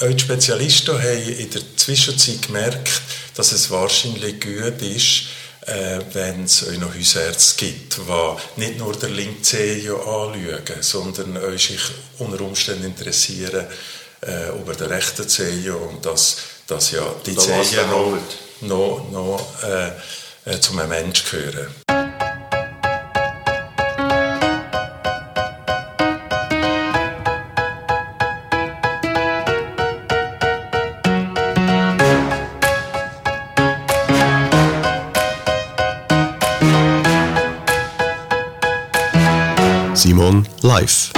Eure 0.00 0.18
Spezialisten 0.18 1.00
haben 1.00 1.28
in 1.38 1.50
der 1.50 1.62
Zwischenzeit 1.76 2.42
gemerkt, 2.42 3.00
dass 3.36 3.52
es 3.52 3.70
wahrscheinlich 3.70 4.40
gut 4.40 4.82
ist, 4.82 5.26
äh, 5.66 6.00
wenn 6.12 6.42
es 6.42 6.66
euch 6.66 6.80
noch 6.80 6.92
Hausärzte 6.92 7.64
gibt, 7.64 7.98
die 7.98 8.60
nicht 8.60 8.78
nur 8.78 8.92
den 8.94 9.14
linken 9.14 9.44
Zeh 9.44 9.88
anschauen, 9.88 10.62
sondern 10.80 11.36
euch 11.36 11.68
sich 11.68 11.80
unter 12.18 12.40
Umständen 12.40 12.86
interessieren 12.86 13.68
äh, 14.26 14.48
über 14.60 14.74
den 14.74 14.88
rechten 14.88 15.28
Zeh 15.28 15.70
und 15.70 16.04
dass, 16.04 16.38
dass 16.66 16.90
ja 16.90 17.14
die 17.24 17.36
Zehen 17.36 17.88
noch, 17.88 18.18
noch, 18.62 19.10
noch 19.12 19.62
äh, 19.62 19.92
äh, 20.44 20.58
zum 20.58 20.76
Mensch 20.88 21.24
gehören. 21.30 21.68
Simon 40.04 40.46
live. 40.60 41.10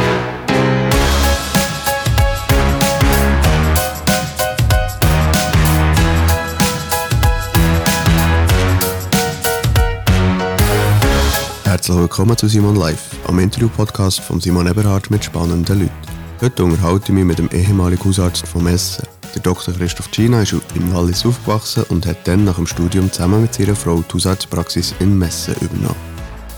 Herzlich 11.64 11.98
willkommen 11.98 12.36
zu 12.36 12.46
Simon 12.46 12.76
Live, 12.76 13.00
am 13.26 13.40
Interview-Podcast 13.40 14.20
von 14.20 14.40
Simon 14.40 14.68
Eberhardt 14.68 15.10
mit 15.10 15.24
spannenden 15.24 15.80
Leuten. 15.80 15.92
Heute 16.40 16.62
unterhalte 16.62 17.06
ich 17.06 17.14
mich 17.14 17.24
mit 17.24 17.40
dem 17.40 17.48
ehemaligen 17.50 18.04
Hausarzt 18.04 18.46
von 18.46 18.62
Messen. 18.62 19.04
Der 19.34 19.42
Dr. 19.42 19.74
Christoph 19.74 20.12
Gina 20.12 20.42
ist 20.42 20.54
im 20.76 20.94
Wallis 20.94 21.26
aufgewachsen 21.26 21.82
und 21.88 22.06
hat 22.06 22.18
dann 22.28 22.44
nach 22.44 22.54
dem 22.54 22.68
Studium 22.68 23.10
zusammen 23.10 23.42
mit 23.42 23.52
seiner 23.52 23.74
Frau 23.74 24.04
die 24.08 24.14
Hausarztpraxis 24.14 24.94
in 25.00 25.18
Messen 25.18 25.56
übernommen. 25.60 26.15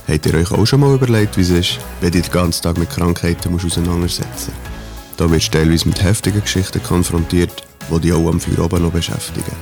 Habt 0.09 0.25
ihr 0.25 0.35
euch 0.35 0.51
auch 0.51 0.65
schon 0.65 0.81
mal 0.81 0.95
überlegt, 0.95 1.37
wie 1.37 1.43
es 1.43 1.51
ist, 1.51 1.79
wenn 2.01 2.15
ihr 2.15 2.23
den 2.23 2.33
ganzen 2.33 2.63
Tag 2.63 2.79
mit 2.79 2.89
Krankheiten 2.89 3.53
musst 3.53 3.67
auseinandersetzen 3.67 4.53
musst? 4.55 5.21
Da 5.21 5.31
wirst 5.31 5.49
du 5.49 5.59
teilweise 5.59 5.87
mit 5.87 6.03
heftigen 6.03 6.41
Geschichten 6.41 6.83
konfrontiert, 6.83 7.63
die 7.91 8.01
dich 8.01 8.13
auch 8.15 8.27
am 8.27 8.41
Feuer 8.41 8.65
oben 8.65 8.85
noch 8.85 8.93
beschäftigen. 8.93 9.53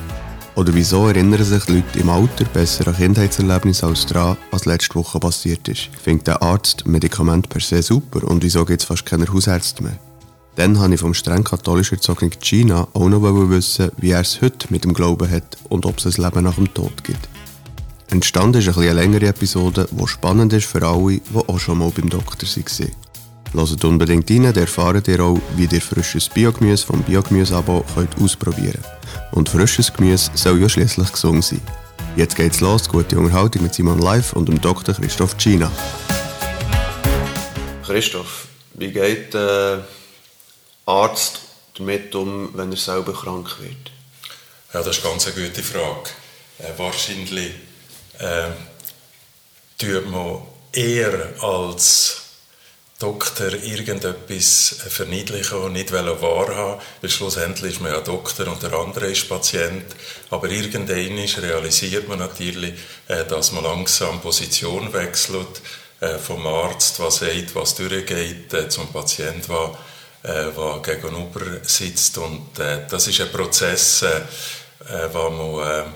Oder 0.55 0.73
wieso 0.73 1.05
erinnern 1.05 1.43
sich 1.43 1.67
Leute 1.67 1.99
im 1.99 2.09
Alter 2.09 2.45
besser 2.45 2.87
an 2.87 2.95
Kindheitserlebnisse 2.95 3.87
als 3.87 4.05
daran, 4.05 4.37
was 4.51 4.63
letzte 4.63 4.95
Woche 4.95 5.19
passiert 5.19 5.67
ist? 5.67 5.89
Findet 6.01 6.27
der 6.27 6.41
Arzt 6.41 6.87
Medikament 6.87 7.49
per 7.49 7.59
se 7.59 7.81
super 7.81 8.23
und 8.23 8.41
wieso 8.41 8.63
gibt 8.63 8.81
es 8.81 8.87
fast 8.87 9.05
keine 9.05 9.27
Hausärzte 9.27 9.83
mehr? 9.83 9.99
Dann 10.55 10.79
wollte 10.79 10.93
ich 10.93 11.01
vom 11.01 11.13
streng 11.13 11.43
katholisch 11.43 11.91
erzogenen 11.91 12.31
China 12.39 12.87
auch 12.93 13.09
noch 13.09 13.21
wissen, 13.49 13.91
wie 13.97 14.11
er 14.11 14.21
es 14.21 14.41
heute 14.41 14.67
mit 14.69 14.85
dem 14.85 14.93
Glauben 14.93 15.29
hat 15.29 15.57
und 15.67 15.85
ob 15.85 15.97
es 15.97 16.05
ein 16.05 16.23
Leben 16.23 16.45
nach 16.45 16.55
dem 16.55 16.73
Tod 16.73 17.03
gibt. 17.03 17.27
Entstanden 18.09 18.61
ist 18.61 18.77
eine 18.77 18.93
längere 18.93 19.27
Episode, 19.27 19.85
die 19.91 20.07
spannend 20.07 20.53
ist 20.53 20.65
für 20.65 20.81
alle, 20.81 21.19
die 21.19 21.21
auch 21.35 21.59
schon 21.59 21.79
mal 21.79 21.91
beim 21.91 22.09
Doktor 22.09 22.47
waren. 22.47 22.91
Hört 23.53 23.83
unbedingt 23.83 24.31
rein, 24.31 24.43
dann 24.43 24.55
erfahrt 24.55 25.07
ihr 25.09 25.19
auch, 25.19 25.39
wie 25.57 25.65
ihr 25.65 25.81
frisches 25.81 26.29
Biogemüse 26.29 26.85
vom 26.85 27.03
Biogemüse-Abo 27.03 27.83
ausprobieren 28.21 28.79
könnt. 28.81 29.33
Und 29.33 29.49
frisches 29.49 29.91
Gemüse 29.91 30.31
soll 30.35 30.61
ja 30.61 30.69
schließlich 30.69 31.11
gesund 31.11 31.43
sein. 31.43 31.61
Jetzt 32.15 32.37
geht's 32.37 32.61
los, 32.61 32.87
gute 32.87 33.17
Unterhaltung 33.19 33.63
mit 33.63 33.73
Simon 33.73 33.99
Live 33.99 34.33
und 34.33 34.47
dem 34.47 34.61
Dr. 34.61 34.95
Christoph 34.95 35.35
Gina. 35.37 35.69
Christoph, 37.85 38.47
wie 38.75 38.91
geht 38.91 39.33
der 39.33 39.85
Arzt 40.85 41.41
damit 41.77 42.15
um, 42.15 42.49
wenn 42.53 42.71
er 42.71 42.77
selber 42.77 43.11
krank 43.11 43.57
wird? 43.59 43.91
Ja, 44.73 44.81
das 44.81 44.97
ist 44.97 45.03
ganz 45.03 45.27
eine 45.27 45.35
gute 45.35 45.61
Frage. 45.61 46.09
Äh, 46.59 46.77
wahrscheinlich 46.77 47.51
äh, 48.19 48.49
tut 49.77 50.09
man 50.09 50.41
eher 50.71 51.33
als 51.41 52.27
Doktor 52.99 53.53
irgendetwas 53.53 54.75
verniedlichen 54.89 55.59
und 55.59 55.73
nicht 55.73 55.91
wahrhaben 55.93 56.81
weil 56.99 57.09
schlussendlich 57.11 57.73
ist 57.73 57.81
man 57.81 57.91
ja 57.91 57.99
Doktor 57.99 58.47
und 58.47 58.63
der 58.63 58.73
andere 58.73 59.11
ist 59.11 59.29
Patient. 59.29 59.85
Aber 60.31 60.49
irgendwann 60.49 61.19
realisiert 61.43 62.07
man 62.07 62.17
natürlich, 62.17 62.73
äh, 63.07 63.23
dass 63.25 63.51
man 63.51 63.65
langsam 63.65 64.19
Position 64.19 64.91
wechselt, 64.93 65.61
äh, 65.99 66.17
vom 66.17 66.47
Arzt, 66.47 66.99
was 66.99 67.17
sagt, 67.17 67.53
was 67.53 67.75
durchgeht, 67.75 68.51
äh, 68.53 68.67
zum 68.67 68.87
Patient, 68.87 69.47
der, 69.47 70.51
der 70.51 70.79
gegenüber 70.81 71.41
sitzt. 71.61 72.17
Und 72.17 72.49
das 72.57 73.07
ist 73.07 73.21
ein 73.21 73.31
Prozess, 73.31 74.03
wo 75.13 75.29
man 75.29 75.93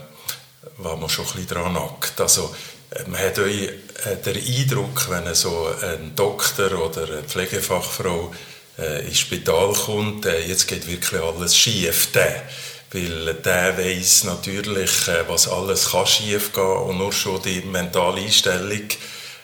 was 0.77 0.99
man 0.99 1.09
schon 1.09 1.25
ein 1.25 1.31
bisschen 1.31 1.47
daran 1.47 1.73
nackt. 1.73 2.19
Also, 2.19 2.53
äh, 2.91 3.03
man 3.07 3.19
hat 3.19 3.39
euch 3.39 3.69
äh, 4.05 4.15
den 4.25 4.37
Eindruck, 4.37 5.09
wenn 5.09 5.33
so 5.33 5.69
ein 5.81 6.15
Doktor 6.15 6.71
oder 6.73 7.03
eine 7.03 7.23
Pflegefachfrau 7.23 8.31
äh, 8.77 9.05
ins 9.05 9.19
Spital 9.19 9.73
kommt, 9.73 10.25
jetzt 10.25 10.67
geht 10.67 10.87
wirklich 10.87 11.21
alles 11.21 11.55
schief. 11.55 12.11
Der, 12.13 12.43
weil 12.91 13.33
der 13.35 13.77
weiß 13.77 14.25
natürlich, 14.25 14.91
was 15.27 15.47
alles 15.47 15.91
kann 15.91 16.07
schief 16.07 16.51
gehen 16.51 16.63
und 16.63 16.97
nur 16.97 17.13
schon 17.13 17.41
die 17.41 17.61
mentale 17.61 18.21
Einstellung 18.21 18.89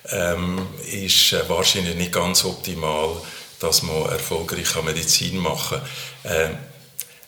ähm, 0.10 0.68
ist 0.86 1.34
wahrscheinlich 1.48 1.96
nicht 1.96 2.12
ganz 2.12 2.44
optimal, 2.44 3.22
dass 3.60 3.84
man 3.84 4.10
erfolgreich 4.10 4.84
Medizin 4.84 5.38
machen 5.38 5.80
kann. 6.24 6.58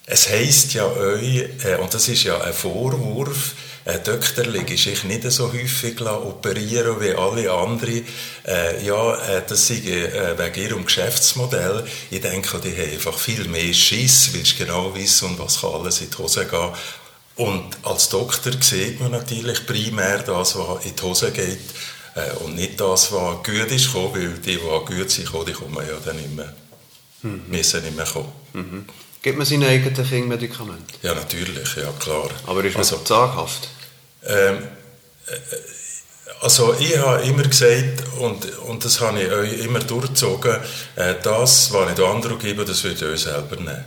Es 0.09 0.29
heisst 0.29 0.73
ja 0.73 0.85
euch, 0.85 1.45
und 1.79 1.93
das 1.93 2.07
ist 2.07 2.23
ja 2.23 2.41
ein 2.41 2.53
Vorwurf, 2.53 3.53
äh, 3.89 3.99
Doktorlig 3.99 4.69
ist 4.71 4.85
ich 4.85 5.03
nicht 5.05 5.23
so 5.31 5.51
häufig 5.51 5.99
operieren 6.01 6.99
wie 6.99 7.13
alle 7.13 7.51
anderen. 7.51 8.05
Äh, 8.45 8.85
ja, 8.85 9.15
äh, 9.15 9.41
das 9.47 9.67
sei 9.67 9.75
äh, 9.75 10.37
wegen 10.37 10.63
ihrem 10.63 10.85
Geschäftsmodell. 10.85 11.85
Ich 12.11 12.21
denke, 12.21 12.59
die 12.59 12.71
haben 12.71 12.91
einfach 12.91 13.17
viel 13.17 13.47
mehr 13.47 13.73
Schiss, 13.73 14.33
weil 14.33 14.45
sie 14.45 14.57
genau 14.57 14.93
wissen, 14.93 15.39
was 15.39 15.61
kann 15.61 15.73
alles 15.73 16.01
in 16.01 16.09
die 16.11 16.17
Hose 16.17 16.45
gehen. 16.45 16.69
Und 17.37 17.77
als 17.83 18.09
Doktor 18.09 18.51
sieht 18.59 18.99
man 18.99 19.11
natürlich 19.11 19.65
primär 19.65 20.19
das, 20.19 20.57
was 20.57 20.85
in 20.85 20.95
die 20.95 21.01
Hose 21.01 21.31
geht 21.31 21.57
äh, 22.15 22.31
und 22.43 22.55
nicht 22.55 22.79
das, 22.79 23.11
was 23.11 23.43
gut 23.43 23.71
ist, 23.71 23.93
weil 23.95 24.33
die, 24.45 24.57
die 24.57 24.57
gut 24.57 25.09
sind, 25.09 25.29
die 25.47 25.53
kommen 25.53 25.87
ja 25.87 25.97
dann 26.03 26.17
nicht 26.17 26.35
mehr, 26.35 26.53
mhm. 27.23 27.43
müssen 27.47 27.81
nicht 27.81 27.95
mehr 27.95 28.05
kommen. 28.05 28.31
Mhm. 28.53 28.85
Gibt 29.21 29.37
man 29.37 29.45
seinen 29.45 29.63
eigenen 29.63 30.07
Kind 30.07 30.29
Medikamente? 30.29 30.93
Ja, 31.01 31.13
natürlich, 31.13 31.75
ja 31.75 31.91
klar. 31.99 32.29
Aber 32.47 32.63
ist 32.63 32.73
man 32.73 32.83
also, 32.83 32.97
so 32.97 33.03
zaghaft? 33.03 33.69
Ähm, 34.25 34.59
äh, 35.27 35.35
also 36.41 36.73
ich 36.79 36.97
habe 36.97 37.23
immer 37.23 37.43
gesagt, 37.43 38.03
und, 38.19 38.59
und 38.59 38.85
das 38.85 39.01
habe 39.01 39.21
ich 39.21 39.29
euch 39.29 39.59
immer 39.59 39.79
durchgezogen, 39.79 40.57
äh, 40.95 41.15
das, 41.21 41.73
was 41.73 41.89
ich 41.89 41.95
den 41.95 42.05
anderen 42.05 42.39
gebe, 42.39 42.63
das 42.63 42.83
würde 42.83 42.95
ich 42.95 43.11
euch 43.13 43.21
selber 43.21 43.57
nehmen. 43.57 43.83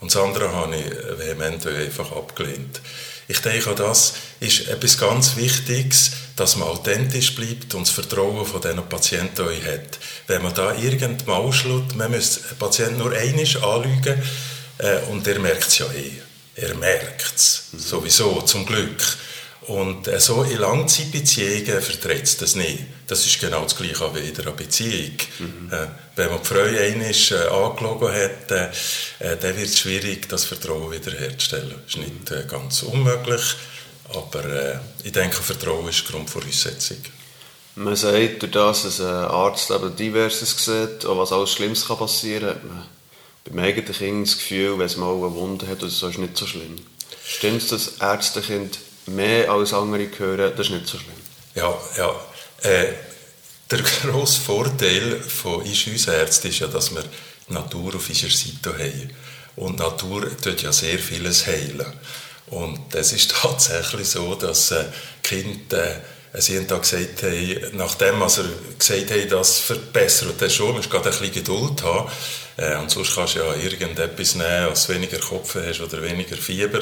Und 0.00 0.14
das 0.14 0.22
andere 0.22 0.52
habe 0.52 0.76
ich 0.76 1.18
vehement 1.18 1.66
einfach 1.66 2.12
abgelehnt. 2.12 2.80
Ich 3.26 3.40
denke, 3.40 3.74
das 3.74 4.14
ist 4.38 4.68
etwas 4.68 4.98
ganz 4.98 5.36
Wichtiges, 5.36 6.12
dass 6.36 6.56
man 6.56 6.68
authentisch 6.68 7.34
bleibt 7.34 7.74
und 7.74 7.88
das 7.88 7.90
Vertrauen 7.90 8.46
von 8.46 8.60
diesen 8.60 8.88
Patienten 8.88 9.42
euch 9.42 9.64
hat. 9.64 9.98
Wenn 10.28 10.42
man 10.42 10.54
da 10.54 10.76
irgendwann 10.76 11.34
ausschlägt, 11.34 11.96
man 11.96 12.12
muss 12.12 12.42
den 12.42 12.56
Patienten 12.56 12.98
nur 12.98 13.10
einmal 13.10 13.46
anlügen 13.74 14.22
äh, 14.78 14.98
und 15.10 15.26
er 15.26 15.38
merkt 15.38 15.68
es 15.68 15.78
ja 15.78 15.86
eh. 15.92 16.12
Er 16.54 16.74
merkt 16.74 17.36
es. 17.36 17.68
Sowieso, 17.76 18.40
zum 18.42 18.64
Glück. 18.64 19.02
Und 19.66 20.06
äh, 20.06 20.20
so 20.20 20.42
in 20.44 20.58
Langzeitbeziehungen 20.58 21.82
vertritt 21.82 22.22
es 22.22 22.36
das 22.36 22.54
nicht. 22.54 22.84
Das 23.08 23.26
ist 23.26 23.40
genau 23.40 23.64
das 23.64 23.76
Gleiche 23.76 24.14
wie 24.14 24.28
in 24.28 24.40
einer 24.40 24.52
Beziehung. 24.52 25.16
Mhm. 25.38 25.72
Äh, 25.72 25.86
wenn 26.14 26.30
man 26.30 26.38
die 26.40 26.46
Frau 26.46 26.60
einmal 26.60 27.10
äh, 27.10 27.48
angelogen 27.48 28.12
hat, 28.12 28.50
äh, 28.50 28.68
äh, 29.18 29.36
dann 29.36 29.56
wird 29.56 29.68
es 29.68 29.80
schwierig, 29.80 30.28
das 30.28 30.44
Vertrauen 30.44 30.90
wiederherzustellen. 30.92 31.74
Das 31.84 31.94
ist 31.94 31.96
nicht 31.96 32.30
äh, 32.30 32.44
ganz 32.48 32.84
unmöglich, 32.84 33.42
aber 34.14 34.44
äh, 34.44 34.78
ich 35.02 35.12
denke, 35.12 35.36
Vertrauen 35.36 35.88
ist 35.88 36.06
Grundvoraussetzung. 36.06 36.98
Man 37.74 37.96
sagt, 37.96 38.42
durch 38.42 38.52
das, 38.52 38.84
dass 38.84 39.00
ein 39.00 39.06
Arzt 39.06 39.70
eben 39.70 39.94
diverses 39.96 40.56
sieht, 40.64 41.04
auch 41.04 41.18
was 41.18 41.32
alles 41.32 41.52
Schlimmes 41.52 41.86
kann 41.86 41.98
passieren 41.98 42.56
kann, 42.56 42.86
beim 43.46 43.58
eigenen 43.58 43.92
Kind 43.92 44.26
das 44.26 44.38
Gefühl, 44.38 44.78
wenn 44.78 44.86
es 44.86 44.96
mal 44.96 45.14
eine 45.14 45.34
Wunde 45.34 45.66
hat, 45.66 45.82
das 45.82 46.02
ist 46.02 46.18
nicht 46.18 46.36
so 46.36 46.46
schlimm. 46.46 46.76
Stimmt 47.24 47.62
es, 47.62 47.68
dass 47.68 47.88
Ärztekind 47.98 48.78
mehr 49.06 49.50
als 49.50 49.72
andere 49.72 50.08
hören, 50.18 50.52
das 50.56 50.66
ist 50.66 50.72
nicht 50.72 50.86
so 50.86 50.98
schlimm. 50.98 51.14
Ja, 51.54 51.78
ja. 51.96 52.14
Äh, 52.62 52.92
der 53.70 53.80
grosse 53.82 54.40
Vorteil 54.40 55.20
von 55.20 55.62
uns 55.62 56.06
Ärzten 56.06 56.48
ist 56.48 56.60
ja, 56.60 56.66
dass 56.68 56.94
wir 56.94 57.02
die 57.48 57.52
Natur 57.52 57.96
auf 57.96 58.08
unserer 58.08 58.30
Seite 58.30 58.72
haben. 58.72 59.10
Und 59.56 59.78
die 59.78 59.82
Natur 59.82 60.36
tut 60.40 60.62
ja 60.62 60.72
sehr 60.72 60.98
vieles 60.98 61.46
heilen. 61.46 61.86
Und 62.48 62.94
es 62.94 63.12
ist 63.12 63.30
tatsächlich 63.42 64.08
so, 64.08 64.34
dass 64.34 64.70
äh, 64.70 64.84
Kinder 65.22 66.00
äh, 66.32 66.40
sie 66.40 66.58
haben 66.58 66.66
da 66.66 66.78
gesagt, 66.78 67.22
hey, 67.22 67.60
nachdem 67.72 68.22
also 68.22 68.42
gesagt 68.78 69.10
haben, 69.10 69.28
das 69.28 69.58
verbessert 69.58 70.34
das 70.38 70.54
schon, 70.54 70.74
musst 70.74 70.86
du 70.86 70.90
gerade 70.90 71.10
ein 71.10 71.18
bisschen 71.18 71.34
Geduld 71.34 71.82
haben. 71.82 72.10
Äh, 72.56 72.76
und 72.76 72.90
sonst 72.90 73.14
kannst 73.14 73.34
du 73.34 73.40
ja 73.40 73.54
irgendetwas 73.54 74.34
nehmen, 74.34 74.72
du 74.72 74.94
weniger 74.94 75.18
Kopf 75.18 75.56
hast 75.56 75.80
oder 75.80 76.02
weniger 76.02 76.36
Fieber. 76.36 76.80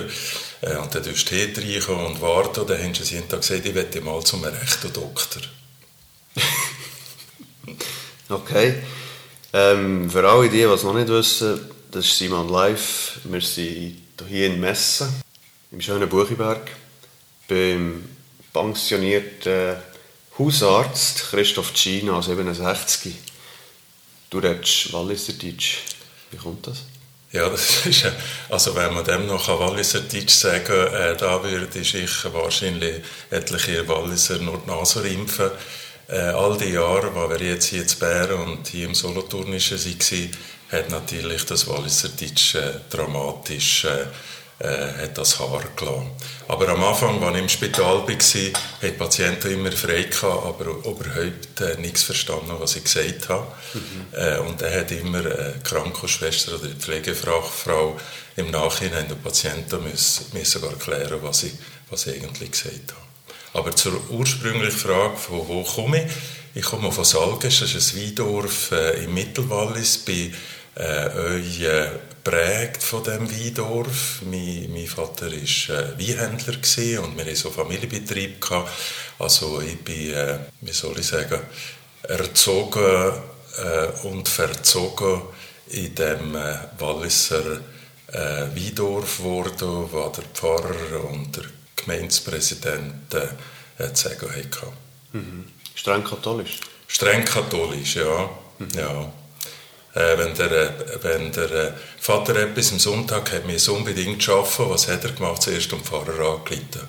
Äh, 0.61 0.76
und 0.76 0.94
dann 0.94 1.03
tust 1.03 1.31
du 1.31 1.35
Tee 1.35 1.53
reinkommen 1.56 2.06
und 2.06 2.21
warten. 2.21 2.61
Und 2.61 2.71
dann 2.71 2.82
haben 2.82 2.94
sie 2.94 3.15
jeden 3.15 3.29
Tag 3.29 3.41
gesagt, 3.41 3.67
ich 3.67 3.75
möchte 3.75 4.00
mal 4.00 4.23
zum 4.23 4.44
rechten 4.44 4.93
Doktor. 4.93 5.43
okay. 8.29 8.82
Ähm, 9.53 10.11
für 10.11 10.29
alle 10.29 10.49
die, 10.49 10.59
die 10.59 10.62
es 10.62 10.82
noch 10.82 10.94
nicht 10.94 11.09
wissen, 11.09 11.61
das 11.91 12.06
ist 12.06 12.19
Simon 12.19 12.49
Live. 12.49 13.21
Wir 13.25 13.41
sind 13.41 14.03
hier 14.29 14.47
in 14.47 14.61
Messen, 14.61 15.09
im 15.71 15.81
schönen 15.81 16.09
Buchiberg, 16.09 16.71
beim 17.49 18.05
pensionierten 18.53 19.76
Hausarzt 20.38 21.31
Christoph 21.31 21.73
Gina, 21.75 22.21
67. 22.21 23.15
Du 24.35 24.41
redest 24.41 24.93
Walliser 24.93 25.35
Deutsch. 25.35 25.79
Wie 26.33 26.37
kommt 26.37 26.67
das? 26.67 26.79
Ja, 27.31 27.49
das 27.49 27.87
ist, 27.87 28.05
also 28.51 28.75
wenn 28.75 28.93
man 28.93 29.05
dem 29.05 29.29
noch 29.29 29.47
Walliser 29.47 30.01
Deutsch 30.01 30.35
sagen 30.35 30.89
äh, 30.93 31.17
da 31.17 31.41
würde 31.41 31.79
ich 31.79 31.95
wahrscheinlich 32.33 32.97
etliche 33.31 33.87
Walliser 33.87 34.39
nur 34.39 34.59
die 34.59 34.69
Nase 34.69 35.05
rimpfen. 35.05 35.53
Äh, 36.09 36.17
all 36.17 36.59
die 36.59 36.71
Jahre, 36.73 37.15
wo 37.15 37.31
wir 37.31 37.41
jetzt 37.47 37.67
hier 37.67 37.83
in 37.83 37.99
Bären 38.01 38.41
und 38.41 38.67
hier 38.67 38.87
im 38.87 38.97
Solothurnischen 38.97 39.79
waren, 39.79 40.31
hat 40.73 40.91
natürlich 40.91 41.45
das 41.47 41.69
Walliser 41.69 42.09
Deutsch 42.09 42.57
äh, 42.57 42.81
dramatisch 42.91 43.85
äh, 43.85 44.07
äh, 44.59 45.03
hat 45.03 45.19
das 45.19 45.41
Haar 45.41 45.65
gelassen. 45.77 46.11
Aber 46.47 46.69
am 46.69 46.85
Anfang, 46.85 47.23
als 47.23 47.37
ich 47.37 47.43
im 47.43 47.49
Spital 47.49 48.06
war, 48.06 48.09
hatten 48.09 48.53
die 48.83 48.89
Patienten 48.91 49.51
immer 49.51 49.73
frei, 49.73 50.05
gehabt, 50.05 50.47
aber 50.47 50.67
überhaupt 50.67 51.61
äh, 51.61 51.77
nichts 51.81 52.05
verstanden, 52.05 52.53
was 52.59 52.77
ich 52.77 52.85
gesagt 52.85 53.29
habe. 53.29 53.47
Mhm. 53.75 54.06
Äh, 54.12 54.39
und 54.39 54.61
dann 54.61 54.73
hat 54.73 54.91
immer 54.93 55.23
die 55.23 55.62
Krankenschwester 55.65 56.55
oder 56.55 56.69
die 56.69 56.81
Pflegefachfrau 56.81 57.99
im 58.37 58.51
Nachhinein 58.51 59.09
den 59.09 59.21
Patienten 59.21 59.83
müssen, 59.83 60.27
müssen 60.33 60.62
erklären, 60.62 61.19
was 61.23 61.43
ich, 61.45 61.53
was 61.91 62.07
ich 62.07 62.23
eigentlich 62.23 62.53
gesagt 62.53 62.93
habe. 62.93 63.05
Aber 63.55 63.75
zur 63.75 64.00
ursprünglichen 64.11 64.79
Frage, 64.79 65.17
von 65.17 65.49
wo 65.49 65.62
komme 65.62 66.05
ich? 66.05 66.12
Ich 66.57 66.62
komme 66.62 66.93
von 66.93 67.05
Salges, 67.05 67.61
das 67.61 67.75
ist 67.75 67.95
ein 67.95 68.03
Weindorf 68.03 68.71
äh, 68.71 69.05
im 69.05 69.15
Mittelwallis, 69.15 69.99
bei 69.99 70.31
äh, 70.77 71.39
euch 72.26 72.32
äh, 72.32 72.69
prägt 72.69 72.82
von 72.82 73.05
dem 73.05 73.31
Weindorf. 73.31 74.23
Mein, 74.23 74.71
mein 74.73 74.87
Vater 74.87 75.26
war 75.26 75.32
äh, 75.32 75.99
Weinhändler 75.99 76.55
und 77.05 77.17
wir 77.17 77.25
hatten 77.25 77.37
so 77.37 77.50
Familienbetrieb. 77.50 78.41
Gehabt. 78.41 78.71
Also 79.19 79.61
ich 79.61 79.79
bin, 79.79 80.12
äh, 80.12 80.38
wie 80.61 80.73
soll 80.73 80.99
ich 80.99 81.06
sagen, 81.06 81.41
erzogen 82.03 83.12
äh, 83.59 84.06
und 84.06 84.29
verzogen 84.29 85.23
in 85.69 85.94
dem 85.94 86.35
äh, 86.37 86.56
Walliser 86.79 87.61
äh, 88.12 88.47
Weindorf 88.55 89.19
geworden, 89.19 89.88
wo 89.91 90.09
der 90.09 90.25
Pfarrer 90.35 91.05
und 91.11 91.37
der 91.37 91.44
Gemeindepräsident 91.76 93.15
äh, 93.15 93.93
zu 93.93 94.09
sagen. 94.09 94.29
Mhm. 95.12 95.44
Streng 95.75 96.05
katholisch? 96.05 96.61
Streng 96.87 97.25
katholisch, 97.25 97.97
ja. 97.97 98.31
Mhm. 98.59 98.69
ja. 98.76 99.12
Äh, 99.94 100.19
wenn 100.19 100.35
der, 100.35 100.50
äh, 100.50 100.73
wenn 101.02 101.32
der 101.32 101.50
äh, 101.50 101.73
Vater 102.00 102.37
etwas 102.37 102.73
am 102.73 102.79
Sonntag 102.81 103.32
hat 103.32 103.46
mir 103.46 103.58
unbedingt 103.73 104.23
schaffen, 104.23 104.69
was 104.69 104.88
hat 104.88 105.05
er 105.05 105.12
gemacht? 105.12 105.43
Zuerst 105.43 105.70
den 105.70 105.81
Pfarrer 105.81 106.37
angeleitet. 106.37 106.82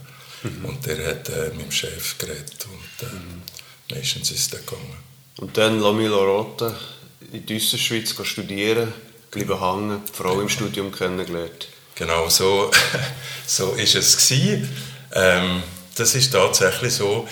Mhm. 0.43 0.65
Und 0.65 0.85
der 0.85 1.07
hat 1.07 1.29
äh, 1.29 1.49
mit 1.55 1.65
dem 1.65 1.71
Chef 1.71 2.17
geredet 2.17 2.65
und 2.65 3.07
äh, 3.07 3.13
mhm. 3.13 3.41
meistens 3.91 4.31
ist 4.31 4.53
er 4.53 4.59
gegangen. 4.59 4.97
Und 5.37 5.57
dann 5.57 5.79
Lamilo 5.79 6.23
Rote 6.23 6.75
in 7.31 7.45
die 7.45 7.59
Schweiz 7.59 8.15
studieren, 8.23 8.93
bleiben 9.29 9.59
hängen, 9.59 10.01
die 10.07 10.13
Frau 10.13 10.39
im 10.41 10.49
Studium 10.49 10.91
kennengelernt. 10.91 11.67
Genau, 11.95 12.29
so, 12.29 12.71
so 13.45 13.73
ist 13.73 13.95
es 13.95 14.17
gewesen. 14.17 14.69
Ähm, 15.13 15.63
das 15.95 16.15
ist 16.15 16.31
tatsächlich 16.31 16.93
so. 16.93 17.27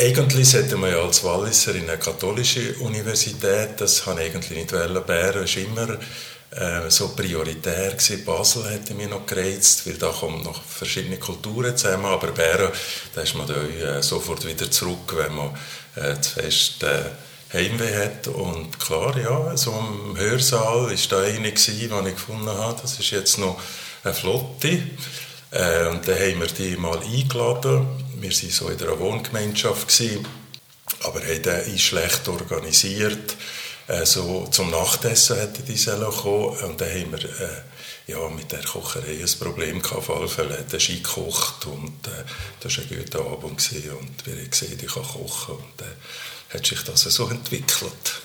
Eigentlich 0.00 0.48
sollte 0.48 0.78
man 0.78 0.90
ja 0.90 1.02
als 1.02 1.22
Walliser 1.24 1.74
in 1.74 1.86
eine 1.86 1.98
katholische 1.98 2.72
Universität, 2.78 3.78
das 3.78 3.98
ich 3.98 4.06
eigentlich 4.06 4.50
nicht 4.50 4.72
wollen. 4.72 5.04
Bern 5.04 5.34
war 5.34 5.56
immer 5.58 5.98
äh, 6.52 6.90
so 6.90 7.08
prioritär 7.08 7.90
gewesen. 7.90 8.24
Basel 8.24 8.70
hätte 8.70 8.94
mich 8.94 9.10
noch 9.10 9.26
gereizt, 9.26 9.86
weil 9.86 9.98
da 9.98 10.08
kommen 10.08 10.42
noch 10.42 10.62
verschiedene 10.62 11.18
Kulturen 11.18 11.76
zusammen, 11.76 12.06
aber 12.06 12.28
Bern, 12.28 12.72
da 13.14 13.20
ist 13.20 13.34
man 13.34 13.46
da 13.46 13.62
äh, 13.62 14.02
sofort 14.02 14.46
wieder 14.46 14.70
zurück, 14.70 15.14
wenn 15.14 15.34
man 15.34 15.50
äh, 15.96 16.18
zu 16.18 16.30
fest 16.30 16.82
äh, 16.82 17.02
Heimweh 17.52 17.94
hat. 18.02 18.28
Und 18.28 18.80
klar, 18.80 19.14
ja, 19.18 19.54
so 19.54 19.70
im 19.72 20.16
Hörsaal 20.16 20.90
ist 20.92 21.12
da 21.12 21.20
eine 21.20 21.52
gewesen, 21.52 21.76
die 21.78 22.08
ich 22.08 22.14
gefunden 22.14 22.48
habe, 22.48 22.80
das 22.80 22.98
ist 22.98 23.10
jetzt 23.10 23.36
noch 23.36 23.60
eine 24.02 24.14
Flotte. 24.14 24.80
Äh, 25.50 25.88
und 25.88 26.08
dann 26.08 26.14
haben 26.18 26.40
wir 26.40 26.46
die 26.46 26.76
mal 26.76 27.00
eingeladen 27.00 27.86
wir 28.20 28.30
waren 28.30 28.50
so 28.50 28.68
in 28.68 28.80
einer 28.80 28.98
Wohngemeinschaft, 28.98 29.88
gewesen, 29.88 30.26
aber 31.02 31.20
haben 31.20 31.42
den 31.42 31.78
schlecht 31.78 32.28
organisiert. 32.28 33.36
Äh, 33.86 34.04
so 34.06 34.46
zum 34.50 34.70
Nachtessen 34.70 35.36
hätte 35.36 35.62
die 35.62 35.82
kommen 35.84 36.56
und 36.58 36.80
dann 36.80 36.88
haben 36.88 37.12
wir 37.12 37.24
äh, 37.24 37.62
ja, 38.06 38.28
mit 38.28 38.50
der 38.52 38.62
Kocherei 38.62 39.18
ein 39.20 39.38
Problem 39.38 39.80
gehabt. 39.80 39.96
Auf 39.96 40.10
alle 40.10 40.28
Fälle 40.28 40.58
hat 40.58 40.72
er 40.72 40.78
gekocht 40.78 41.66
und 41.66 42.06
äh, 42.06 42.24
das 42.60 42.76
war 42.76 42.84
ein 42.84 42.98
guter 42.98 43.20
Abend 43.20 43.58
gewesen, 43.58 43.90
und 43.92 44.26
wir 44.26 44.34
haben 44.34 44.50
gesehen, 44.50 44.78
ich 44.80 44.92
kann 44.92 45.02
kochen 45.02 45.56
und 45.56 45.72
dann 45.78 45.88
äh, 45.88 46.54
hat 46.54 46.66
sich 46.66 46.82
das 46.82 47.02
so 47.02 47.28
entwickelt. 47.28 48.20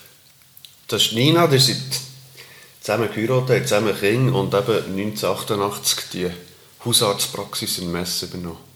Das 0.88 1.04
ist 1.04 1.14
Nina, 1.14 1.48
die 1.48 1.60
sind 1.60 1.82
zusammen 2.82 3.10
geheiratet, 3.12 3.68
zusammen 3.68 3.98
Kinder 4.00 4.36
und 4.36 4.54
eben 4.54 5.00
1988 5.00 6.00
die 6.14 6.30
Hausarztpraxis 6.84 7.80
in 7.80 7.92
Messe 7.92 8.26
übernommen. 8.26 8.75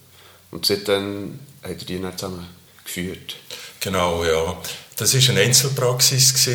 Und 0.50 0.66
seitdem 0.66 1.38
hat 1.62 1.70
er 1.70 1.74
die 1.76 2.00
dann 2.00 2.16
zusammen 2.16 2.46
geführt. 2.84 3.36
Genau, 3.80 4.24
ja. 4.24 4.60
Das 4.96 5.14
war 5.14 5.30
eine 5.30 5.40
Einzelpraxis. 5.40 6.48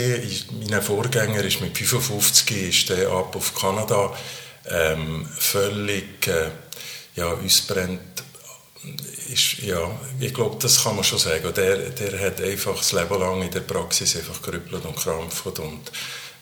Mein 0.70 0.82
Vorgänger 0.82 1.44
ist 1.44 1.62
mit 1.62 1.78
55 1.78 2.70
ist 2.70 2.90
der 2.90 3.10
ab 3.10 3.36
auf 3.36 3.56
Kanada 3.56 4.16
ähm, 4.70 5.26
völlig 5.26 6.28
äh, 6.28 6.50
ja, 7.16 7.32
ausbrennt. 7.34 8.02
Ist, 9.34 9.64
ja, 9.64 9.90
ich 10.20 10.34
glaube, 10.34 10.58
das 10.62 10.84
kann 10.84 10.96
man 10.96 11.04
schon 11.04 11.18
sagen. 11.18 11.52
Der, 11.56 11.90
der 11.90 12.20
hat 12.20 12.42
einfach 12.42 12.78
das 12.78 12.92
Leben 12.92 13.20
lang 13.20 13.42
in 13.42 13.50
der 13.50 13.62
Praxis 13.62 14.16
einfach 14.16 14.42
gerüppelt 14.42 14.86
und 14.86 14.96
krampft 14.96 15.60
und 15.60 15.92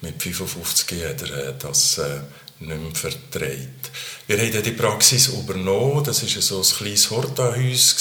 mit 0.02 0.22
55 0.22 1.06
hat 1.06 1.22
er 1.22 1.48
äh, 1.48 1.54
das 1.58 1.98
äh, 2.00 2.20
nicht 2.68 2.82
mehr 2.82 2.96
vertreibt. 2.96 3.92
Wir 4.28 4.38
haben 4.38 4.64
die 4.64 4.72
Praxis 4.72 5.28
übernommen, 5.28 6.04
das 6.04 6.22
war 6.24 6.42
so 6.42 6.60
ein 6.60 6.78
kleines 6.78 7.10
Hortahaus 7.10 7.96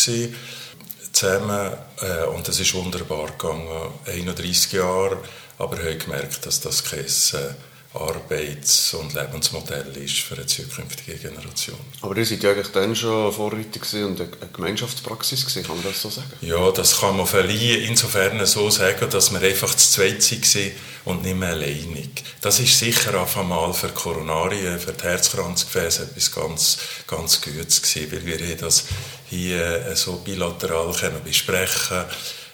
zusammen 1.12 1.72
äh, 2.00 2.24
und 2.26 2.48
es 2.48 2.60
ist 2.60 2.74
wunderbar 2.74 3.30
gegangen, 3.32 3.92
31 4.06 4.72
Jahre, 4.72 5.18
aber 5.58 5.78
wir 5.78 5.90
haben 5.90 5.98
gemerkt, 5.98 6.46
dass 6.46 6.60
das 6.60 6.84
kein 6.84 7.00
äh, 7.00 7.54
Arbeits- 7.94 8.94
und 8.94 9.12
Lebensmodell 9.12 9.96
ist 9.96 10.20
für 10.20 10.34
eine 10.34 10.46
zukünftige 10.46 11.18
Generation. 11.18 11.78
Aber 12.00 12.16
ihr 12.16 12.24
seid 12.24 12.42
ja 12.42 12.50
eigentlich 12.50 12.68
dann 12.68 12.96
schon 12.96 13.32
Vorreiter 13.32 14.06
und 14.06 14.20
eine 14.20 14.30
Gemeinschaftspraxis 14.52 15.44
gewesen, 15.44 15.66
kann 15.66 15.76
man 15.76 15.84
das 15.84 16.00
so 16.00 16.08
sagen? 16.08 16.32
Ja, 16.40 16.70
das 16.70 17.00
kann 17.00 17.16
man 17.16 17.26
verliehen, 17.26 17.82
insofern 17.88 18.44
so 18.46 18.70
sagen, 18.70 19.10
dass 19.10 19.30
wir 19.32 19.40
einfach 19.40 19.74
zu 19.74 19.90
zweit 19.90 20.30
waren 20.30 20.72
und 21.04 21.22
nicht 21.22 21.36
mehr 21.36 21.50
alleinig. 21.50 22.24
Das 22.40 22.60
ist 22.60 22.78
sicher 22.78 23.20
auf 23.20 23.36
einmal 23.36 23.74
für 23.74 23.88
Koronarien, 23.88 24.78
für 24.78 24.92
die 24.92 25.04
Herzkranzgefäße 25.04 26.04
etwas 26.04 26.32
ganz, 26.32 26.78
ganz 27.06 27.42
Gutes 27.42 27.82
gewesen, 27.82 28.12
weil 28.12 28.24
wir 28.24 28.56
das 28.56 28.84
hier 29.28 29.86
äh, 29.86 29.96
so 29.96 30.16
bilateral 30.16 30.92
können 30.94 31.22
besprechen 31.24 32.04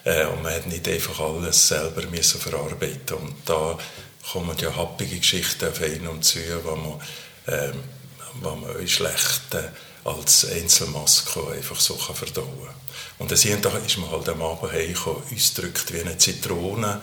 äh, 0.04 0.26
und 0.26 0.42
man 0.42 0.54
hat 0.54 0.66
nicht 0.66 0.88
einfach 0.88 1.21
alles 1.21 1.68
selber 1.68 2.02
müssen 2.11 2.40
verarbeiten 2.40 3.16
und 3.16 3.35
da 3.45 3.78
kommen 4.32 4.56
ja 4.61 4.75
happige 4.75 5.16
Geschichten 5.16 5.68
auf 5.68 5.80
einen 5.80 6.08
und 6.08 6.25
zu, 6.25 6.38
wo 6.64 6.76
man, 6.76 7.00
ähm, 7.47 7.75
wo 8.40 8.54
man 8.54 8.87
schlecht 8.87 9.54
äh, 9.54 9.68
als 10.04 10.50
Einzelmaske 10.50 11.40
einfach 11.50 11.80
so 11.80 11.94
verdauen 11.94 12.47
kann. 12.64 12.75
Und 13.18 13.30
Tag 13.62 13.85
ist 13.85 13.99
man 13.99 14.11
halt 14.11 14.28
am 14.28 14.42
Abend 14.42 14.73
heimgekommen, 14.73 15.23
uns 15.30 15.54
drückt 15.54 15.92
wie 15.92 16.00
eine 16.00 16.18
Zitrone, 16.18 17.00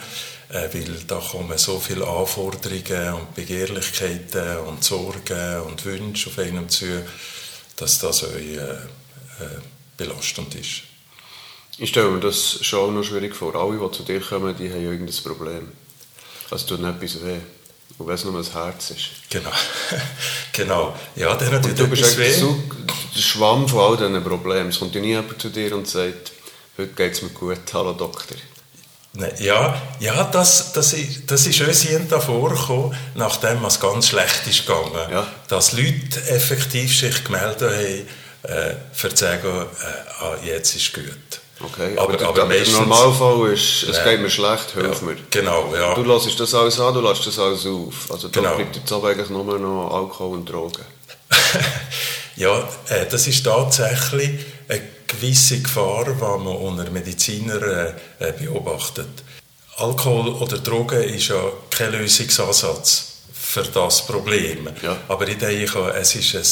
äh, 0.49 0.69
weil 0.73 1.03
da 1.07 1.19
kommen 1.19 1.57
so 1.57 1.79
viele 1.79 2.07
Anforderungen 2.07 3.13
und 3.13 3.35
Begehrlichkeiten 3.35 4.57
und 4.59 4.83
Sorgen 4.83 5.61
und 5.61 5.83
Wünsche 5.85 6.29
auf 6.29 6.39
einen 6.39 6.69
zu, 6.69 7.05
dass 7.75 7.99
das 7.99 8.23
euch 8.23 8.55
äh, 8.55 8.59
äh, 8.59 9.59
belastend 9.97 10.55
ist. 10.55 10.83
Ich 11.77 11.89
stelle 11.89 12.09
mir 12.09 12.21
das 12.21 12.59
schon 12.63 12.95
noch 12.95 13.03
schwierig 13.03 13.35
vor. 13.35 13.53
Alle, 13.55 13.77
die 13.77 13.91
zu 13.91 14.03
dir 14.03 14.21
kommen, 14.21 14.55
die 14.57 14.69
haben 14.69 14.81
irgendein 14.81 15.23
Problem. 15.23 15.71
Es 16.51 16.65
tut 16.65 16.83
etwas 16.83 17.23
weh. 17.23 17.39
Und 17.97 18.07
wenn 18.07 18.15
es 18.15 18.25
nur 18.25 18.37
das 18.37 18.53
Herz 18.53 18.91
ist. 18.91 19.09
Genau. 19.29 19.51
genau. 20.51 20.95
Ja, 21.15 21.35
dann 21.35 21.61
tut 21.61 21.79
du 21.79 21.87
bist 21.87 22.17
weh. 22.17 22.33
So 22.33 22.57
der 23.15 23.21
Schwamm 23.21 23.67
von 23.67 23.79
all 23.79 23.97
diesen 23.97 24.23
Problemen. 24.23 24.69
Es 24.69 24.79
kommt 24.79 24.93
ja 24.95 25.01
nie 25.01 25.09
jemand 25.09 25.41
zu 25.41 25.49
dir 25.49 25.75
und 25.75 25.87
sagt, 25.87 26.31
Heute 26.77 26.91
geht 26.91 27.13
es 27.13 27.21
mir 27.21 27.29
gut. 27.29 27.73
Hallo 27.73 27.93
Doktor. 27.93 28.35
Ja, 29.39 29.81
ja 30.01 30.25
das, 30.25 30.73
das, 30.73 30.91
ist, 30.91 31.31
das 31.31 31.47
ist 31.47 31.61
uns 31.61 31.83
hier 31.83 32.01
vorgekommen, 32.01 32.93
nachdem 33.13 33.63
es 33.63 33.79
ganz 33.79 34.09
schlecht 34.09 34.45
ist 34.45 34.65
gegangen. 34.65 35.09
Ja. 35.09 35.25
Dass 35.47 35.71
Leute 35.71 36.21
effektiv 36.27 36.99
sich 36.99 37.23
gemeldet 37.23 37.61
haben, 37.61 38.51
äh, 38.51 38.75
für 38.91 39.07
zu 39.07 39.23
sagen, 39.23 39.47
äh, 39.47 40.21
ah, 40.21 40.35
jetzt 40.43 40.75
ist 40.75 40.93
gut. 40.93 41.05
Okay, 41.59 41.97
aber, 41.97 42.13
aber, 42.15 42.27
aber 42.27 42.53
der 42.53 42.67
Normalfall 42.67 43.53
ist, 43.53 43.83
es 43.83 44.03
geht 44.03 44.19
mir 44.19 44.29
schlecht, 44.29 44.71
hilf 44.73 45.01
ja, 45.01 45.07
mir. 45.07 45.15
Genau, 45.31 45.73
ja. 45.73 45.93
Du 45.93 46.03
lässt 46.03 46.37
das 46.37 46.53
alles 46.53 46.79
an, 46.79 46.93
du 46.93 46.99
lässt 46.99 47.25
das 47.25 47.39
alles 47.39 47.65
auf. 47.65 48.11
Also 48.11 48.27
da 48.27 48.41
genau. 48.41 48.55
bleibt 48.55 48.75
jetzt 48.75 48.91
aber 48.91 49.09
eigentlich 49.09 49.29
nur 49.29 49.57
noch 49.57 49.89
Alkohol 49.89 50.39
und 50.39 50.49
Drogen. 50.49 50.83
ja, 52.35 52.59
äh, 52.89 53.05
das 53.09 53.27
ist 53.27 53.45
tatsächlich 53.45 54.45
eine 54.67 54.81
gewisse 55.07 55.61
Gefahr, 55.61 56.03
die 56.05 56.21
man 56.21 56.47
unter 56.47 56.89
Medizinern 56.91 57.63
äh, 58.19 58.27
äh, 58.27 58.33
beobachtet. 58.33 59.23
Alkohol 59.77 60.33
oder 60.33 60.57
Drogen 60.57 61.03
ist 61.03 61.29
ja 61.29 61.41
kein 61.69 61.93
Lösungsansatz 61.93 63.13
für 63.33 63.63
das 63.63 64.05
Problem. 64.05 64.69
Ja. 64.81 64.97
Aber 65.07 65.27
ich 65.27 65.37
denke, 65.37 65.93
es 65.97 66.15
ist 66.15 66.35
ein 66.35 66.43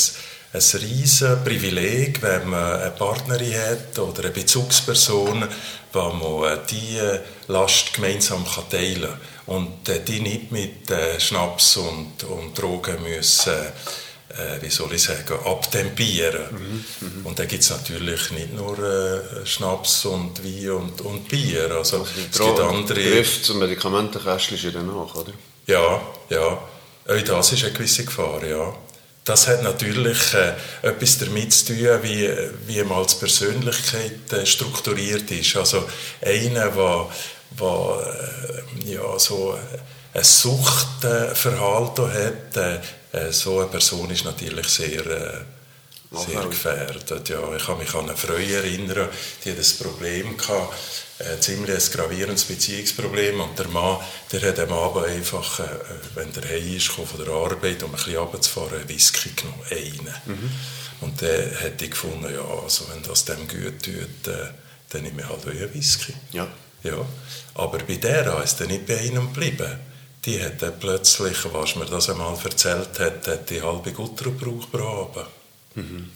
ein 0.54 0.80
riesiges 0.80 1.44
Privileg, 1.44 2.22
wenn 2.22 2.50
man 2.50 2.80
eine 2.80 2.92
Partnerin 2.92 3.56
hat 3.56 3.98
oder 3.98 4.26
eine 4.26 4.32
Bezugsperson, 4.32 5.48
wo 5.92 6.10
man 6.10 6.60
diese 6.70 7.24
Last 7.48 7.94
gemeinsam 7.94 8.46
teilen 8.70 9.02
kann 9.02 9.56
und 9.58 9.88
die 10.08 10.20
nicht 10.20 10.52
mit 10.52 10.90
äh, 10.92 11.20
Schnaps 11.20 11.78
und, 11.78 12.24
und 12.24 12.58
Drogen 12.58 13.02
müssen 13.02 13.54
äh, 14.30 14.62
wie 14.62 14.70
soll 14.70 14.94
ich 14.94 15.04
sagen, 15.04 15.38
abtempieren. 15.46 16.42
Mhm, 16.52 16.86
mh. 17.00 17.30
Und 17.30 17.38
da 17.38 17.46
gibt 17.46 17.62
es 17.62 17.70
natürlich 17.70 18.32
nicht 18.32 18.54
nur 18.54 18.80
äh, 18.80 19.46
Schnaps 19.46 20.06
und 20.06 20.44
Wein 20.44 20.72
und, 20.72 21.02
und 21.02 21.28
Bier. 21.28 21.70
Also, 21.72 22.00
also 22.00 22.04
es 22.04 22.40
gibt 22.40 22.60
andere... 22.60 23.00
Der 23.00 23.12
Griff 23.12 23.44
zum 23.44 23.60
Medikamentenkästchen 23.60 24.74
danach, 24.74 25.14
oder? 25.14 25.34
Ja, 25.68 26.02
ja. 26.30 26.64
Auch 27.06 27.22
das 27.26 27.52
ist 27.52 27.64
eine 27.64 27.74
gewisse 27.74 28.06
Gefahr, 28.06 28.44
ja 28.44 28.74
das 29.24 29.48
hat 29.48 29.64
natürlich 29.64 30.34
äh, 30.34 30.54
etwas 30.82 31.18
damit 31.18 31.54
zu 31.54 31.68
tun, 31.68 32.00
wie, 32.02 32.30
wie 32.68 32.84
man 32.84 33.00
als 33.00 33.18
Persönlichkeit 33.18 34.32
äh, 34.34 34.46
strukturiert 34.46 35.32
ist. 35.32 35.56
Also 35.56 35.88
einer, 36.22 36.70
der, 36.70 37.08
der 37.60 38.64
äh, 38.86 38.92
ja, 38.92 39.20
so 39.20 39.58
ein 40.14 40.24
Suchtverhalten 40.24 42.14
hat, 42.14 42.58
äh, 42.58 42.80
äh, 43.14 43.32
so 43.32 43.60
eine 43.60 43.70
Person 43.70 44.10
ist 44.10 44.26
natürlich 44.26 44.68
sehr, 44.68 45.06
äh, 45.06 45.38
sehr 46.12 46.44
gefährdet. 46.44 47.30
Ja, 47.30 47.56
ich 47.56 47.66
kann 47.66 47.78
mich 47.78 47.94
an 47.94 48.10
eine 48.10 48.18
Frau 48.18 48.34
erinnern, 48.34 49.10
die 49.46 49.52
ein 49.52 49.66
Problem 49.80 50.38
gehabt, 50.38 50.74
ein 51.32 51.42
ziemlich 51.42 51.76
ein 51.76 51.92
gravierendes 51.92 52.44
Beziehungsproblem 52.46 53.40
und 53.40 53.58
der 53.58 53.68
Mann, 53.68 53.98
der 54.32 54.42
hat 54.42 54.60
am 54.60 54.74
Abend 54.74 55.06
einfach, 55.06 55.60
äh, 55.60 55.66
wenn 56.16 56.32
der 56.34 56.44
heim 56.50 56.76
ist, 56.76 56.88
von 56.88 57.06
der 57.18 57.34
Arbeit, 57.34 57.84
um 57.84 57.92
ein 57.92 57.96
bisschen 57.96 58.18
runterzufahren, 58.18 58.80
einen 58.80 58.90
Whisky 58.90 59.32
genommen, 59.36 59.64
einen. 59.70 60.16
Mhm. 60.26 60.52
Und 61.02 61.22
dann 61.22 61.52
hätte 61.58 61.86
ich 61.86 61.92
gefunden, 61.92 62.34
ja, 62.34 62.44
also 62.44 62.86
wenn 62.90 63.04
das 63.04 63.26
dem 63.26 63.48
gut 63.48 63.84
tut, 63.84 64.28
äh, 64.28 64.48
dann 64.90 65.04
nehme 65.04 65.22
ich 65.22 65.28
halt 65.28 65.48
einen 65.48 65.74
Whisky. 65.74 66.14
Ja. 66.32 66.48
ja. 66.84 67.06
Aber 67.56 67.80
bei 67.80 67.96
der 67.96 68.44
ist 68.44 68.62
er 68.62 68.68
nicht 68.68 68.86
bei 68.86 69.00
einem 69.00 69.34
geblieben. 69.34 69.80
Die 70.26 70.42
hat 70.42 70.62
dann 70.62 70.80
plötzlich, 70.80 71.38
was 71.52 71.76
mir 71.76 71.86
das 71.86 72.10
einmal 72.10 72.38
erzählt 72.42 73.00
hat, 73.00 73.28
hat 73.28 73.50
die 73.50 73.62
halbe 73.62 73.92
Gutter 73.92 74.26
gebraucht 74.26 74.72
pro 74.72 74.84
Abend. 74.84 75.28
Mhm. 75.76 76.10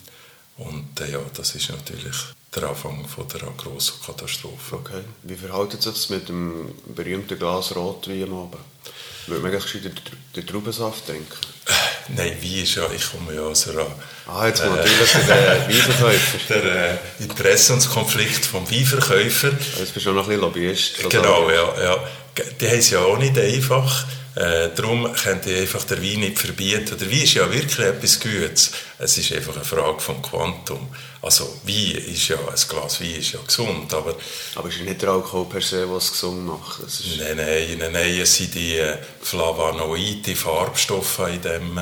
Und 0.58 1.00
äh, 1.02 1.12
ja, 1.12 1.20
das 1.34 1.56
ist 1.56 1.70
natürlich 1.70 2.16
der 2.56 2.64
Anfang 2.64 3.08
von 3.08 3.28
der 3.28 3.42
grossen 3.58 3.96
Katastrophe. 4.06 4.76
Okay. 4.76 5.04
Wie 5.24 5.36
verhält 5.36 5.72
sich 5.74 5.82
das 5.82 6.10
mit 6.10 6.30
dem 6.30 6.74
berühmten 6.96 7.38
Glas 7.38 7.76
Rotwein 7.76 8.24
am 8.24 8.34
Abend? 8.34 8.62
Würde 9.28 9.44
man 9.44 9.52
eigentlich 9.52 9.82
den, 9.82 9.94
den 10.36 10.48
Traubensaft 10.48 11.08
denken? 11.10 11.26
Äh, 11.66 11.72
nein, 12.16 12.38
Wein 12.42 12.64
ist 12.64 12.76
ja, 12.76 12.90
ich 12.90 13.12
komme 13.12 13.34
ja 13.36 13.42
aus 13.42 13.68
einer... 13.68 13.86
Ah, 14.26 14.48
jetzt 14.48 14.62
äh, 14.62 14.70
natürlich 14.70 15.12
der 15.28 15.68
Weinverkäufer. 15.68 16.38
Der 16.50 16.94
äh, 16.94 16.98
Interessenskonflikt 17.20 18.46
vom 18.46 18.70
Weinverkäufer. 18.72 19.52
Jetzt 19.80 19.94
bist 19.94 20.06
du 20.06 20.14
noch 20.14 20.24
ein 20.24 20.30
bisschen 20.30 20.42
Lobbyist. 20.42 21.10
Genau, 21.10 21.50
ja, 21.50 21.84
ja. 21.84 21.98
Die 22.62 22.68
haben 22.70 22.80
es 22.80 22.90
ja 22.90 23.00
auch 23.00 23.18
nicht 23.18 23.38
einfach. 23.38 24.06
Äh, 24.36 24.70
darum 24.76 25.12
könnt 25.14 25.48
ihr 25.48 25.62
einfach 25.62 25.84
den 25.84 26.02
Wein 26.02 26.20
nicht 26.20 26.38
verbieten. 26.40 26.96
Der 26.98 27.12
Wein 27.12 27.24
ist 27.24 27.34
ja 27.34 27.52
wirklich 27.52 27.80
etwas 27.80 28.20
Gutes. 28.20 28.72
Es 29.00 29.18
ist 29.18 29.34
einfach 29.34 29.56
eine 29.56 29.66
Frage 29.66 30.00
vom 30.00 30.22
Quantum. 30.22 30.88
Also 31.22 31.46
Wein 31.64 32.04
ist 32.06 32.28
ja, 32.28 32.38
ein 32.38 32.68
Glas 32.70 33.02
Wein 33.02 33.16
ist 33.16 33.32
ja 33.32 33.40
gesund, 33.46 33.94
aber... 33.94 34.16
Aber 34.56 34.70
es 34.70 34.76
ist 34.76 34.84
nicht 34.84 35.02
der 35.02 35.10
Alkohol 35.10 35.46
per 35.46 35.62
se, 35.62 35.92
was 35.92 36.06
es 36.06 36.12
gesund 36.12 36.46
macht? 36.46 36.84
ist 36.84 37.04
nein, 37.18 37.38
nein, 37.38 37.78
nein, 37.80 37.92
nein, 37.92 38.20
es 38.20 38.36
sind 38.36 38.54
die 38.54 38.78
äh, 38.78 38.98
Flavonoide, 39.22 40.22
die 40.22 40.36
Farbstoffe 40.36 41.20
in 41.28 41.42
dem, 41.42 41.78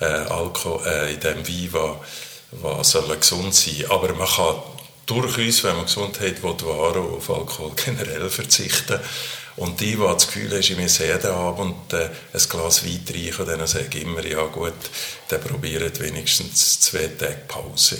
äh, 0.00 0.04
Alkohol, 0.04 0.86
äh, 0.86 1.14
in 1.14 1.20
dem 1.20 1.46
Wein, 1.46 1.96
die 2.52 2.84
sollen 2.84 3.20
gesund 3.20 3.54
sein 3.54 3.84
Aber 3.88 4.12
man 4.14 4.26
kann 4.26 4.56
durchaus, 5.06 5.64
wenn 5.64 5.76
man 5.76 5.86
Gesundheit 5.86 6.42
will, 6.42 6.50
auf 6.50 7.30
Alkohol 7.30 7.72
generell 7.84 8.28
verzichten 8.28 8.98
und 9.56 9.80
die, 9.80 9.96
die 9.96 9.98
das 9.98 10.26
Gefühl 10.26 10.50
haben, 10.50 10.60
ich 10.60 10.76
muss 10.76 10.98
jeden 10.98 11.30
Abend 11.30 11.92
äh, 11.92 12.08
ein 12.32 12.48
Glas 12.48 12.84
Wein 12.84 13.04
trinken, 13.04 13.46
dann 13.46 13.66
sage 13.66 13.88
ich 13.92 14.02
immer, 14.02 14.24
ja 14.24 14.44
gut, 14.46 14.72
dann 15.28 15.40
probiert 15.40 16.00
wenigstens 16.00 16.80
zwei 16.80 17.08
Tage 17.08 17.42
Pause. 17.46 17.98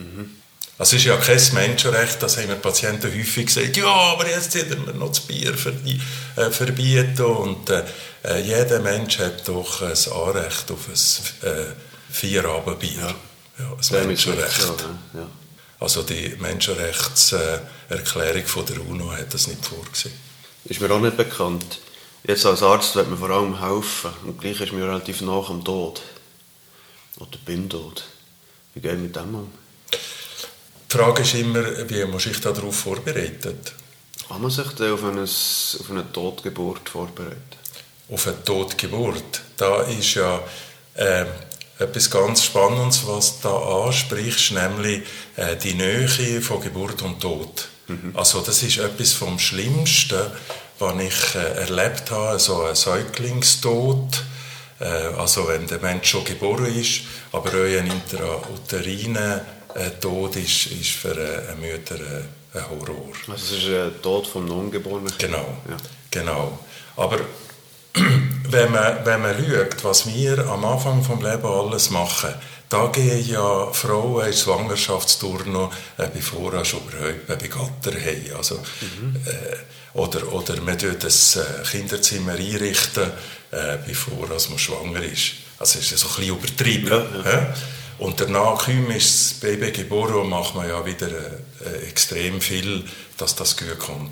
Mhm. 0.00 0.36
Also 0.78 0.96
es 0.96 1.02
ist 1.02 1.08
ja 1.08 1.16
kein 1.16 1.40
Menschenrecht, 1.52 2.22
das 2.22 2.38
haben 2.38 2.48
wir 2.48 2.56
Patienten 2.56 3.12
häufig 3.12 3.46
gesagt, 3.46 3.76
ja, 3.76 3.86
aber 3.86 4.28
jetzt 4.28 4.54
hätten 4.54 4.86
wir 4.86 4.94
noch 4.94 5.08
das 5.08 5.20
Bier 5.20 5.52
äh, 5.52 6.50
verbieten 6.50 7.22
und 7.22 7.68
äh, 7.68 7.84
äh, 8.24 8.40
jeder 8.40 8.80
Mensch 8.80 9.18
hat 9.18 9.46
doch 9.46 9.82
ein 9.82 9.90
Anrecht 9.90 10.70
auf 10.70 10.88
ein 10.88 10.94
äh, 11.48 11.66
Vierabendbier. 12.10 12.98
Ja. 12.98 13.14
Ja, 13.58 13.76
ein 13.98 14.06
Menschenrecht. 14.06 14.86
Ja. 15.12 15.28
Also 15.78 16.02
die 16.02 16.34
Menschenrechtserklärung 16.38 18.46
von 18.46 18.64
der 18.66 18.80
UNO 18.80 19.12
hat 19.12 19.34
das 19.34 19.48
nicht 19.48 19.62
vorgesehen. 19.64 20.14
Ist 20.64 20.80
mir 20.80 20.90
auch 20.90 21.00
nicht 21.00 21.16
bekannt. 21.16 21.78
Jetzt 22.24 22.44
als 22.46 22.62
Arzt 22.62 22.96
wird 22.96 23.08
mir 23.08 23.16
vor 23.16 23.30
allem 23.30 23.60
helfen. 23.60 24.10
Und 24.24 24.40
gleich 24.40 24.60
ist 24.60 24.72
mir 24.72 24.84
relativ 24.84 25.20
nach 25.22 25.48
am 25.50 25.64
Tod. 25.64 26.02
Oder 27.18 27.38
beim 27.46 27.68
Tod. 27.68 28.04
Wie 28.74 28.80
geht 28.80 28.98
mit 28.98 29.16
dem 29.16 29.34
um? 29.34 29.50
Die 30.90 30.96
Frage 30.96 31.22
ist 31.22 31.34
immer, 31.34 31.62
wie 31.88 32.04
man 32.04 32.18
sich 32.18 32.40
darauf 32.40 32.74
vorbereitet. 32.74 33.74
Kann 34.26 34.42
man 34.42 34.50
sich 34.50 34.68
denn 34.72 34.92
auf 34.92 35.04
eine, 35.04 35.22
auf 35.22 35.90
eine 35.90 36.12
Totgeburt 36.12 36.88
vorbereiten? 36.88 37.36
Auf 38.10 38.26
eine 38.26 38.42
Totgeburt? 38.44 39.42
Da 39.56 39.82
ist 39.82 40.14
ja 40.14 40.40
äh, 40.94 41.26
etwas 41.78 42.10
ganz 42.10 42.44
Spannendes, 42.44 43.06
was 43.06 43.40
du 43.40 43.48
da 43.48 43.84
ansprichst, 43.86 44.52
nämlich 44.52 45.02
äh, 45.36 45.54
die 45.56 45.74
Nähe 45.74 46.40
von 46.42 46.60
Geburt 46.60 47.02
und 47.02 47.20
Tod. 47.20 47.68
Mhm. 47.86 48.12
Also 48.14 48.40
das 48.40 48.62
ist 48.64 48.78
etwas 48.78 49.12
vom 49.12 49.38
Schlimmsten, 49.38 50.26
was 50.80 51.02
ich 51.02 51.34
äh, 51.36 51.60
erlebt 51.60 52.10
habe, 52.10 52.38
so 52.40 52.64
ein 52.64 52.74
Säuglingstod. 52.74 54.24
Äh, 54.80 54.84
also 54.84 55.46
wenn 55.46 55.68
der 55.68 55.78
Mensch 55.78 56.10
schon 56.10 56.24
geboren 56.24 56.74
ist, 56.74 57.02
aber 57.30 57.50
auch 57.50 57.78
ein 57.78 57.86
intrauteriner 57.86 59.44
äh, 59.74 59.90
Tod 60.00 60.36
ist, 60.36 60.66
ist 60.66 60.90
für 60.90 61.12
eine 61.12 61.56
Mutter 61.60 61.96
äh, 61.96 62.58
ein 62.58 62.70
Horror. 62.70 63.12
Also 63.28 63.56
es 63.56 63.62
ist 63.62 63.68
ein 63.68 64.02
Tod 64.02 64.26
vom 64.26 64.50
Ungeborenen? 64.50 65.12
Genau, 65.18 65.58
ja. 65.68 65.76
genau. 66.10 66.58
Aber 66.96 67.18
wenn 67.94 68.72
man, 68.72 69.04
wenn 69.04 69.22
man 69.22 69.34
schaut, 69.36 69.84
was 69.84 70.06
wir 70.06 70.38
am 70.46 70.64
Anfang 70.64 71.00
des 71.00 71.08
Lebens 71.08 71.44
alles 71.44 71.90
machen, 71.90 72.34
da 72.68 72.86
gehen 72.86 73.28
ja 73.28 73.72
Frauen 73.72 74.26
in 74.26 74.32
Schwangerschaftsturno, 74.32 75.72
äh, 75.98 76.06
bevor 76.12 76.64
sie 76.64 76.76
überhaupt 76.76 77.26
bei 77.26 77.34
Gatter 77.34 77.98
haben. 78.00 78.36
Also, 78.36 78.56
mhm. 78.80 79.16
äh, 79.26 79.98
oder, 79.98 80.32
oder 80.32 80.60
man 80.62 80.78
tut 80.78 81.02
das 81.02 81.36
äh, 81.36 81.42
Kinderzimmer 81.68 82.34
einrichten, 82.34 83.10
äh, 83.50 83.76
bevor 83.84 84.28
man 84.28 84.58
schwanger 84.58 85.02
ist. 85.02 85.32
Also 85.58 85.80
ist 85.80 85.90
ja 85.90 85.96
so 85.96 86.06
ein 86.08 86.14
bisschen 86.14 86.36
übertrieben. 86.36 87.22
Ja, 87.24 87.30
ja. 87.30 87.54
Und 88.00 88.18
danach 88.18 88.66
ist 88.66 89.32
das 89.32 89.40
Baby 89.40 89.72
geboren 89.72 90.14
und 90.14 90.30
macht 90.30 90.54
man 90.54 90.66
ja 90.66 90.84
wieder 90.86 91.08
äh, 91.08 91.86
extrem 91.86 92.40
viel, 92.40 92.82
dass 93.18 93.36
das 93.36 93.58
gut 93.58 93.78
kommt. 93.78 94.10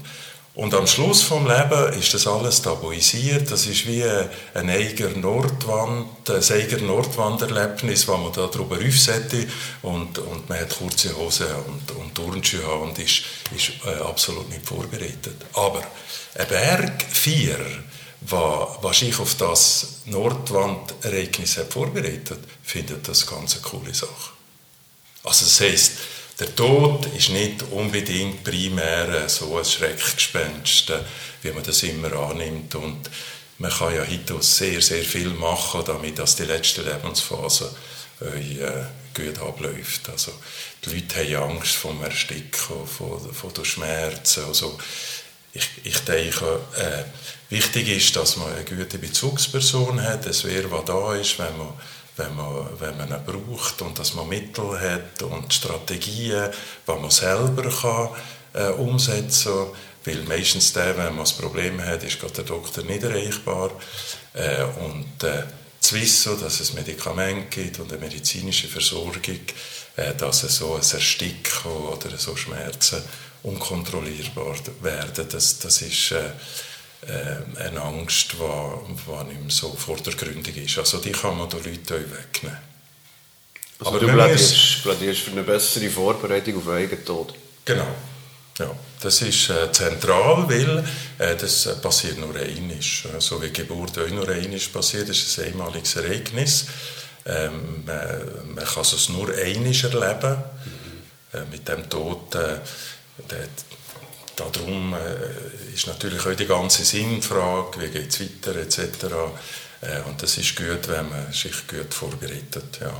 Und 0.54 0.75
am 0.75 0.87
Schluss 0.87 1.23
vom 1.23 1.47
Leben 1.47 1.95
ist 1.95 2.12
das 2.12 2.26
alles 2.26 2.61
tabuisiert. 2.61 3.50
Das 3.50 3.64
ist 3.66 3.87
wie 3.87 4.04
ein 4.04 4.68
eigener 4.68 5.16
Nordwand, 5.16 6.28
ein 6.28 6.52
eigener 6.52 6.83
Nordwanderlebnis, 6.83 8.07
wo 8.09 8.16
man 8.18 8.33
da 8.33 8.49
drüber 8.49 8.76
aufsetzt 8.76 9.37
und, 9.80 10.18
und 10.18 10.49
man 10.49 10.61
hat 10.61 10.76
kurze 10.76 11.16
Hosen 11.16 11.47
und, 11.66 11.97
und 11.97 12.14
Turnschuhe 12.14 12.75
und 12.83 12.99
ist, 12.99 13.23
ist 13.57 13.71
äh, 13.87 14.02
absolut 14.02 14.50
nicht 14.50 14.66
vorbereitet. 14.66 15.37
Aber 15.54 15.83
ein 16.35 16.49
Bergvierer, 16.49 17.85
was 18.20 18.98
sich 18.98 19.18
auf 19.18 19.37
das 19.37 20.00
Nordwandereignis 20.06 21.60
vorbereitet, 21.68 22.40
findet 22.62 23.06
das 23.08 23.26
ganz 23.26 23.54
eine 23.54 23.62
coole 23.62 23.94
Sache. 23.94 24.32
Also 25.25 25.44
das 25.44 25.60
heisst, 25.60 25.92
der 26.38 26.54
Tod 26.54 27.06
ist 27.16 27.30
nicht 27.30 27.64
unbedingt 27.72 28.44
primär 28.44 29.28
so 29.28 29.58
ein 29.58 29.64
Schreckgespenst, 29.64 30.92
wie 31.42 31.50
man 31.50 31.64
das 31.64 31.82
immer 31.82 32.12
annimmt. 32.12 32.75
Und 32.76 33.10
man 33.58 33.72
kann 33.72 33.94
ja 33.94 34.06
heute 34.06 34.40
sehr, 34.40 34.80
sehr 34.80 35.02
viel 35.02 35.30
machen, 35.30 35.82
damit 35.84 36.18
dass 36.18 36.37
die 36.37 36.44
letzte 36.44 36.82
Lebensphase 36.82 37.75
äh, 38.20 38.84
gut 39.14 39.38
abläuft. 39.40 40.08
Also, 40.10 40.32
die 40.84 40.90
Leute 40.90 41.37
haben 41.37 41.56
Angst 41.56 41.75
vom 41.75 42.02
Ersticken, 42.04 42.87
von, 42.87 43.34
von 43.34 43.52
den 43.52 43.64
Schmerzen. 43.64 44.44
Also, 44.44 44.78
ich, 45.52 45.68
ich 45.82 45.98
denke, 46.00 46.60
äh, 46.76 47.04
wichtig 47.50 47.88
ist, 47.88 48.17
dass 48.17 48.37
man 48.37 48.52
eine 48.52 48.64
gute 48.64 48.99
Bezugsperson 48.99 50.02
hat, 50.02 50.26
es 50.26 50.45
wer, 50.45 50.71
was 50.71 50.85
da 50.85 51.14
ist, 51.14 51.38
wenn 51.38 51.57
man, 51.57 51.73
wenn 52.17 52.37
man, 52.37 52.67
wenn 52.78 52.97
man 52.97 53.09
ihn 53.09 53.25
braucht 53.25 53.81
und 53.83 53.99
dass 53.99 54.14
man 54.14 54.28
Mittel 54.28 54.78
hat 54.78 55.23
und 55.23 55.52
Strategien, 55.52 56.50
die 56.87 56.93
man 56.93 57.11
selber 57.11 57.71
kann, 57.71 58.09
äh, 58.55 58.73
umsetzen 58.73 59.52
kann. 59.52 59.73
Weil 60.05 60.23
meistens 60.25 60.73
der, 60.73 60.97
wenn 60.97 61.14
man 61.14 61.25
das 61.25 61.33
Problem 61.33 61.81
hat, 61.85 62.02
ist 62.02 62.21
gerade 62.21 62.35
der 62.35 62.45
Doktor 62.45 62.83
nicht 62.85 63.02
erreichbar. 63.02 63.71
Äh, 64.35 64.64
und 64.64 65.23
äh, 65.23 65.43
zu 65.81 65.95
wissen, 65.97 66.40
dass 66.40 66.61
es 66.61 66.73
Medikamente 66.73 67.62
gibt 67.62 67.78
und 67.78 67.93
eine 67.93 68.00
medizinische 68.00 68.69
Versorgung, 68.69 69.40
äh, 69.97 70.14
dass 70.14 70.40
so 70.40 70.75
ein 70.75 70.81
Ersticken 70.81 71.71
oder 71.71 72.17
so 72.17 72.37
Schmerzen 72.37 73.02
unkontrollierbar 73.43 74.57
werden, 74.83 75.28
das, 75.31 75.59
das 75.59 75.83
ist 75.83 76.14
äh, 77.07 77.11
äh, 77.11 77.69
eine 77.69 77.81
Angst, 77.81 78.35
die, 78.35 79.25
nicht 79.25 79.40
mehr 79.40 79.50
so 79.50 79.73
vordergründig 79.73 80.57
ist. 80.57 80.78
Also 80.78 80.99
die 80.99 81.12
kann 81.12 81.38
man 81.38 81.49
den 81.49 81.64
Leuten 81.64 82.11
wegnehmen. 82.11 82.59
Also 83.78 83.90
Aber 83.90 84.00
du 84.00 84.09
plädierst, 84.09 84.83
plädierst 84.83 85.21
für 85.21 85.31
eine 85.31 85.43
bessere 85.45 85.88
Vorbereitung 85.88 86.57
auf 86.57 86.69
eigenen 86.69 87.05
Tod? 87.05 87.35
Genau. 87.64 87.87
Ja, 88.59 88.75
das 89.00 89.23
ist 89.23 89.50
äh, 89.50 89.71
zentral, 89.71 90.49
weil 90.49 90.85
äh, 91.19 91.37
das 91.37 91.67
äh, 91.67 91.75
passiert 91.76 92.19
nur 92.19 92.35
einmal. 92.35 92.83
So 93.21 93.40
wie 93.40 93.50
Geburt 93.50 93.97
auch 93.99 94.09
nur 94.09 94.28
einmal 94.28 94.59
passiert, 94.59 95.09
ist 95.09 95.28
es 95.28 95.38
ein 95.38 95.52
einmaliges 95.52 95.95
Ereignis. 95.95 96.67
Ähm, 97.25 97.85
man, 97.87 98.55
man, 98.55 98.64
kann 98.64 98.83
es 98.83 99.09
nur 99.11 99.28
einmal 99.28 99.75
erleben. 99.75 100.37
Mhm. 100.64 101.38
Äh, 101.38 101.45
mit 101.52 101.69
dem 101.69 101.88
Tod, 101.88 102.35
äh, 102.35 102.59
der, 103.31 103.49
darum 104.40 104.95
äh, 104.95 105.75
ist 105.75 105.87
natürlich 105.87 106.25
auch 106.26 106.35
die 106.35 106.47
ganze 106.47 106.85
Sinnfrage, 106.85 107.80
wie 107.80 107.88
geht 107.88 108.09
es 108.09 108.21
weiter 108.21 108.57
etc. 108.57 109.04
Äh, 109.80 110.00
und 110.09 110.23
das 110.23 110.38
ist 110.38 110.57
gut, 110.57 110.88
wenn 110.88 111.09
man 111.09 111.33
sich 111.33 111.66
gut 111.66 111.92
vorbereitet. 111.92 112.78
Ja. 112.80 112.92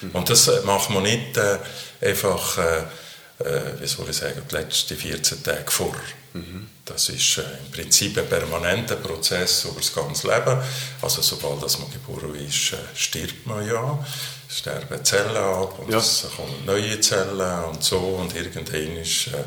Mhm. 0.00 0.10
Und 0.12 0.30
das 0.30 0.50
macht 0.64 0.90
man 0.90 1.02
nicht 1.02 1.38
einfach 2.00 2.58
äh, 3.38 3.80
wie 3.80 3.86
soll 3.86 4.08
ich 4.10 4.16
sagen, 4.16 4.42
die 4.48 4.54
letzten 4.54 4.96
14 4.96 5.42
Tage 5.42 5.70
vor. 5.70 5.94
Mhm. 6.34 6.68
Das 6.84 7.08
ist 7.08 7.38
äh, 7.38 7.42
im 7.64 7.70
Prinzip 7.72 8.16
ein 8.18 8.28
permanenter 8.28 8.96
Prozess 8.96 9.64
über 9.64 9.80
das 9.80 9.94
ganze 9.94 10.28
Leben. 10.28 10.58
Also 11.02 11.22
sobald 11.22 11.62
das 11.62 11.78
man 11.78 11.90
geboren 11.90 12.34
ist, 12.36 12.72
äh, 12.72 12.76
stirbt 12.94 13.46
man 13.46 13.66
ja, 13.66 14.04
sterben 14.48 15.04
Zellen 15.04 15.36
ab 15.36 15.78
und 15.78 15.90
ja. 15.90 15.98
es 15.98 16.26
kommen 16.36 16.64
neue 16.64 17.00
Zellen 17.00 17.64
und 17.64 17.82
so 17.82 17.98
und 17.98 18.34
irgendwann 18.34 18.96
ist, 18.96 19.28
äh, 19.28 19.44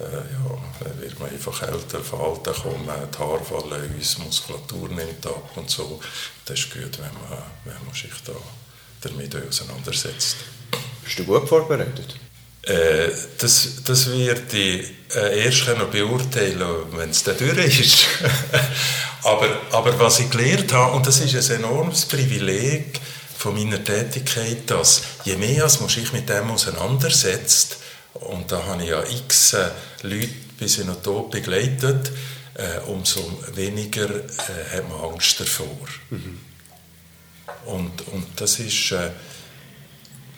äh 0.00 0.04
ja, 0.04 1.00
wird 1.00 1.20
man 1.20 1.30
einfach 1.30 1.62
älter, 1.62 2.00
Verhalten 2.00 2.52
kommen, 2.52 2.88
die 3.12 3.18
Haare 3.18 3.44
fallen 3.44 3.94
aus, 3.98 4.18
Muskulatur 4.18 4.88
nimmt 4.88 5.26
ab 5.26 5.50
und 5.56 5.70
so. 5.70 6.00
Das 6.44 6.58
ist 6.58 6.72
gut, 6.72 6.98
wenn 6.98 7.14
man, 7.14 7.42
wenn 7.64 7.84
man 7.84 7.94
sich 7.94 8.10
da 8.24 8.32
damit 9.00 9.36
auseinandersetzt. 9.36 10.36
Bist 11.04 11.18
du 11.18 11.24
gut 11.24 11.48
vorbereitet? 11.48 12.16
Äh, 12.62 13.10
das, 13.38 13.82
das 13.84 14.10
wird 14.10 14.52
ich 14.54 14.90
äh, 15.14 15.44
erst 15.44 15.66
können 15.66 15.90
beurteilen 15.90 16.64
wenn 16.92 17.10
es 17.10 17.22
dann 17.22 17.36
durch 17.36 17.80
ist. 17.80 18.06
aber, 19.22 19.60
aber 19.70 19.98
was 19.98 20.20
ich 20.20 20.30
gelernt 20.30 20.72
habe, 20.72 20.96
und 20.96 21.06
das 21.06 21.20
ist 21.20 21.50
ein 21.50 21.58
enormes 21.58 22.06
Privileg 22.06 23.00
von 23.36 23.54
meiner 23.54 23.84
Tätigkeit, 23.84 24.70
dass 24.70 25.02
je 25.24 25.36
mehr 25.36 25.64
als 25.64 25.80
man 25.80 25.90
sich 25.90 26.10
mit 26.14 26.28
dem 26.28 26.50
auseinandersetzt, 26.50 27.76
und 28.14 28.50
da 28.50 28.64
habe 28.64 28.82
ich 28.82 28.90
ja 28.90 29.02
x 29.02 29.54
äh, 29.54 29.70
Leute 30.02 30.28
bis 30.58 30.78
in 30.78 30.86
den 30.86 31.02
Tod 31.02 31.30
begleitet, 31.30 32.10
äh, 32.54 32.80
umso 32.86 33.20
weniger 33.54 34.08
äh, 34.08 34.76
hat 34.76 34.88
man 34.88 35.00
Angst 35.12 35.40
davor. 35.40 35.88
Mhm. 36.10 36.40
Und, 37.66 38.08
und 38.08 38.26
das 38.36 38.58
ist 38.60 38.94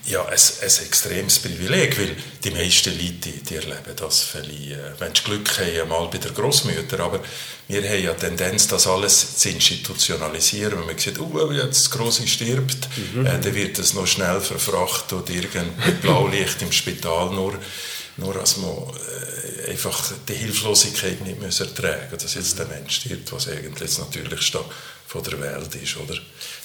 ja, 0.07 0.25
ein, 0.25 0.38
ein 0.38 0.87
extremes 0.87 1.38
Privileg, 1.40 1.99
weil 1.99 2.16
die 2.45 2.51
meisten 2.51 2.90
Leute 2.97 3.31
die, 3.31 3.55
erleben 3.55 3.97
das 3.97 4.21
vielleicht, 4.21 4.71
äh, 4.71 5.01
wenn 5.01 5.14
sie 5.14 5.23
Glück 5.23 5.51
haben, 5.59 5.88
mal 5.88 6.09
bei 6.09 6.19
der 6.19 6.31
Großmutter, 6.31 7.01
aber 7.01 7.21
wir 7.69 7.83
haben 7.83 8.03
ja 8.03 8.14
Tendenz, 8.14 8.69
das 8.69 8.87
alles 8.87 9.38
zu 9.38 9.49
institutionalisieren. 9.49 10.79
Wenn 10.79 10.87
man 10.87 10.99
sieht, 10.99 11.19
oh, 11.19 11.51
jetzt 11.51 11.87
das 11.87 11.90
Große 11.90 12.27
stirbt, 12.29 12.88
mhm. 13.14 13.27
äh, 13.27 13.40
dann 13.40 13.55
wird 13.55 13.79
das 13.79 13.95
noch 13.95 14.07
schnell 14.07 14.40
verfrachtet 14.40 15.12
oder 15.12 15.31
irgendein 15.31 16.01
Blaulicht 16.01 16.62
im 16.62 16.71
Spital, 16.71 17.31
nur, 17.31 17.59
nur 18.16 18.35
dass 18.35 18.59
man 18.59 18.71
äh, 18.71 19.71
einfach 19.71 20.12
die 20.29 20.35
Hilflosigkeit 20.35 21.21
nicht 21.23 21.40
mehr 21.40 21.49
ertragen 21.49 22.09
muss, 22.12 22.23
dass 22.23 22.35
jetzt 22.35 22.59
der 22.59 22.66
Mensch 22.66 22.97
stirbt, 22.97 23.33
was 23.33 23.49
eigentlich 23.49 23.75
das 23.79 23.99
Natürlichste 23.99 24.61
von 25.09 25.23
der 25.25 25.40
Welt 25.40 25.75
ist, 25.75 25.97
oder? 25.97 26.14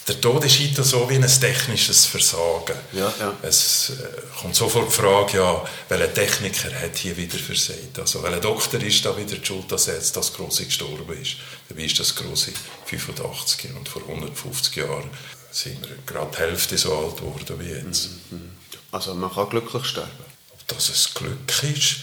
Der 0.08 0.20
Tod 0.20 0.44
ist 0.44 0.60
heute 0.60 0.84
so 0.84 1.10
wie 1.10 1.16
ein 1.16 1.28
technisches 1.28 2.06
Versagen. 2.06 2.76
Ja, 2.94 3.14
ja. 3.20 3.34
Es 3.42 3.92
äh, 3.92 4.40
kommt 4.40 4.56
sofort 4.56 4.90
die 4.90 4.96
Frage, 4.96 5.38
ja, 5.38 5.64
welcher 5.90 6.14
Techniker 6.14 6.74
hat 6.74 6.98
hier 6.98 7.16
wieder 7.16 7.38
versagt? 7.38 8.00
Also 8.00 8.24
welcher 8.24 8.40
Doktor 8.40 8.82
ist 8.82 9.06
da 9.06 9.16
wieder 9.16 9.36
die 9.36 9.46
Schuld, 9.46 9.72
dass 9.72 9.86
jetzt 9.86 10.18
das 10.18 10.34
Grosse 10.34 10.66
gestorben 10.66 11.22
ist? 11.22 11.36
Dabei 11.70 11.84
ist 11.84 12.00
das 12.00 12.16
Grosse 12.16 12.52
85 12.86 13.76
und 13.76 13.88
vor 13.88 14.02
150 14.08 14.76
Jahren 14.76 15.10
sind 15.52 15.82
wir 15.82 15.96
gerade 16.06 16.32
die 16.32 16.38
Hälfte 16.38 16.78
so 16.78 16.98
alt 16.98 17.18
geworden 17.18 17.56
wie 17.60 17.70
jetzt. 17.70 18.10
Mhm, 18.32 18.38
mhm. 18.38 18.50
Also 18.92 19.14
man 19.14 19.32
kann 19.32 19.50
glücklich 19.50 19.86
sterben? 19.86 20.10
Ob 20.52 20.68
das 20.68 20.90
ein 20.90 21.14
Glück 21.14 21.64
ist, 21.64 21.98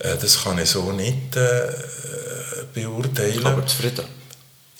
äh, 0.00 0.16
das 0.16 0.42
kann 0.42 0.58
ich 0.58 0.70
so 0.70 0.90
nicht 0.92 1.36
äh, 1.36 1.72
beurteilen. 2.72 3.46
Aber 3.46 3.66
zufrieden? 3.66 4.23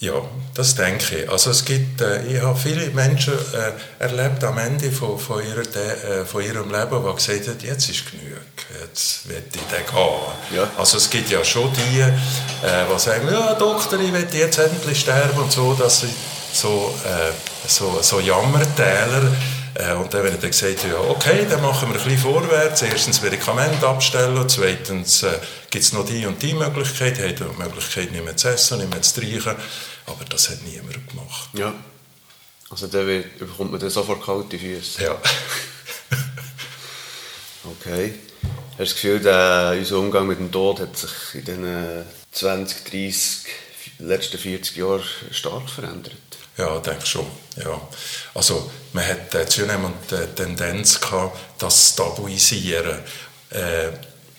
Ja, 0.01 0.15
das 0.55 0.75
denke 0.75 1.17
ich. 1.17 1.31
Also 1.31 1.51
es 1.51 1.65
gibt, 1.65 2.01
äh, 2.01 2.27
ich 2.27 2.43
habe 2.43 2.59
viele 2.59 2.91
Menschen 2.91 3.33
äh, 3.33 4.03
erlebt 4.03 4.43
am 4.45 4.59
Ende 4.59 4.91
von, 4.91 5.19
von, 5.19 5.43
ihrer, 5.43 5.61
äh, 5.61 6.25
von 6.25 6.43
ihrem 6.43 6.71
Leben, 6.71 7.03
die 7.03 7.15
gesagt 7.15 7.49
haben, 7.49 7.59
jetzt 7.61 7.89
ist 7.89 8.11
genug, 8.11 8.43
jetzt 8.81 9.29
will 9.29 9.43
ich 9.47 9.53
den 9.53 9.87
gehen. 9.87 10.57
Ja. 10.57 10.71
Also 10.77 10.97
es 10.99 11.09
gibt 11.09 11.31
ja 11.31 11.45
schon 11.45 11.73
die, 11.73 12.05
die 12.05 12.99
sagen, 12.99 13.29
ja 13.31 13.55
Doktor, 13.55 14.01
ich 14.01 14.13
will 14.13 14.27
jetzt 14.33 14.59
endlich 14.59 15.01
sterben 15.01 15.39
und 15.39 15.53
so, 15.53 15.75
dass 15.75 16.01
sie 16.01 16.15
so, 16.53 16.95
so, 17.67 17.99
so 18.03 18.21
Jammertäler 18.21 19.33
und 19.75 20.15
dann, 20.15 20.23
wenn 20.23 20.33
er 20.33 20.39
dann 20.39 20.51
gesagt 20.51 20.85
ja, 20.85 20.97
okay, 21.09 21.47
dann 21.51 21.61
machen 21.61 21.89
wir 21.89 21.97
ein 21.97 22.05
bisschen 22.05 22.19
vorwärts. 22.19 22.83
Erstens 22.83 23.21
Medikamente 23.23 23.87
abstellen, 23.87 24.49
zweitens 24.49 25.25
äh, 25.25 25.39
gibt 25.69 25.85
es 25.85 25.93
noch 25.93 26.07
die 26.07 26.25
und 26.27 26.41
die 26.41 26.55
Möglichkeit, 26.55 27.19
hat 27.19 27.41
die 27.41 27.61
Möglichkeit 27.61 28.13
nicht 28.13 28.25
mehr 28.25 28.37
zu 28.37 28.49
essen, 28.49 28.79
nicht 28.79 28.91
mehr 28.91 29.03
zu 29.03 29.21
trinken. 29.21 29.57
Aber 30.07 30.25
das 30.29 30.51
hat 30.51 30.63
niemand 30.63 31.09
gemacht. 31.09 31.51
Ja. 31.55 31.75
Also 32.71 32.87
dann 32.87 33.25
bekommt 33.39 33.73
man 33.73 33.81
dann 33.81 33.91
sofort 33.91 34.25
kalte 34.25 34.59
Füße. 34.59 35.03
Ja. 35.03 35.21
okay. 37.65 38.15
Hast 38.71 38.79
du 38.79 38.85
das 38.85 38.95
Gefühl, 38.95 39.21
der, 39.21 39.75
unser 39.77 39.99
Umgang 39.99 40.27
mit 40.29 40.39
dem 40.39 40.53
Tod 40.53 40.81
hat 40.81 40.97
sich 40.97 41.11
in 41.35 41.45
den 41.45 42.05
20, 42.31 42.85
30, 42.85 43.47
letzten 43.99 44.39
40 44.39 44.77
Jahren 44.77 45.03
stark 45.33 45.69
verändert? 45.69 46.17
Ja, 46.57 46.77
ich 46.77 46.83
denke 46.83 47.07
schon. 47.07 47.27
Ja. 47.57 47.81
Also, 48.35 48.71
man 48.93 49.07
hat 49.07 49.35
äh, 49.35 49.47
zunehmend 49.47 49.95
die 50.11 50.35
Tendenz 50.35 51.01
gehabt, 51.01 51.37
das 51.59 51.95
Tabuisieren. 51.97 52.99
Äh, 53.51 53.89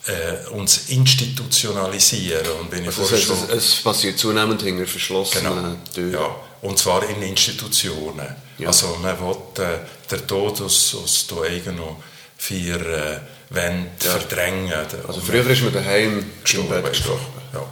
äh, 0.07 0.49
uns 0.51 0.89
institutionalisieren. 0.89 2.45
Und 2.61 2.71
wenn 2.71 2.85
also 2.85 3.03
das 3.03 3.13
heißt, 3.13 3.23
schon, 3.23 3.49
es, 3.49 3.75
passiert 3.77 4.19
zunehmend 4.19 4.61
hinter 4.61 4.85
verschlossenen 4.85 5.53
genau, 5.53 5.75
Türen. 5.93 6.13
Ja, 6.13 6.35
und 6.61 6.77
zwar 6.77 7.07
in 7.09 7.21
Institutionen. 7.21 8.35
Ja. 8.57 8.67
Also 8.67 8.97
man 9.01 9.19
will 9.19 9.63
äh, 9.63 9.79
den 10.11 10.27
Tod 10.27 10.61
aus, 10.61 10.95
aus 10.95 11.27
den 11.27 11.39
eigenen 11.39 11.95
vier 12.37 12.75
äh, 12.75 13.19
Wänden 13.49 13.89
ja. 14.03 14.11
verdrängen. 14.11 14.73
Also 15.07 15.21
früher 15.21 15.47
ist 15.49 15.63
man 15.63 15.73
daheim 15.73 16.31
gestorben. 16.43 16.83
gestorben. 16.83 17.25
Ja, 17.53 17.65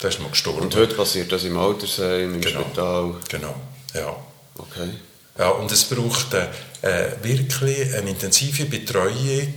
da 0.00 0.08
ist 0.08 0.20
man 0.20 0.30
gestorben. 0.30 0.60
Und 0.62 0.76
heute 0.76 0.94
passiert 0.94 1.32
das 1.32 1.44
im 1.44 1.56
Altersheim, 1.56 2.34
im 2.34 2.40
genau. 2.40 2.60
Spital. 2.60 3.14
Genau, 3.28 3.54
ja. 3.94 4.16
Okay. 4.58 4.90
Ja, 5.38 5.48
und 5.50 5.72
es 5.72 5.84
braucht 5.84 6.34
äh, 6.34 7.06
wirklich 7.22 7.94
eine 7.94 8.10
intensive 8.10 8.66
Betreuung, 8.66 9.54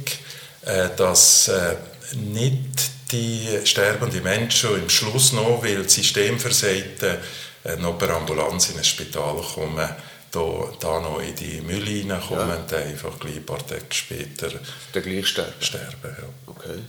äh, 0.66 0.90
dass 0.96 1.50
äh, 1.50 1.76
nicht 2.16 3.12
die 3.12 3.60
sterbenden 3.66 4.24
Menschen 4.24 4.76
im 4.76 4.90
Schluss 4.90 5.34
noch, 5.34 5.64
weil 5.64 5.84
das 5.84 5.94
System 5.94 6.40
versagt, 6.40 7.04
äh, 7.04 7.76
noch 7.78 7.98
per 7.98 8.12
Ambulanz 8.12 8.70
in 8.70 8.78
ein 8.78 8.84
Spital 8.84 9.42
kommen, 9.54 9.90
da, 10.32 10.74
da 10.80 11.00
noch 11.00 11.20
in 11.20 11.36
die 11.36 11.62
Mülle 11.62 12.10
reinkommen 12.10 12.50
ja. 12.50 12.56
und 12.56 12.72
dann 12.72 12.84
einfach 12.84 13.20
gleich 13.20 13.38
ein 13.38 13.46
paar 13.46 13.66
Tage 13.66 13.86
später 13.90 14.50
dann 14.94 15.04
gleich 15.04 15.28
sterben. 15.28 15.54
sterben 15.60 15.96
ja. 16.04 16.28
Okay. 16.48 16.80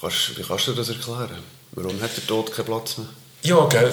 Kannst, 0.00 0.38
wie 0.38 0.42
kannst 0.42 0.66
du 0.66 0.72
das 0.74 0.88
erklären? 0.88 1.42
Warum 1.72 2.00
hat 2.00 2.16
der 2.16 2.26
Tod 2.26 2.52
keinen 2.52 2.66
Platz 2.66 2.98
mehr? 2.98 3.08
Ja, 3.42 3.66
gell, 3.66 3.92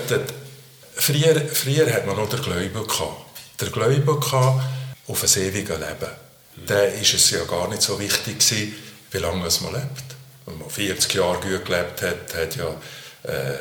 früher, 0.95 1.41
früher 1.47 1.91
hat 1.93 2.05
man 2.05 2.15
noch 2.15 2.29
den 2.29 2.41
Glauben 2.41 2.87
gehabt. 2.87 3.25
Der 3.59 3.69
Glaube 3.69 4.19
gehabt 4.19 4.63
auf 5.07 5.23
ein 5.23 5.41
ewiges 5.41 5.77
Leben. 5.77 6.11
Mhm. 6.55 6.65
Da 6.65 6.75
war 6.75 7.01
es 7.01 7.29
ja 7.31 7.43
gar 7.45 7.67
nicht 7.69 7.81
so 7.81 7.99
wichtig, 7.99 8.39
gewesen, 8.39 8.75
wie 9.11 9.17
lange 9.17 9.37
man 9.37 9.73
lebt. 9.73 10.03
Wenn 10.45 10.57
man 10.57 10.69
40 10.69 11.13
Jahre 11.13 11.39
gut 11.39 11.65
gelebt 11.65 12.01
hat, 12.01 12.35
hat 12.35 12.55
ja 12.55 12.75
äh, 13.23 13.57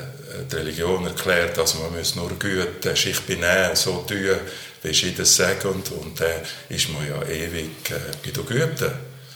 die 0.51 0.57
Religion 0.57 1.07
erklärt, 1.07 1.57
dass 1.57 1.79
man 1.79 1.97
muss 1.97 2.17
nur 2.17 2.31
gut 2.31 2.85
äh, 2.85 2.97
sich 2.97 3.21
benehmen, 3.21 3.75
so 3.75 4.05
tun, 4.09 4.37
wie 4.83 4.95
sie 4.95 5.15
das 5.15 5.37
sagen, 5.37 5.69
und, 5.69 5.93
und 5.93 6.21
dann 6.21 6.29
äh, 6.69 6.75
ist 6.75 6.89
man 6.89 7.07
ja 7.07 7.23
ewig 7.23 7.91
äh, 7.91 7.95
bei 8.25 8.31
den 8.31 8.45
Guten. 8.45 8.93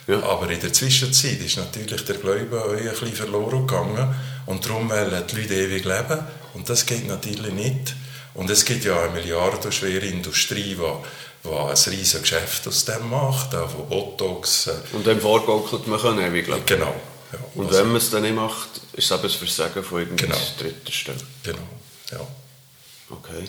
Ja. 0.08 0.22
Aber 0.22 0.50
in 0.50 0.60
der 0.60 0.72
Zwischenzeit 0.72 1.40
ist 1.40 1.56
natürlich 1.56 2.04
der 2.04 2.16
Glaube 2.16 2.76
ein 2.78 2.88
bisschen 2.88 3.12
verloren 3.12 3.66
gegangen 3.66 4.14
und 4.46 4.64
darum 4.64 4.90
wollen 4.90 5.24
die 5.28 5.36
Leute 5.40 5.54
ewig 5.54 5.84
leben 5.84 6.18
und 6.56 6.68
das 6.68 6.86
geht 6.86 7.06
natürlich 7.06 7.52
nicht. 7.52 7.94
Und 8.34 8.50
es 8.50 8.64
gibt 8.64 8.84
ja 8.84 9.00
eine 9.00 9.12
milliardenschwere 9.12 10.06
Industrie, 10.06 10.74
die, 10.74 11.44
die 11.44 11.48
ein 11.48 11.68
riesiges 11.68 12.22
Geschäft 12.22 12.66
aus 12.66 12.84
dem 12.84 13.08
macht, 13.10 13.54
auch 13.54 13.70
von 13.70 13.88
Botox. 13.88 14.66
Äh, 14.66 14.72
und 14.92 15.06
dem 15.06 15.20
vorgaukelt 15.20 15.86
man 15.86 16.00
kann 16.00 16.18
ewig 16.18 16.46
leben. 16.46 16.62
Genau. 16.66 16.94
Ja, 17.32 17.38
und 17.54 17.66
also, 17.66 17.78
wenn 17.78 17.88
man 17.88 17.96
es 17.96 18.10
dann 18.10 18.22
nicht 18.22 18.34
macht, 18.34 18.68
ist 18.94 19.10
es 19.10 19.10
eben 19.10 19.22
ein 19.22 19.30
Versagen 19.30 19.84
von 19.84 20.00
irgendeiner 20.00 20.34
genau. 20.34 20.46
dritten 20.58 20.92
Stelle. 20.92 21.20
Genau, 21.42 21.68
ja. 22.10 22.26
Okay. 23.10 23.44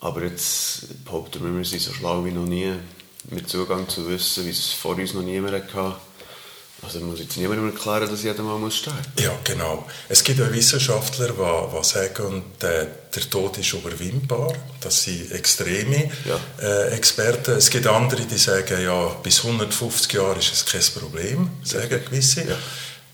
Aber 0.00 0.22
jetzt 0.22 1.04
behaupten 1.04 1.42
wir, 1.42 1.56
wir 1.56 1.64
sind 1.64 1.82
so 1.82 1.92
schlau 1.92 2.24
wie 2.24 2.30
noch 2.30 2.46
nie 2.46 2.72
mit 3.30 3.48
Zugang 3.48 3.88
zu 3.88 4.08
Wissen, 4.08 4.46
wie 4.46 4.50
es 4.50 4.72
vor 4.72 4.96
uns 4.96 5.14
noch 5.14 5.22
niemand 5.22 5.72
hatte. 5.74 5.96
Also 6.82 7.00
muss 7.00 7.18
jetzt 7.18 7.36
niemandem 7.36 7.70
erklären, 7.70 8.08
dass 8.08 8.22
jeder 8.22 8.42
mal 8.42 8.70
sterben 8.70 8.98
muss. 9.14 9.24
Ja, 9.24 9.32
genau. 9.42 9.84
Es 10.08 10.22
gibt 10.22 10.40
auch 10.40 10.50
Wissenschaftler, 10.50 11.28
die, 11.28 11.76
die 11.76 11.84
sagen, 11.84 12.42
der, 12.60 12.86
der 13.14 13.30
Tod 13.30 13.58
ist 13.58 13.72
überwindbar. 13.72 14.54
Das 14.80 15.02
sind 15.02 15.32
extreme 15.32 16.10
ja. 16.24 16.40
äh, 16.62 16.90
Experten. 16.90 17.56
Es 17.56 17.70
gibt 17.70 17.86
andere, 17.86 18.22
die 18.22 18.38
sagen, 18.38 18.80
ja, 18.80 19.08
bis 19.22 19.44
150 19.44 20.12
Jahre 20.12 20.38
ist 20.38 20.52
es 20.52 20.64
kein 20.64 21.02
Problem, 21.02 21.50
sagen 21.64 22.00
gewisse. 22.04 22.42
Ja. 22.48 22.56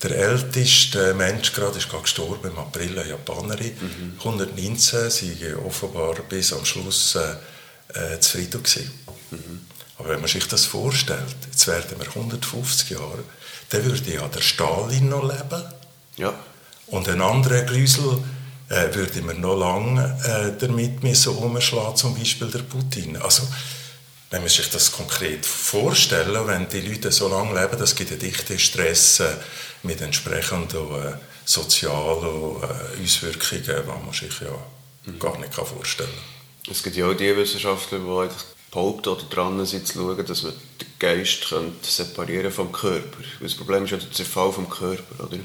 Der 0.02 0.10
älteste 0.10 1.14
Mensch 1.14 1.54
gerade 1.54 1.78
ist 1.78 1.88
gerade 1.88 2.02
gestorben 2.02 2.50
im 2.50 2.58
April, 2.58 2.98
eine 2.98 3.08
Japanerin. 3.08 3.72
Mhm. 3.80 4.18
119, 4.18 5.10
sie 5.10 5.54
offenbar 5.66 6.16
bis 6.28 6.52
am 6.52 6.66
Schluss 6.66 7.14
äh, 7.14 8.14
äh 8.14 8.20
zufrieden 8.20 8.62
gewesen. 8.62 8.90
Mhm. 9.30 9.60
Aber 9.96 10.10
wenn 10.10 10.20
man 10.20 10.28
sich 10.28 10.46
das 10.46 10.66
vorstellt, 10.66 11.34
jetzt 11.50 11.66
werden 11.66 11.98
wir 11.98 12.08
150 12.08 12.90
Jahre, 12.90 13.24
dann 13.74 13.84
würde 13.84 14.14
ja 14.14 14.28
der 14.28 14.40
Stalin 14.40 15.08
noch 15.08 15.22
leben. 15.22 15.62
Ja. 16.16 16.32
Und 16.86 17.08
ein 17.08 17.20
anderer 17.20 17.62
Glüsel 17.62 18.18
äh, 18.68 18.94
würde 18.94 19.22
man 19.22 19.40
noch 19.40 19.56
lange 19.56 20.16
äh, 20.24 20.58
damit 20.58 21.02
müssen 21.02 21.36
umschlagen, 21.36 21.96
zum 21.96 22.16
Beispiel 22.16 22.48
der 22.48 22.60
Putin. 22.60 23.16
Also, 23.16 23.42
wenn 24.30 24.40
man 24.40 24.48
sich 24.48 24.70
das 24.70 24.92
konkret 24.92 25.44
vorstellen, 25.44 26.46
wenn 26.46 26.68
die 26.68 26.80
Leute 26.80 27.10
so 27.10 27.28
lange 27.28 27.60
leben, 27.60 27.78
das 27.78 27.94
gibt 27.94 28.10
einen 28.12 28.20
dichten 28.20 28.58
Stress 28.58 29.20
äh, 29.20 29.34
mit 29.82 30.00
entsprechenden 30.00 30.90
äh, 30.92 31.14
sozialen 31.44 32.62
äh, 32.62 33.02
Auswirkungen, 33.02 33.64
die 33.64 34.04
man 34.04 34.12
sich 34.12 34.40
ja 34.40 34.56
mhm. 35.06 35.18
gar 35.18 35.38
nicht 35.38 35.54
vorstellen 35.54 36.08
kann. 36.08 36.72
Es 36.72 36.82
gibt 36.82 36.96
ja 36.96 37.06
auch 37.06 37.14
die 37.14 37.36
Wissenschaftler, 37.36 37.98
die 37.98 38.28
behaupten 38.74 39.08
oder 39.10 39.22
dran 39.24 39.64
sind, 39.64 39.86
zu 39.86 39.94
schauen, 39.94 40.26
dass 40.26 40.42
man 40.42 40.52
den 40.52 40.86
Geist 40.98 41.48
könnte 41.48 41.88
separieren 41.88 42.50
vom 42.50 42.72
Körper. 42.72 43.22
Das 43.40 43.54
Problem 43.54 43.84
ist 43.84 43.92
ja 43.92 43.96
der 43.98 44.10
Zerfall 44.10 44.52
vom 44.52 44.68
Körper, 44.68 45.24
oder? 45.24 45.38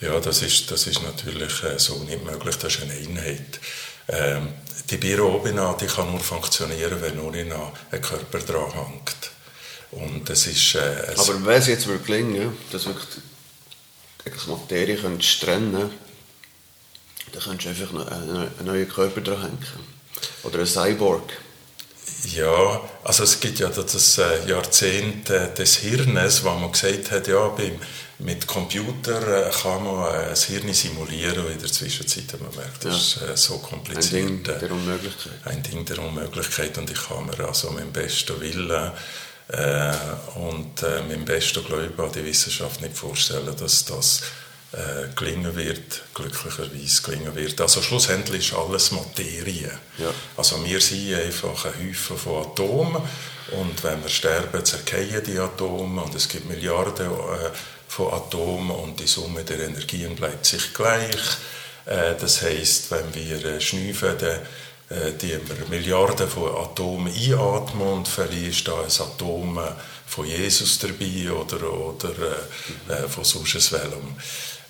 Ja, 0.00 0.18
das 0.20 0.42
ist, 0.42 0.70
das 0.70 0.86
ist 0.86 1.02
natürlich 1.02 1.62
äh, 1.62 1.78
so 1.78 1.96
nicht 2.02 2.24
möglich. 2.24 2.56
Das 2.56 2.74
ist 2.74 2.82
eine 2.82 2.92
Einheit. 2.92 3.60
Ähm, 4.08 4.48
die 4.90 4.96
Birobina, 4.96 5.74
die 5.74 5.86
kann 5.86 6.10
nur 6.10 6.20
funktionieren, 6.20 7.00
wenn 7.00 7.16
nur 7.16 7.32
noch 7.32 7.72
ein 7.90 8.02
Körper 8.02 8.38
dran 8.40 8.72
hängt. 8.72 9.30
Und 9.92 10.28
das 10.28 10.46
ist, 10.48 10.74
äh, 10.74 11.14
Aber 11.16 11.46
wenn 11.46 11.60
es 11.60 11.68
jetzt 11.68 11.86
wirklich 11.86 12.06
gelingen, 12.06 12.56
dass 12.72 12.86
wirklich 12.86 13.06
die 14.24 14.50
Materie 14.50 14.98
trennen 15.40 15.90
dann 17.32 17.42
könntest 17.42 17.80
du 17.80 17.84
einfach 17.84 18.12
einen 18.12 18.50
neuen 18.64 18.88
Körper 18.88 19.20
dran 19.20 19.42
hängen. 19.42 19.58
Oder 20.44 20.60
ein 20.60 20.66
Cyborg. 20.66 21.32
Ja, 22.32 22.80
also 23.02 23.24
es 23.24 23.38
gibt 23.40 23.58
ja 23.58 23.68
das 23.68 24.18
äh, 24.18 24.48
Jahrzehnt 24.48 25.28
äh, 25.30 25.52
des 25.52 25.76
Hirnes, 25.76 26.42
wo 26.42 26.50
man 26.50 26.72
gesagt 26.72 27.10
hat, 27.10 27.28
ja, 27.28 27.48
beim, 27.48 27.78
mit 28.18 28.46
Computer 28.46 29.46
äh, 29.46 29.50
kann 29.50 29.84
man 29.84 30.08
ein 30.08 30.34
Hirn 30.34 30.72
simulieren 30.72 31.44
und 31.44 31.52
in 31.52 31.58
der 31.58 31.70
Zwischenzeit 31.70 32.32
hat 32.32 32.40
man 32.40 32.54
merkt, 32.54 32.84
das 32.84 33.18
ja. 33.20 33.32
ist 33.32 33.42
so 33.42 33.58
kompliziert. 33.58 34.22
Ein 34.22 34.42
Ding 34.42 34.58
der 34.60 34.70
Unmöglichkeit. 34.70 35.32
Ein 35.44 35.62
Ding 35.62 35.84
der 35.84 35.98
Unmöglichkeit 35.98 36.78
und 36.78 36.90
ich 36.90 37.08
kann 37.08 37.26
mir 37.26 37.46
also 37.46 37.70
mit 37.70 37.82
dem 37.82 37.92
besten 37.92 38.40
Willen 38.40 38.92
äh, 39.48 39.92
und 40.36 40.82
äh, 40.82 41.02
mit 41.02 41.16
dem 41.16 41.24
besten 41.24 41.64
Glauben 41.64 42.00
an 42.00 42.12
die 42.12 42.24
Wissenschaft 42.24 42.80
nicht 42.80 42.96
vorstellen, 42.96 43.54
dass 43.58 43.84
das 43.84 44.22
äh, 44.74 45.14
gelingen 45.14 45.54
wird, 45.54 46.02
glücklicherweise 46.14 47.02
gelingen 47.02 47.34
wird. 47.34 47.60
Also 47.60 47.80
schlussendlich 47.80 48.50
ist 48.50 48.58
alles 48.58 48.90
Materie. 48.90 49.70
Ja. 49.98 50.10
Also 50.36 50.64
wir 50.64 50.80
sind 50.80 51.14
einfach 51.14 51.66
ein 51.66 51.90
Haufen 51.90 52.18
von 52.18 52.42
Atomen 52.44 53.02
und 53.52 53.84
wenn 53.84 54.02
wir 54.02 54.08
sterben, 54.08 54.64
zerkehren 54.64 55.22
die 55.24 55.38
Atome 55.38 56.02
und 56.02 56.14
es 56.14 56.28
gibt 56.28 56.48
Milliarden 56.48 57.06
äh, 57.06 57.50
von 57.86 58.12
Atomen 58.12 58.70
und 58.70 58.98
die 58.98 59.06
Summe 59.06 59.44
der 59.44 59.60
Energien 59.60 60.16
bleibt 60.16 60.44
sich 60.44 60.74
gleich. 60.74 61.20
Äh, 61.86 62.14
das 62.20 62.42
heißt, 62.42 62.90
wenn 62.90 63.14
wir 63.14 63.44
äh, 63.44 63.60
schnüffeln, 63.60 64.18
dann 64.18 64.40
äh, 64.90 65.12
die 65.12 65.30
wir 65.30 65.68
Milliarden 65.70 66.28
von 66.28 66.54
Atomen 66.56 67.12
einatmen 67.12 67.88
und 67.88 68.08
ist 68.08 68.68
da 68.68 68.80
ein 68.80 68.86
Atom 68.86 69.58
von 70.06 70.26
Jesus 70.26 70.78
dabei 70.78 71.32
oder, 71.32 71.72
oder 71.72 72.10
äh, 72.88 73.08
von 73.08 73.24
sonst 73.24 73.72
welchem. 73.72 74.16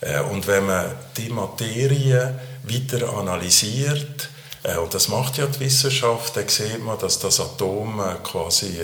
Äh, 0.04 0.20
und 0.20 0.46
wenn 0.46 0.66
man 0.66 0.86
die 1.16 1.30
Materie 1.30 2.38
weiter 2.64 3.12
analysiert, 3.14 4.28
äh, 4.62 4.76
und 4.76 4.92
das 4.92 5.08
macht 5.08 5.38
ja 5.38 5.46
die 5.46 5.60
Wissenschaft, 5.60 6.36
dann 6.36 6.48
sieht 6.48 6.84
man, 6.84 6.98
dass 6.98 7.18
das 7.18 7.40
Atom 7.40 8.00
äh, 8.00 8.14
quasi 8.22 8.80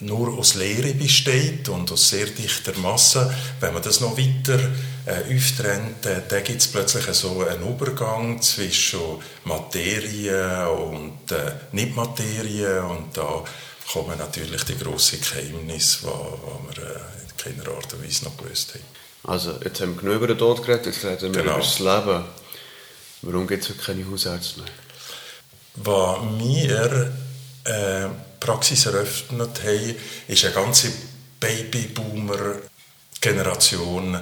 nur 0.00 0.38
aus 0.38 0.54
Leere 0.54 0.94
besteht 0.94 1.68
und 1.68 1.90
aus 1.92 2.08
sehr 2.08 2.26
dichter 2.26 2.76
Masse. 2.78 3.32
Wenn 3.60 3.74
man 3.74 3.82
das 3.82 4.00
noch 4.00 4.16
weiter 4.16 4.58
auftrennt, 5.06 6.04
dann 6.04 6.44
gibt 6.44 6.60
es 6.60 6.68
plötzlich 6.68 7.04
so 7.14 7.44
einen 7.46 7.68
Übergang 7.68 8.40
zwischen 8.40 9.00
Materie 9.44 10.70
und 10.70 11.30
äh, 11.30 11.52
Nicht-Materie 11.72 12.82
und 12.84 13.16
da 13.16 13.44
kommen 13.92 14.16
natürlich 14.18 14.64
die 14.64 14.78
grossen 14.78 15.20
Geheimnisse, 15.20 16.06
die 16.06 16.76
wir 16.76 16.96
in 16.96 17.36
keiner 17.36 17.76
Art 17.76 17.92
und 17.92 18.04
Weise 18.04 18.24
noch 18.24 18.36
gelöst 18.36 18.74
haben. 18.74 18.93
Also, 19.26 19.58
jetzt 19.64 19.80
haben 19.80 19.94
wir 19.94 20.02
genug 20.02 20.16
über 20.16 20.26
den 20.26 20.36
Tod 20.38 20.62
geredet, 20.64 20.86
jetzt 20.86 21.04
reden 21.04 21.34
wir 21.34 21.42
genau. 21.42 21.54
über 21.54 21.64
das 21.64 21.78
Leben. 21.78 22.24
Warum 23.22 23.46
gibt 23.46 23.64
es 23.64 23.70
heute 23.70 23.80
keine 23.80 24.06
Hausärzte 24.10 24.60
mehr? 24.60 24.68
Was 25.76 26.18
wir 26.38 27.12
äh, 27.64 28.08
Praxis 28.38 28.84
eröffnet 28.86 29.62
haben, 29.62 29.96
ist 30.28 30.44
eine 30.44 30.54
ganze 30.54 30.92
Babyboomer-Generation 31.40 34.20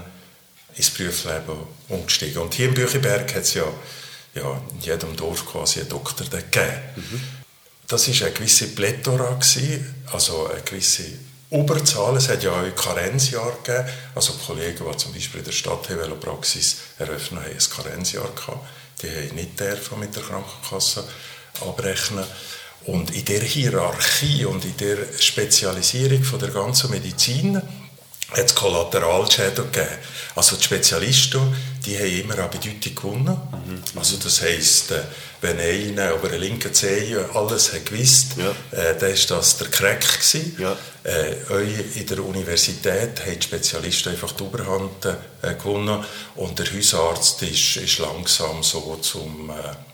ins 0.76 0.90
Berufsleben 0.90 1.56
umgestiegen. 1.88 2.40
Und 2.40 2.54
hier 2.54 2.68
im 2.68 2.74
Büchiberg 2.74 3.34
hat 3.34 3.42
es 3.42 3.54
ja, 3.54 3.64
ja 4.34 4.62
in 4.72 4.80
jedem 4.80 5.16
Dorf 5.16 5.44
quasi 5.44 5.80
einen 5.80 5.88
Doktor 5.88 6.26
gegeben. 6.26 6.80
Mhm. 6.96 7.20
Das 7.88 8.06
war 8.08 8.26
eine 8.26 8.34
gewisse 8.34 8.68
Plethora, 8.68 9.36
also 10.12 10.48
eine 10.48 10.62
gewisse 10.62 11.02
Oberzahl. 11.52 12.16
Es 12.16 12.28
hat 12.28 12.42
ja 12.42 12.50
auch 12.50 12.74
Karenzjahr 12.74 13.52
gegeben. 13.62 13.88
Also 14.14 14.32
Kollegen, 14.46 14.84
die 14.90 14.96
zum 14.96 15.12
Beispiel 15.12 15.40
in 15.40 15.44
der 15.44 15.52
Stadtvelopraxis 15.52 16.78
eröffnet 16.98 17.44
haben, 17.44 17.52
ein 17.52 17.84
Karenzjahr 17.84 18.30
gehabt. 18.34 18.66
Die 19.02 19.08
haben 19.08 19.34
nicht 19.34 19.60
dürfen 19.60 20.00
mit 20.00 20.16
der 20.16 20.22
Krankenkasse 20.22 21.04
abrechnen. 21.60 22.24
Und 22.86 23.14
in 23.14 23.24
der 23.26 23.40
Hierarchie 23.40 24.44
und 24.44 24.64
in 24.64 24.76
der 24.78 24.96
Spezialisierung 25.18 26.24
von 26.24 26.40
der 26.40 26.50
ganzen 26.50 26.90
Medizin 26.90 27.60
hat 28.32 28.46
es 28.46 28.54
Kollateralschäden 28.54 29.70
gegeben. 29.70 29.98
Also 30.34 30.56
die 30.56 30.62
Spezialisten, 30.62 31.54
die 31.84 31.98
haben 31.98 32.20
immer 32.20 32.38
an 32.38 32.50
Bedeutung 32.50 32.94
gewonnen. 32.94 33.40
Mhm. 33.66 33.98
Also 33.98 34.16
das 34.16 34.40
heisst, 34.40 34.92
äh, 34.92 35.02
wenn 35.40 35.58
einer 35.58 36.12
über 36.14 36.28
einen 36.28 36.40
linken 36.40 36.72
Zeh 36.72 37.16
alles 37.34 37.72
hat 37.72 37.86
gewusst, 37.86 38.36
ja. 38.36 38.50
äh, 38.78 38.96
dann 38.98 39.10
war 39.10 39.36
das 39.36 39.58
der 39.58 39.68
Crack. 39.68 40.04
Ja. 40.58 40.76
Äh, 41.04 41.98
in 41.98 42.06
der 42.06 42.24
Universität 42.24 43.20
haben 43.20 43.38
die 43.38 43.42
Spezialisten 43.42 44.10
einfach 44.10 44.32
die 44.32 44.42
Oberhand 44.42 45.04
äh, 45.04 45.54
gewonnen 45.54 46.04
und 46.36 46.58
der 46.58 46.66
Hausarzt 46.72 47.42
ist, 47.42 47.76
ist 47.76 47.98
langsam 47.98 48.62
so 48.62 48.96
zum... 49.02 49.50
Äh, 49.50 49.91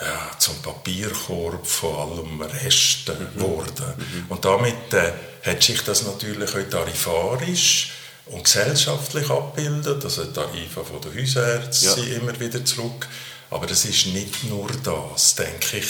ja, 0.00 0.30
zum 0.38 0.56
Papierkorb 0.62 1.66
von 1.66 1.94
allem 1.94 2.42
Resten 2.42 3.18
mhm. 3.18 3.38
geworden. 3.38 3.94
Mhm. 3.96 4.24
Und 4.28 4.44
damit 4.44 4.92
äh, 4.92 5.12
hat 5.42 5.62
sich 5.62 5.82
das 5.82 6.04
natürlich 6.04 6.50
auch 6.50 6.70
tarifarisch 6.70 7.92
und 8.26 8.44
gesellschaftlich 8.44 9.30
abbildet. 9.30 10.04
Also 10.04 10.24
die 10.24 10.32
Tarife 10.32 10.84
von 10.84 11.00
der 11.00 11.22
Hausärzte 11.22 11.86
ja. 11.86 11.92
sind 11.92 12.12
immer 12.12 12.38
wieder 12.38 12.64
zurück. 12.64 13.06
Aber 13.50 13.66
das 13.66 13.84
ist 13.84 14.06
nicht 14.06 14.44
nur 14.44 14.68
das, 14.82 15.34
denke 15.36 15.78
ich. 15.78 15.88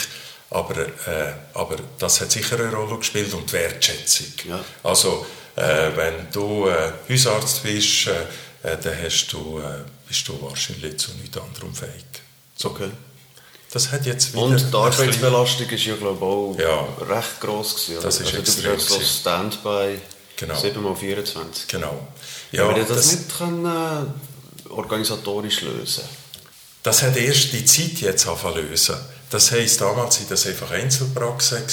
Aber, 0.50 0.78
äh, 0.78 1.32
aber 1.54 1.76
das 1.98 2.20
hat 2.20 2.30
sicher 2.30 2.60
eine 2.60 2.72
Rolle 2.72 2.98
gespielt 2.98 3.32
und 3.34 3.48
die 3.48 3.54
Wertschätzung. 3.54 4.26
Ja. 4.48 4.64
Also, 4.84 5.26
äh, 5.56 5.90
wenn 5.96 6.30
du 6.30 6.68
äh, 6.68 6.92
Hausarzt 7.10 7.62
bist, 7.62 8.06
äh, 8.06 8.20
äh, 8.62 8.76
dann 8.80 8.94
hast 9.02 9.32
du, 9.32 9.58
äh, 9.58 9.82
bist 10.06 10.28
du 10.28 10.40
wahrscheinlich 10.42 10.98
zu 10.98 11.12
nichts 11.14 11.36
anderem 11.36 11.74
fähig. 11.74 12.04
So. 12.54 12.70
Okay. 12.70 12.90
Das 13.70 13.90
hat 13.90 14.06
jetzt 14.06 14.32
wieder 14.32 14.42
Und 14.42 14.72
die 14.72 14.76
Arbeitsbelastung 14.76 15.68
ist 15.68 15.84
ja, 15.84 15.96
glaube 15.96 16.16
ich, 16.18 16.22
auch 16.22 16.56
ja. 16.58 17.14
recht 17.14 17.40
gross 17.40 17.74
gewesen. 17.74 18.02
Das 18.02 18.20
ist 18.20 18.26
also, 18.26 18.36
du 18.36 18.42
bist 18.42 18.62
jetzt 18.62 18.88
so 18.88 19.00
Standby 19.00 19.98
genau. 20.36 20.54
7x24. 20.54 21.66
Genau. 21.68 22.08
Ja, 22.52 22.64
Aber 22.64 22.74
das, 22.74 22.88
das 22.88 23.12
nicht 23.12 23.36
können, 23.36 23.66
äh, 23.66 24.68
organisatorisch 24.70 25.62
lösen 25.62 26.04
Das 26.82 27.02
hat 27.02 27.16
erst 27.16 27.52
die 27.52 27.64
Zeit 27.64 28.00
jetzt 28.00 28.26
angefangen 28.26 28.68
lösen. 28.68 28.96
Das 29.30 29.50
heisst, 29.50 29.80
damals 29.80 30.20
waren 30.20 30.28
das 30.28 30.46
einfach 30.46 30.70
Einzelpraxen. 30.70 31.64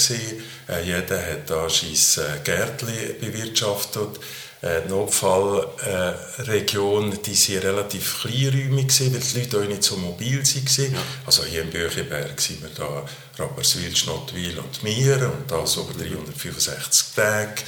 Äh, 0.68 0.84
jeder 0.84 1.24
hat 1.24 1.48
da 1.48 1.68
sein 1.68 2.24
äh, 2.24 2.40
Gärtchen 2.42 3.20
bewirtschaftet. 3.20 4.18
Äh, 4.64 4.82
die 4.86 4.88
Notfallregion, 4.88 7.12
äh, 7.12 7.18
die 7.18 7.34
sind 7.34 7.64
relativ 7.64 8.22
kleinräumig 8.22 8.88
gewesen, 8.88 9.12
weil 9.12 9.20
die 9.20 9.40
Leute 9.40 9.58
auch 9.58 9.64
nicht 9.68 9.84
so 9.84 9.98
mobil 9.98 10.42
waren. 10.42 10.94
Ja. 10.94 11.02
Also 11.26 11.44
hier 11.44 11.60
im 11.62 11.70
Büchenberg 11.70 12.40
sind 12.40 12.62
wir 12.62 12.70
da 12.70 13.04
Rapperswil, 13.38 13.94
Schnottwil 13.94 14.58
und 14.58 14.82
mir 14.82 15.16
und 15.16 15.50
das 15.50 15.76
über 15.76 15.92
365 15.92 17.08
Tage. 17.14 17.62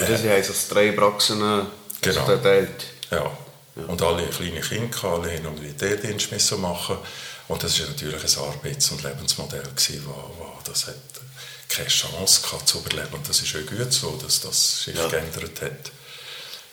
Und 0.00 0.08
das 0.08 0.24
heisst, 0.24 0.50
dass 0.50 0.66
drei 0.66 0.90
Praxen 0.90 1.40
also 1.40 1.70
genau. 2.00 2.24
verteilt? 2.24 2.86
Ja. 3.12 3.30
ja. 3.76 3.84
Und 3.86 4.02
alle 4.02 4.26
kleine 4.26 4.62
Kinder, 4.62 5.04
alle 5.04 5.28
hin 5.28 5.46
und 5.46 5.62
wieder 5.62 5.96
Dienst 5.96 6.32
machen. 6.58 6.98
Und 7.46 7.62
das 7.62 7.78
war 7.78 7.86
natürlich 7.86 8.24
ein 8.24 8.34
Arbeits- 8.42 8.90
und 8.90 9.04
Lebensmodell, 9.04 9.62
gewesen, 9.62 10.02
wo, 10.06 10.34
wo 10.38 10.58
das 10.64 10.88
hat 10.88 10.96
keine 11.68 11.86
Chance 11.86 12.42
gehabt 12.42 12.68
zu 12.68 12.78
überleben. 12.78 13.14
Und 13.14 13.28
das 13.28 13.42
ist 13.42 13.54
auch 13.54 13.64
gut 13.70 13.92
so, 13.92 14.18
dass 14.20 14.40
das 14.40 14.82
sich 14.82 14.96
ja. 14.96 15.06
geändert 15.06 15.62
hat. 15.62 15.92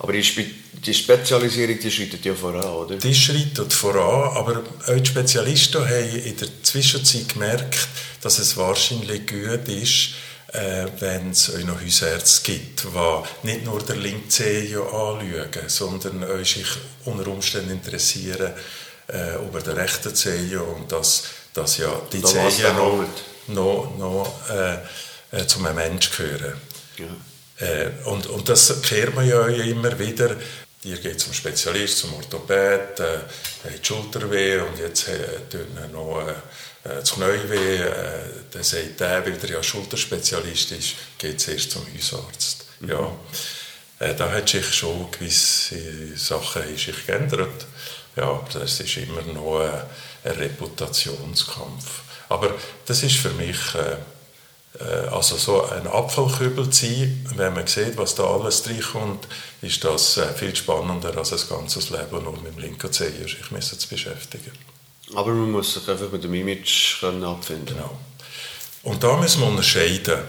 Aber 0.04 0.12
die, 0.12 0.24
Spe 0.24 0.46
die 0.86 0.94
Spezialisierung 0.94 1.80
die 1.80 1.90
schreitet 1.90 2.26
ja 2.26 2.36
voran, 2.36 2.66
oder? 2.66 2.98
Die 2.98 3.16
schreitet 3.16 3.72
voran, 3.72 4.36
aber 4.36 4.62
auch 4.86 5.00
die 5.00 5.06
Spezialisten 5.06 5.82
haben 5.82 6.10
in 6.26 6.36
der 6.36 6.50
Zwischenzeit 6.62 7.30
gemerkt, 7.30 7.88
dass 8.20 8.38
es 8.38 8.58
wahrscheinlich 8.58 9.26
gut 9.26 9.66
ist, 9.70 10.10
äh, 10.52 10.88
wenn 11.00 11.32
es 11.32 11.56
euch 11.56 11.64
noch 11.64 11.82
Hausärzte 11.82 12.52
gibt, 12.52 12.84
die 12.84 13.48
nicht 13.48 13.64
nur 13.64 13.80
den 13.80 14.02
linken 14.02 14.30
Zeh 14.30 14.76
anschauen, 14.76 15.68
sondern 15.68 16.26
euch 16.26 16.56
sich 16.56 16.68
unter 17.06 17.26
Umständen 17.30 17.72
interessieren 17.72 18.52
äh, 19.08 19.36
über 19.36 19.62
den 19.62 19.78
rechten 19.78 20.14
Zeh 20.14 20.58
und 20.58 20.92
dass, 20.92 21.24
dass 21.54 21.78
ja 21.78 21.90
die 22.12 22.22
Zehen 22.22 22.76
noch, 22.76 23.06
noch, 23.48 23.98
noch 23.98 24.50
äh, 24.50 24.80
äh, 25.32 25.48
zu 25.48 25.64
einem 25.64 25.76
Menschen 25.76 26.12
gehören. 26.18 26.56
Ja. 26.98 27.06
Äh, 27.60 27.90
und, 28.06 28.28
und 28.28 28.50
das 28.50 28.82
kehrt 28.82 29.16
man 29.16 29.28
ja 29.28 29.48
immer 29.48 29.98
wieder. 29.98 30.36
Ihr 30.84 30.98
geht 30.98 31.20
zum 31.20 31.34
Spezialist, 31.34 32.00
zum 32.00 32.14
Orthopäd, 32.16 33.00
äh, 33.00 33.04
hat 33.64 33.80
die 33.80 33.86
Schulter 33.86 34.30
weh 34.30 34.60
und 34.60 34.78
jetzt 34.78 35.08
äh, 35.08 35.40
tun 35.50 35.68
noch 35.94 36.28
äh, 36.28 36.34
das 36.84 37.14
Knie 37.14 37.50
weh. 37.50 37.78
Äh, 37.78 37.92
dann 38.52 38.64
sagt 38.64 39.00
der, 39.00 39.26
weil 39.26 39.38
er 39.42 39.50
ja 39.50 39.64
Schulterspezialist 39.64 40.72
ist, 40.74 40.96
geht 41.18 41.40
zuerst 41.40 41.72
zum 41.72 41.86
Hausarzt. 41.94 42.66
Mhm. 42.82 42.90
Ja, 42.90 43.12
äh, 44.00 44.14
da 44.14 44.30
hat 44.32 44.50
sich 44.50 44.66
schon 44.74 45.10
gewisse 45.12 46.18
Sachen 46.18 46.64
sich 46.78 47.06
geändert. 47.06 47.66
Ja, 48.16 48.46
das 48.52 48.80
ist 48.80 48.98
immer 48.98 49.22
noch 49.22 49.62
ein, 49.62 49.84
ein 50.26 50.38
Reputationskampf. 50.38 52.02
Aber 52.30 52.54
das 52.86 53.04
ist 53.04 53.16
für 53.16 53.32
mich 53.32 53.58
äh, 53.76 53.80
äh, 53.80 53.98
also 54.80 55.38
so 55.38 55.66
ein 55.70 55.88
Abfallkübel 55.88 56.70
zu 56.70 56.86
sein, 56.86 57.26
wenn 57.36 57.54
man 57.54 57.68
sieht, 57.68 57.98
was 57.98 58.16
da 58.16 58.24
alles 58.24 58.68
reinkommt, 58.68 59.28
ist 59.62 59.84
das 59.84 60.18
äh, 60.18 60.34
viel 60.34 60.56
spannender 60.56 61.16
als 61.16 61.32
ein 61.32 61.58
ganzes 61.58 61.90
Leben 61.92 62.24
nur 62.24 62.34
mit 62.42 62.56
dem 62.56 62.60
linken 62.60 62.92
Zeh 62.92 63.10
sich 63.10 63.52
müssen 63.52 63.78
zu 63.78 63.88
beschäftigen. 63.88 64.52
Aber 65.16 65.32
man 65.32 65.52
muss 65.52 65.76
sich 65.76 65.88
einfach 65.88 66.12
mit 66.12 66.24
dem 66.24 66.34
Image 66.34 67.00
können 67.00 67.24
abfinden 67.24 67.76
Genau. 67.76 67.98
Und 68.84 69.04
da 69.04 69.16
müssen 69.18 69.42
wir 69.42 69.48
unterscheiden. 69.48 70.20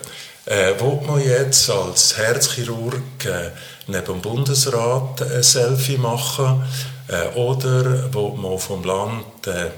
Äh, 0.46 0.78
will 0.78 1.00
man 1.07 1.24
jetzt 1.24 1.70
als 1.70 2.18
Herzchirurg 2.18 3.24
äh, 3.24 3.50
neben 3.87 4.04
dem 4.04 4.20
Bundesrat 4.20 5.22
ein 5.22 5.42
Selfie 5.42 5.96
machen 5.96 6.62
äh, 7.09 7.28
oder 7.35 8.12
will 8.12 8.33
man 8.37 8.59
vom 8.59 8.85
Land 8.85 9.46
äh, 9.46 9.70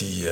die 0.00 0.26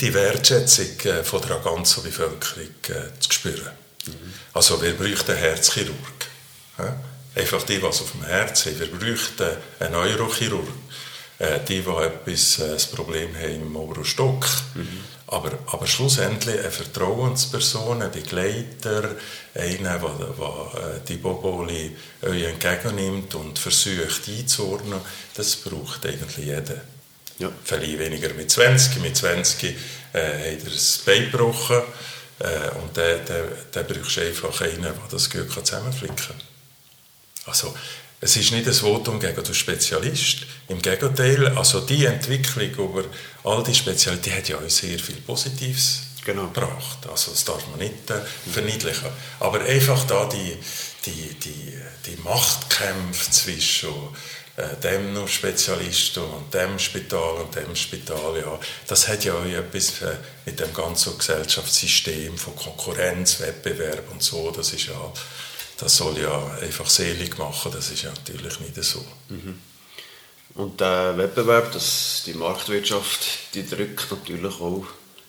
die 0.00 0.14
Wertschätzung 0.14 1.00
äh, 1.04 1.24
von 1.24 1.40
der 1.42 1.58
ganzen 1.58 2.02
Bevölkerung 2.02 2.68
äh, 2.88 3.20
zu 3.20 3.32
spüren. 3.32 3.72
Mhm. 4.06 4.32
Also 4.52 4.80
wir 4.82 4.94
bräuchten 4.94 5.32
einen 5.32 5.40
Herzchirurg. 5.40 6.28
Einfach 7.34 7.62
die, 7.64 7.82
was 7.82 8.00
auf 8.02 8.12
dem 8.12 8.24
Herz 8.24 8.66
haben. 8.66 8.78
Wir 8.78 8.86
bräuchten 8.90 9.48
einen 9.80 9.92
Neurochirurg. 9.92 10.68
Äh, 11.38 11.60
die, 11.68 11.82
die 11.82 11.88
etwas, 11.88 12.60
ein 12.60 12.96
Problem 12.96 13.34
haben 13.36 13.62
im 13.62 13.76
oberen 13.76 14.04
Stock. 14.04 14.46
Mhm. 14.74 15.04
Aber, 15.28 15.52
aber 15.66 15.86
schlussendlich 15.86 16.58
eine 16.58 16.70
Vertrauensperson, 16.70 18.02
ein 18.02 18.10
Begleiter, 18.10 19.10
einer, 19.54 19.98
der 19.98 21.00
die 21.06 21.16
Boboli 21.16 21.94
entgegennimmt 22.22 23.34
und 23.34 23.58
versucht 23.58 24.26
einzuordnen, 24.26 25.00
das 25.34 25.56
braucht 25.56 26.06
eigentlich 26.06 26.38
jeder. 26.38 26.80
Ja. 27.38 27.50
Vielleicht 27.64 27.98
weniger 27.98 28.32
mit 28.34 28.50
20. 28.50 29.00
Mit 29.00 29.16
20 29.16 29.64
äh, 30.12 30.18
hat 30.18 30.24
er 30.34 30.52
ein 30.52 30.60
Bein 31.06 31.30
gebrochen. 31.30 31.82
Äh, 32.40 32.70
und 32.80 32.96
dann, 32.96 33.20
dann, 33.26 33.44
dann 33.72 33.86
brauchst 33.86 34.16
du 34.16 34.20
einfach 34.20 34.60
einen, 34.60 34.82
der 34.82 34.94
das 35.10 35.30
gut 35.30 35.52
zusammenflicken 35.52 36.16
kann. 36.16 36.40
Also, 37.46 37.74
es 38.20 38.36
ist 38.36 38.50
nicht 38.50 38.66
ein 38.66 38.74
Votum 38.74 39.20
gegen 39.20 39.42
den 39.42 39.54
Spezialist. 39.54 40.38
Im 40.68 40.82
Gegenteil, 40.82 41.56
also 41.56 41.80
die 41.80 42.04
Entwicklung 42.04 42.70
über 42.72 43.04
all 43.44 43.62
die 43.62 43.74
Spezialitäten 43.74 44.38
hat 44.38 44.48
ja 44.48 44.56
auch 44.56 44.68
sehr 44.68 44.98
viel 44.98 45.16
Positives 45.16 46.00
genau. 46.24 46.48
gebracht. 46.48 46.98
Also 47.08 47.30
das 47.30 47.44
darf 47.44 47.66
man 47.68 47.78
nicht 47.78 48.10
äh, 48.10 48.20
verniedlichen. 48.50 49.08
Aber 49.38 49.60
einfach 49.60 50.04
da 50.06 50.28
die, 50.28 50.56
die, 51.06 51.34
die, 51.34 51.74
die 52.06 52.16
Machtkämpfe 52.22 53.30
zwischen 53.30 53.94
äh, 54.58 54.76
dem 54.82 55.12
noch 55.12 55.28
Spezialisten 55.28 56.24
und 56.24 56.52
dem 56.52 56.80
Spital 56.80 57.36
und 57.36 57.54
dem 57.54 57.76
Spital, 57.76 58.40
ja, 58.40 58.58
das 58.88 59.06
hat 59.06 59.24
ja 59.24 59.34
auch 59.34 59.44
etwas 59.44 60.02
äh, 60.02 60.16
mit 60.46 60.58
dem 60.58 60.74
ganzen 60.74 61.16
Gesellschaftssystem 61.16 62.36
von 62.36 62.56
Konkurrenz, 62.56 63.38
Wettbewerb 63.38 64.10
und 64.10 64.20
so, 64.20 64.50
das 64.50 64.72
ist 64.72 64.86
ja, 64.86 65.12
das 65.76 65.96
soll 65.96 66.18
ja 66.18 66.58
einfach 66.60 66.90
selig 66.90 67.38
machen, 67.38 67.70
das 67.72 67.92
ist 67.92 68.02
ja 68.02 68.10
natürlich 68.10 68.58
nicht 68.58 68.82
so. 68.82 69.04
Mhm. 69.28 69.60
Und 70.54 70.80
der 70.80 71.16
Wettbewerb, 71.16 71.70
das, 71.70 72.24
die 72.26 72.34
Marktwirtschaft, 72.34 73.54
die 73.54 73.64
drückt 73.64 74.10
natürlich 74.10 74.60
auch 74.60 74.86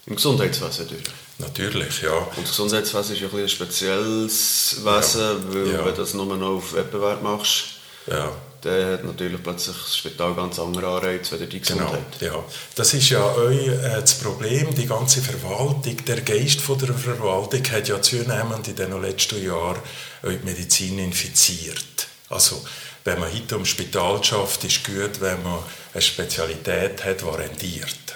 im 0.07 0.15
Gesundheitswesen 0.15 0.87
durch. 0.87 1.03
Natürlich, 1.37 2.01
ja. 2.01 2.13
Und 2.13 2.39
das 2.39 2.49
Gesundheitswesen 2.49 3.13
ist 3.13 3.21
ja 3.21 3.29
ein, 3.29 3.37
ein 3.37 3.47
spezielles 3.47 4.77
Wesen, 4.83 5.21
ja. 5.21 5.53
weil 5.53 5.71
ja. 5.71 5.85
wenn 5.85 5.93
du 5.93 6.01
das 6.01 6.15
nur 6.15 6.35
noch 6.35 6.57
auf 6.57 6.73
Wettbewerb 6.73 7.21
machst, 7.21 7.65
ja 8.07 8.35
dann 8.61 8.93
hat 8.93 9.03
natürlich 9.03 9.41
plötzlich 9.41 9.75
das 9.77 9.97
Spital 9.97 10.35
ganz 10.35 10.59
andere 10.59 10.87
Anreize 10.87 11.35
als 11.35 11.49
die 11.49 11.59
Gesundheit. 11.59 11.99
Genau, 12.19 12.35
ja. 12.35 12.43
Das 12.75 12.93
ist 12.93 13.09
ja 13.09 13.23
auch 13.23 13.49
äh, 13.49 14.01
das 14.01 14.15
Problem, 14.15 14.73
die 14.75 14.85
ganze 14.85 15.21
Verwaltung, 15.21 15.97
der 16.05 16.21
Geist 16.21 16.61
von 16.61 16.77
der 16.77 16.93
Verwaltung 16.93 17.63
hat 17.71 17.87
ja 17.87 18.01
zunehmend 18.01 18.67
in 18.67 18.75
den 18.75 19.01
letzten 19.01 19.43
Jahren 19.43 19.79
die 20.23 20.39
Medizin 20.43 20.99
infiziert. 20.99 22.07
Also, 22.29 22.63
wenn 23.05 23.19
man 23.19 23.33
heute 23.33 23.55
im 23.55 23.65
Spital 23.65 24.23
schafft, 24.23 24.63
ist 24.65 24.83
gut, 24.83 25.21
wenn 25.21 25.41
man 25.41 25.59
eine 25.93 26.01
Spezialität 26.01 27.03
hat, 27.03 27.21
die 27.21 27.25
rendiert. 27.25 28.15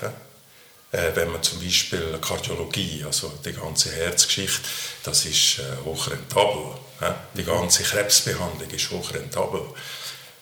Äh, 0.91 1.15
wenn 1.15 1.31
man 1.31 1.41
zum 1.41 1.59
Beispiel 1.59 2.19
Kardiologie, 2.21 3.03
also 3.03 3.31
die 3.43 3.53
ganze 3.53 3.91
Herzgeschichte, 3.91 4.61
das 5.03 5.25
ist 5.25 5.59
äh, 5.59 5.85
hochrentabel. 5.85 6.75
Die 7.33 7.43
ganze 7.43 7.83
Krebsbehandlung 7.83 8.69
ist 8.69 8.91
hochrentabel. 8.91 9.61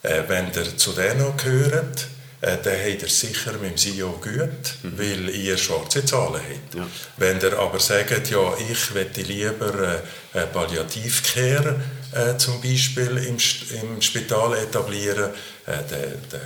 Äh, 0.04 0.24
wenn 0.28 0.52
ihr 0.54 0.78
zu 0.78 0.94
denen 0.94 1.36
gehört, 1.38 2.08
äh, 2.42 2.58
dann 2.64 2.74
habt 2.74 3.04
ihr 3.04 3.10
sicher 3.10 3.54
mit 3.54 3.72
dem 3.72 3.78
CEO 3.78 4.14
gut, 4.14 4.76
mhm. 4.84 4.98
weil 4.98 5.30
ihr 5.30 5.58
schwarze 5.58 6.04
Zahlen 6.04 6.42
habt. 6.42 6.76
Ja. 6.76 6.88
Wenn 7.18 7.40
ihr 7.40 7.58
aber 7.58 7.80
sagt, 7.80 8.30
ja, 8.32 8.54
ich 8.58 8.94
möchte 8.94 9.22
lieber 9.22 10.02
äh, 10.34 10.48
Palliativcare 10.48 11.80
äh, 12.14 12.38
zum 12.38 12.60
Beispiel 12.62 13.18
im, 13.18 13.38
im 13.82 14.02
Spital 14.02 14.58
etablieren, 14.58 15.32
äh, 15.68 15.78
dann, 15.88 16.14
dann, 16.32 16.42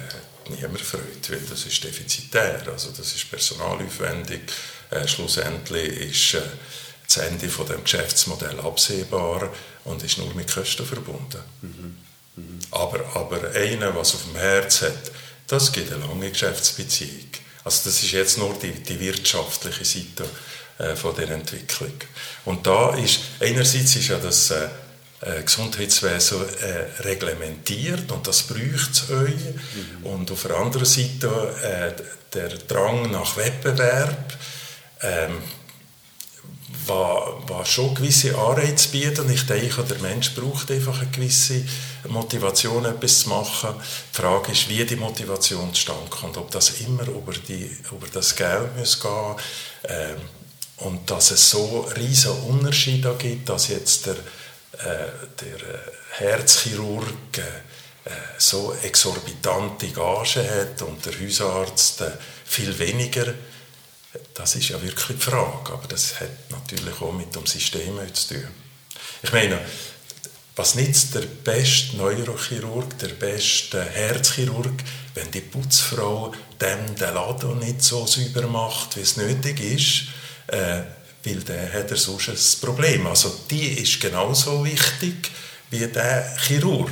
niemand 0.49 0.81
Freude, 0.81 1.05
weil 1.29 1.39
das 1.49 1.65
ist 1.65 1.83
defizitär, 1.83 2.61
also 2.71 2.89
das 2.89 3.15
ist 3.15 3.29
personalaufwendig, 3.31 4.41
äh, 4.91 5.07
schlussendlich 5.07 6.11
ist 6.11 6.33
äh, 6.35 6.41
das 7.07 7.17
Ende 7.17 7.47
von 7.49 7.67
dem 7.67 7.83
Geschäftsmodell 7.83 8.59
absehbar 8.59 9.49
und 9.85 10.03
ist 10.03 10.17
nur 10.17 10.33
mit 10.33 10.53
Kosten 10.53 10.85
verbunden. 10.85 11.39
Mhm. 11.61 11.97
Mhm. 12.35 12.59
Aber, 12.71 12.99
aber 13.15 13.51
einer, 13.51 13.95
was 13.95 14.15
auf 14.15 14.23
dem 14.23 14.35
Herz 14.35 14.81
hat, 14.81 15.11
das 15.47 15.71
gibt 15.71 15.91
eine 15.91 16.05
lange 16.05 16.29
Geschäftsbeziehung. 16.29 17.29
Also 17.63 17.89
das 17.89 18.03
ist 18.03 18.11
jetzt 18.11 18.37
nur 18.37 18.53
die, 18.61 18.71
die 18.71 18.99
wirtschaftliche 18.99 19.85
Seite 19.85 20.25
äh, 20.77 20.95
von 20.95 21.15
der 21.15 21.29
Entwicklung. 21.29 21.93
Und 22.45 22.65
da 22.67 22.95
ist, 22.95 23.21
einerseits 23.39 23.95
ist 23.95 24.07
ja 24.07 24.17
das 24.17 24.51
äh, 24.51 24.67
äh 25.21 25.43
Gesundheitswesen 25.43 26.41
äh, 26.59 27.01
reglementiert 27.01 28.11
und 28.11 28.27
das 28.27 28.43
braucht 28.43 28.91
es 28.91 29.09
euch. 29.09 29.33
Mhm. 29.33 30.05
Und 30.05 30.31
auf 30.31 30.43
der 30.43 30.57
anderen 30.57 30.85
Seite 30.85 31.95
äh, 31.97 32.01
der 32.33 32.49
Drang 32.49 33.09
nach 33.11 33.37
Wettbewerb, 33.37 34.33
ähm, 35.01 35.41
was, 36.87 37.69
schon 37.69 37.93
gewisse 37.95 38.37
Anreize 38.37 38.89
bieten. 38.89 39.29
Ich 39.31 39.45
denke, 39.45 39.83
der 39.83 39.99
Mensch 39.99 40.33
braucht 40.33 40.71
einfach 40.71 40.99
eine 41.01 41.09
gewisse 41.09 41.63
Motivation, 42.07 42.85
etwas 42.85 43.21
zu 43.21 43.29
machen. 43.29 43.75
Die 44.13 44.21
Frage 44.21 44.51
ist, 44.51 44.69
wie 44.69 44.85
die 44.85 44.95
Motivation 44.95 45.73
zustande 45.73 46.09
kommt, 46.09 46.37
ob 46.37 46.51
das 46.51 46.81
immer 46.81 47.07
über, 47.07 47.33
die, 47.33 47.69
über 47.91 48.07
das 48.11 48.35
Geld 48.35 48.77
muss 48.77 48.99
gehen 48.99 49.35
ähm, 49.83 50.17
und 50.77 51.09
dass 51.09 51.31
es 51.31 51.49
so 51.49 51.87
riesige 51.97 52.33
Unterschiede 52.33 53.15
gibt, 53.17 53.49
dass 53.49 53.69
jetzt 53.69 54.05
der, 54.05 54.15
äh, 54.15 55.11
der 55.41 55.79
Herzchirurg 56.17 57.37
äh, 57.37 58.11
so 58.37 58.75
exorbitante 58.83 59.87
Gage 59.87 60.43
hat 60.43 60.81
und 60.81 61.05
der 61.05 61.13
Hausarzt 61.19 62.01
äh, 62.01 62.11
viel 62.45 62.77
weniger 62.77 63.33
das 64.33 64.55
ist 64.55 64.69
ja 64.69 64.81
wirklich 64.81 65.17
die 65.17 65.23
Frage, 65.23 65.73
aber 65.73 65.87
das 65.87 66.19
hat 66.19 66.51
natürlich 66.51 67.01
auch 67.01 67.13
mit 67.13 67.35
dem 67.35 67.45
System 67.45 67.99
zu 68.13 68.35
tun. 68.35 68.47
Ich 69.23 69.31
meine, 69.31 69.59
was 70.55 70.75
nützt 70.75 71.15
der 71.15 71.21
beste 71.21 71.97
Neurochirurg, 71.97 72.97
der 72.99 73.09
beste 73.09 73.83
Herzchirurg, 73.83 74.73
wenn 75.13 75.29
die 75.31 75.41
Putzfrau 75.41 76.33
dem 76.61 76.95
den 76.95 77.13
Laden 77.13 77.59
nicht 77.59 77.81
so 77.81 78.05
sauber 78.07 78.47
macht, 78.47 78.95
wie 78.95 79.01
es 79.01 79.17
nötig 79.17 79.59
ist, 79.59 80.03
äh, 80.47 80.83
weil 81.25 81.41
dann 81.41 81.73
hat 81.73 81.91
er 81.91 81.97
sonst 81.97 82.29
ein 82.29 82.61
Problem. 82.61 83.07
Also 83.07 83.35
die 83.49 83.67
ist 83.79 83.99
genauso 83.99 84.63
wichtig 84.63 85.31
wie 85.71 85.87
der 85.87 86.37
Chirurg. 86.37 86.89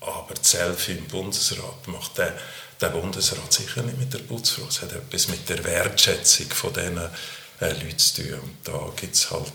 Aber 0.00 0.34
Selfie 0.40 0.92
im 0.92 1.06
Bundesrat 1.06 1.88
macht 1.88 2.18
der 2.18 2.34
der 2.80 2.88
Bundesrat 2.88 3.52
sicher 3.52 3.82
nicht 3.82 3.98
mit 3.98 4.12
der 4.12 4.18
Putzfrau. 4.18 4.66
Es 4.68 4.82
hat 4.82 4.92
etwas 4.92 5.28
mit 5.28 5.48
der 5.48 5.64
Wertschätzung 5.64 6.46
von 6.50 6.72
diesen 6.72 6.98
äh, 6.98 7.72
Leuten 7.72 7.98
zu 7.98 8.22
tun. 8.22 8.40
Und 8.40 8.56
da 8.64 8.92
gibt 8.96 9.14
es 9.14 9.30
halt, 9.30 9.52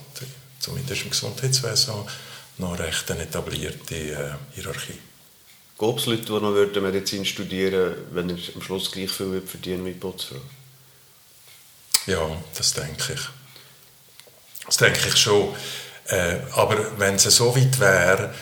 zumindest 0.58 1.02
im 1.02 1.10
Gesundheitswesen, 1.10 1.94
noch 2.58 2.78
recht 2.78 3.10
eine 3.10 3.22
etablierte 3.22 3.94
äh, 3.94 4.54
Hierarchie. 4.54 4.98
Gab 5.78 5.98
es 5.98 6.06
Leute, 6.06 6.24
die 6.24 6.32
noch 6.32 6.82
Medizin 6.82 7.24
studieren 7.24 7.72
würden, 7.72 8.06
wenn 8.12 8.30
er 8.30 8.36
am 8.54 8.62
Schluss 8.62 8.90
gleich 8.90 9.10
viel 9.10 9.40
verdienen 9.40 9.84
wie 9.86 9.92
die 9.92 9.98
Putzfrau? 9.98 10.40
Ja, 12.06 12.42
das 12.54 12.74
denke 12.74 13.14
ich. 13.14 13.20
Das 14.66 14.76
denke 14.76 15.08
ich 15.08 15.16
schon. 15.16 15.54
Äh, 16.08 16.38
aber 16.52 16.98
wenn 16.98 17.14
es 17.14 17.22
so 17.24 17.54
weit 17.56 17.78
wäre, 17.78 18.34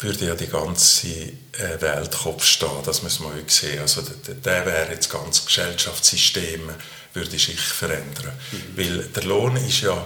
würde 0.00 0.26
ja 0.26 0.34
die 0.34 0.48
ganze 0.48 1.08
äh, 1.08 1.80
Welt 1.80 2.10
Kopf 2.22 2.44
stehen. 2.44 2.82
Das 2.84 3.02
muss 3.02 3.20
man 3.20 3.32
auch 3.32 3.50
sehen. 3.50 3.80
Also 3.80 4.02
der, 4.02 4.66
wäre 4.66 4.92
jetzt 4.92 5.10
ganz 5.10 5.44
Gesellschaftssystem 5.44 6.70
würde 7.14 7.30
sich 7.30 7.60
verändern. 7.60 8.32
Mhm. 8.52 8.76
Weil 8.76 9.02
der 9.04 9.24
Lohn 9.24 9.56
ist 9.56 9.80
ja, 9.80 10.04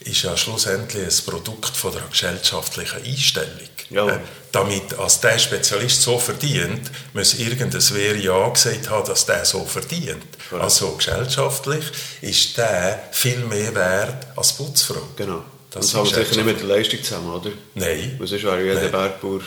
ist 0.00 0.22
ja 0.22 0.36
schlussendlich 0.36 1.06
ein 1.06 1.24
Produkt 1.24 1.76
von 1.76 1.92
der 1.92 2.02
gesellschaftlichen 2.10 3.04
Einstellung. 3.04 3.68
Ja. 3.90 4.08
Äh, 4.08 4.20
damit 4.52 4.94
als 4.98 5.20
der 5.20 5.38
Spezialist 5.38 6.02
so 6.02 6.18
verdient, 6.18 6.90
muss 7.12 7.34
irgendein 7.34 7.82
Wer 7.92 8.16
ja 8.16 8.48
gesagt 8.48 8.88
haben, 8.88 9.06
dass 9.06 9.26
der 9.26 9.44
so 9.44 9.64
verdient. 9.64 10.24
Ja. 10.50 10.58
Also 10.58 10.96
gesellschaftlich 10.96 11.84
ist 12.20 12.56
der 12.56 13.08
viel 13.12 13.38
mehr 13.38 13.74
wert 13.74 14.26
als 14.36 14.52
Putzfrau. 14.54 15.02
Genau. 15.16 15.44
Das, 15.70 15.94
hängt 15.94 16.08
sicher 16.08 16.36
nicht 16.36 16.44
mit 16.44 16.60
der 16.60 16.66
Leistung 16.66 17.02
zusammen, 17.02 17.32
oder? 17.32 17.50
Nein. 17.74 18.16
Weil 18.18 18.26
sonst 18.26 18.42
wäre 18.42 18.62
jeder 18.64 18.88
Bergbauer 18.88 19.40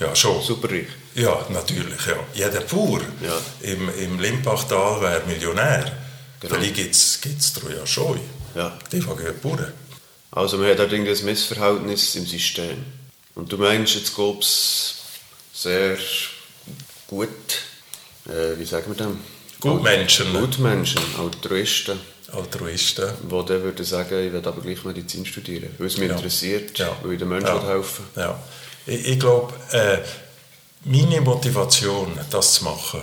ja, 0.00 0.14
schon. 0.16 0.42
superreich. 0.42 0.86
Ja, 1.14 1.46
natürlich. 1.50 2.06
Ja. 2.06 2.18
Jeder 2.34 2.60
Bauer 2.62 3.00
ja. 3.22 3.38
im, 3.60 3.88
im 3.98 4.18
Limpachtal 4.18 5.00
wäre 5.02 5.22
Millionär. 5.26 5.92
Genau. 6.40 6.54
Vielleicht 6.54 6.74
gibt 6.74 6.94
es 6.94 7.20
ja 7.76 7.86
schon. 7.86 8.20
Ja. 8.54 8.78
Die 8.90 9.00
fangen 9.00 9.40
Bauern. 9.42 9.72
Also 10.30 10.58
man 10.58 10.70
hat 10.70 10.78
halt 10.78 10.92
irgendwie 10.92 11.12
ein 11.12 11.24
Missverhältnis 11.24 12.14
im 12.16 12.26
System. 12.26 12.84
Und 13.34 13.52
du 13.52 13.58
meinst, 13.58 13.94
jetzt 13.94 14.16
gab 14.16 14.40
es 14.40 14.96
sehr 15.52 15.98
gut, 17.06 17.28
äh, 18.26 18.58
wie 18.58 18.64
sagen 18.64 18.86
wir 18.88 18.96
das? 18.96 19.08
Gutmenschen. 19.60 20.32
Gutmenschen, 20.32 21.02
Altruisten 21.18 22.00
Altruisten. 22.32 23.10
Die 23.22 23.28
dann 23.28 23.62
würden 23.62 23.84
sagen, 23.84 24.26
ich 24.26 24.32
werde 24.32 24.48
aber 24.48 24.60
gleich 24.60 24.84
Medizin 24.84 25.24
studieren, 25.24 25.74
weil 25.78 25.86
es 25.86 25.96
mich 25.98 26.08
ja. 26.08 26.16
interessiert, 26.16 26.78
ja. 26.78 26.96
weil 27.02 27.12
ich 27.12 27.18
den 27.18 27.28
Menschen 27.28 27.46
ja. 27.46 27.66
helfen 27.66 28.04
Ja. 28.16 28.38
Ich, 28.86 29.08
ich 29.08 29.20
glaube, 29.20 29.54
äh, 29.72 29.98
meine 30.84 31.20
Motivation, 31.20 32.18
das 32.30 32.54
zu 32.54 32.64
machen, 32.64 33.02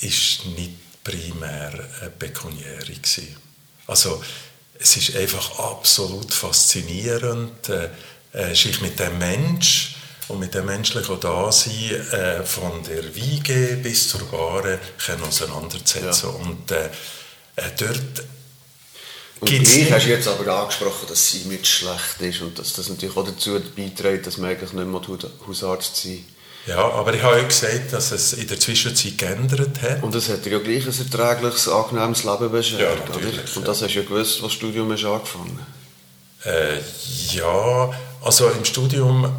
ist 0.00 0.46
nicht 0.56 0.72
primär 1.02 1.72
pekuniär 2.18 2.82
Also 3.86 4.22
es 4.78 4.96
ist 4.96 5.16
einfach 5.16 5.58
absolut 5.58 6.32
faszinierend, 6.32 7.68
äh, 7.68 7.88
äh, 8.32 8.54
sich 8.54 8.80
mit 8.80 8.98
dem 8.98 9.18
Mensch 9.18 9.96
und 10.28 10.40
mit 10.40 10.54
dem 10.54 10.66
menschlichen 10.66 11.20
Dasein 11.20 11.90
äh, 12.12 12.42
von 12.42 12.82
der 12.82 13.14
Wiege 13.14 13.78
bis 13.82 14.08
zur 14.08 14.24
Bahre 14.26 14.78
auseinanderzusetzen. 15.22 16.30
Ja. 16.30 16.36
Und 16.36 16.70
äh, 16.72 16.86
äh 17.56 17.70
dort 17.78 18.24
und 19.50 19.64
gleich 19.64 19.92
hast 19.92 20.06
du 20.06 20.10
jetzt 20.10 20.28
aber 20.28 20.60
angesprochen, 20.60 21.06
dass 21.08 21.30
sie 21.30 21.44
mit 21.46 21.66
schlecht 21.66 22.20
ist 22.20 22.40
und 22.42 22.58
dass 22.58 22.72
das 22.72 22.88
natürlich 22.88 23.16
auch 23.16 23.26
dazu 23.26 23.60
beiträgt, 23.76 24.26
dass 24.26 24.38
man 24.38 24.50
eigentlich 24.50 24.72
nicht 24.72 24.86
mehr 24.86 25.00
Hausarzt 25.46 25.96
sein 25.96 26.24
ja, 26.66 26.78
aber 26.78 27.12
ich 27.12 27.22
habe 27.22 27.36
ja 27.36 27.44
gesagt, 27.44 27.92
dass 27.92 28.10
es 28.10 28.32
in 28.32 28.48
der 28.48 28.58
Zwischenzeit 28.58 29.18
geändert 29.18 29.82
hat. 29.82 30.02
Und 30.02 30.14
es 30.14 30.30
hat 30.30 30.46
ja 30.46 30.58
gleich 30.58 30.86
ein 30.86 30.98
erträgliches, 30.98 31.68
angenehmes 31.68 32.24
Leben 32.24 32.50
beschert, 32.50 32.80
ja, 32.80 33.14
oder? 33.14 33.28
Und 33.56 33.68
das 33.68 33.82
hast 33.82 33.94
du 33.94 33.98
ja 33.98 34.02
gewusst, 34.02 34.42
was 34.42 34.52
Studium 34.52 34.90
hast 34.90 35.04
angefangen 35.04 35.58
äh, 36.44 36.78
Ja, 37.32 37.92
also 38.22 38.48
im 38.48 38.64
Studium 38.64 39.30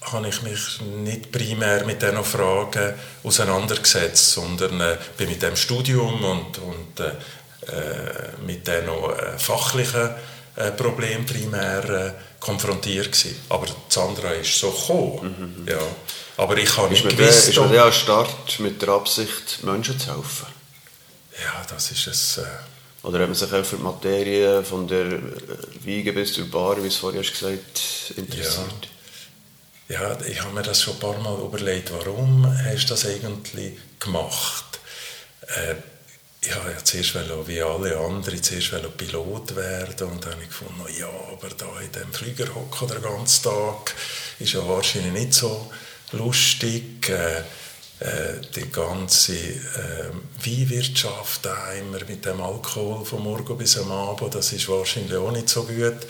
habe 0.00 0.28
ich 0.28 0.42
mich 0.42 0.80
nicht 1.04 1.30
primär 1.30 1.84
mit 1.84 2.02
diesen 2.02 2.24
Fragen 2.24 2.94
auseinandergesetzt, 3.22 4.32
sondern 4.32 4.80
äh, 4.80 4.96
bin 5.16 5.28
mit 5.28 5.42
dem 5.42 5.54
Studium 5.54 6.24
und, 6.24 6.58
und 6.58 7.00
äh, 7.00 7.12
mit 8.46 8.66
den 8.66 8.86
noch 8.86 9.10
äh, 9.10 9.38
fachlichen 9.38 10.10
äh, 10.56 10.70
Problemen 10.72 11.26
primär 11.26 12.14
konfrontiert 12.40 13.12
gewesen. 13.12 13.36
Aber 13.48 13.66
das 13.66 13.98
andere 13.98 14.34
ist 14.36 14.58
so 14.58 14.70
gekommen. 14.70 15.56
Mhm. 15.64 15.68
Ja. 15.68 15.78
Aber 16.36 16.56
ich 16.56 16.76
habe 16.76 16.90
nicht 16.90 17.08
gewusst... 17.08 17.48
Ist 17.48 17.56
man 17.58 17.72
der 17.72 17.92
Start 17.92 18.60
mit 18.60 18.80
der 18.80 18.90
Absicht, 18.90 19.64
Menschen 19.64 19.98
zu 19.98 20.14
helfen? 20.14 20.46
Ja, 21.42 21.62
das 21.68 21.90
ist 21.90 22.06
es... 22.06 22.38
Äh 22.38 22.44
oder 23.02 23.20
hat 23.20 23.28
man 23.28 23.34
sich 23.34 23.52
auch 23.52 23.64
für 23.64 23.76
die 23.76 23.82
Materie 23.82 24.64
von 24.64 24.88
der 24.88 25.20
Wiege 25.84 26.12
bis 26.12 26.32
zur 26.32 26.50
Bar, 26.50 26.82
wie 26.82 26.88
es 26.88 26.96
vorher 26.96 27.20
hast 27.20 27.32
gesagt 27.32 28.12
interessiert? 28.16 28.88
Ja. 29.88 30.02
ja, 30.02 30.20
ich 30.26 30.42
habe 30.42 30.52
mir 30.52 30.62
das 30.62 30.82
schon 30.82 30.94
ein 30.94 31.00
paar 31.00 31.18
Mal 31.18 31.38
überlegt, 31.38 31.92
warum 31.92 32.46
hast 32.64 32.86
du 32.86 32.88
das 32.88 33.06
eigentlich 33.06 33.74
gemacht? 34.00 34.80
Äh, 35.46 35.76
ich 36.40 36.54
habe 36.54 36.70
ja 36.70 36.84
zuerst 36.84 37.14
wie 37.46 37.62
alle 37.62 37.98
anderen 37.98 38.42
zuerst 38.42 38.70
Pilot 38.96 39.56
werden 39.56 40.08
und 40.08 40.24
dann 40.24 40.32
habe 40.32 40.42
ich 40.42 40.48
gefunden, 40.48 40.84
ja, 40.98 41.08
aber 41.08 41.48
da 41.56 41.66
in 41.80 41.92
dem 41.92 42.12
Flieger 42.12 42.54
hocken 42.54 42.88
den 42.88 43.02
ganzen 43.02 43.44
Tag 43.44 43.94
ist 44.38 44.52
ja 44.52 44.66
wahrscheinlich 44.66 45.12
nicht 45.12 45.34
so 45.34 45.70
lustig. 46.12 47.08
Äh, 47.08 47.42
äh, 48.00 48.40
die 48.54 48.70
ganze 48.70 49.34
äh, 49.34 50.12
Weinwirtschaft 50.44 51.48
immer 51.80 51.98
mit 52.08 52.24
dem 52.24 52.40
Alkohol 52.40 53.04
vom 53.04 53.24
Morgen 53.24 53.58
bis 53.58 53.76
am 53.76 53.90
Abend, 53.90 54.36
das 54.36 54.52
ist 54.52 54.68
wahrscheinlich 54.68 55.16
auch 55.16 55.32
nicht 55.32 55.48
so 55.48 55.64
gut. 55.64 56.06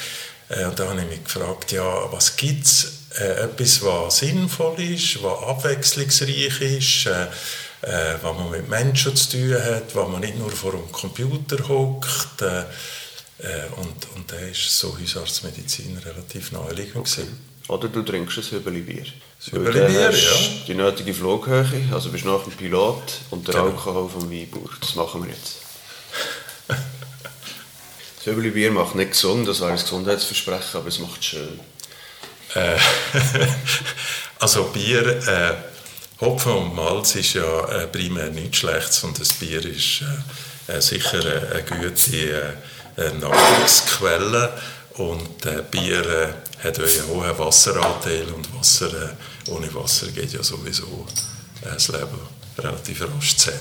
Äh, 0.51 0.67
und 0.67 0.79
da 0.79 0.89
habe 0.89 1.01
ich 1.01 1.09
mich 1.09 1.25
gefragt, 1.25 1.73
ja, 1.73 2.13
was 2.13 2.37
gibt 2.37 2.67
es? 2.67 2.93
Äh, 3.19 3.45
etwas, 3.45 3.83
was 3.83 4.19
sinnvoll 4.19 4.79
ist, 4.81 5.23
was 5.23 5.43
abwechslungsreich 5.45 6.61
ist, 6.61 7.09
äh, 7.83 8.15
was 8.23 8.37
man 8.37 8.51
mit 8.51 8.69
Menschen 8.69 9.15
zu 9.15 9.31
tun 9.31 9.55
hat, 9.55 9.95
was 9.95 10.09
man 10.09 10.21
nicht 10.21 10.39
nur 10.39 10.51
vor 10.51 10.73
dem 10.73 10.91
Computer 10.91 11.69
hockt. 11.69 12.43
Äh, 12.43 12.65
äh, 13.41 13.67
und, 13.77 14.17
und 14.17 14.33
da 14.33 14.37
ist 14.37 14.79
so 14.79 14.99
Hausarztmedizin 14.99 15.99
relativ 15.99 16.51
naheliegend. 16.53 16.97
Okay. 16.97 17.27
Oder 17.69 17.89
du 17.89 18.03
trinkst 18.03 18.39
ein 18.39 18.45
Hübeli-Bier. 18.51 19.05
Hübeli-Bier, 19.51 20.11
ja. 20.11 20.11
du 20.11 20.65
Die 20.67 20.75
nötige 20.75 21.15
Flughöhe, 21.15 21.67
also 21.93 22.11
bist 22.11 22.25
nach 22.25 22.43
dem 22.43 22.53
Pilot 22.53 23.03
und 23.31 23.47
der 23.47 23.55
Genau. 23.55 23.67
Alkohol 23.67 24.09
vom 24.09 24.31
Weinbauer. 24.31 24.71
Das 24.81 24.95
machen 24.95 25.23
wir 25.23 25.31
jetzt. 25.31 25.59
Das 26.67 28.27
Hübeli-Bier 28.27 28.73
macht 28.73 28.95
nicht 28.95 29.13
gesund, 29.13 29.47
das 29.47 29.61
wäre 29.61 29.71
ein 29.71 29.77
Gesundheitsversprechen, 29.77 30.81
aber 30.81 30.89
es 30.89 30.99
macht 30.99 31.25
schön. 31.25 31.61
Äh, 32.55 32.77
also 34.41 34.65
Bier, 34.65 35.07
äh, 35.29 35.55
Hopfen 36.21 36.53
und 36.53 36.75
Malz 36.75 37.15
ist 37.15 37.35
ja 37.35 37.69
äh, 37.69 37.87
primär 37.87 38.31
nichts 38.31 38.59
Schlechtes 38.59 39.05
und 39.05 39.21
das 39.21 39.33
Bier 39.35 39.65
ist 39.65 40.03
äh, 40.69 40.77
äh, 40.77 40.81
sicher 40.81 41.21
eine, 41.21 41.63
gute 41.63 42.57
Nahrungsquelle 43.21 44.53
und 44.95 45.47
äh, 45.47 45.63
Bier 45.71 46.05
äh, 46.05 46.65
hat 46.65 46.79
ja 46.79 46.85
einen 46.85 47.07
hohen 47.09 47.39
Wasseranteil 47.39 48.27
und 48.35 48.53
Wasser, 48.59 49.15
äh, 49.47 49.51
ohne 49.51 49.73
Wasser 49.75 50.09
geht 50.09 50.33
ja 50.33 50.43
sowieso 50.43 51.07
das 51.63 51.89
Leben 51.89 52.19
relativ 52.59 53.03
rasch 53.03 53.37
zu. 53.37 53.53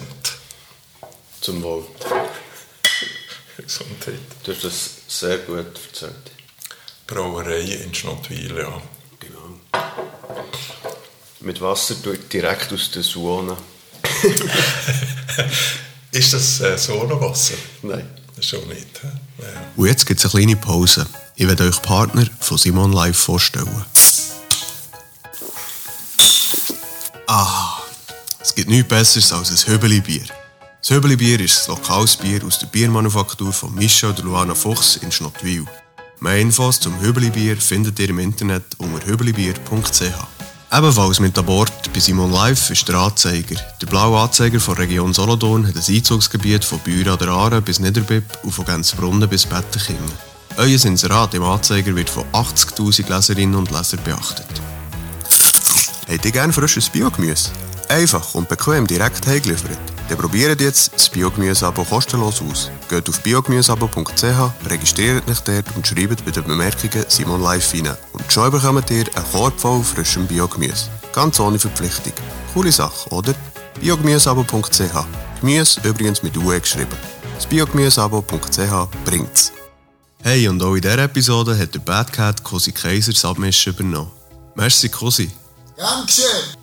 Zum 1.42 1.62
Wohl. 1.62 1.86
Gesundheit. 3.58 4.20
Du 4.44 4.52
hast 4.54 4.64
das 4.64 4.90
sehr 5.08 5.38
gut 5.40 5.66
erzählt. 5.88 6.32
Brauerei 7.06 7.62
in 7.62 7.94
Schnottwil, 7.94 8.58
ja. 8.58 8.82
Genau. 9.20 9.60
Mit 11.40 11.62
Wasser 11.62 11.96
direkt 12.32 12.74
aus 12.74 12.92
der 12.92 13.04
Suone. 13.04 13.56
Ist 16.12 16.34
das 16.34 16.62
äh, 16.62 16.78
Sonnenwasser? 16.78 17.56
Nein. 17.84 18.10
Schon 18.40 18.68
nicht. 18.68 18.88
Ja. 19.04 19.48
Und 19.76 19.88
jetzt 19.88 20.06
gibt 20.06 20.20
es 20.20 20.26
eine 20.26 20.44
kleine 20.44 20.56
Pause. 20.56 21.08
Ich 21.36 21.48
werde 21.48 21.66
euch 21.66 21.82
Partner 21.82 22.26
von 22.40 22.58
Simon 22.58 22.92
Live 22.92 23.18
vorstellen. 23.18 23.86
Ah, 27.28 27.82
es 28.40 28.56
gibt 28.56 28.70
nichts 28.70 28.88
Besseres 28.88 29.34
als 29.34 29.52
ein 29.52 29.74
Hübeli-Bier. 29.74 30.24
Das 30.82 30.92
Hübeli-Bier 30.92 31.40
ist 31.42 31.68
ein 31.68 31.76
lokales 31.76 32.16
Bier 32.16 32.44
aus 32.46 32.60
der 32.60 32.68
Biermanufaktur 32.68 33.52
von 33.52 33.74
Michel 33.76 34.14
de 34.14 34.24
Luana 34.24 34.56
Fuchs 34.56 34.98
in 34.98 35.12
Schnottwil. 35.12 35.66
Mehr 36.20 36.38
Infos 36.38 36.80
zum 36.80 37.00
Hübeli-Bier 37.00 37.58
findet 37.58 38.00
ihr 38.00 38.10
im 38.10 38.20
Internet 38.20 38.64
unter 38.80 39.06
hübelibier.ch. 39.06 40.37
Ebenfalls 40.70 41.22
mit 41.22 41.38
an 41.38 41.46
Bord 41.46 41.72
bei 41.94 42.00
Simon 42.00 42.34
Live 42.34 42.70
ist 42.70 42.88
der 42.90 42.96
Anzeiger. 42.96 43.56
Der 43.82 43.88
blaue 43.88 44.20
Anzeiger 44.20 44.60
von 44.60 44.76
Region 44.76 45.14
Solothurn 45.14 45.66
hat 45.66 45.76
ein 45.76 45.96
Einzugsgebiet 45.96 46.66
von 46.66 46.80
Büren 46.80 47.14
an 47.14 47.18
der 47.20 47.30
Aare 47.30 47.62
bis 47.62 47.80
Niederbipp 47.80 48.26
und 48.44 48.52
von 48.52 48.66
Gänzbrunnen 48.66 49.30
bis 49.30 49.46
Bettenkingen. 49.46 50.12
Euer 50.58 50.86
Inserat 50.86 51.34
im 51.36 51.44
Anzeiger 51.44 51.96
wird 51.96 52.10
von 52.10 52.26
80'000 52.34 53.08
Leserinnen 53.08 53.56
und 53.56 53.72
Lesern 53.72 54.02
beachtet. 54.04 54.62
Habt 56.10 56.26
ihr 56.26 56.32
gerne 56.32 56.52
frisches 56.52 56.90
Biogemüse? 56.90 57.52
Einfach 57.90 58.36
und 58.36 58.50
bequem 58.50 58.86
direkt 58.86 59.26
heimgeliefert? 59.28 59.78
Dann 60.10 60.18
probiert 60.18 60.62
jetzt 60.62 60.94
das 60.94 61.10
Biogemüse-Abo 61.10 61.84
kostenlos 61.84 62.42
aus. 62.42 62.70
Geht 62.90 63.08
auf 63.10 63.22
biogemüseabo.ch, 63.22 64.70
registriert 64.70 65.30
euch 65.30 65.40
dort 65.42 65.66
und 65.76 65.88
schreibt 65.88 66.24
bei 66.26 66.32
den 66.32 66.44
Bemerkungen 66.44 67.06
Simon 67.08 67.42
Live 67.42 67.74
rein. 67.74 67.96
Und 68.14 68.32
schon 68.32 68.52
bekommt 68.52 68.90
ihr 68.90 69.06
einen 69.16 69.32
Korb 69.32 69.60
voll 69.60 69.84
frischem 69.84 70.28
Biogemüse. 70.28 70.90
Ganz 71.14 71.40
ohne 71.40 71.60
Verpflichtung. 71.60 72.14
Coole 72.54 72.72
Sache, 72.72 73.10
oder? 73.10 73.34
biogemüseabo.ch 73.80 75.06
Gemüse 75.42 75.82
übrigens 75.84 76.24
mit 76.24 76.38
UE 76.38 76.60
geschrieben. 76.60 76.98
Das 77.36 77.46
biogemüseabo.ch 77.46 78.88
bringt's. 79.06 79.52
Hey, 80.24 80.48
und 80.48 80.62
auch 80.64 80.76
in 80.76 80.82
dieser 80.82 80.98
Episode 81.00 81.58
hat 81.58 81.74
der 81.74 81.80
Bad 81.80 82.12
Cat 82.12 82.44
Cosi 82.44 82.72
Kaiser 82.72 83.14
das 83.14 83.24
Abmischen 83.24 83.74
übernommen. 83.74 84.12
Merci, 84.56 84.90
Cosi. 84.90 85.32
Gern 85.76 86.06
geschehen. 86.06 86.57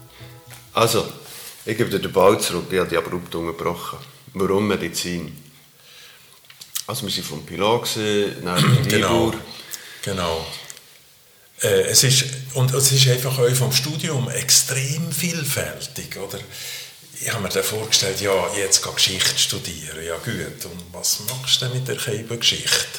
Also, 0.74 1.06
ich 1.64 1.76
gebe 1.76 1.88
dir 1.88 2.00
den 2.00 2.12
Ball 2.12 2.38
zurück, 2.40 2.66
ich 2.70 2.78
habe 2.78 2.90
die 2.90 2.96
abrupt 2.96 3.32
unterbrochen. 3.34 3.98
Warum 4.34 4.66
Medizin? 4.66 5.40
Also 6.86 7.06
wir 7.06 7.16
waren 7.16 7.24
vom 7.24 7.46
Pilot, 7.46 7.88
dann 8.44 8.88
Genau. 8.88 9.32
Genau. 10.02 10.46
Äh, 11.62 11.82
es 11.82 12.02
ist, 12.02 12.24
und 12.54 12.74
es 12.74 12.90
ist 12.90 13.08
einfach 13.08 13.38
auch 13.38 13.54
vom 13.54 13.72
Studium 13.72 14.28
extrem 14.28 15.12
vielfältig, 15.12 16.16
oder? 16.16 16.38
Ich 17.20 17.32
habe 17.32 17.44
mir 17.44 17.48
dann 17.48 17.62
vorgestellt, 17.62 18.20
ja, 18.20 18.32
jetzt 18.56 18.82
gehe 18.82 18.92
Geschichte 18.92 19.38
studieren, 19.38 20.04
ja 20.04 20.16
gut, 20.16 20.64
und 20.66 20.92
was 20.92 21.20
machst 21.30 21.62
du 21.62 21.66
denn 21.66 21.74
mit 21.76 21.88
der 21.88 21.96
Chemische-Geschichte? 21.96 22.98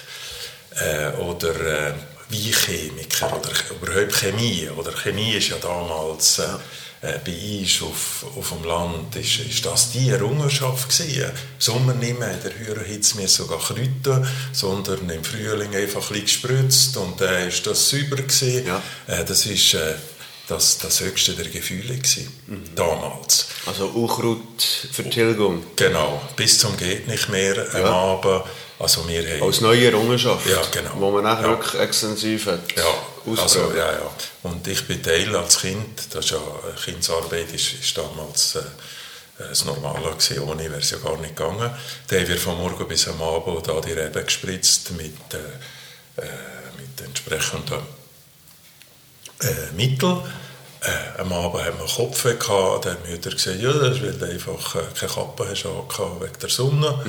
Äh, 0.78 1.10
oder 1.18 1.90
äh, 1.90 1.94
Weinchemiker 2.30 3.38
oder 3.38 3.52
überhaupt 3.70 4.14
Chemie, 4.14 4.70
oder 4.70 4.94
Chemie 4.94 5.34
ist 5.34 5.50
ja 5.50 5.58
damals... 5.58 6.40
Äh, 6.40 6.58
äh, 7.06 7.20
bei 7.24 7.60
uns 7.60 7.82
auf, 7.82 8.26
auf 8.36 8.50
dem 8.50 8.64
Land 8.64 9.16
ist, 9.16 9.40
ist 9.40 9.66
das 9.66 9.92
die 9.92 10.10
Errungenschaft 10.10 10.90
gewesen. 10.90 11.32
Sommer 11.60 11.94
nicht 11.94 12.20
mehr 12.20 12.32
in 12.32 12.42
der 12.42 12.58
höheren 12.58 12.86
Hitze 12.86 13.18
mehr 13.18 13.28
sogar 13.28 13.60
Kräuter, 13.60 14.26
sondern 14.52 15.10
im 15.10 15.24
Frühling 15.24 15.76
einfach 15.76 16.02
ein 16.12 16.22
bisschen 16.22 16.26
gespritzt 16.26 16.98
und 16.98 17.22
dann 17.22 17.34
äh, 17.34 17.48
ist 17.50 17.66
das 17.68 17.90
sauber 17.90 18.18
gewesen. 18.18 18.66
Ja. 18.66 18.82
Äh, 19.08 19.24
das 19.26 19.46
ist 19.46 19.74
äh, 19.76 19.96
das, 20.48 20.78
das 20.78 21.02
höchste 21.02 21.34
der 21.34 21.48
Gefühle 21.48 21.96
gewesen, 21.96 22.32
damals. 22.76 23.48
Also 23.66 23.88
Unkrautvertilgung. 23.88 25.64
Genau, 25.76 26.22
bis 26.36 26.60
zum 26.60 26.78
geht 26.78 27.08
nicht 27.08 27.30
mehr 27.30 27.66
am 27.74 27.82
Ja. 27.82 27.92
Abend. 27.92 28.44
Also 28.78 29.08
wir 29.08 29.24
haben 29.24 29.44
Als 29.44 29.62
neue 29.62 29.86
Errungenschaft. 29.86 30.46
Ja, 30.48 30.62
genau. 30.72 30.92
Wo 30.96 31.12
man 31.12 31.24
nachher 31.24 31.44
Ja. 31.44 31.50
wirklich 31.50 31.80
extensiv 31.82 32.46
hat. 32.48 32.60
Ja, 32.76 32.84
also, 33.42 33.72
ja, 33.74 33.92
ja. 33.94 34.12
Und 34.44 34.68
ich 34.68 34.86
bin 34.86 35.02
Teil 35.02 35.34
als 35.36 35.60
Kind, 35.62 36.08
das 36.12 36.26
ist 36.26 36.32
ja, 36.32 36.38
äh, 36.38 36.84
Kindsarbeit 36.84 37.52
ist, 37.54 37.74
ist 37.74 37.98
damals 37.98 38.56
äh, 38.56 38.62
das 39.38 39.64
Normale 39.66 40.12
gewesen, 40.12 40.40
ohne 40.40 40.64
wäre 40.64 40.80
es 40.80 40.92
ja 40.92 40.98
gar 40.98 41.18
nicht 41.18 41.36
gegangen. 41.36 41.72
Da 42.08 42.16
haben 42.18 42.28
wir 42.28 42.38
von 42.38 42.58
morgen 42.58 42.88
bis 42.88 43.08
am 43.08 43.22
Abend 43.22 43.68
da 43.68 43.80
die 43.82 43.94
Reben 43.94 44.26
gespritzt 44.26 44.92
mit, 44.92 45.16
äh, 45.34 46.22
äh, 46.22 46.28
mit 46.78 47.00
entsprechenden 47.06 47.80
äh, 49.42 49.72
Mitteln. 49.76 50.22
Äh, 50.86 51.22
am 51.22 51.34
Abend 51.34 51.66
haben 51.66 51.80
wir 51.80 51.88
Kopfweh 51.88 52.36
gehabt, 52.36 52.86
dann 52.86 52.94
haben 52.98 53.08
wir 53.08 53.18
gesagt, 53.18 53.60
ja, 53.60 53.72
das 53.74 53.98
ist, 53.98 54.04
weil 54.04 54.14
du 54.14 54.26
einfach 54.26 54.76
äh, 54.76 54.80
keine 55.00 55.12
Kappe 55.12 55.48
hast 55.50 55.66
wegen 55.66 56.40
der 56.42 56.50
Sonne. 56.50 57.06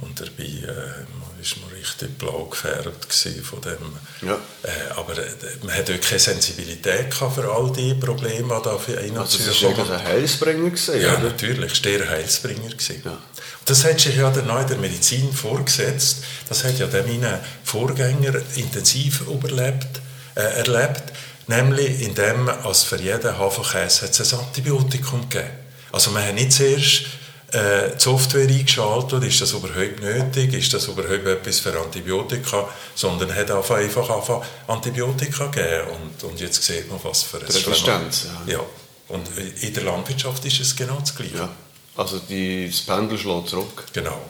Und 0.00 0.20
dabei 0.20 0.44
äh, 0.44 1.40
ist 1.42 1.56
man 1.60 1.70
richtig 1.70 2.18
blau 2.18 2.44
gefärbt 2.46 3.12
von 3.42 3.60
dem. 3.60 4.28
Ja. 4.28 4.34
Äh, 4.62 4.92
aber 4.96 5.18
äh, 5.18 5.26
man 5.62 5.74
hat 5.74 5.90
auch 5.90 6.00
keine 6.00 6.18
Sensibilität 6.18 7.10
gehabt 7.10 7.34
für 7.34 7.50
all 7.50 7.72
die 7.72 7.94
Probleme, 7.94 8.54
die 8.58 8.64
da 8.64 8.78
für 8.78 8.98
einen 8.98 9.18
Also 9.18 9.38
das 9.38 9.62
war 9.62 9.78
ein 9.78 10.04
Heilsbringer. 10.04 10.70
Gewesen, 10.70 11.00
Ja, 11.00 11.14
oder? 11.14 11.24
natürlich, 11.24 11.82
der 11.82 12.08
Heilsbringer 12.08 12.68
gewesen. 12.70 13.02
Ja. 13.04 13.18
Das 13.64 13.84
hat 13.84 14.00
sich 14.00 14.16
ja 14.16 14.30
dann 14.30 14.50
auch 14.50 14.60
in 14.62 14.68
der 14.68 14.78
Medizin 14.78 15.32
vorgesetzt. 15.32 16.24
Das 16.48 16.64
hat 16.64 16.78
ja 16.78 16.86
dann 16.86 17.06
meine 17.06 17.40
Vorgänger 17.64 18.40
intensiv 18.56 19.20
überlebt, 19.22 20.00
äh, 20.34 20.40
erlebt. 20.40 21.02
Nämlich 21.48 22.02
indem 22.02 22.48
als 22.48 22.84
für 22.84 23.00
jeden 23.00 23.36
Haferkäse 23.38 24.02
hat 24.06 24.18
es 24.20 24.32
ein 24.34 24.40
Antibiotikum 24.40 25.28
gegeben. 25.28 25.50
Also 25.90 26.10
man 26.10 26.22
hat 26.24 26.34
nicht 26.34 26.52
zuerst 26.52 27.04
äh, 27.52 27.96
die 27.96 28.00
Software 28.00 28.46
eingeschaltet, 28.46 29.24
ist 29.24 29.40
das 29.40 29.52
überhaupt 29.52 30.00
nötig, 30.00 30.52
ist 30.52 30.74
das 30.74 30.86
überhaupt 30.86 31.26
etwas 31.26 31.60
für 31.60 31.78
Antibiotika, 31.80 32.68
sondern 32.94 33.34
hat 33.34 33.50
einfach, 33.50 33.76
einfach 33.78 34.44
Antibiotika 34.66 35.46
gegeben. 35.46 35.88
Und, 35.90 36.24
und 36.30 36.38
jetzt 36.40 36.62
sieht 36.62 36.90
man, 36.90 37.00
was 37.02 37.22
für 37.22 37.38
ein 37.38 37.44
Resistenz, 37.46 38.26
Schlimm- 38.44 38.48
Ja. 38.48 38.60
Und 39.08 39.26
in 39.62 39.72
der 39.72 39.84
Landwirtschaft 39.84 40.44
ist 40.44 40.60
es 40.60 40.76
genau 40.76 40.98
das 41.00 41.16
Gleiche. 41.16 41.36
Ja. 41.36 41.48
Also 41.96 42.18
die, 42.18 42.68
das 42.70 42.82
Pendel 42.82 43.18
schlägt 43.18 43.48
zurück. 43.48 43.86
Genau. 43.94 44.20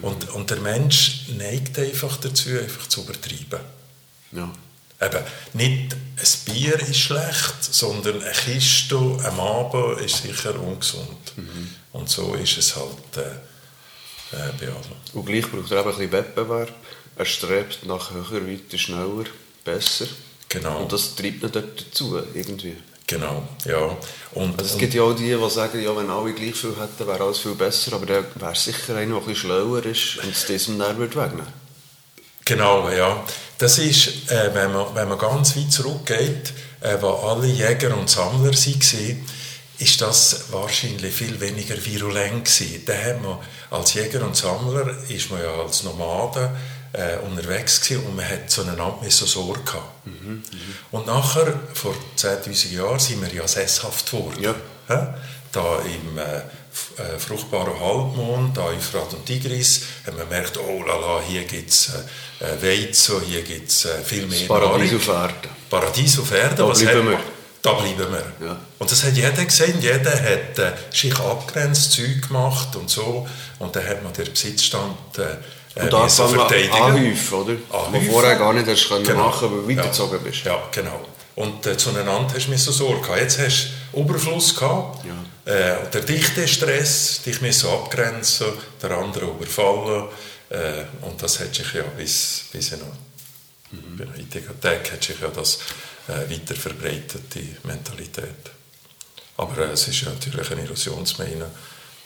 Und, 0.00 0.30
und 0.30 0.48
der 0.50 0.58
Mensch 0.60 1.26
neigt 1.36 1.78
einfach 1.78 2.16
dazu, 2.16 2.48
einfach 2.48 2.88
zu 2.88 3.02
übertreiben. 3.02 3.60
Ja. 4.32 4.50
Eben, 5.00 5.24
nicht 5.54 5.92
ein 5.92 6.52
Bier 6.52 6.78
ist 6.80 6.98
schlecht, 6.98 7.54
sondern 7.60 8.22
eine 8.22 8.32
Kiste 8.32 8.96
am 8.96 9.40
Abend 9.40 10.00
ist 10.00 10.22
sicher 10.22 10.58
ungesund. 10.58 11.32
Und 11.92 12.08
so 12.08 12.34
ist 12.34 12.56
es 12.58 12.76
halt 12.76 13.16
äh, 13.16 14.36
äh, 14.36 14.52
bei 14.58 14.66
allem. 14.66 14.80
Und 15.12 15.26
gleich 15.26 15.50
braucht 15.50 15.70
er 15.70 15.80
eben 15.80 15.90
ein 15.90 15.96
bisschen 15.96 16.12
Wettbewerb. 16.12 16.72
Er 17.16 17.24
strebt 17.24 17.86
nach 17.86 18.10
höher, 18.10 18.46
weiter, 18.46 18.78
schneller, 18.78 19.24
besser. 19.64 20.06
Genau. 20.48 20.82
Und 20.82 20.92
das 20.92 21.14
treibt 21.14 21.42
ihn 21.42 21.52
dort 21.52 21.80
dazu, 21.80 22.20
irgendwie. 22.34 22.76
Genau, 23.06 23.46
ja. 23.66 23.96
Und, 24.32 24.58
Also 24.58 24.74
es 24.74 24.78
gibt 24.78 24.94
ja 24.94 25.02
auch 25.02 25.14
die, 25.14 25.36
die 25.36 25.50
sagen, 25.50 25.82
ja, 25.82 25.94
wenn 25.94 26.08
alle 26.08 26.32
gleich 26.32 26.54
viel 26.54 26.74
hätten, 26.76 27.06
wäre 27.06 27.22
alles 27.22 27.38
viel 27.38 27.54
besser. 27.54 27.92
Aber 27.92 28.06
der 28.06 28.24
wäre 28.34 28.54
sicher 28.54 28.96
einer, 28.96 29.14
der 29.14 29.16
ein 29.16 29.26
bisschen 29.26 29.36
schlauer 29.36 29.84
ist 29.84 30.16
und 30.18 30.30
es 30.30 30.46
diesem 30.46 30.78
dann 30.78 30.96
würde 30.96 31.14
wegnehmen 31.14 31.64
Genau, 32.46 32.90
ja. 32.90 33.24
Das 33.64 33.78
ist, 33.78 34.30
äh, 34.30 34.50
wenn, 34.52 34.74
man, 34.74 34.94
wenn 34.94 35.08
man 35.08 35.16
ganz 35.16 35.56
weit 35.56 35.72
zurückgeht, 35.72 36.52
äh, 36.82 36.98
wo 37.00 37.08
alle 37.08 37.46
Jäger 37.46 37.96
und 37.96 38.10
Sammler 38.10 38.52
waren, 38.52 39.26
ist 39.78 40.00
das 40.02 40.52
wahrscheinlich 40.52 41.14
viel 41.14 41.40
weniger 41.40 41.82
virulent 41.82 42.44
gewesen. 42.44 42.82
Da 42.84 42.92
hat 42.92 43.22
man, 43.22 43.38
als 43.70 43.94
Jäger 43.94 44.22
und 44.22 44.36
Sammler 44.36 44.94
ist 45.08 45.30
man 45.30 45.40
ja 45.40 45.50
als 45.54 45.82
Nomaden 45.82 46.50
äh, 46.92 47.16
unterwegs 47.26 47.80
gewesen 47.80 48.04
und 48.04 48.16
man 48.16 48.28
hat 48.28 48.50
so 48.50 49.24
Sorge 49.24 49.60
gehabt. 49.62 50.06
Mhm, 50.08 50.42
und 50.90 51.06
nachher, 51.06 51.58
vor 51.72 51.94
10'000 52.18 52.70
Jahren, 52.70 52.98
sind 52.98 53.22
wir 53.22 53.32
ja 53.32 53.48
sesshaft 53.48 54.10
geworden. 54.10 54.42
Ja. 54.42 54.54
Ja? 54.90 55.14
Da 55.52 55.78
im 55.78 56.18
äh, 56.98 57.18
fruchtbaren 57.18 57.78
Halbmond, 57.80 58.56
da 58.56 58.66
Euphrat 58.66 59.12
und 59.14 59.24
Tigris, 59.26 59.82
haben 60.06 60.16
wir 60.18 60.24
gemerkt, 60.24 60.58
oh 60.58 60.82
lala, 60.82 61.20
hier 61.26 61.42
gibt 61.44 61.70
es 61.70 61.90
äh, 62.40 62.44
äh, 62.44 62.62
Weizen, 62.88 63.20
hier 63.22 63.42
gibt 63.42 63.70
es 63.70 63.84
äh, 63.84 64.02
viel 64.04 64.26
mehr 64.26 64.46
Paradies 64.46 64.92
Nahrung. 64.92 64.96
auf 64.96 65.08
Erden. 65.08 65.50
Paradies 65.70 66.18
auf 66.18 66.32
Erden. 66.32 66.56
Da 66.56 66.68
was 66.68 66.80
bleiben 66.80 67.08
wir. 67.10 67.18
Da 67.62 67.72
bleiben 67.72 68.12
wir. 68.12 68.46
Ja. 68.46 68.56
Und 68.78 68.90
das 68.90 69.02
hat 69.04 69.14
jeder 69.14 69.32
gesehen, 69.44 69.80
jeder 69.80 70.10
hat 70.12 70.58
äh, 70.58 70.72
sich 70.92 71.18
abgrenzt, 71.18 71.92
Zeug 71.92 72.26
gemacht 72.28 72.76
und 72.76 72.90
so. 72.90 73.26
Und 73.58 73.74
dann 73.74 73.86
hat 73.86 74.02
man 74.02 74.12
den 74.12 74.30
Besitzstand 74.30 74.96
äh, 75.18 75.22
äh, 75.80 75.84
Und 75.84 75.92
da 75.92 76.02
anfangen 76.02 76.34
verteidigen. 76.34 76.72
anhäufen, 76.74 77.34
oder? 77.38 77.54
Anhäufen. 77.70 78.10
vorher 78.10 78.36
gar 78.36 78.52
nicht 78.52 78.68
hast 78.68 78.88
können 78.88 79.04
Genau. 79.04 79.26
machen, 79.28 79.50
weil 79.50 79.62
du 79.62 79.68
weitergezogen 79.68 80.18
ja. 80.18 80.28
bist. 80.30 80.44
Ja, 80.44 80.62
genau. 80.72 81.00
Und 81.36 81.66
äh, 81.66 81.76
zueinander 81.76 82.26
hast 82.34 82.46
du 82.48 82.56
so 82.58 82.70
Sorge 82.70 83.00
gehabt. 83.00 83.20
Jetzt 83.20 83.38
hast 83.38 83.68
du 83.92 84.00
Überfluss 84.00 84.54
gehabt. 84.54 85.04
Äh, 85.44 85.90
der 85.92 86.00
dichte 86.02 86.48
Stress, 86.48 87.20
dich 87.22 87.40
müssen 87.42 87.68
abgrenzen, 87.68 88.46
der 88.82 88.92
andere 88.92 89.26
überfallen. 89.26 90.08
Äh, 90.50 90.84
und 91.02 91.22
das 91.22 91.40
hat 91.40 91.54
sich 91.54 91.72
ja 91.74 91.82
bis, 91.82 92.44
bis 92.52 92.72
noch 92.72 92.78
Mhm. 93.70 93.96
der 93.96 94.06
heutigen 94.08 94.60
Tag 94.60 94.92
hat 94.92 95.02
sich 95.02 95.18
ja 95.20 95.28
das 95.28 95.58
äh, 96.06 96.30
weiter 96.30 96.54
verbreitet, 96.54 97.34
die 97.34 97.56
Mentalität. 97.64 98.28
Aber 99.36 99.66
äh, 99.66 99.72
es 99.72 99.88
ist 99.88 100.02
ja 100.02 100.10
natürlich 100.10 100.48
eine 100.52 100.62
Illusionsmine. 100.62 101.46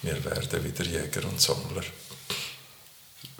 Wir 0.02 0.24
werden 0.24 0.64
wieder 0.64 0.84
Jäger 0.84 1.24
und 1.28 1.38
Sammler. 1.40 1.82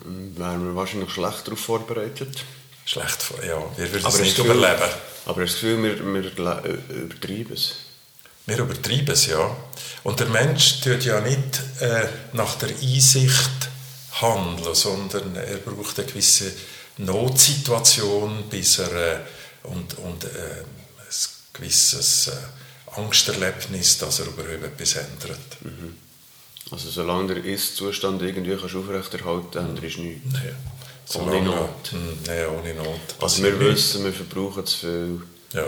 Wären 0.05 0.65
wir 0.65 0.75
wahrscheinlich 0.75 1.09
schlecht 1.11 1.47
darauf 1.47 1.59
vorbereitet. 1.59 2.43
Schlecht, 2.85 3.17
ja, 3.47 3.57
wir 3.77 3.91
würden 3.93 4.05
Aber 4.05 4.15
es 4.15 4.21
nicht 4.21 4.35
Gefühl- 4.37 4.55
überleben. 4.57 4.89
Aber 5.25 5.41
das 5.41 5.53
Gefühl, 5.53 5.83
wir, 5.83 6.13
wir 6.13 6.63
übertreiben 6.89 7.53
es. 7.53 7.75
Wir 8.49 8.59
übertreiben 8.59 9.13
es, 9.13 9.27
ja. 9.27 9.55
Und 10.03 10.19
der 10.19 10.27
Mensch 10.27 10.81
tut 10.81 11.03
ja 11.05 11.19
nicht 11.21 11.61
äh, 11.81 12.07
nach 12.33 12.55
der 12.55 12.69
Einsicht 12.69 13.69
handeln, 14.21 14.75
sondern 14.75 15.35
er 15.35 15.57
braucht 15.57 15.99
eine 15.99 16.07
gewisse 16.07 16.51
Notsituation, 16.97 18.43
bis 18.49 18.79
er 18.79 18.91
äh, 18.93 19.17
und, 19.63 19.97
und 19.99 20.23
äh, 20.25 20.27
ein 20.27 21.15
gewisses 21.53 22.27
äh, 22.27 22.99
Angsterlebnis, 22.99 23.97
dass 23.99 24.19
er 24.19 24.27
überhaupt 24.27 24.63
etwas 24.63 24.95
ändert. 24.95 25.39
Also 26.71 26.89
solange 26.89 27.35
der 27.35 27.45
Ist-Zustand 27.45 28.21
irgendwie 28.21 28.55
kannst 28.55 28.75
aufrechterhalten 28.75 29.49
kannst, 29.51 29.69
änderst 29.69 29.97
du 29.97 30.01
nichts. 30.01 30.33
Nein. 30.33 30.55
Ohne 31.15 31.41
Not. 31.41 31.91
Hm, 31.91 32.17
Nein, 32.27 32.45
ohne 32.47 32.73
Not. 32.75 32.99
Also 33.19 33.43
wir 33.43 33.59
wissen, 33.59 34.03
wir 34.03 34.13
verbrauchen 34.13 34.65
zu 34.65 34.77
viel, 34.77 35.21
Ja, 35.53 35.65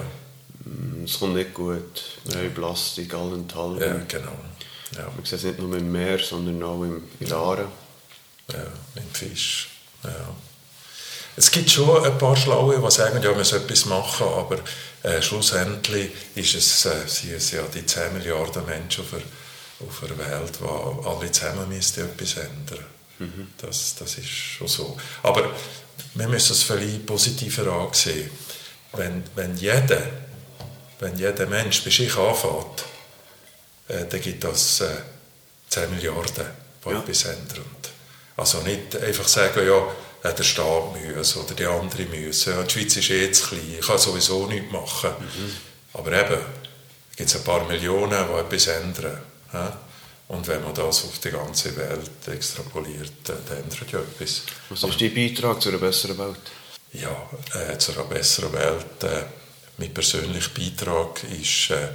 es 1.03 1.19
kommt 1.19 1.35
nicht 1.35 1.53
gut, 1.53 2.19
wir 2.25 2.37
haben 2.37 2.53
Plastik 2.53 3.13
allenthalben. 3.13 3.79
ja 3.81 4.01
genau. 4.07 4.37
Ja, 4.97 5.07
Wir 5.15 5.25
sehen 5.25 5.37
es 5.37 5.43
nicht 5.43 5.59
nur 5.59 5.77
im 5.77 5.91
Meer, 5.91 6.19
sondern 6.19 6.61
auch 6.63 6.83
im, 6.83 7.03
in 7.19 7.27
der 7.27 7.37
Aare. 7.37 7.67
ja, 8.51 8.65
dem 8.95 9.09
Fisch. 9.13 9.69
Ja. 10.03 10.35
Es 11.37 11.49
gibt 11.49 11.69
schon 11.69 12.03
ein 12.03 12.17
paar 12.17 12.35
Schlaue, 12.35 12.77
die 12.77 12.91
sagen, 12.91 13.21
ja, 13.23 13.31
man 13.31 13.43
soll 13.43 13.59
etwas 13.59 13.85
machen, 13.85 14.27
aber 14.27 14.59
äh, 15.03 15.21
schlussendlich 15.21 16.11
ist 16.35 16.55
es, 16.55 16.85
äh, 16.85 17.07
sind 17.07 17.33
es 17.33 17.51
ja 17.51 17.61
die 17.73 17.85
10 17.85 18.13
Milliarden 18.13 18.65
Menschen 18.65 19.05
auf 19.05 19.11
der, 19.11 19.87
auf 19.87 20.01
der 20.01 20.17
Welt, 20.17 20.59
die 20.59 21.07
alle 21.07 21.31
zusammen 21.31 21.69
müssten 21.69 22.01
etwas 22.01 22.35
ändern. 22.35 22.85
Das, 23.57 23.95
das 23.95 24.17
ist 24.17 24.29
schon 24.29 24.67
so. 24.67 24.97
Aber 25.21 25.51
wir 26.15 26.27
müssen 26.27 26.53
es 26.53 26.63
vielleicht 26.63 27.05
positiver 27.05 27.71
ansehen. 27.71 28.31
Wenn, 28.93 29.23
wenn, 29.35 29.55
jeder, 29.57 30.01
wenn 31.01 31.17
jeder 31.17 31.45
Mensch 31.47 31.83
bei 31.83 31.89
sich 31.89 32.15
anfängt, 32.15 32.85
äh, 33.89 34.05
dann 34.05 34.21
gibt 34.21 34.43
das 34.43 34.79
äh, 34.81 34.87
10 35.69 35.89
Milliarden, 35.93 36.45
die 36.85 36.89
Ja. 36.89 36.99
etwas 36.99 37.25
ändern. 37.25 37.65
Also 38.37 38.59
nicht 38.61 38.95
einfach 38.95 39.27
sagen, 39.27 39.67
ja, 39.67 40.29
äh, 40.29 40.33
der 40.33 40.43
Staat 40.43 40.83
muss 41.15 41.35
oder 41.37 41.53
die 41.53 41.65
anderen 41.65 42.09
müssen. 42.09 42.53
Ja, 42.53 42.63
die 42.63 42.71
Schweiz 42.73 42.95
ist 42.95 43.09
eh 43.09 43.31
zu 43.31 43.47
klein, 43.49 43.75
ich 43.79 43.85
kann 43.85 43.97
sowieso 43.97 44.47
nichts 44.47 44.71
machen. 44.71 45.11
Aber 45.93 46.11
eben, 46.13 46.29
da 46.29 47.15
gibt 47.17 47.29
es 47.29 47.35
ein 47.35 47.43
paar 47.43 47.65
Millionen, 47.67 48.27
die 48.27 48.39
etwas 48.39 48.67
ändern. 48.67 49.21
hä? 49.51 49.67
Und 50.29 50.47
wenn 50.47 50.63
man 50.63 50.73
das 50.73 51.03
auf 51.03 51.19
die 51.21 51.29
ganze 51.29 51.75
Welt 51.75 52.09
extrapoliert, 52.27 53.11
dann 53.25 53.37
ändert 53.57 53.91
ja 53.91 53.99
etwas. 53.99 54.43
Was 54.69 54.83
ist 54.83 55.01
dein 55.01 55.13
Beitrag 55.13 55.61
zu 55.61 55.67
einer 55.69 55.77
besseren 55.77 56.17
Welt? 56.19 56.39
Ja, 56.93 57.29
äh, 57.53 57.77
zu 57.77 57.91
einer 57.91 58.03
besseren 58.05 58.53
Welt. 58.53 59.03
Äh, 59.03 59.23
mein 59.77 59.93
persönlicher 59.93 60.49
Beitrag 60.49 61.23
ist, 61.23 61.71
äh, 61.71 61.89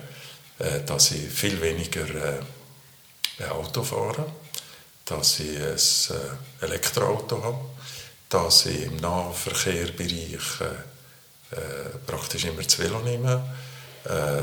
äh, 0.58 0.84
dass 0.84 1.12
ich 1.12 1.30
viel 1.30 1.60
weniger 1.60 2.06
äh, 3.38 3.44
Auto 3.48 3.82
fahre, 3.82 4.26
dass 5.04 5.40
ich 5.40 5.58
ein 5.58 6.38
Elektroauto 6.62 7.42
habe, 7.42 7.64
dass 8.28 8.66
ich 8.66 8.84
im 8.84 8.96
Nahverkehrbereich 8.96 10.72
praktisch 12.06 12.46
immer 12.46 12.62
das 12.62 12.78
Velo 12.78 12.98
nehme, 13.00 13.44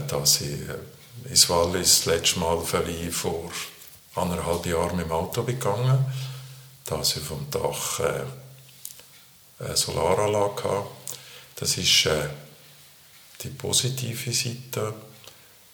dass 0.07 0.41
ich 0.41 0.59
ins 1.27 1.49
Wallis 1.49 2.03
das 2.03 2.05
letzte 2.05 2.39
Mal 2.39 2.61
vor 2.61 3.51
anderthalb 4.15 4.65
Jahren 4.67 4.95
mit 4.95 5.07
dem 5.07 5.11
Auto 5.11 5.43
gegangen, 5.43 6.05
dass 6.85 7.17
ich 7.17 7.23
vom 7.23 7.49
Dach 7.49 7.99
eine 9.59 9.75
Solaranlage 9.75 10.63
hatte. 10.63 10.85
Das 11.55 11.77
ist 11.77 12.07
die 13.43 13.49
positive 13.49 14.31
Seite, 14.33 14.93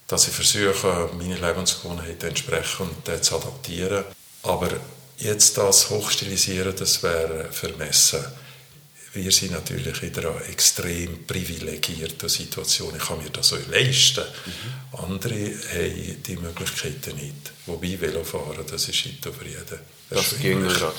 dass 0.07 0.27
ich 0.27 0.33
versuche, 0.33 1.09
meine 1.17 1.35
Lebensgewohnheiten 1.35 2.29
entsprechend 2.29 3.23
zu 3.23 3.35
adaptieren. 3.35 4.05
Aber 4.43 4.69
jetzt 5.17 5.57
das 5.57 5.89
hochstilisieren, 5.89 6.75
das 6.75 7.03
wäre 7.03 7.51
vermessen. 7.51 8.25
Wir 9.13 9.31
sind 9.31 9.51
natürlich 9.51 10.03
in 10.03 10.15
einer 10.19 10.49
extrem 10.49 11.25
privilegierten 11.25 12.29
Situation. 12.29 12.95
Ich 12.95 13.03
kann 13.03 13.17
mir 13.17 13.29
das 13.31 13.53
auch 13.53 13.67
leisten. 13.71 14.23
Andere 14.91 15.51
haben 15.73 16.23
die 16.23 16.37
Möglichkeiten 16.37 17.15
nicht. 17.15 17.51
Wobei 17.65 17.99
Velofahren, 17.99 18.65
das 18.69 18.87
ist 18.87 19.05
nicht 19.05 19.23
für 19.23 19.45
jeden. 19.45 19.79
Das 20.11 20.37
ging 20.39 20.61
gerade. 20.61 20.93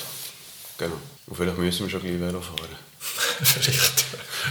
Genau. 0.78 0.98
Und 1.26 1.36
vielleicht 1.36 1.58
müssen 1.58 1.86
wir 1.86 1.90
schon 1.90 2.00
gleich 2.00 2.18
Velo 2.18 2.40
fahren, 2.40 2.76
Vielleicht. 3.00 4.04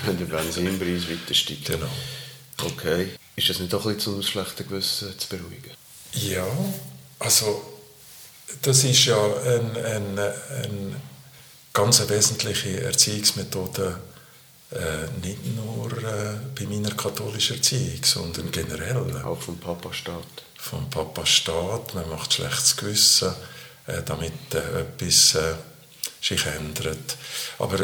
wenn 0.05 0.17
der 0.17 0.25
Benzinpreis 0.25 1.09
weiter 1.09 1.33
steigt. 1.33 1.65
Genau. 1.65 1.89
Okay. 2.63 3.11
Ist 3.35 3.49
das 3.49 3.59
nicht 3.59 3.71
doch 3.71 3.85
ein 3.85 3.95
bisschen 3.95 4.13
zum 4.13 4.23
schlechten 4.23 4.67
Gewissen 4.67 5.17
zu 5.17 5.27
beruhigen? 5.29 5.71
Ja, 6.13 6.45
also 7.19 7.79
das 8.61 8.83
ist 8.83 9.05
ja 9.05 9.17
eine 9.17 9.85
ein, 9.85 10.19
ein 10.19 10.95
ganz 11.71 12.07
wesentliche 12.09 12.81
Erziehungsmethode, 12.81 13.99
äh, 14.71 15.25
nicht 15.25 15.55
nur 15.55 15.91
äh, 16.03 16.39
bei 16.57 16.65
meiner 16.65 16.91
katholischen 16.95 17.57
Erziehung, 17.57 18.03
sondern 18.03 18.51
generell. 18.51 18.97
Auch 19.23 19.41
vom 19.41 19.57
Papa 19.59 19.93
Staat. 19.93 20.43
Vom 20.57 20.89
Papa 20.89 21.25
Staat, 21.25 21.93
man 21.95 22.09
macht 22.09 22.33
schlechtes 22.33 22.75
Gewissen, 22.75 23.33
äh, 23.87 24.01
damit 24.03 24.33
äh, 24.53 24.81
etwas 24.81 25.35
äh, 25.35 25.55
sich 26.21 26.45
ändert. 26.45 27.17
Aber 27.59 27.79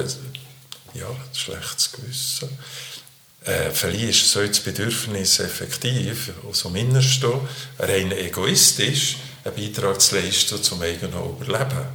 ja, 0.96 1.08
schlechtes 1.34 1.92
Gewissen. 1.92 2.50
Äh, 3.46 3.72
vielleicht 3.72 4.24
ist 4.24 4.32
so 4.32 4.46
das 4.46 4.60
Bedürfnis 4.60 5.40
effektiv, 5.40 6.32
aus 6.50 6.64
dem 6.64 6.76
Innersten, 6.76 7.34
rein 7.78 8.12
egoistisch, 8.12 9.18
einen 9.44 9.56
Beitrag 9.56 10.02
zu 10.02 10.16
leisten 10.16 10.62
zum 10.64 10.82
eigenen 10.82 11.14
Überleben. 11.14 11.86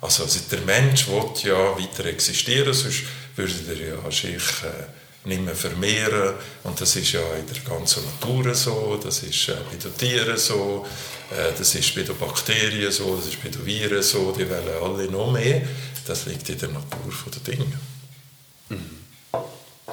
Also, 0.00 0.24
also 0.24 0.38
der 0.50 0.60
Mensch 0.60 1.08
will 1.08 1.24
ja 1.42 1.76
weiter 1.76 2.04
existieren, 2.04 2.74
sonst 2.74 3.02
würde 3.34 3.54
er 3.68 4.04
ja 4.04 4.10
sich 4.10 4.34
äh, 4.64 5.28
nicht 5.28 5.42
mehr 5.42 5.54
vermehren. 5.54 6.34
Und 6.64 6.80
das 6.80 6.94
ist 6.96 7.12
ja 7.12 7.20
in 7.34 7.46
der 7.46 7.62
ganzen 7.62 8.04
Natur 8.04 8.54
so, 8.54 9.00
das 9.02 9.22
ist 9.22 9.48
äh, 9.48 9.54
bei 9.70 9.76
den 9.76 9.96
Tieren 9.96 10.36
so, 10.36 10.86
äh, 11.30 11.52
das 11.56 11.74
ist 11.74 11.94
bei 11.94 12.02
den 12.02 12.16
Bakterien 12.16 12.92
so, 12.92 13.16
das 13.16 13.26
ist 13.28 13.42
bei 13.42 13.48
den 13.48 13.64
Viren 13.64 14.02
so, 14.02 14.32
die 14.32 14.48
wollen 14.48 14.82
alle 14.82 15.10
noch 15.10 15.32
mehr. 15.32 15.62
Das 16.06 16.26
liegt 16.26 16.48
in 16.48 16.58
der 16.58 16.68
Natur 16.68 17.12
der 17.34 17.54
Dinge. 17.54 17.78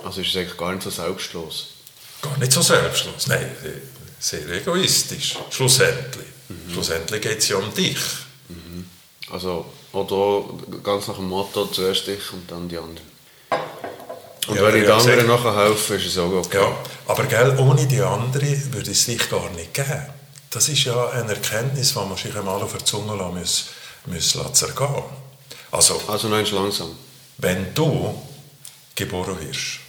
Also 0.03 0.21
ist 0.21 0.29
es 0.29 0.35
eigentlich 0.37 0.57
gar 0.57 0.71
nicht 0.73 0.83
so 0.83 0.89
selbstlos. 0.89 1.67
Gar 2.21 2.37
nicht 2.37 2.51
so 2.51 2.61
selbstlos, 2.61 3.27
nein, 3.27 3.49
sehr 4.19 4.47
egoistisch, 4.49 5.37
schlussendlich. 5.49 6.27
Schlussendlich 6.71 7.21
geht 7.21 7.39
es 7.39 7.47
ja 7.49 7.57
um 7.57 7.73
dich. 7.73 7.97
Also 9.31 9.65
auch 9.93 10.07
da 10.07 10.77
ganz 10.83 11.07
nach 11.07 11.15
dem 11.15 11.27
Motto, 11.29 11.65
zuerst 11.67 12.07
ich 12.07 12.31
und 12.33 12.49
dann 12.49 12.67
die 12.69 12.77
anderen. 12.77 12.99
Und 14.47 14.55
Ja, 14.55 14.63
wenn 14.63 14.75
ich 14.75 14.83
den 14.83 14.91
anderen 14.91 15.27
nachher 15.27 15.55
helfe, 15.55 15.95
ist 15.95 16.05
es 16.05 16.17
auch 16.19 16.31
okay. 16.31 16.57
Ja, 16.57 16.77
aber 17.07 17.23
gell, 17.25 17.57
ohne 17.57 17.87
die 17.87 18.01
andere 18.01 18.73
würde 18.73 18.91
es 18.91 19.05
dich 19.05 19.27
gar 19.29 19.49
nicht 19.51 19.73
geben. 19.73 20.05
Das 20.51 20.69
ist 20.69 20.83
ja 20.83 21.09
eine 21.09 21.33
Erkenntnis, 21.33 21.93
die 21.93 21.99
man 21.99 22.15
sich 22.15 22.35
einmal 22.35 22.61
auf 22.61 22.71
der 22.71 22.85
Zunge 22.85 23.15
lassen 23.15 23.39
muss, 23.39 23.65
muss 24.05 24.37
zergehen. 24.53 25.03
Also, 25.71 25.99
Also 26.07 26.29
nein, 26.29 26.45
langsam. 26.51 26.95
wenn 27.39 27.73
du 27.73 28.13
geboren 28.95 29.37
wirst 29.41 29.79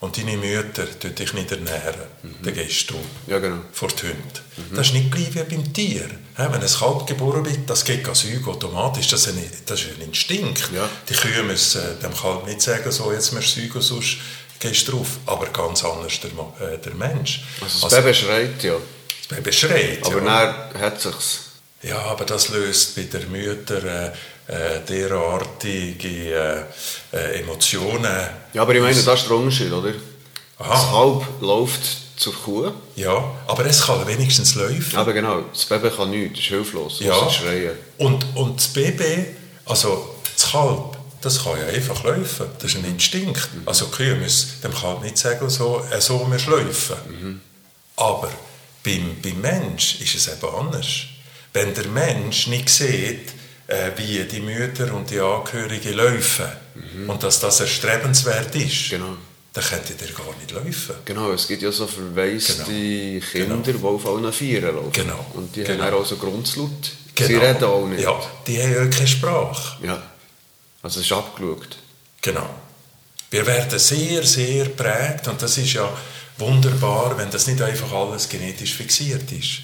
und 0.00 0.16
deine 0.16 0.36
Mütter 0.36 0.86
tun 0.98 1.14
dich 1.14 1.32
nicht 1.32 1.50
ernähren, 1.50 2.02
dann 2.42 2.54
gehst 2.54 2.90
du 2.90 2.94
Ja, 3.26 3.38
genau. 3.38 3.62
vor 3.72 3.88
die 3.88 4.02
Hunde. 4.08 4.74
Das 4.74 4.88
ist 4.88 4.92
nicht 4.94 5.10
gleich 5.10 5.34
wie 5.34 5.42
beim 5.42 5.72
Tier. 5.72 6.08
Wenn 6.36 6.54
ein 6.54 6.66
Kalb 6.68 7.06
geboren 7.06 7.44
wird, 7.44 7.68
das 7.68 7.84
geht 7.84 8.06
Säugen 8.14 8.46
automatisch. 8.46 9.08
Das 9.08 9.26
ist, 9.26 9.36
ein, 9.36 9.50
das 9.66 9.80
ist 9.80 9.96
ein 9.96 10.02
Instinkt. 10.02 10.70
Ja. 10.72 10.88
Die 11.08 11.14
Kühe 11.14 11.42
müssen 11.42 11.82
äh, 11.82 12.00
dem 12.00 12.14
Kalb 12.14 12.46
nicht 12.46 12.62
sagen, 12.62 12.90
so, 12.92 13.12
jetzt 13.12 13.32
du 13.32 13.40
säugen, 13.40 13.82
sonst 13.82 14.18
gehst 14.60 14.86
du 14.86 14.92
drauf. 14.92 15.18
Aber 15.26 15.46
ganz 15.46 15.84
anders 15.84 16.20
der, 16.20 16.68
äh, 16.68 16.78
der 16.78 16.94
Mensch. 16.94 17.42
Also 17.60 17.88
das 17.88 18.00
Baby 18.00 18.14
schreit 18.14 18.62
ja, 18.62 18.74
das 18.74 19.36
Baby 19.36 19.52
schreit. 19.52 20.06
aber 20.06 20.22
ja. 20.22 20.70
dann 20.72 20.80
hat 20.80 21.00
sich's. 21.00 21.40
Ja, 21.82 21.98
aber 21.98 22.24
das 22.24 22.48
löst 22.48 22.96
bei 22.96 23.02
der 23.02 23.26
Mutter 23.26 23.84
äh, 23.84 24.12
äh, 24.48 24.80
derartige 24.88 26.66
äh, 27.12 27.16
äh, 27.16 27.40
Emotionen. 27.40 28.28
Ja, 28.54 28.62
aber 28.62 28.74
ich 28.74 28.80
meine, 28.80 28.94
das 28.94 29.20
ist 29.20 29.28
der 29.28 29.36
Unterschied, 29.36 29.70
oder? 29.72 29.92
Aha. 30.58 30.72
Das 30.72 30.90
Kalb 30.90 31.24
läuft 31.40 31.80
zur 32.18 32.34
Kuh. 32.34 32.72
Ja, 32.96 33.30
aber 33.46 33.64
es 33.66 33.82
kann 33.82 34.06
wenigstens 34.06 34.54
laufen. 34.56 34.96
Aber 34.96 35.12
genau, 35.12 35.42
das 35.52 35.66
Baby 35.66 35.90
kann 35.90 36.10
nichts, 36.10 36.38
es 36.38 36.44
ist 36.46 36.50
hilflos, 36.50 37.00
Ja. 37.00 37.16
ja. 37.16 37.30
schreien. 37.30 37.76
Und, 37.98 38.24
und 38.34 38.56
das 38.58 38.68
Baby, 38.68 39.26
also 39.66 40.16
das 40.34 40.50
Kalb, 40.50 40.96
das 41.20 41.44
kann 41.44 41.58
ja 41.58 41.66
einfach 41.66 42.02
laufen. 42.04 42.46
Das 42.58 42.72
ist 42.72 42.76
ein 42.78 42.84
Instinkt. 42.84 43.48
Also 43.66 43.86
die 43.86 43.90
Kühe 43.92 44.14
müssen 44.16 44.60
dem 44.62 44.74
Kalb 44.74 45.02
nicht 45.02 45.18
sagen, 45.18 45.48
so, 45.50 45.84
äh, 45.90 46.00
so 46.00 46.18
musst 46.24 46.46
du 46.46 46.50
laufen. 46.52 47.40
Aber 47.96 48.30
beim, 48.84 49.16
beim 49.22 49.40
Mensch 49.40 50.00
ist 50.00 50.14
es 50.14 50.28
eben 50.28 50.54
anders. 50.54 50.86
Wenn 51.52 51.74
der 51.74 51.86
Mensch 51.88 52.46
nicht 52.46 52.68
sieht, 52.68 53.32
wie 53.96 54.24
die 54.24 54.40
Mütter 54.40 54.94
und 54.94 55.10
die 55.10 55.20
Angehörigen 55.20 55.92
laufen 55.94 56.46
und 57.06 57.22
dass 57.22 57.40
das 57.40 57.60
erstrebenswert 57.60 58.54
ist, 58.56 58.88
Genau. 58.90 59.16
dann 59.52 59.64
könnte 59.64 59.92
der 59.94 60.08
gar 60.08 60.34
nicht 60.38 60.50
laufen. 60.52 60.94
Genau, 61.04 61.32
es 61.32 61.46
gibt 61.46 61.62
ja 61.62 61.70
so 61.70 61.86
verwaiste 61.86 62.64
Genau. 62.64 63.20
Kinder, 63.20 63.56
die 63.72 63.84
auf 63.84 64.06
allen 64.06 64.32
Vieren 64.32 64.74
laufen. 64.76 64.92
Genau. 64.92 65.26
Und 65.34 65.54
die 65.54 65.64
Genau. 65.64 65.84
haben 65.84 65.94
auch 65.94 66.06
so 66.06 66.16
Grundslaut. 66.16 66.92
Sie 67.18 67.34
reden 67.34 67.64
auch 67.64 67.86
nicht. 67.86 68.02
Ja, 68.02 68.18
die 68.46 68.62
haben 68.62 68.72
ja 68.74 68.86
keine 68.86 69.06
Sprache. 69.08 69.84
Ja. 69.84 70.02
Also 70.82 71.00
es 71.00 71.06
ist 71.06 71.12
abgeschaut. 71.12 71.76
Genau. 72.22 72.48
Wir 73.30 73.44
werden 73.46 73.78
sehr, 73.78 74.22
sehr 74.24 74.66
prägt 74.66 75.28
und 75.28 75.42
das 75.42 75.58
ist 75.58 75.72
ja 75.74 75.92
wunderbar, 76.38 77.18
wenn 77.18 77.30
das 77.30 77.46
nicht 77.48 77.60
einfach 77.60 77.92
alles 77.92 78.28
genetisch 78.28 78.74
fixiert 78.74 79.30
ist. 79.32 79.62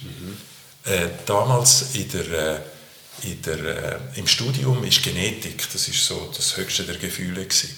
Äh, 0.85 1.07
damals 1.25 1.95
in 1.95 2.09
der, 2.11 2.57
äh, 2.57 2.61
in 3.25 3.43
der, 3.43 3.59
äh, 4.15 4.19
im 4.19 4.27
Studium 4.27 4.85
ist 4.85 5.03
Genetik, 5.03 5.67
das 5.73 5.89
ist 5.89 6.05
so 6.05 6.31
das 6.37 6.57
höchste 6.57 6.85
der 6.85 6.97
Gefühle 6.97 7.45
gewesen. 7.45 7.71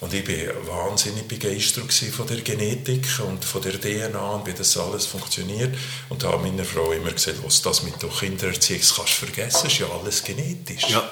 Und 0.00 0.12
ich 0.12 0.28
war 0.28 0.88
wahnsinnig 0.88 1.26
begeistert 1.26 1.90
von 1.92 2.26
der 2.26 2.42
Genetik 2.42 3.06
und 3.26 3.44
von 3.44 3.62
der 3.62 3.80
DNA 3.80 4.30
und 4.34 4.46
wie 4.46 4.52
das 4.52 4.76
alles 4.76 5.06
funktioniert. 5.06 5.74
Und 6.10 6.22
da 6.22 6.32
habe 6.32 6.42
meiner 6.42 6.64
Frau 6.64 6.92
immer 6.92 7.12
gesagt, 7.12 7.38
was 7.42 7.62
das 7.62 7.82
mit 7.82 8.02
der 8.02 8.10
Kindererziehung 8.10 8.80
kannst 8.80 9.22
du 9.22 9.26
vergessen, 9.26 9.66
ist 9.66 9.78
ja 9.78 9.86
alles 9.88 10.22
genetisch. 10.22 10.90
Ja. 10.90 11.10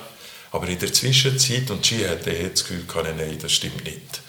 Aber 0.53 0.69
in 0.69 0.79
der 0.79 0.93
Zwischenzeit, 0.93 1.71
und 1.71 1.85
sie 1.85 2.07
hat 2.07 2.27
eh 2.27 2.51
das 2.51 2.65
Gefühl 2.65 2.85
nein, 3.17 3.39
das 3.41 3.53
stimmt 3.53 3.85
nicht. 3.85 4.21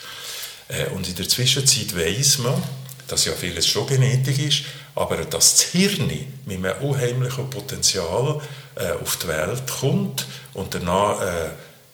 Äh, 0.69 0.88
Und 0.88 1.07
in 1.07 1.15
der 1.15 1.28
Zwischenzeit 1.28 1.95
weiss 1.95 2.38
man, 2.38 2.63
dass 3.08 3.26
ja 3.26 3.34
vieles 3.34 3.68
schon 3.68 3.88
Genetik 3.88 4.39
ist, 4.39 4.64
aber 4.95 5.18
dass 5.18 5.58
das 5.58 5.62
Hirn 5.62 6.12
mit 6.45 6.58
einem 6.66 6.82
unheimlichen 6.82 7.49
Potenzial 7.49 8.41
äh, 8.76 8.91
auf 8.91 9.18
die 9.18 9.28
Welt 9.28 9.64
kommt 9.80 10.26
und 10.53 10.74
danach 10.74 11.22
äh, 11.22 11.45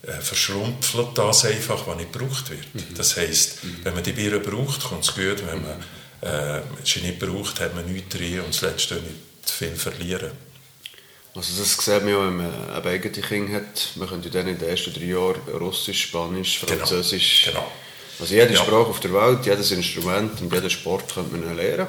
äh, 0.03 0.19
verschrumpft 0.19 0.95
das 1.15 1.45
einfach, 1.45 1.85
was 1.85 1.97
nicht 1.97 2.11
gebraucht 2.13 2.49
wird. 2.49 2.65
Das 2.97 3.17
heisst, 3.17 3.59
wenn 3.83 3.93
man 3.93 4.03
die 4.03 4.13
Biere 4.13 4.39
braucht, 4.39 4.83
kommt 4.83 5.03
es 5.03 5.13
gut, 5.13 5.43
wenn 5.45 5.61
man 5.61 5.79
äh, 6.21 6.61
sie 6.83 7.01
nicht 7.01 7.19
braucht, 7.19 7.59
hat 7.59 7.75
man 7.75 7.91
nichts 7.91 8.15
drin 8.15 8.39
und 8.41 8.49
das 8.49 8.61
Letzte 8.61 8.95
nicht 8.95 9.15
viel 9.45 9.75
verlieren. 9.75 10.31
Also 11.33 11.61
das 11.61 11.77
sieht 11.77 12.03
man 12.03 12.09
ja, 12.09 12.25
wenn 12.25 12.37
man 12.37 12.69
ein 12.71 12.85
eigene 12.85 13.21
Kinder 13.21 13.57
hat. 13.57 13.89
Man 13.95 14.09
könnte 14.09 14.29
dann 14.29 14.47
in 14.47 14.57
den 14.59 14.67
ersten 14.69 14.93
drei 14.93 15.05
Jahren 15.05 15.41
Russisch, 15.53 16.03
Spanisch, 16.03 16.59
Genau. 16.61 16.77
Französisch... 16.77 17.45
Genau. 17.45 17.71
Also 18.21 18.33
jede 18.33 18.53
Ja. 18.53 18.59
Sprache 18.59 18.87
auf 18.87 18.99
der 18.99 19.13
Welt, 19.13 19.45
jedes 19.45 19.71
Instrument 19.71 20.39
und 20.41 20.53
jeden 20.53 20.69
Sport 20.69 21.13
könnte 21.13 21.35
man 21.35 21.55
lernen. 21.55 21.87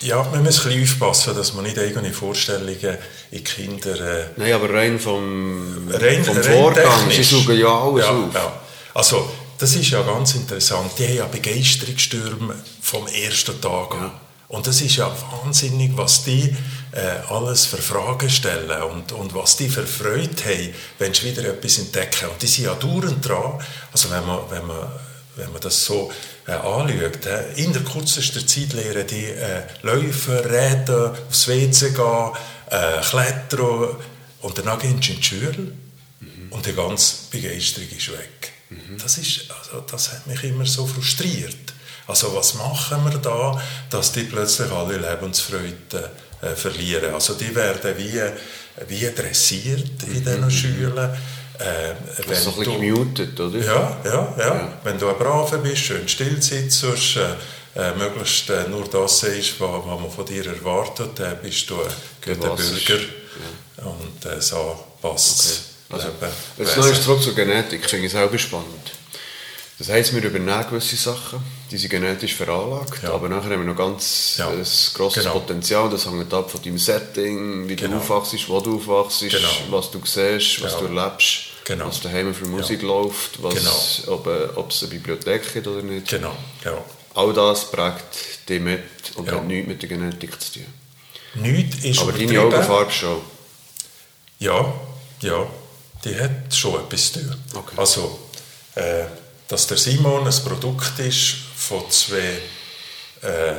Ja, 0.00 0.22
man 0.30 0.44
muss 0.44 0.58
ein 0.58 0.64
bisschen 0.68 0.82
aufpassen, 0.82 1.34
dass 1.34 1.54
man 1.54 1.64
nicht 1.64 1.78
eigene 1.78 2.12
Vorstellungen 2.12 2.98
in 3.30 3.44
Kinder... 3.44 3.98
Äh, 3.98 4.24
Nein, 4.36 4.52
aber 4.52 4.72
rein 4.74 5.00
vom, 5.00 5.88
rein, 5.88 6.22
vom 6.22 6.36
rein 6.36 6.44
Vorgang, 6.44 6.98
sie 7.00 7.16
technisch. 7.16 7.30
suchen 7.30 7.58
ja 7.58 7.68
alles 7.68 8.04
ja, 8.04 8.10
auf. 8.10 8.34
Ja. 8.34 8.60
Also, 8.92 9.30
das 9.56 9.74
ist 9.74 9.88
ja 9.88 10.02
ganz 10.02 10.34
interessant. 10.34 10.92
Die 10.98 11.06
haben 11.06 11.16
ja 11.16 11.24
Begeisterungsstürme 11.26 12.54
vom 12.82 13.06
ersten 13.06 13.58
Tag 13.58 13.94
an. 13.94 14.10
Und 14.48 14.66
das 14.66 14.80
ist 14.82 14.96
ja 14.96 15.10
wahnsinnig, 15.42 15.96
was 15.96 16.24
die 16.24 16.54
äh, 16.92 17.32
alles 17.32 17.64
für 17.64 17.78
Fragen 17.78 18.30
stellen 18.30 18.82
und, 18.82 19.12
und 19.12 19.34
was 19.34 19.56
die 19.56 19.68
für 19.68 19.86
Freude 19.86 20.44
haben, 20.44 20.74
wenn 20.98 21.14
sie 21.14 21.24
wieder 21.30 21.48
etwas 21.48 21.78
entdecken. 21.78 22.28
Und 22.30 22.40
die 22.42 22.46
sind 22.46 22.66
ja 22.66 22.74
dauernd 22.74 23.26
dran. 23.26 23.60
Also 23.92 24.10
wenn 24.10 24.24
man, 24.26 24.40
wenn 24.50 24.66
man, 24.66 24.86
wenn 25.36 25.52
man 25.52 25.60
das 25.60 25.84
so 25.84 26.10
äh, 26.46 26.52
anschaut, 26.52 27.26
äh, 27.26 27.52
in 27.56 27.72
der 27.72 27.82
kürzesten 27.82 28.46
Zeit 28.46 28.72
lernen 28.72 29.06
die 29.06 29.26
äh, 29.26 29.62
laufen, 29.82 30.38
reden, 30.38 31.12
aufs 31.28 31.46
WC 31.48 31.90
gehen, 31.90 32.30
äh, 32.70 33.00
klettern 33.02 33.96
und 34.42 34.58
danach 34.58 34.78
gehen 34.78 35.00
sie 35.00 35.12
in 35.12 35.20
die 35.20 35.24
Schule 35.24 35.72
und 36.50 36.66
die 36.66 36.72
ganze 36.72 37.16
Begeisterung 37.30 37.88
ist 37.96 38.12
weg. 38.12 38.52
Das, 39.00 39.18
ist, 39.18 39.50
also, 39.50 39.84
das 39.88 40.12
hat 40.12 40.26
mich 40.26 40.42
immer 40.42 40.66
so 40.66 40.86
frustriert. 40.86 41.56
Also 42.06 42.34
was 42.34 42.54
machen 42.54 43.04
wir 43.04 43.18
da, 43.18 43.60
dass 43.90 44.12
die 44.12 44.22
plötzlich 44.22 44.70
alle 44.70 44.96
Lebensfreude 44.96 46.10
äh, 46.40 46.54
verlieren? 46.54 47.14
Also 47.14 47.34
die 47.34 47.54
werden 47.54 47.96
wie, 47.96 48.20
wie 48.88 49.14
dressiert 49.14 50.02
in 50.04 50.24
diesen 50.24 50.50
Schulen. 50.50 51.10
Äh, 51.58 51.94
Das 52.16 52.38
ist 52.40 52.46
ein 52.48 52.54
bisschen 52.54 52.64
du- 52.64 52.78
gemutet, 52.80 53.40
oder? 53.40 53.58
ja, 53.58 53.96
ja, 54.04 54.34
ja, 54.38 54.72
Wenn 54.84 54.98
du 54.98 55.08
ein 55.08 55.16
Braver 55.16 55.58
bist, 55.58 55.82
schön 55.82 56.06
still 56.08 56.40
sitzt, 56.42 56.84
äh, 56.84 57.80
äh, 57.80 57.94
möglichst 57.94 58.50
äh, 58.50 58.68
nur 58.68 58.84
das 58.88 59.20
sagst, 59.20 59.54
was, 59.60 59.70
was 59.86 60.00
man 60.00 60.10
von 60.10 60.24
dir 60.26 60.46
erwartet, 60.46 61.10
dann 61.18 61.38
bist 61.42 61.68
du 61.70 61.76
ein 61.76 61.88
guter 62.38 62.58
ist- 62.58 62.86
Bürger. 62.86 63.02
Und 63.84 64.24
äh, 64.30 64.40
so 64.40 64.78
passt 65.00 65.40
es. 65.40 65.60
Also, 65.90 66.08
Eben, 66.08 66.32
jetzt 66.58 66.76
noch 66.76 67.00
zurück 67.00 67.22
zur 67.22 67.34
Genetik, 67.34 67.88
finde 67.88 68.06
ich 68.06 68.12
selber 68.12 68.36
spannend. 68.38 68.92
Das 69.78 69.90
heisst, 69.90 70.14
wir 70.14 70.22
übernehmen 70.24 70.64
gewisse 70.70 70.96
Sachen, 70.96 71.38
die 71.70 71.76
sind 71.76 71.90
genetisch 71.90 72.34
veranlagt, 72.34 73.02
Ja. 73.02 73.12
aber 73.12 73.28
nachher 73.28 73.50
haben 73.50 73.66
wir 73.66 73.72
noch 73.72 73.76
ganz 73.76 74.36
Ja. 74.38 74.48
ein 74.48 74.56
grosses 74.94 75.22
Genau. 75.22 75.34
Potenzial, 75.34 75.90
das 75.90 76.06
hängt 76.06 76.32
ab 76.32 76.50
von 76.50 76.62
deinem 76.62 76.78
Setting, 76.78 77.68
wie 77.68 77.76
Genau. 77.76 77.98
du 77.98 78.02
aufwachst, 78.14 78.48
wo 78.48 78.58
du 78.60 78.76
aufwachst, 78.78 79.20
Genau. 79.20 79.48
was 79.70 79.90
du 79.90 80.00
siehst, 80.02 80.62
was 80.62 80.72
Ja. 80.72 80.78
du 80.80 80.86
erlebst, 80.96 81.45
Genau. 81.66 81.88
was 81.88 82.00
daheim 82.00 82.32
für 82.32 82.46
Musik 82.46 82.82
läuft, 82.82 83.42
was, 83.42 83.54
Genau. 83.54 84.14
ob, 84.14 84.26
äh, 84.28 84.44
ob 84.54 84.70
es 84.70 84.82
eine 84.82 84.90
Bibliothek 84.90 85.52
gibt 85.52 85.66
oder 85.66 85.82
nicht. 85.82 86.08
Genau, 86.08 86.34
ja. 86.64 86.78
All 87.14 87.32
das 87.32 87.70
prägt 87.70 88.48
dich 88.48 88.60
mit 88.60 88.82
und 89.16 89.26
Ja. 89.26 89.34
hat 89.34 89.44
nichts 89.46 89.66
mit 89.68 89.82
der 89.82 89.88
Genetik 89.88 90.40
zu 90.40 90.52
tun. 90.54 90.66
Nichts 91.34 91.84
ist 91.84 91.98
Aber 91.98 92.12
deine. 92.12 92.40
Augenfarbe 92.40 92.92
schon. 92.92 93.20
Ja, 94.38 94.72
ja, 95.22 95.46
die 96.04 96.14
hat 96.18 96.54
schon 96.54 96.80
etwas 96.84 97.12
zu 97.12 97.20
tun. 97.20 97.34
Okay. 97.54 97.74
Also, 97.76 98.18
äh, 98.76 99.04
dass 99.48 99.66
der 99.66 99.76
Simon 99.78 100.26
ein 100.26 100.44
Produkt 100.44 100.98
ist 101.00 101.34
von 101.56 101.90
zwei 101.90 102.38
äh, 103.22 103.54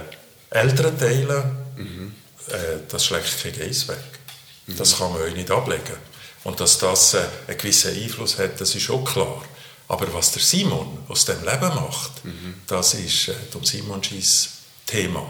älteren 0.51 0.97
Teilen, 0.97 1.57
Mhm. 1.75 2.15
äh, 2.49 2.53
das 2.87 3.05
schlägt 3.05 3.41
kein 3.43 3.57
Geiss 3.57 3.87
weg. 3.87 3.97
Das 4.67 4.97
kann 4.97 5.11
man 5.11 5.21
euch 5.23 5.33
nicht 5.33 5.49
ablegen. 5.51 5.97
Und 6.47 6.59
dass 6.61 6.77
das 6.77 7.13
äh, 7.13 7.19
einen 7.47 7.57
gewissen 7.57 7.93
Einfluss 7.93 8.37
hat, 8.37 8.59
das 8.61 8.73
ist 8.73 8.89
auch 8.89 9.03
klar. 9.03 9.43
Aber 9.89 10.13
was 10.13 10.31
der 10.31 10.41
Simon 10.41 10.99
aus 11.09 11.25
dem 11.25 11.43
Leben 11.43 11.75
macht, 11.75 12.23
Mhm. 12.23 12.55
das 12.67 12.93
ist 12.93 13.27
äh, 13.27 13.33
Tom 13.51 13.63
Simon 13.65 14.01
Schiess 14.01 14.49
Thema. 14.85 15.25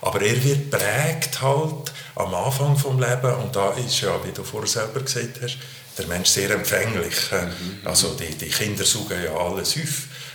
Aber 0.00 0.22
er 0.22 0.42
wird 0.42 0.70
prägt 0.70 1.42
halt 1.42 1.92
am 2.16 2.34
Anfang 2.34 2.76
vom 2.78 2.98
Leben 2.98 3.34
und 3.42 3.54
da 3.54 3.72
ist 3.72 4.00
ja, 4.00 4.18
wie 4.24 4.32
du 4.32 4.42
vorher 4.42 4.68
selber 4.68 5.00
gesagt 5.00 5.40
hast, 5.42 5.58
der 5.98 6.06
Mensch 6.06 6.30
sehr 6.30 6.50
empfänglich. 6.50 7.14
äh, 7.32 7.86
Also 7.86 8.14
die, 8.14 8.34
die 8.34 8.48
Kinder 8.48 8.84
suchen 8.86 9.22
ja 9.22 9.34
alles 9.36 9.76
auf. 9.76 9.94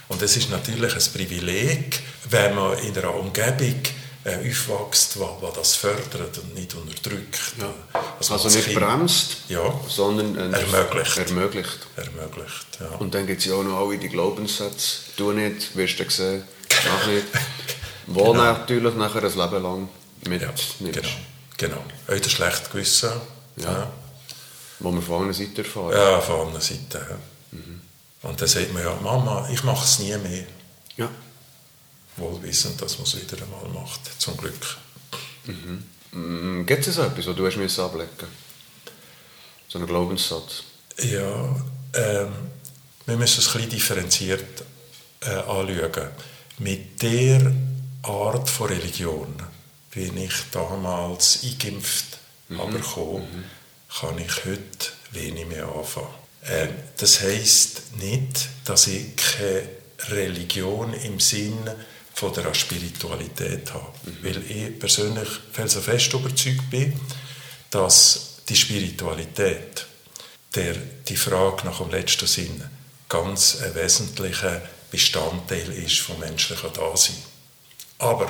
Und 0.09 0.21
es 0.21 0.37
ist 0.37 0.49
natürlich 0.51 0.93
ein 0.93 1.13
Privileg, 1.13 2.01
wenn 2.29 2.53
man 2.55 2.77
in 2.79 2.95
einer 2.97 3.13
Umgebung 3.15 3.81
äh, 4.29 4.49
aufwächst, 4.51 5.15
die, 5.15 5.19
die 5.19 5.55
das 5.55 5.75
fördert 5.75 6.37
und 6.37 6.53
nicht 6.55 6.73
unterdrückt. 6.75 7.39
Also, 8.19 8.33
Also 8.33 8.47
als 8.47 8.55
nicht 8.55 8.67
Kind- 8.67 8.79
bremst, 8.79 9.37
Ja, 9.49 9.73
sondern 9.87 10.35
äh, 10.53 10.57
Ermöglicht. 10.59 11.17
ermöglicht. 11.17 11.79
ermöglicht. 11.95 12.67
Ja. 12.79 12.87
Und 12.99 13.13
dann 13.13 13.25
gibt 13.27 13.39
es 13.41 13.45
ja 13.47 13.55
auch 13.55 13.63
noch 13.63 13.77
alle 13.79 13.97
die 13.97 14.09
Glaubenssätze. 14.09 14.97
Du 15.17 15.31
nicht, 15.31 15.75
wirst 15.75 15.99
du 15.99 16.09
sehen, 16.09 16.43
mach 16.87 17.07
nicht. 17.07 17.25
Wo 18.07 18.33
natürlich 18.33 18.95
nachher 18.95 19.23
ein 19.23 19.37
Leben 19.37 19.63
lang 19.63 19.89
mit 20.27 20.41
ja, 20.41 20.47
nimmst. 20.79 20.79
genau. 20.79 21.07
genau. 21.57 21.83
Auch 22.07 22.19
das 22.19 22.31
schlechte 22.31 22.69
Gewissen. 22.71 23.11
Ja. 23.57 23.91
Wo 24.79 24.91
wir 24.91 25.01
von 25.01 25.25
einer 25.25 25.33
Seite 25.33 25.61
erfahren. 25.63 25.91
Ja, 25.91 26.19
von 26.21 26.39
anderen 26.47 26.61
Seiten. 26.61 26.87
Ja. 26.93 28.27
Und 28.29 28.41
dann 28.41 28.47
sagt 28.47 28.73
man 28.73 28.83
ja, 28.83 28.95
Mama, 29.01 29.47
ich 29.51 29.63
mache 29.63 29.83
es 29.85 29.99
nie 29.99 30.15
mehr. 30.17 30.43
Ja. 30.97 31.09
Wohlwissend, 32.19 32.81
dass 32.81 32.97
man 32.97 33.07
es 33.07 33.15
wieder 33.19 33.41
einmal 33.43 33.67
macht, 33.69 34.01
zum 34.21 34.37
Glück. 34.37 34.77
Mhm. 35.45 36.65
Gibt 36.65 36.87
es 36.87 36.95
so 36.95 37.03
etwas, 37.03 37.27
was 37.27 37.35
du 37.35 37.45
hast 37.45 37.57
müssen 37.57 37.81
ablegen 37.81 38.09
So 39.67 39.77
einen 39.77 39.87
Glaubenssatz? 39.87 40.63
Ja, 40.97 41.55
ähm, 41.93 42.31
wir 43.05 43.17
müssen 43.17 43.39
es 43.39 43.47
ein 43.47 43.53
bisschen 43.53 43.69
differenziert 43.69 44.63
äh, 45.21 45.29
anschauen. 45.29 46.09
Mit 46.59 47.01
der 47.01 47.51
Art 48.03 48.49
von 48.49 48.67
Religion, 48.67 49.33
wie 49.91 50.11
ich 50.23 50.33
damals 50.51 51.43
eingeimpft 51.43 52.17
mhm. 52.49 52.59
habe 52.59 52.71
bekommen, 52.73 53.45
kann 53.99 54.17
ich 54.17 54.45
heute 54.45 54.89
wenig 55.11 55.47
mehr 55.47 55.67
anfangen. 55.67 56.07
Ähm, 56.45 56.69
das 56.97 57.21
heisst 57.21 57.97
nicht, 57.97 58.49
dass 58.65 58.87
ich 58.87 59.15
keine 59.15 59.69
Religion 60.09 60.93
im 60.93 61.19
Sinn 61.19 61.57
von 62.19 62.33
der 62.33 62.53
Spiritualität 62.53 63.73
habe. 63.73 63.87
Mhm. 64.03 64.17
Weil 64.21 64.51
ich 64.51 64.77
persönlich 64.77 65.29
felsenfest 65.53 66.13
überzeugt 66.13 66.69
bin, 66.69 66.99
dass 67.71 68.41
die 68.49 68.57
Spiritualität, 68.57 69.85
der 70.53 70.75
die 71.07 71.15
Frage 71.15 71.65
nach 71.65 71.79
dem 71.79 71.91
letzten 71.91 72.27
Sinn, 72.27 72.61
ganz 73.07 73.61
ein 73.61 73.73
wesentlicher 73.73 74.61
Bestandteil 74.91 75.71
ist 75.71 75.99
vom 75.99 76.19
menschlichen 76.19 76.73
Dasein. 76.73 77.15
Aber 77.99 78.29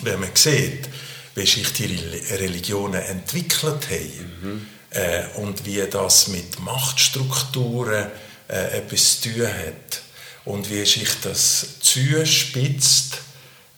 wenn 0.00 0.20
man 0.20 0.34
sieht, 0.34 0.88
wie 1.34 1.46
sich 1.46 1.72
die 1.74 1.94
Religionen 2.30 3.02
entwickelt 3.02 3.88
haben 3.90 4.38
mhm. 4.42 4.66
äh, 4.90 5.26
und 5.36 5.66
wie 5.66 5.82
das 5.90 6.28
mit 6.28 6.58
Machtstrukturen 6.60 8.06
äh, 8.48 8.78
etwas 8.78 9.20
zu 9.20 9.30
tun 9.30 9.46
hat 9.46 10.02
und 10.44 10.70
wie 10.70 10.84
sich 10.84 11.20
das 11.22 11.80
zuspitzt, 11.80 13.18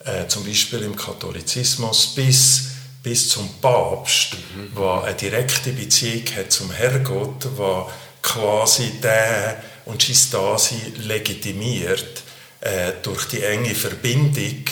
äh, 0.04 0.26
zum 0.28 0.44
Beispiel 0.44 0.82
im 0.82 0.96
Katholizismus 0.96 2.14
bis, 2.14 2.68
bis 3.02 3.28
zum 3.28 3.48
Papst, 3.60 4.34
mhm. 4.34 4.70
der 4.76 5.04
eine 5.04 5.14
direkte 5.14 5.72
Beziehung 5.72 6.24
hat 6.36 6.52
zum 6.52 6.70
Herrgott, 6.70 7.44
der 7.44 7.88
quasi 8.22 9.00
der 9.02 9.62
und 9.84 10.02
sein 10.02 10.30
Dasein 10.30 10.94
legitimiert 10.96 12.22
äh, 12.60 12.92
durch 13.02 13.26
die 13.26 13.42
enge 13.42 13.74
Verbindung 13.74 14.64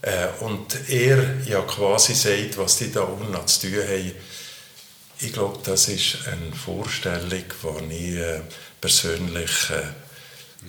äh, 0.00 0.28
und 0.40 0.88
er 0.88 1.42
ja 1.46 1.60
quasi 1.62 2.14
sagt, 2.14 2.56
was 2.56 2.78
die 2.78 2.90
da 2.90 3.02
unten 3.02 3.46
zu 3.46 3.68
tun 3.68 3.82
haben. 3.82 4.12
Ich 5.20 5.32
glaube, 5.32 5.58
das 5.64 5.88
ist 5.88 6.26
eine 6.26 6.54
Vorstellung, 6.54 7.44
die 7.90 8.14
ich 8.14 8.16
äh, 8.16 8.40
persönlich 8.80 9.50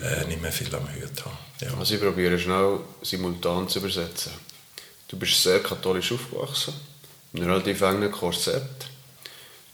äh, 0.02 0.24
nicht 0.26 0.42
mehr 0.42 0.52
viel 0.52 0.74
am 0.74 0.88
Hut 0.88 1.24
habe. 1.24 1.36
Ja. 1.60 1.78
Also 1.78 1.94
ich 1.94 2.00
probiere 2.00 2.38
schnell 2.38 2.80
simultan 3.02 3.68
zu 3.68 3.78
übersetzen. 3.78 4.32
Du 5.08 5.18
bist 5.18 5.42
sehr 5.42 5.60
katholisch 5.60 6.12
aufgewachsen, 6.12 6.74
in 7.32 7.42
einem 7.42 7.52
relativ 7.52 7.80
engen 7.80 8.10
Korsett 8.10 8.88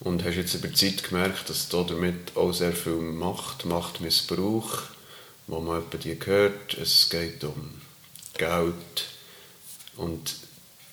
und 0.01 0.25
hast 0.25 0.37
jetzt 0.37 0.55
über 0.55 0.69
die 0.69 0.75
Zeit 0.75 1.09
gemerkt, 1.09 1.49
dass 1.49 1.69
du 1.69 1.83
damit 1.85 2.37
auch 2.37 2.53
sehr 2.53 2.73
viel 2.73 2.95
Macht, 2.95 3.65
Machtmissbrauch, 3.65 4.83
wo 5.47 5.61
man 5.61 5.83
etwa 5.83 5.97
die 5.97 6.19
hört, 6.25 6.75
es 6.75 7.09
geht 7.09 7.43
um 7.45 7.81
Geld, 8.35 9.07
und 9.97 10.35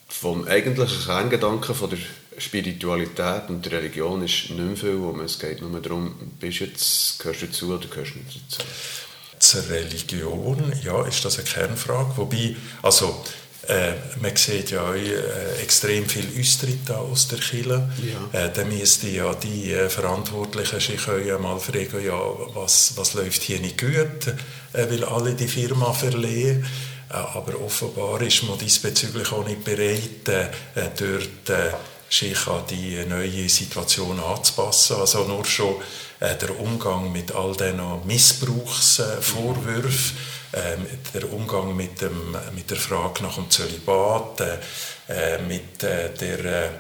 vom 0.08 0.48
eigentlichen 0.48 1.06
Kerngedanken 1.06 1.76
von 1.76 1.90
der 1.90 2.00
Spiritualität 2.38 3.50
und 3.50 3.66
der 3.66 3.74
Religion 3.74 4.24
ist 4.24 4.50
nicht 4.50 4.58
mehr 4.58 4.76
viel, 4.76 5.00
wo 5.00 5.18
es 5.22 5.40
geht 5.40 5.62
nur 5.62 5.82
darum, 5.82 6.16
bist 6.40 6.60
jetzt, 6.60 7.20
gehörst 7.20 7.42
du 7.42 7.46
dazu 7.48 7.74
oder 7.74 7.88
gehörst 7.88 8.16
du 8.16 8.20
nicht 8.20 8.42
dazu? 8.48 8.64
Zur 9.40 9.70
Religion, 9.70 10.74
ja, 10.84 11.06
ist 11.06 11.24
das 11.24 11.40
eine 11.40 11.48
Kernfrage. 11.48 12.18
Wobei, 12.18 12.56
also, 12.82 13.24
äh, 13.70 13.94
man 14.20 14.36
sieht 14.36 14.72
ja 14.72 14.94
äh, 14.96 15.62
extrem 15.62 16.10
viel 16.10 16.28
Austritt 16.40 16.90
aus 16.90 17.28
der 17.28 17.40
Kirche. 17.40 17.88
Ja. 18.34 18.46
Äh, 18.46 18.52
dann 18.52 18.76
müssten 18.76 19.14
ja 19.14 19.34
die 19.36 19.72
äh, 19.72 19.90
Verantwortlichen 19.90 20.80
sich 20.80 21.08
mal 21.40 21.60
fragen, 21.60 22.04
ja, 22.04 22.20
was, 22.56 22.94
was 22.96 23.14
läuft 23.14 23.44
hier 23.44 23.60
nicht 23.60 23.80
gut, 23.80 24.28
äh, 24.74 24.90
weil 24.90 25.04
alle 25.04 25.36
die 25.36 25.48
Firma 25.48 25.94
verlieren. 25.94 26.66
Äh, 27.10 27.14
aber 27.14 27.62
offenbar 27.62 28.20
ist 28.24 28.44
man 28.44 28.58
diesbezüglich 28.58 29.32
auch 29.32 29.46
nicht 29.46 29.64
bereit, 29.64 30.28
dort 30.98 31.74
sich 32.10 32.48
an 32.48 32.64
die 32.70 33.04
neue 33.06 33.50
Situation 33.50 34.20
anzupassen. 34.20 34.98
Also 34.98 35.26
nur 35.26 35.46
schon 35.46 35.76
der 36.20 36.60
Umgang 36.60 37.12
mit 37.12 37.32
all 37.32 37.54
diesen 37.54 38.06
Missbrauchsvorwürfen, 38.06 40.18
der 41.14 41.32
Umgang 41.32 41.76
mit, 41.76 42.02
dem, 42.02 42.36
mit 42.56 42.70
der 42.70 42.78
Frage 42.78 43.24
nach 43.24 43.36
dem 43.36 43.50
Zölibat, 43.50 44.42
mit 45.48 45.82
der 45.82 46.80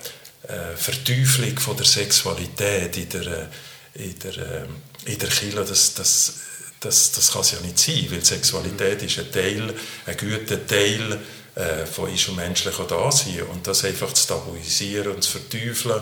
Verteufelung 0.75 1.57
von 1.59 1.77
der 1.77 1.86
Sexualität 1.86 2.97
in 2.97 3.09
der, 3.09 3.49
in 3.93 4.19
der, 4.19 4.67
in 5.05 5.19
der 5.19 5.30
Kirche, 5.30 5.55
das, 5.55 5.93
das 5.93 6.34
das, 6.80 7.11
das 7.11 7.32
kann 7.32 7.41
es 7.41 7.51
ja 7.51 7.59
nicht 7.59 7.77
sein, 7.77 8.07
weil 8.09 8.23
Sexualität 8.23 9.03
ist 9.03 9.19
ein 9.19 9.32
Teil, 9.32 9.73
ein 10.05 10.17
guter 10.17 10.65
Teil 10.65 11.19
äh, 11.60 11.86
von 11.86 12.14
ist 12.14 12.30
und 12.30 12.38
menschlichen 12.38 12.88
Dasein. 12.88 13.43
Und 13.43 13.68
das 13.68 13.84
einfach 13.84 14.14
zu 14.14 14.28
tabuisieren 14.28 15.14
und 15.14 15.22
zu 15.22 15.39
verteufeln, 15.39 16.01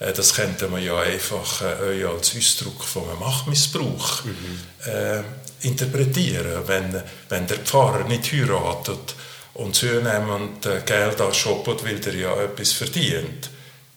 äh, 0.00 0.12
das 0.12 0.34
könnte 0.34 0.68
man 0.68 0.82
ja 0.82 0.98
einfach 0.98 1.62
äh, 1.62 2.04
als 2.04 2.34
Ausdruck 2.36 2.82
von 2.82 3.08
einem 3.08 3.20
Machtmissbrauch 3.20 4.24
mhm. 4.24 4.60
äh, 4.86 5.22
interpretieren. 5.66 6.66
Wenn, 6.66 7.02
wenn 7.28 7.46
der 7.46 7.58
Pfarrer 7.58 8.04
nicht 8.04 8.32
heiratet 8.32 9.14
und 9.54 9.76
zunehmend 9.76 10.66
äh, 10.66 10.80
Geld 10.84 11.20
anschoppt, 11.20 11.84
weil 11.84 12.00
er 12.06 12.14
ja 12.14 12.42
etwas 12.42 12.72
verdient, 12.72 13.50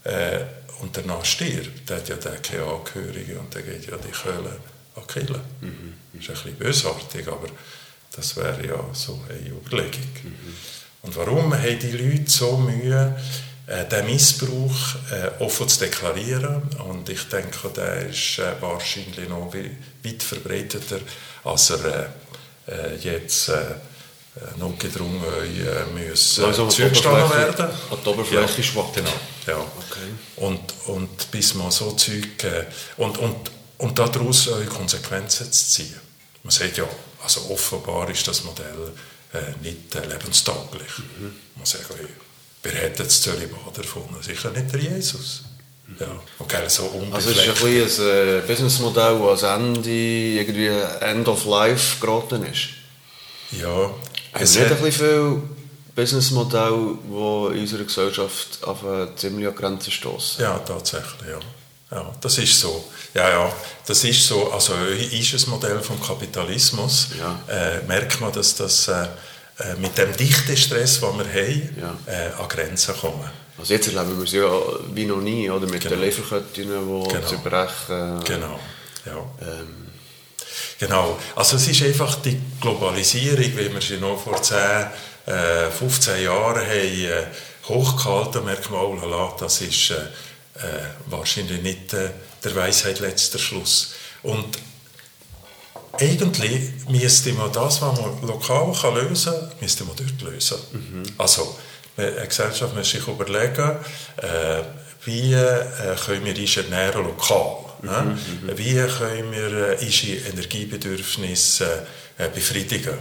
äh, 0.04 0.40
und 0.80 0.96
danach 0.96 1.26
stirbt, 1.26 1.90
dann 1.90 1.98
hat 1.98 2.10
ja 2.10 2.16
der 2.18 2.38
keine 2.38 2.64
Angehörige 2.64 3.40
und 3.40 3.54
dann 3.54 3.66
geht 3.66 3.88
ja 3.88 3.98
die 3.98 4.12
Köhle 4.12 4.58
an 4.96 5.08
Killen. 5.08 5.42
Mhm. 5.62 5.94
Das 6.14 6.24
ist 6.24 6.30
ein 6.30 6.36
bisschen 6.36 6.56
bösartig, 6.56 7.28
aber 7.28 7.48
das 8.16 8.36
wäre 8.38 8.66
ja 8.66 8.86
so 8.94 9.20
eine 9.30 9.50
Überlegung. 9.50 10.14
Mhm. 10.24 10.56
Und 11.02 11.16
warum 11.16 11.54
haben 11.54 11.80
die 11.80 11.92
Leute 11.92 12.30
so 12.30 12.58
Mühe, 12.58 13.16
äh, 13.68 13.86
den 13.86 14.06
Missbrauch 14.06 14.96
äh, 15.12 15.44
offen 15.44 15.68
zu 15.70 15.80
deklarieren? 15.80 16.64
Und 16.88 17.10
ich 17.10 17.24
denke, 17.30 17.70
der 17.76 18.10
ist 18.10 18.40
äh, 18.40 18.54
wahrscheinlich 18.62 19.30
noch 19.30 19.54
weit 19.54 20.24
verbreiteter, 20.24 21.00
als 21.44 21.70
er 21.70 22.14
jetzt 23.00 23.48
äh, 23.48 23.56
notgedrungen 24.58 25.24
äh, 25.24 25.86
müssen 25.98 26.44
also 26.44 26.68
zugestanden 26.68 27.30
werden. 27.30 27.70
An 27.90 27.98
die 28.04 28.10
Oberfläche 28.10 28.58
ja, 28.58 28.64
schwach. 28.64 28.92
Genau, 28.94 29.14
ja. 29.46 29.56
Okay. 29.56 30.10
Und, 30.36 30.60
und 30.88 31.32
bis 31.32 31.54
man 31.54 31.72
so 31.72 31.92
Zeug... 31.92 32.46
Und, 32.98 33.18
und 33.20 33.52
und 33.78 34.00
daraus 34.00 34.50
Konsequenzen 34.70 35.52
zu 35.52 35.66
ziehen. 35.66 36.00
Man 36.44 36.52
sagt 36.52 36.78
ja, 36.78 36.86
also 37.24 37.50
offenbar 37.50 38.10
ist 38.10 38.28
das 38.28 38.44
Modell 38.44 38.92
äh, 39.34 39.52
nicht 39.62 39.96
äh, 39.96 40.06
lebenstauglich. 40.06 41.00
Mhm. 41.20 41.34
Man 41.56 41.66
sagt, 41.66 41.90
hey, 41.90 42.08
wer 42.64 42.86
hat 42.86 43.00
das 43.00 43.22
Zölibat 43.22 43.78
erfunden? 43.78 44.16
Sicher 44.22 44.52
nicht 44.52 44.74
der 44.74 44.80
Jesus. 44.80 45.44
Mhm. 45.88 45.96
Ja. 46.00 46.22
Okay, 46.40 46.68
so 46.68 46.90
also 47.12 47.30
es 47.32 47.38
ist 47.38 47.64
ein, 47.64 47.68
ein 47.68 48.38
äh, 48.38 48.42
Businessmodell, 48.48 49.20
das 49.20 49.44
Ende 49.44 49.90
irgendwie 49.90 50.68
End 51.02 51.28
of 51.28 51.46
Life 51.46 52.00
geraten 52.00 52.46
ist. 52.46 52.70
Ja. 53.52 53.92
Es 54.34 54.56
nicht 54.56 54.72
ein 54.72 54.82
bisschen 54.82 54.92
viel 54.92 55.42
Businessmodell, 55.96 56.98
die 57.10 57.56
in 57.56 57.62
unserer 57.62 57.84
Gesellschaft 57.84 58.64
auf 58.64 58.86
eine 58.86 59.16
ziemlich 59.16 59.54
Grenze 59.56 59.90
stoßen. 59.90 60.44
Ja, 60.44 60.60
tatsächlich, 60.60 61.30
ja. 61.30 61.40
Ja, 61.90 62.14
das 62.22 62.38
ist 62.38 62.60
so. 62.60 62.84
Ja, 63.14 63.30
ja, 63.30 63.54
das 63.86 64.04
ist 64.04 64.28
so. 64.28 64.52
Also 64.52 64.74
ist 64.76 65.34
ein 65.34 65.50
Modell 65.50 65.80
vom 65.80 66.02
Kapitalismus. 66.02 67.10
Ja. 67.18 67.40
Äh, 67.48 67.82
merkt 67.88 68.20
man, 68.22 68.32
dass 68.32 68.56
das 68.56 68.88
äh, 68.88 69.08
äh 69.60 69.76
mit 69.80 69.98
dem 69.98 70.16
dichten 70.16 70.56
Stress, 70.56 71.00
den 71.00 71.18
wir 71.18 71.26
haben, 71.26 71.78
ja. 71.82 72.14
äh, 72.14 72.42
an 72.42 72.48
Grenzen 72.48 72.96
kommen. 72.96 73.30
Also 73.58 73.74
jetzt 73.74 73.88
erleben 73.88 74.18
wir 74.18 74.24
es 74.24 74.32
ja 74.34 74.48
wie 74.94 75.06
noch 75.06 75.22
nie, 75.22 75.50
oder? 75.50 75.66
Mit 75.68 75.82
genau. 75.82 75.96
den 75.96 76.04
Lieferketten, 76.04 76.52
die 76.54 76.64
genau. 76.64 77.04
zerbrechen. 77.28 78.24
Genau, 78.24 78.60
ja. 79.06 79.18
Ähm. 79.42 79.88
Genau, 80.80 81.18
also 81.36 81.56
es 81.56 81.68
ist 81.68 81.82
einfach 81.82 82.16
die 82.22 82.40
Globalisierung, 82.62 83.58
wie 83.58 83.74
wir 83.74 83.82
sie 83.82 83.98
noch 83.98 84.22
vor 84.22 84.42
10, 84.42 84.58
15 85.72 86.14
äh, 86.14 86.24
Jahren 86.24 86.62
haben, 86.62 86.70
äh, 86.70 87.24
hochgehalten, 87.68 88.46
merkt 88.46 88.70
man, 88.70 88.82
oh, 88.82 89.36
das 89.40 89.62
ist 89.62 89.92
äh, 89.92 89.96
wahrscheinlich 91.08 91.62
nicht 91.64 91.94
äh, 91.94 92.12
der 92.48 92.56
Weisheit 92.56 93.00
letzter 93.00 93.40
Schluss. 93.40 93.94
Und 94.24 94.58
eigentlich 95.94 96.72
müsste 96.90 97.34
man 97.34 97.52
das, 97.52 97.82
was 97.82 98.00
man 98.00 98.22
lokal 98.22 98.74
kann 98.80 98.96
lösen 98.96 99.34
kann, 99.34 99.52
müsste 99.60 99.84
man 99.86 99.96
dort 99.96 100.22
lösen. 100.22 100.58
Mhm. 100.72 101.04
Also 101.18 101.58
Eine 101.98 102.28
Gesellschaft 102.28 102.76
muss 102.76 102.92
sich 102.92 103.08
überlegen, 103.08 103.78
äh, 104.18 104.62
wie 105.06 105.34
äh, 105.34 105.96
können 106.06 106.26
wir 106.26 106.38
uns 106.38 106.58
ernähren 106.58 107.04
lokal. 107.04 107.66
Mhm, 107.82 107.90
ne? 107.90 108.18
Wie 108.56 108.74
können 108.74 109.32
wir 109.32 109.80
äh, 109.80 109.84
unsere 109.84 110.18
Energiebedürfnisse 110.30 111.88
äh, 112.20 112.30
befriedigen. 112.30 112.98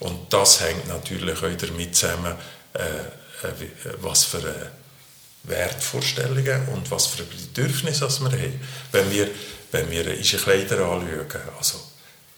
Und 0.00 0.32
das 0.32 0.60
hängt 0.60 0.88
natürlich 0.88 1.38
auch 1.38 1.56
damit 1.56 1.94
zusammen, 1.94 2.34
äh, 2.74 2.80
äh, 3.46 3.94
was 4.00 4.24
für 4.24 4.42
Wertvorstellungen 5.44 6.68
und 6.68 6.90
was 6.90 7.06
für 7.06 7.24
Bedürfnisse 7.24 8.08
wir 8.20 8.32
haben. 8.32 8.60
Wenn 8.92 9.10
wir, 9.10 9.30
wenn 9.72 9.90
wir 9.90 10.16
unsere 10.16 10.42
Kleider 10.42 10.84
anschauen, 10.84 11.42
also 11.58 11.78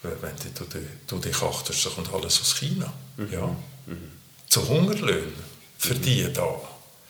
wenn 0.02 0.36
du, 0.54 0.64
du, 0.64 0.78
du 1.06 1.18
dich 1.18 1.42
achtest, 1.42 1.82
so 1.82 1.90
kommt 1.90 2.12
alles 2.12 2.40
aus 2.40 2.56
China. 2.56 2.92
Mhm. 3.16 3.32
Ja. 3.32 3.46
Mhm. 3.86 4.12
Zu 4.48 4.66
Hungerlöhnen 4.66 5.34
für 5.78 5.94
mhm. 5.94 6.02
die 6.02 6.32
da. 6.32 6.60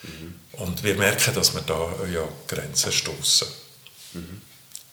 Mhm. 0.03 0.34
Und 0.53 0.82
wir 0.82 0.95
merken, 0.97 1.34
dass 1.34 1.55
wir 1.55 1.62
da 1.62 1.88
ja 2.12 2.28
Grenzen 2.49 2.93
stoßen. 2.93 3.49
Mhm. 4.14 4.41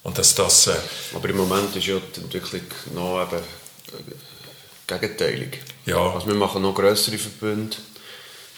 Und 0.03 0.17
dass 0.17 0.35
das... 0.35 0.67
Äh, 0.67 0.75
Aber 1.13 1.27
im 1.29 1.37
Moment 1.37 1.75
ist 1.75 1.87
ja 1.87 1.99
die 2.15 2.21
Entwicklung 2.21 2.61
noch 2.93 3.23
eben 3.23 3.41
äh, 3.41 4.99
gegenteilig. 4.99 5.59
Ja. 5.85 6.13
Also 6.13 6.27
wir 6.27 6.35
machen 6.35 6.61
noch 6.61 6.75
größere 6.75 7.17
Verbünde. 7.17 7.75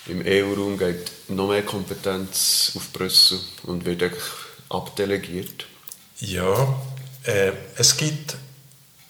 Im 0.09 0.23
EU-Raum 0.25 0.77
geht 0.77 1.11
noch 1.29 1.49
mehr 1.49 1.63
Kompetenz 1.63 2.71
auf 2.75 2.91
Brüssel 2.91 3.39
und 3.63 3.85
wird 3.85 4.03
abdelegiert. 4.69 5.65
Ja, 6.19 6.81
äh, 7.23 7.51
es 7.77 7.95
gibt 7.95 8.35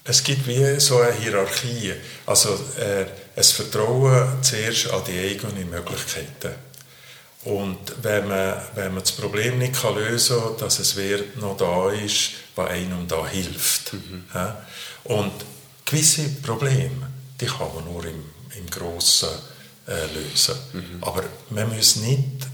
es 0.09 0.23
gibt 0.23 0.47
wie 0.47 0.79
so 0.79 0.99
eine 0.99 1.13
Hierarchie. 1.13 1.93
Also 2.25 2.49
äh, 2.79 3.05
es 3.35 3.51
Vertrauen 3.51 4.41
zuerst 4.41 4.89
an 4.89 5.03
die 5.07 5.19
eigenen 5.19 5.69
Möglichkeiten. 5.69 6.55
Und 7.43 7.77
wenn 8.01 8.27
man, 8.27 8.55
wenn 8.75 8.93
man 8.93 9.03
das 9.03 9.11
Problem 9.11 9.59
nicht 9.59 9.79
kann 9.79 9.95
lösen 9.95 10.39
kann, 10.39 10.57
dass 10.57 10.79
es 10.79 10.95
wer 10.95 11.19
noch 11.35 11.57
da 11.57 11.91
ist, 11.91 12.31
was 12.55 12.69
einem 12.69 13.07
da 13.07 13.25
hilft. 13.27 13.93
Mhm. 13.93 14.25
Und 15.03 15.31
gewisse 15.85 16.27
Probleme, 16.41 17.09
die 17.39 17.45
kann 17.45 17.73
man 17.75 17.85
nur 17.85 18.03
im, 18.05 18.23
im 18.57 18.69
Grossen 18.69 19.29
äh, 19.89 20.05
lösen. 20.13 20.55
Mhm. 20.73 20.97
Aber 21.01 21.23
man 21.49 21.75
muss 21.75 21.97
nicht 21.97 22.47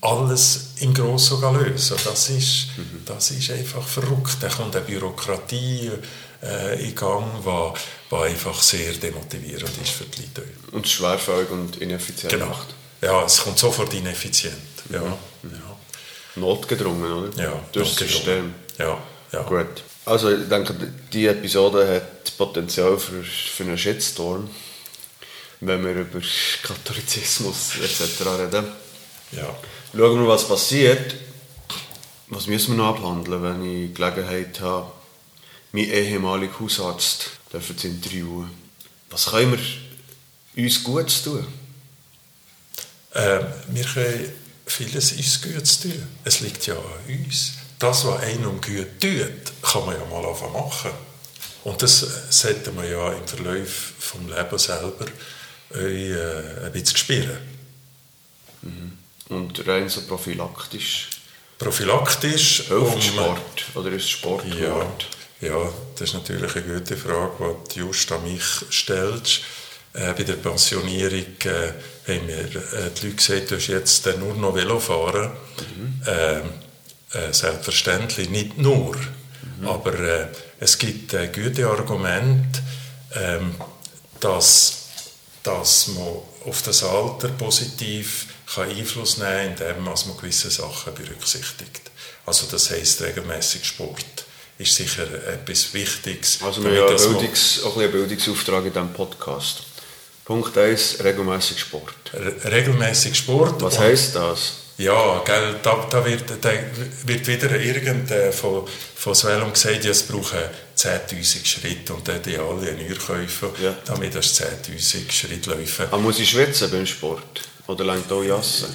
alles 0.00 0.70
im 0.80 0.94
Grossen 0.94 1.40
lösen. 1.54 1.96
Das 2.04 2.30
ist, 2.30 2.68
mhm. 2.76 3.02
das 3.04 3.30
ist 3.30 3.50
einfach 3.50 3.86
verrückt. 3.86 4.38
Da 4.40 4.48
kommt 4.48 4.74
eine 4.74 4.84
Bürokratie 4.84 5.90
äh, 6.42 6.88
in 6.88 6.94
Gang, 6.94 7.24
die 7.44 8.14
einfach 8.16 8.62
sehr 8.62 8.92
demotivierend 8.94 9.70
ist 9.82 9.90
für 9.90 10.04
die 10.04 10.22
Leute. 10.22 10.48
Und 10.72 10.88
schwerfällig 10.88 11.50
und 11.50 11.76
ineffizient 11.76 12.32
genau. 12.32 12.46
macht. 12.46 12.68
Ja, 13.02 13.24
es 13.24 13.42
kommt 13.42 13.58
sofort 13.58 13.92
ineffizient. 13.94 14.54
Ja. 14.90 15.00
Mhm. 15.00 15.52
ja. 15.52 15.76
Notgedrungen, 16.36 17.12
oder? 17.12 17.42
Ja, 17.42 17.62
Durch 17.72 17.94
das 17.96 18.08
System. 18.08 18.54
Ja, 18.78 18.98
ja. 19.32 19.42
Gut. 19.42 19.82
Also 20.06 20.30
ich 20.30 20.48
denke, 20.48 20.74
die 21.12 21.26
Episode 21.26 21.96
hat 21.96 22.36
Potenzial 22.38 22.98
für, 22.98 23.22
für 23.22 23.64
einen 23.64 23.76
Shitstorm, 23.76 24.48
wenn 25.60 25.84
wir 25.84 25.92
über 25.92 26.20
Katholizismus 26.62 27.76
etc. 27.82 28.20
reden. 28.38 28.66
Ja. 29.32 29.54
Schauen 29.92 30.22
wir, 30.22 30.28
was 30.28 30.48
passiert. 30.48 31.14
Was 32.28 32.46
müssen 32.46 32.76
wir 32.76 32.84
noch 32.84 32.96
abhandeln, 32.96 33.42
wenn 33.42 33.64
ich 33.64 33.94
Gelegenheit 33.94 34.60
habe, 34.60 34.92
meinen 35.72 35.90
ehemaligen 35.90 36.58
Hausarzt 36.60 37.30
zu 37.50 37.86
interviewen? 37.86 38.50
Was 39.10 39.26
können 39.26 39.58
wir 40.54 40.64
uns 40.64 40.84
Gutes 40.84 41.22
tun? 41.24 41.46
Äh, 43.12 43.40
wir 43.68 43.84
können 43.84 44.32
vieles 44.66 45.12
uns 45.12 45.42
Gutes 45.42 45.80
tun. 45.80 46.06
Es 46.24 46.40
liegt 46.40 46.66
ja 46.66 46.74
an 46.74 46.82
uns. 47.08 47.54
Das, 47.80 48.06
was 48.06 48.20
einem 48.22 48.60
gut 48.60 49.00
tut, 49.00 49.62
kann 49.62 49.86
man 49.86 49.96
ja 49.96 50.04
mal 50.06 50.22
machen. 50.52 50.90
Und 51.64 51.82
das 51.82 52.06
sollte 52.30 52.70
man 52.72 52.88
ja 52.88 53.12
im 53.12 53.26
Verlauf 53.26 53.92
des 54.02 54.36
Lebens 54.36 54.64
selber 54.64 55.06
äh, 55.74 56.66
ein 56.66 56.72
bisschen 56.72 56.96
spüren. 56.96 57.38
Mhm. 58.62 58.98
Und 59.28 59.66
rein 59.66 59.88
so 59.88 60.02
prophylaktisch? 60.02 61.08
Prophylaktisch? 61.58 62.70
Um, 62.70 63.00
Sport 63.00 63.64
oder 63.74 63.92
ist 63.92 64.10
Sport 64.10 64.44
ja, 64.46 64.86
ja, 65.40 65.72
das 65.94 66.08
ist 66.08 66.14
natürlich 66.14 66.54
eine 66.56 66.64
gute 66.64 66.96
Frage, 66.96 67.56
die 67.70 67.80
du 67.80 67.86
just 67.86 68.10
an 68.12 68.22
mich 68.24 68.42
stellst. 68.70 69.40
Äh, 69.92 70.12
bei 70.12 70.22
der 70.22 70.34
Pensionierung 70.34 71.34
äh, 71.44 71.72
haben 72.06 72.28
wir 72.28 72.38
äh, 72.38 72.90
die 72.96 73.06
Leute 73.06 73.16
gesagt, 73.16 73.50
du 73.50 73.56
jetzt 73.56 74.06
äh, 74.06 74.16
nur 74.16 74.34
noch 74.34 74.54
Velo 74.54 74.78
fahren. 74.78 75.32
Mhm. 75.76 76.02
Ähm, 76.06 76.42
äh, 77.12 77.32
selbstverständlich 77.32 78.30
nicht 78.30 78.56
nur, 78.56 78.96
mhm. 78.96 79.66
aber 79.66 79.98
äh, 79.98 80.26
es 80.60 80.78
gibt 80.78 81.10
gute 81.34 81.66
Argumente, 81.66 82.62
ähm, 83.14 83.56
dass, 84.20 84.79
dass 85.42 85.88
man 85.88 86.18
auf 86.46 86.62
das 86.62 86.82
Alter 86.82 87.28
positiv 87.28 88.26
kann 88.54 88.68
Einfluss 88.68 89.18
nehmen 89.18 89.56
kann, 89.56 89.68
indem 89.68 89.84
man 89.84 90.16
gewisse 90.16 90.50
Sachen 90.50 90.94
berücksichtigt. 90.94 91.90
Also 92.26 92.46
das 92.50 92.70
heißt 92.70 93.02
regelmäßig 93.02 93.64
Sport 93.64 94.24
ist 94.58 94.74
sicher 94.74 95.04
etwas 95.26 95.72
Wichtiges. 95.72 96.38
Also 96.42 96.62
wir 96.62 96.82
haben 96.82 96.96
Bildungs, 96.96 97.62
auch 97.64 97.76
ein 97.78 97.90
Bildungsauftrag 97.90 98.66
in 98.66 98.72
diesem 98.72 98.92
Podcast. 98.92 99.62
Punkt 100.24 100.56
1, 100.56 101.02
regelmäßig 101.02 101.58
Sport. 101.58 101.94
Re 102.12 102.34
regelmäßig 102.44 103.16
Sport. 103.16 103.62
Was 103.62 103.78
heisst 103.78 104.14
das? 104.14 104.52
Ja, 104.80 105.22
gell, 105.26 105.56
da, 105.62 105.86
da, 105.90 106.02
wird, 106.06 106.24
da 106.40 106.50
wird 107.04 107.26
wieder 107.26 107.54
irgend 107.60 108.10
äh, 108.10 108.32
von, 108.32 108.66
von 108.94 109.14
Swellum 109.14 109.52
gesagt, 109.52 109.84
ja, 109.84 109.90
es 109.90 110.04
brauchen 110.04 110.38
10'000 110.74 111.44
Schritte 111.44 111.92
und 111.92 112.08
dann 112.08 112.22
die 112.22 112.38
alle 112.38 112.70
eine 112.70 112.88
Uhr 112.88 112.96
kaufen, 112.96 113.50
ja. 113.62 113.76
damit 113.84 114.14
das 114.14 114.40
10'000 114.40 115.12
Schritte 115.12 115.50
laufen. 115.50 115.84
Aber 115.90 115.98
muss 115.98 116.18
ich 116.18 116.30
schwitzen 116.30 116.70
beim 116.70 116.86
Sport? 116.86 117.42
Oder 117.66 117.84
längt 117.84 118.10
auch 118.10 118.22
Jassen? 118.22 118.74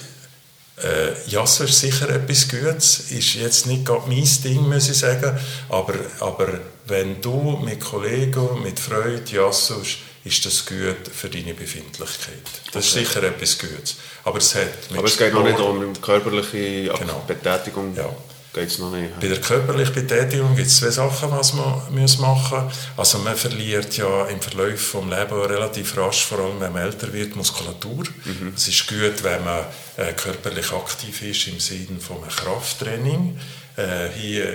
Äh, 0.78 1.28
Jassen 1.28 1.66
ist 1.66 1.80
sicher 1.80 2.08
etwas 2.08 2.50
Gutes, 2.50 3.10
ist 3.10 3.34
jetzt 3.34 3.66
nicht 3.66 3.86
gerade 3.86 4.08
mein 4.08 4.30
Ding, 4.44 4.70
muss 4.70 4.88
ich 4.88 5.00
sagen, 5.00 5.36
aber, 5.70 5.96
aber 6.20 6.60
wenn 6.86 7.20
du 7.20 7.60
mit 7.66 7.82
Kollegen, 7.82 8.62
mit 8.62 8.80
Freude 8.80 9.24
jassest, 9.32 9.98
ist 10.26 10.46
das 10.46 10.66
gut 10.66 11.08
für 11.14 11.30
deine 11.30 11.54
Befindlichkeit. 11.54 12.42
Das 12.74 12.92
okay. 12.92 13.04
ist 13.04 13.10
sicher 13.10 13.24
etwas 13.24 13.58
Gutes. 13.60 13.96
Aber 14.24 14.40
es, 14.40 14.56
hat 14.56 14.68
Aber 14.96 15.06
es 15.06 15.18
geht 15.18 15.34
noch 15.34 15.44
nicht 15.44 15.60
um 15.60 16.02
körperliche 16.02 16.92
genau. 17.00 17.24
Betätigung. 17.28 17.96
Ja. 17.96 18.10
Geht's 18.52 18.80
noch 18.80 18.90
nicht. 18.90 19.20
Bei 19.20 19.28
der 19.28 19.40
körperlichen 19.42 19.94
Betätigung 19.94 20.56
gibt 20.56 20.68
es 20.68 20.78
zwei 20.78 20.90
Sachen, 20.90 21.30
was 21.30 21.54
man 21.54 21.82
muss 21.92 22.18
machen 22.20 22.64
muss. 22.64 22.74
Also 22.96 23.20
man 23.20 23.36
verliert 23.36 23.98
ja 23.98 24.26
im 24.28 24.40
Verlauf 24.40 24.94
des 24.94 24.94
Lebens 24.94 25.50
relativ 25.50 25.98
rasch, 25.98 26.26
vor 26.26 26.40
allem 26.40 26.60
wenn 26.62 26.72
man 26.72 26.84
älter 26.84 27.12
wird, 27.12 27.36
Muskulatur. 27.36 28.06
Mhm. 28.24 28.54
Es 28.56 28.68
ist 28.68 28.88
gut, 28.88 29.24
wenn 29.24 29.44
man 29.44 29.66
äh, 29.98 30.14
körperlich 30.14 30.72
aktiv 30.72 31.22
ist 31.22 31.48
im 31.50 31.60
Sinne 31.60 32.00
von 32.00 32.24
einem 32.24 32.30
Krafttraining. 32.30 33.38
Äh, 33.76 34.10
hier 34.18 34.46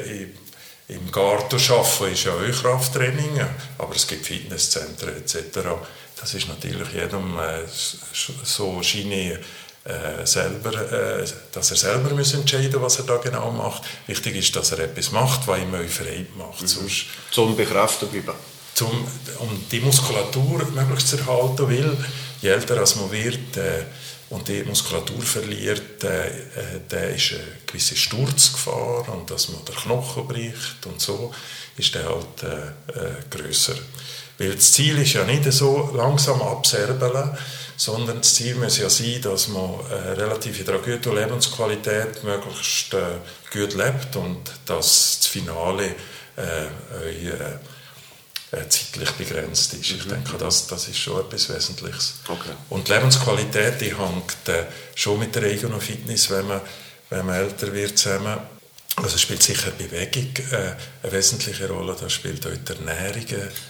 im 0.91 1.11
Garten 1.13 1.57
arbeiten 1.57 2.13
ist 2.13 2.25
ja 2.25 2.33
auch 2.33 2.63
Krafttraining, 2.63 3.41
aber 3.79 3.95
es 3.95 4.07
gibt 4.07 4.27
Fitnesszentren 4.27 5.17
etc. 5.17 5.61
Das 6.21 6.35
ist 6.35 6.49
natürlich 6.49 6.93
jedem 6.93 7.39
äh, 7.39 7.63
so 8.45 8.83
scheine 8.83 9.39
äh, 9.85 10.27
selber, 10.27 10.75
äh, 10.75 11.25
dass 11.53 11.71
er 11.71 11.77
selber 11.77 12.15
muss 12.15 12.35
entscheiden 12.35 12.83
was 12.83 12.99
er 12.99 13.05
da 13.05 13.17
genau 13.17 13.51
macht. 13.51 13.83
Wichtig 14.07 14.37
ist, 14.37 14.55
dass 14.57 14.73
er 14.73 14.81
etwas 14.81 15.13
macht, 15.13 15.47
was 15.47 15.59
ihm 15.59 15.73
Freude 15.89 16.27
macht. 16.37 16.61
Mhm. 16.61 16.67
Sonst, 16.67 17.07
zum 17.31 17.57
Bekräftigen 17.57 18.23
bleiben. 18.23 18.39
Zum, 18.75 18.91
um 19.39 19.65
die 19.71 19.81
Muskulatur 19.81 20.67
möglichst 20.75 21.09
zu 21.09 21.19
erhalten, 21.19 21.69
weil 21.69 21.97
je 22.43 22.51
älter 22.51 22.79
als 22.79 22.97
man 22.97 23.11
wird, 23.11 23.57
äh, 23.57 23.85
und 24.31 24.49
die 24.49 24.63
Muskulatur 24.63 25.23
verliert, 25.23 26.03
äh, 26.05 26.29
äh, 26.29 26.33
der 26.91 27.15
ist 27.15 27.33
eine 27.33 27.43
gewisse 27.67 27.97
Sturzgefahr 27.97 29.09
und 29.09 29.31
dass 29.31 29.49
man 29.49 29.65
den 29.65 29.75
Knochen 29.75 30.27
bricht 30.27 30.87
und 30.87 31.01
so, 31.01 31.35
ist 31.77 31.95
der 31.95 32.09
halt 32.09 32.43
äh, 32.43 32.99
äh, 32.99 33.13
grösser. 33.29 33.75
Weil 34.39 34.55
das 34.55 34.73
Ziel 34.73 34.99
ist 34.99 35.13
ja 35.13 35.25
nicht 35.25 35.53
so 35.53 35.93
langsam 35.95 36.41
abserbeln, 36.41 37.37
sondern 37.77 38.19
das 38.19 38.35
Ziel 38.35 38.55
muss 38.55 38.79
ja 38.79 38.89
sein, 38.89 39.21
dass 39.23 39.49
man 39.49 39.75
äh, 39.91 40.13
relativ 40.13 40.61
in 40.61 40.69
einer 40.69 40.79
guten 40.79 41.15
Lebensqualität 41.15 42.23
möglichst 42.23 42.95
äh, 42.95 43.19
gut 43.53 43.75
lebt 43.75 44.17
und 44.17 44.51
dass 44.65 45.19
das 45.19 45.27
Finale 45.27 45.95
äh 46.37 46.67
äh, 47.11 47.59
zeitlich 48.51 49.11
begrenzt 49.13 49.73
ist. 49.75 49.91
Ich 49.91 50.05
mhm. 50.05 50.11
denke, 50.11 50.39
das, 50.39 50.67
das 50.67 50.89
ist 50.89 50.99
schon 50.99 51.21
etwas 51.21 51.49
Wesentliches. 51.49 52.15
Okay. 52.27 52.51
Und 52.69 52.89
die 52.89 52.93
Lebensqualität 52.93 53.81
die 53.81 53.97
hängt 53.97 54.49
äh, 54.49 54.65
schon 54.95 55.19
mit 55.19 55.35
der 55.35 55.45
eigenen 55.45 55.81
Fitness, 55.81 56.31
wenn 56.31 56.47
man, 56.47 56.61
wenn 57.11 57.27
man 57.27 57.37
älter 57.37 57.73
wird, 57.73 57.97
zusammen. 57.99 58.39
Also 58.97 59.17
spielt 59.19 59.43
sicher 59.43 59.71
Bewegung 59.71 60.35
äh, 60.51 60.75
eine 61.03 61.13
wesentliche 61.13 61.69
Rolle, 61.69 61.97
da 61.99 62.11
spielt 62.11 62.45
auch 62.47 62.51
die 62.51 62.73
Ernährung 62.73 63.25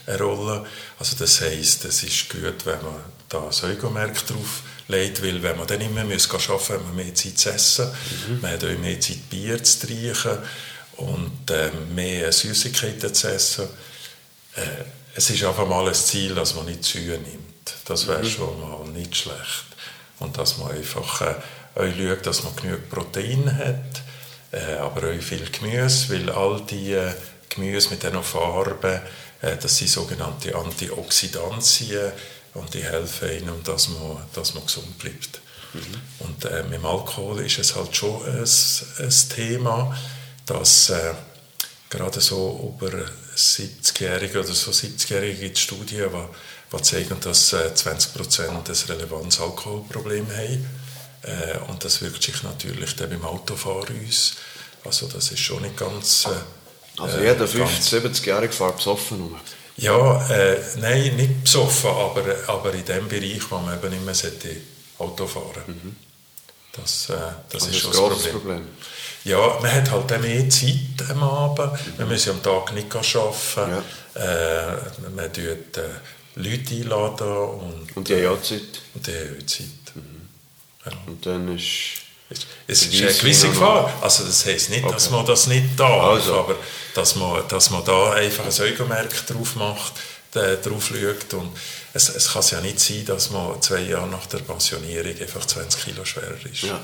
eine 0.07 0.19
Rolle. 0.19 0.67
Also 0.99 1.17
das 1.17 1.41
heisst, 1.43 1.85
es 1.85 2.03
ist 2.03 2.31
gut, 2.31 2.65
wenn 2.65 2.83
man 2.83 2.97
da 3.29 3.39
ein 3.39 3.71
Eugomerk 3.71 4.27
drauf 4.27 4.63
legt, 4.89 5.23
weil 5.23 5.43
wenn 5.43 5.57
man 5.57 5.67
dann 5.67 5.81
immer 5.83 6.05
muss 6.05 6.29
arbeiten 6.31 6.53
muss, 6.53 6.71
hat 6.71 6.85
man 6.85 6.97
mehr 6.97 7.15
Zeit 7.15 7.39
zu 7.39 7.51
essen, 7.51 7.87
mhm. 8.29 8.41
man 8.41 8.53
hat 8.53 8.65
auch 8.65 8.79
mehr 8.79 8.99
Zeit 8.99 9.29
Bier 9.29 9.63
zu 9.63 9.87
trinken 9.87 10.39
und 10.97 11.51
äh, 11.51 11.71
mehr 11.95 12.33
Süßigkeiten 12.33 13.13
zu 13.15 13.29
essen. 13.29 13.69
Äh, 14.57 14.85
es 15.15 15.31
ist 15.31 15.43
einfach 15.45 15.67
mal 15.67 15.87
ein 15.87 15.95
Ziel, 15.95 16.35
dass 16.35 16.55
man 16.55 16.67
nicht 16.67 16.85
zunimmt. 16.85 17.75
Das 17.85 18.07
wäre 18.07 18.23
mhm. 18.23 18.29
schon 18.29 18.61
mal 18.61 18.89
nicht 18.89 19.17
schlecht. 19.17 19.67
Und 20.19 20.37
dass 20.39 20.59
man 20.59 20.73
einfach 20.73 21.21
äh, 21.21 21.35
schaut, 21.75 22.27
dass 22.27 22.45
man 22.45 22.57
genug 22.57 22.89
Protein 22.89 23.57
hat, 23.57 24.03
äh, 24.53 24.75
aber 24.75 25.11
auch 25.11 25.23
viel 25.23 25.49
Gemüse, 25.51 26.13
weil 26.13 26.31
all 26.31 26.61
die 26.63 26.93
äh, 26.93 27.13
Gemüse 27.49 27.91
mit 27.91 28.03
diesen 28.03 28.23
Farben, 28.23 29.01
äh, 29.41 29.57
das 29.57 29.77
sind 29.77 29.91
sogenannte 29.91 30.55
Antioxidantien 30.55 32.13
und 32.55 32.73
die 32.75 32.83
helfen 32.83 33.31
ihnen, 33.31 33.63
dass 33.65 33.89
man, 33.89 34.19
dass 34.35 34.55
man 34.55 34.67
gesund 34.67 34.99
bleibt. 34.99 35.41
Mhm. 35.73 35.81
Und 36.21 36.45
äh, 36.45 36.63
mit 36.65 36.75
dem 36.75 36.87
Alkohol 36.87 37.41
ist 37.41 37.59
es 37.59 37.77
halt 37.77 37.95
schon 37.95 38.25
ein, 38.25 38.45
ein 38.45 39.29
Thema, 39.35 39.97
dass 40.47 40.91
äh, 40.91 41.15
gerade 41.89 42.21
so 42.21 42.77
über 42.77 43.07
70-Jährige 43.37 44.41
oder 44.41 44.53
so 44.53 44.71
70-Jährige 44.71 45.41
gibt 45.41 45.57
es 45.57 45.63
Studien, 45.63 46.11
die, 46.11 46.77
die 46.77 46.83
zeigen, 46.83 47.21
dass 47.21 47.53
äh, 47.53 47.75
20 47.75 48.15
Prozent 48.15 48.69
ein 48.69 48.77
relevantes 48.89 49.41
Alkoholproblem 49.41 50.27
haben. 50.29 50.67
Äh, 51.23 51.59
und 51.69 51.85
das 51.85 52.01
wirkt 52.03 52.23
sich 52.23 52.43
natürlich 52.43 52.97
dann 52.97 53.11
beim 53.11 53.25
Autofahren 53.25 54.07
aus. 54.07 54.35
Also 54.85 55.07
das 55.09 55.31
ist 55.31 55.41
schon 55.41 55.63
nicht 55.63 55.77
ganz... 55.77 56.27
Äh, 56.27 57.01
also 57.03 57.19
jeder 57.19 57.47
50-, 57.47 58.03
70-Jährige 58.03 58.53
fährt 58.53 58.77
besoffen 58.77 59.21
rum. 59.21 59.41
Ja, 59.77 60.29
äh, 60.29 60.59
nein, 60.77 61.17
nicht 61.17 61.45
besoffen, 61.45 61.91
aber, 61.91 62.23
aber 62.49 62.75
in 62.75 62.85
dem 62.85 63.09
Bereich, 63.09 63.51
wo 63.51 63.59
man 63.59 63.79
eben 63.79 63.91
nicht 63.91 64.05
mehr 64.05 64.57
Auto 64.99 65.27
fahren 65.27 65.63
mhm. 65.67 65.97
Das, 66.73 67.09
äh, 67.11 67.15
das 67.49 67.65
also 67.65 67.69
ist 67.69 67.79
schon 67.81 68.11
das 68.11 68.23
Problem. 68.29 68.33
Problem. 68.33 68.69
Ja, 69.25 69.59
man 69.61 69.73
hat 69.73 69.91
halt 69.91 70.21
mehr 70.23 70.49
Zeit 70.49 71.11
am 71.11 71.23
Abend. 71.23 71.99
Man 71.99 72.09
muss 72.09 72.25
ja 72.25 72.33
am 72.33 72.43
Tag 72.43 72.73
nicht 72.73 72.95
arbeiten. 72.95 73.83
Ja. 74.15 74.73
Äh, 74.73 74.77
man 75.15 75.33
tut 75.33 75.77
äh, 75.77 75.83
Leute 76.37 76.75
einladen. 76.75 77.37
Und, 77.37 77.97
und 77.97 78.09
die 78.09 78.15
haben 78.15 78.23
ja 78.23 78.43
Zeit. 78.43 78.83
Und 78.95 79.07
die 79.07 79.13
haben 79.13 79.47
Zeit. 79.47 79.95
Mhm. 79.95 80.29
Ja. 80.87 80.93
Und 81.07 81.27
dann 81.27 81.57
ist... 81.57 82.01
Es 82.67 82.87
ist 82.87 83.03
eine 83.03 83.13
gewisse 83.13 83.49
Gefahr. 83.49 83.93
Also 84.01 84.25
das 84.25 84.47
heisst 84.47 84.71
nicht, 84.71 84.85
okay. 84.85 84.95
dass 84.95 85.11
man 85.11 85.27
das 85.27 85.49
nicht 85.49 85.65
darf, 85.77 86.05
also. 86.05 86.39
aber 86.39 86.55
dass 86.95 87.17
man, 87.17 87.43
dass 87.49 87.71
man 87.71 87.85
da 87.85 88.13
einfach 88.13 88.45
ein 88.45 88.53
Säugermerk 88.53 89.27
drauf 89.27 89.57
macht, 89.57 89.95
äh, 90.35 90.57
drauf 90.59 90.87
schaut. 90.87 91.35
Und 91.35 91.51
es, 91.93 92.09
es 92.09 92.33
kann 92.33 92.45
ja 92.53 92.61
nicht 92.61 92.79
sein, 92.79 93.05
dass 93.05 93.31
man 93.31 93.61
zwei 93.61 93.81
Jahre 93.81 94.07
nach 94.07 94.27
der 94.27 94.39
Pensionierung 94.39 95.21
einfach 95.21 95.45
20 95.45 95.85
Kilo 95.87 96.05
schwerer 96.05 96.37
ist. 96.51 96.63
Ja. 96.63 96.81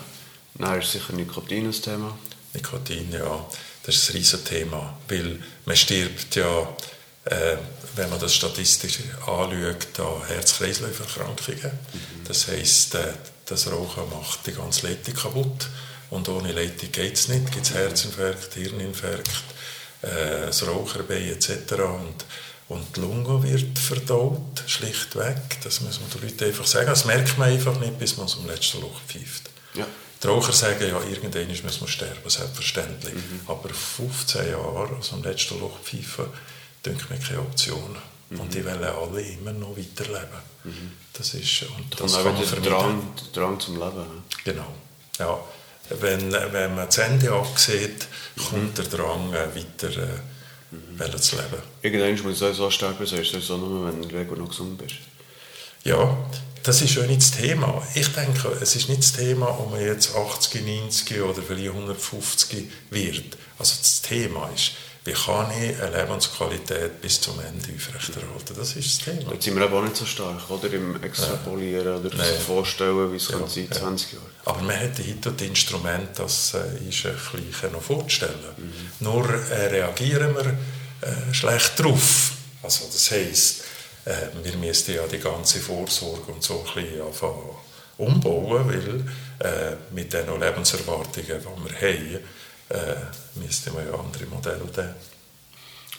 Nein, 0.58 0.80
ist 0.80 0.92
sicher 0.92 1.12
Nikotin 1.12 1.66
ein 1.66 1.72
Thema. 1.72 2.16
Nikotin, 2.54 3.12
ja. 3.12 3.46
Das 3.82 3.94
ist 3.94 4.10
ein 4.10 4.16
riesiges 4.16 4.44
Thema, 4.44 4.98
weil 5.08 5.38
man 5.64 5.76
stirbt 5.76 6.34
ja, 6.34 6.76
äh, 7.24 7.56
wenn 7.94 8.10
man 8.10 8.18
das 8.18 8.34
statistisch 8.34 8.98
anschaut, 9.20 10.00
an 10.00 10.26
Herz-Kreislauf-Erkrankungen. 10.26 11.72
Mhm. 11.92 12.24
Das 12.26 12.48
heisst, 12.48 12.94
äh, 12.94 13.12
das 13.46 13.70
Rauchen 13.70 14.10
macht 14.10 14.46
die 14.46 14.52
ganze 14.52 14.88
Leitung 14.88 15.14
kaputt. 15.14 15.68
Und 16.10 16.28
ohne 16.28 16.52
Leitung 16.52 16.90
geht 16.92 17.14
es 17.14 17.28
nicht. 17.28 17.52
Gibt 17.52 17.66
es 17.66 17.74
Herzinfarkt, 17.74 18.54
Hirninfarkt, 18.54 19.44
äh, 20.02 20.46
das 20.46 20.66
Raucherbein 20.66 21.28
etc. 21.28 21.72
Und, 21.72 22.24
und 22.68 22.96
die 22.96 23.00
Lunge 23.00 23.42
wird 23.42 23.78
verdaut, 23.78 24.62
schlichtweg. 24.66 25.60
Das 25.62 25.80
muss 25.80 26.00
man 26.00 26.10
den 26.10 26.22
Leuten 26.22 26.44
einfach 26.44 26.66
sagen. 26.66 26.86
Das 26.86 27.04
merkt 27.04 27.38
man 27.38 27.50
einfach 27.50 27.78
nicht, 27.78 27.98
bis 27.98 28.16
man 28.16 28.28
zum 28.28 28.46
letzten 28.46 28.80
Loch 28.80 29.00
pfeift. 29.06 29.50
Ja. 29.74 29.86
Die 30.26 30.30
Raucher 30.32 30.52
sagen, 30.52 30.88
ja, 30.88 31.00
irgendwann 31.02 31.48
muss 31.62 31.80
man 31.80 31.88
sterben, 31.88 32.28
selbstverständlich. 32.28 33.14
Mhm. 33.14 33.40
Aber 33.46 33.68
15 33.68 34.50
Jahre, 34.50 34.96
also 34.96 35.16
am 35.16 35.22
letzten 35.22 35.60
Loch 35.60 35.78
pfeifen, 35.80 36.26
denke 36.84 37.12
mir 37.12 37.20
keine 37.20 37.40
Option. 37.40 37.96
Mhm. 38.30 38.40
Und 38.40 38.54
die 38.54 38.64
wollen 38.64 38.82
alle 38.82 39.20
immer 39.20 39.52
noch 39.52 39.76
weiterleben. 39.76 40.40
Mhm. 40.64 40.92
Das 41.12 41.32
ist, 41.34 41.62
und 41.62 41.92
das 41.92 42.12
und 42.12 42.24
kann 42.24 42.34
man 42.34 42.50
der 42.50 42.60
Drang, 42.60 43.02
der 43.16 43.42
Drang 43.42 43.60
zum 43.60 43.74
Leben. 43.74 43.96
Ne? 43.96 44.22
Genau, 44.44 44.74
ja. 45.18 45.38
Wenn, 45.88 46.32
wenn 46.32 46.74
man 46.74 46.86
das 46.86 46.98
Ende 46.98 47.30
absieht, 47.30 48.08
kommt 48.50 48.76
der 48.76 48.86
Drang, 48.86 49.32
äh, 49.32 49.46
weiter 49.54 49.96
äh, 49.96 50.08
mhm. 50.72 51.18
zu 51.18 51.36
leben. 51.36 51.62
Irgendwann 51.82 52.28
muss 52.28 52.42
es 52.42 52.56
so 52.56 52.68
sterben, 52.70 53.06
sagst 53.06 53.32
du 53.32 53.40
so 53.40 53.56
nur, 53.56 53.86
wenn 53.86 54.02
du 54.02 54.34
noch 54.34 54.48
gesund 54.48 54.76
bist. 54.78 54.96
Ja, 55.84 56.18
das 56.66 56.82
ist 56.82 56.92
schon 56.92 57.06
nicht 57.06 57.20
das 57.20 57.30
Thema. 57.30 57.82
Ich 57.94 58.08
denke, 58.08 58.48
es 58.60 58.74
ist 58.74 58.88
nicht 58.88 59.00
das 59.00 59.12
Thema, 59.12 59.48
ob 59.50 59.70
man 59.70 59.80
jetzt 59.80 60.14
80, 60.14 60.66
90 60.66 61.20
oder 61.20 61.40
vielleicht 61.40 61.68
150 61.68 62.68
wird. 62.90 63.36
Also 63.58 63.74
das 63.80 64.02
Thema 64.02 64.50
ist, 64.54 64.72
wie 65.04 65.12
kann 65.12 65.48
ich 65.52 65.80
eine 65.80 65.96
Lebensqualität 65.96 67.00
bis 67.00 67.20
zum 67.20 67.38
Ende 67.38 67.68
aufrechterhalten? 67.72 68.54
Das 68.56 68.74
ist 68.74 68.98
das 68.98 69.04
Thema. 69.04 69.32
Jetzt 69.32 69.44
sind 69.44 69.56
wir 69.56 69.64
aber 69.64 69.78
auch 69.78 69.84
nicht 69.84 69.96
so 69.96 70.04
stark, 70.04 70.50
oder? 70.50 70.72
Im 70.72 71.00
Extrapolieren 71.00 71.86
ja. 71.86 71.96
oder 71.96 72.16
Nein. 72.16 72.26
so 72.38 72.54
vorstellen, 72.54 73.12
wie 73.12 73.16
es 73.16 73.28
ja. 73.28 73.38
sein 73.46 73.70
20 73.70 74.12
Jahre. 74.14 74.26
Aber 74.46 74.62
man 74.62 74.74
hat 74.74 74.98
heute 74.98 75.30
das 75.30 75.46
Instrument, 75.46 76.08
das 76.18 76.54
äh, 76.54 76.88
ist 76.88 77.06
ein 77.06 77.14
bisschen 77.46 77.72
noch 77.72 77.82
vorzustellen. 77.82 78.34
Mhm. 78.56 78.72
Nur 78.98 79.28
äh, 79.28 79.66
reagieren 79.66 80.34
wir 80.34 80.46
äh, 81.08 81.32
schlecht 81.32 81.78
drauf. 81.78 82.32
Also 82.64 82.86
das 82.92 83.08
heisst, 83.12 83.62
äh, 84.06 84.28
wir 84.42 84.56
müssten 84.56 84.94
ja 84.94 85.06
die 85.06 85.18
ganze 85.18 85.60
Vorsorge 85.60 86.32
und 86.32 86.42
so 86.42 86.64
ein 86.66 86.82
bisschen 86.82 87.02
anfangen 87.02 87.50
umbauen, 87.98 88.68
weil 88.68 89.04
äh, 89.40 89.76
mit 89.90 90.12
den 90.12 90.26
Lebenserwartungen, 90.38 91.26
die 91.26 91.28
wir 91.28 91.80
haben, 91.80 92.18
äh, 92.68 93.40
müsste 93.40 93.70
man 93.72 93.86
ja 93.86 93.94
andere 93.94 94.26
Modelle 94.26 94.58
nehmen. 94.58 94.94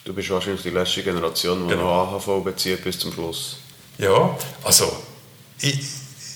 Du 0.03 0.14
bist 0.14 0.30
wahrscheinlich 0.30 0.62
die 0.62 0.70
letzte 0.70 1.03
Generation, 1.03 1.68
die 1.68 1.74
genau. 1.74 2.05
noch 2.05 2.26
AHV 2.26 2.43
bezieht 2.43 2.84
bis 2.84 2.97
zum 2.99 3.12
Schluss. 3.12 3.58
Ja, 3.97 4.38
also 4.64 5.03
ich, 5.60 5.80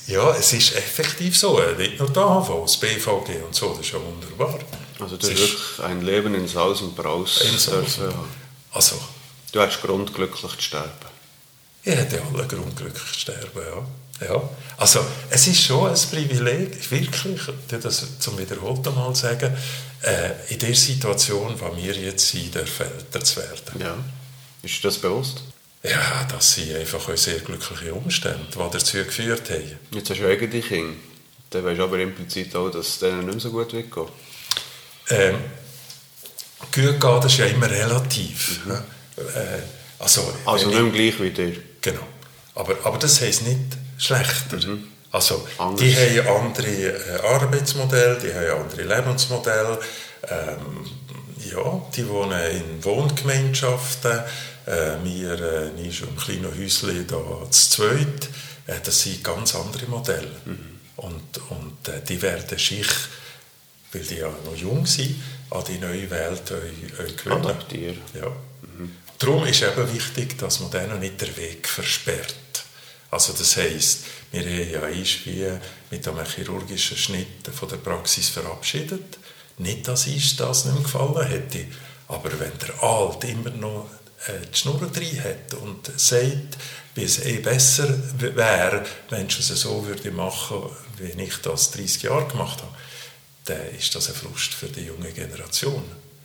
ja, 0.07 0.31
es 0.35 0.51
ist 0.51 0.75
effektiv 0.75 1.37
so. 1.37 1.57
Nicht 1.77 1.99
nur 1.99 2.09
die 2.09 2.19
AHV, 2.19 2.63
das 2.63 2.77
BVG 2.77 3.43
und 3.45 3.55
so, 3.55 3.69
das 3.69 3.85
ist 3.85 3.93
ja 3.93 3.99
wunderbar. 4.03 4.59
Also 4.99 5.15
du 5.15 5.27
hast 5.27 5.37
wirklich 5.37 5.83
ein 5.83 6.01
Leben 6.01 6.35
in 6.35 6.47
Saus 6.47 6.81
und 6.81 6.95
Braus 6.95 7.39
dürfen 7.39 8.13
Also, 8.71 8.95
du 9.51 9.61
hast 9.61 9.81
Grund, 9.81 10.13
glücklich 10.13 10.41
zu 10.41 10.61
sterben. 10.61 11.10
Ich 11.83 11.95
hätte 11.95 12.21
alle 12.21 12.47
Grund, 12.47 12.75
glücklich 12.75 13.11
zu 13.11 13.19
sterben, 13.19 13.61
ja. 13.65 13.85
Ja, 14.21 14.49
also 14.77 15.03
es 15.31 15.47
ist 15.47 15.63
schon 15.63 15.89
ein 15.89 15.95
Privileg, 16.11 16.91
wirklich, 16.91 17.41
das 17.69 18.19
zum 18.19 18.37
wiederholten 18.37 18.93
Mal 18.93 19.15
sagen, 19.15 19.51
äh, 20.03 20.53
in 20.53 20.59
der 20.59 20.75
Situation, 20.75 21.55
wo 21.59 21.75
wir 21.75 21.93
jetzt 21.93 22.29
sind, 22.29 22.53
der 22.53 22.67
Väter 22.67 23.23
zu 23.23 23.37
werden. 23.37 23.79
Ja, 23.79 23.97
ist 24.61 24.75
dir 24.75 24.89
das 24.89 24.99
bewusst? 24.99 25.41
Ja, 25.81 26.27
das 26.29 26.53
sind 26.53 26.75
einfach 26.75 27.09
auch 27.09 27.17
sehr 27.17 27.39
glückliche 27.39 27.95
Umstände, 27.95 28.45
die 28.53 28.71
dazu 28.71 28.97
geführt 28.97 29.49
haben. 29.49 29.79
Jetzt 29.91 30.11
hast 30.11 30.19
du 30.19 30.27
eigene 30.27 30.61
Kinder, 30.61 30.93
dann 31.49 31.65
weißt 31.65 31.79
du 31.79 31.83
aber 31.83 31.97
implizit 31.97 32.55
auch, 32.55 32.69
dass 32.69 32.89
es 32.89 32.99
denen 32.99 33.25
nicht 33.25 33.31
mehr 33.31 33.39
so 33.39 33.49
gut 33.49 33.73
wird 33.73 33.87
Ähm, 35.09 35.35
gut 36.71 37.01
geht 37.01 37.25
ist 37.25 37.37
ja 37.37 37.45
immer 37.45 37.69
relativ. 37.69 38.65
Mhm. 38.65 38.71
Äh, 38.71 39.61
also, 39.97 40.31
also 40.45 40.67
nicht 40.67 40.79
mehr 40.79 40.91
gleich 40.91 41.19
wie 41.19 41.31
dir? 41.31 41.70
Genau. 41.81 42.07
Aber, 42.55 42.75
aber 42.83 42.97
das 42.97 43.21
heisst 43.21 43.43
nicht, 43.43 43.59
schlechter. 43.97 44.57
Mhm. 44.57 44.87
Also, 45.11 45.45
die 45.77 45.95
haben 45.95 46.45
andere 46.45 46.67
äh, 46.67 47.21
Arbeitsmodelle, 47.21 48.17
die 48.19 48.33
haben 48.33 48.65
andere 48.65 48.83
Lebensmodelle. 48.83 49.79
Ähm, 50.29 50.85
ja, 51.51 51.81
die 51.95 52.07
wohnen 52.07 52.39
in 52.51 52.83
Wohngemeinschaften. 52.83 54.19
Äh, 54.65 55.03
wir 55.03 55.31
äh, 55.41 55.67
in 55.69 55.91
einem 55.91 56.15
kleinen 56.17 56.57
Häuschen 56.57 57.07
da 57.07 57.17
zu 57.49 57.69
zweit. 57.69 58.29
Äh, 58.67 58.75
das 58.83 59.01
sind 59.01 59.23
ganz 59.23 59.55
andere 59.55 59.85
Modelle. 59.87 60.31
Mhm. 60.45 60.79
Und, 60.97 61.41
und 61.49 61.87
äh, 61.87 62.01
die 62.07 62.21
werden 62.21 62.57
sich, 62.57 62.87
weil 63.91 64.03
die 64.03 64.17
ja 64.17 64.29
noch 64.45 64.55
jung 64.55 64.85
sind, 64.85 65.15
an 65.49 65.63
die 65.67 65.79
neue 65.79 66.09
Welt 66.09 66.45
gewöhnen. 66.45 67.45
Adaptieren. 67.45 68.01
Ja. 68.13 68.27
Mhm. 68.27 68.95
Darum 69.21 69.45
ist 69.45 69.61
eben 69.61 69.93
wichtig, 69.93 70.35
dass 70.39 70.61
man 70.61 70.71
denen 70.71 70.99
nicht 70.99 71.21
den 71.21 71.37
Weg 71.37 71.67
versperrt. 71.67 72.35
Also 73.11 73.33
das 73.33 73.55
heisst, 73.55 73.99
wir 74.31 74.41
haben 74.41 74.71
ja 74.71 75.25
wie 75.25 75.59
mit 75.91 76.07
einem 76.07 76.25
chirurgischen 76.25 76.97
Schnitt 76.97 77.47
von 77.53 77.69
der 77.69 77.77
Praxis 77.77 78.29
verabschiedet. 78.29 79.19
Nicht, 79.59 79.87
dass 79.87 80.07
uns 80.07 80.37
das 80.37 80.65
nicht 80.65 80.83
gefallen 80.85 81.27
hätte, 81.27 81.65
aber 82.07 82.31
wenn 82.39 82.57
der 82.57 82.81
Alt 82.81 83.23
immer 83.25 83.51
noch 83.51 83.91
äh, 84.25 84.47
die 84.51 84.57
Schnur 84.57 84.89
drin 84.91 85.23
hat 85.23 85.53
und 85.53 85.91
sagt, 85.99 86.57
wie 86.95 87.03
es 87.03 87.23
eh 87.23 87.37
besser 87.37 87.95
wäre, 88.17 88.83
wenn 89.11 89.27
ich 89.27 89.37
es 89.37 89.49
so 89.49 89.85
würde 89.85 90.09
machen, 90.09 90.63
wie 90.97 91.11
ich 91.21 91.37
das 91.43 91.69
30 91.71 92.03
Jahre 92.03 92.27
gemacht 92.27 92.63
habe, 92.63 92.75
dann 93.45 93.75
ist 93.77 93.93
das 93.93 94.09
ein 94.09 94.15
Frust 94.15 94.55
für 94.55 94.67
die 94.67 94.85
junge 94.85 95.11
Generation. 95.11 95.83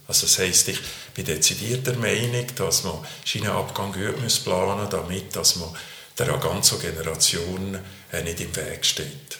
Also 0.08 0.26
das 0.26 0.38
heisst, 0.38 0.68
ich 0.68 0.78
bin 1.14 1.24
dezidiert 1.24 1.86
der 1.86 1.96
Meinung, 1.96 2.46
dass 2.56 2.84
man 2.84 2.98
Schienenabgang 3.24 3.92
gut 3.92 4.22
muss 4.22 4.38
planen 4.38 4.86
damit 4.88 5.34
dass 5.34 5.56
man 5.56 5.70
der 6.18 6.28
ganzen 6.38 6.80
Generation 6.80 7.78
äh, 8.12 8.22
nicht 8.22 8.40
im 8.40 8.54
Weg 8.56 8.84
steht. 8.84 9.38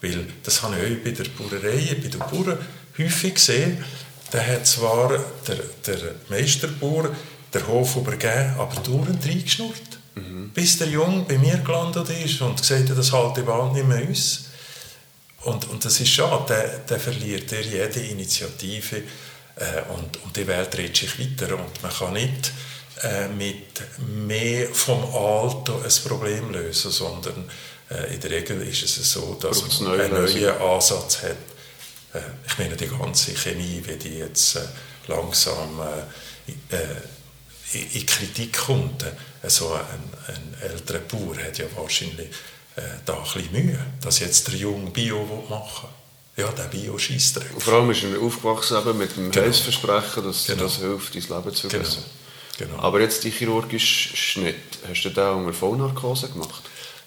Weil 0.00 0.26
das 0.42 0.62
habe 0.62 0.76
ich 0.76 0.98
auch 0.98 1.04
bei 1.04 1.10
der 1.10 1.24
Bauerei, 1.30 1.96
bei 2.02 2.08
den 2.08 2.18
Bauern 2.18 2.58
häufig 2.98 3.34
gesehen. 3.34 3.84
Da 4.30 4.44
hat 4.44 4.66
zwar 4.66 5.24
der, 5.46 5.58
der 5.86 6.14
Meisterbauer 6.28 7.14
den 7.54 7.66
Hof 7.66 7.96
übergeben, 7.96 8.54
aber 8.58 8.80
dauernd 8.80 9.24
reingeschnurrt. 9.24 9.98
Mhm. 10.16 10.50
Bis 10.50 10.78
der 10.78 10.88
Junge 10.88 11.24
bei 11.28 11.38
mir 11.38 11.58
gelandet 11.58 12.10
ist 12.10 12.40
und 12.40 12.60
gesagt 12.60 12.90
hat, 12.90 12.98
das 12.98 13.12
halte 13.12 13.40
ich 13.40 13.46
bald 13.46 13.72
nicht 13.74 13.86
mehr 13.86 14.06
aus. 14.10 14.46
Und, 15.44 15.68
und 15.68 15.84
das 15.84 16.00
ist 16.00 16.08
schade, 16.08 16.44
der, 16.48 16.78
der 16.80 16.98
verliert 16.98 17.52
er 17.52 17.62
jede 17.62 18.00
Initiative 18.00 19.02
und, 19.88 20.22
und 20.22 20.36
die 20.36 20.46
Welt 20.46 20.76
dreht 20.76 20.96
sich 20.96 21.18
weiter 21.18 21.54
und 21.56 21.82
man 21.82 21.92
kann 21.92 22.12
nicht 22.12 22.52
äh, 23.02 23.28
mit 23.28 23.82
mehr 24.08 24.68
vom 24.68 25.02
Alter 25.14 25.76
ein 25.84 26.08
Problem 26.08 26.50
lösen, 26.52 26.90
sondern 26.90 27.50
äh, 27.90 28.14
in 28.14 28.20
der 28.20 28.30
Regel 28.30 28.62
ist 28.62 28.82
es 28.82 29.12
so, 29.12 29.34
dass 29.34 29.60
Braucht's 29.60 29.80
man 29.80 30.00
einen 30.00 30.12
neuen? 30.12 30.60
Ansatz 30.60 31.22
hat. 31.22 31.36
Äh, 32.14 32.20
ich 32.46 32.58
meine, 32.58 32.76
die 32.76 32.88
ganze 32.88 33.34
Chemie, 33.34 33.82
wie 33.84 33.96
die 33.96 34.18
jetzt 34.18 34.56
äh, 34.56 34.60
langsam 35.08 35.80
äh, 35.80 36.74
äh, 36.74 37.98
in, 37.98 38.06
Kritik 38.06 38.56
kommt. 38.56 39.02
Äh, 39.02 39.10
so 39.48 39.72
ein, 39.72 39.82
ein 40.28 40.70
älterer 40.70 41.00
Bauer 41.00 41.36
hat 41.36 41.58
ja 41.58 41.66
wahrscheinlich 41.76 42.30
äh, 42.76 42.82
da 43.04 43.18
ein 43.18 43.22
bisschen 43.22 43.52
Mühe, 43.52 43.78
dass 44.00 44.20
jetzt 44.20 44.48
der 44.48 44.54
Junge 44.54 44.90
Bio 44.90 45.24
machen 45.48 45.88
will. 45.88 45.95
Ja, 46.36 46.48
der 46.52 46.64
Bio 46.64 46.98
schießt 46.98 47.38
Und 47.54 47.62
vor 47.62 47.74
allem 47.74 47.90
ist 47.90 48.02
er 48.04 48.20
aufgewachsen 48.20 48.76
eben 48.78 48.98
mit 48.98 49.16
dem 49.16 49.30
Genau. 49.30 49.46
Heilsversprechen, 49.46 50.22
dass 50.24 50.46
Genau. 50.46 50.64
das 50.64 50.76
hilft, 50.76 51.14
dein 51.14 51.22
Leben 51.22 51.54
zu 51.54 51.68
Genau. 51.68 51.82
verbessern. 51.84 52.04
genau. 52.58 52.78
Aber 52.78 53.00
jetzt 53.00 53.24
die 53.24 53.30
chirurgische 53.30 54.14
Schnitt, 54.16 54.56
hast 54.86 55.02
du 55.02 55.10
den 55.10 55.28
unter 55.30 55.52
Vollnarkose 55.54 56.28
gemacht? 56.28 56.62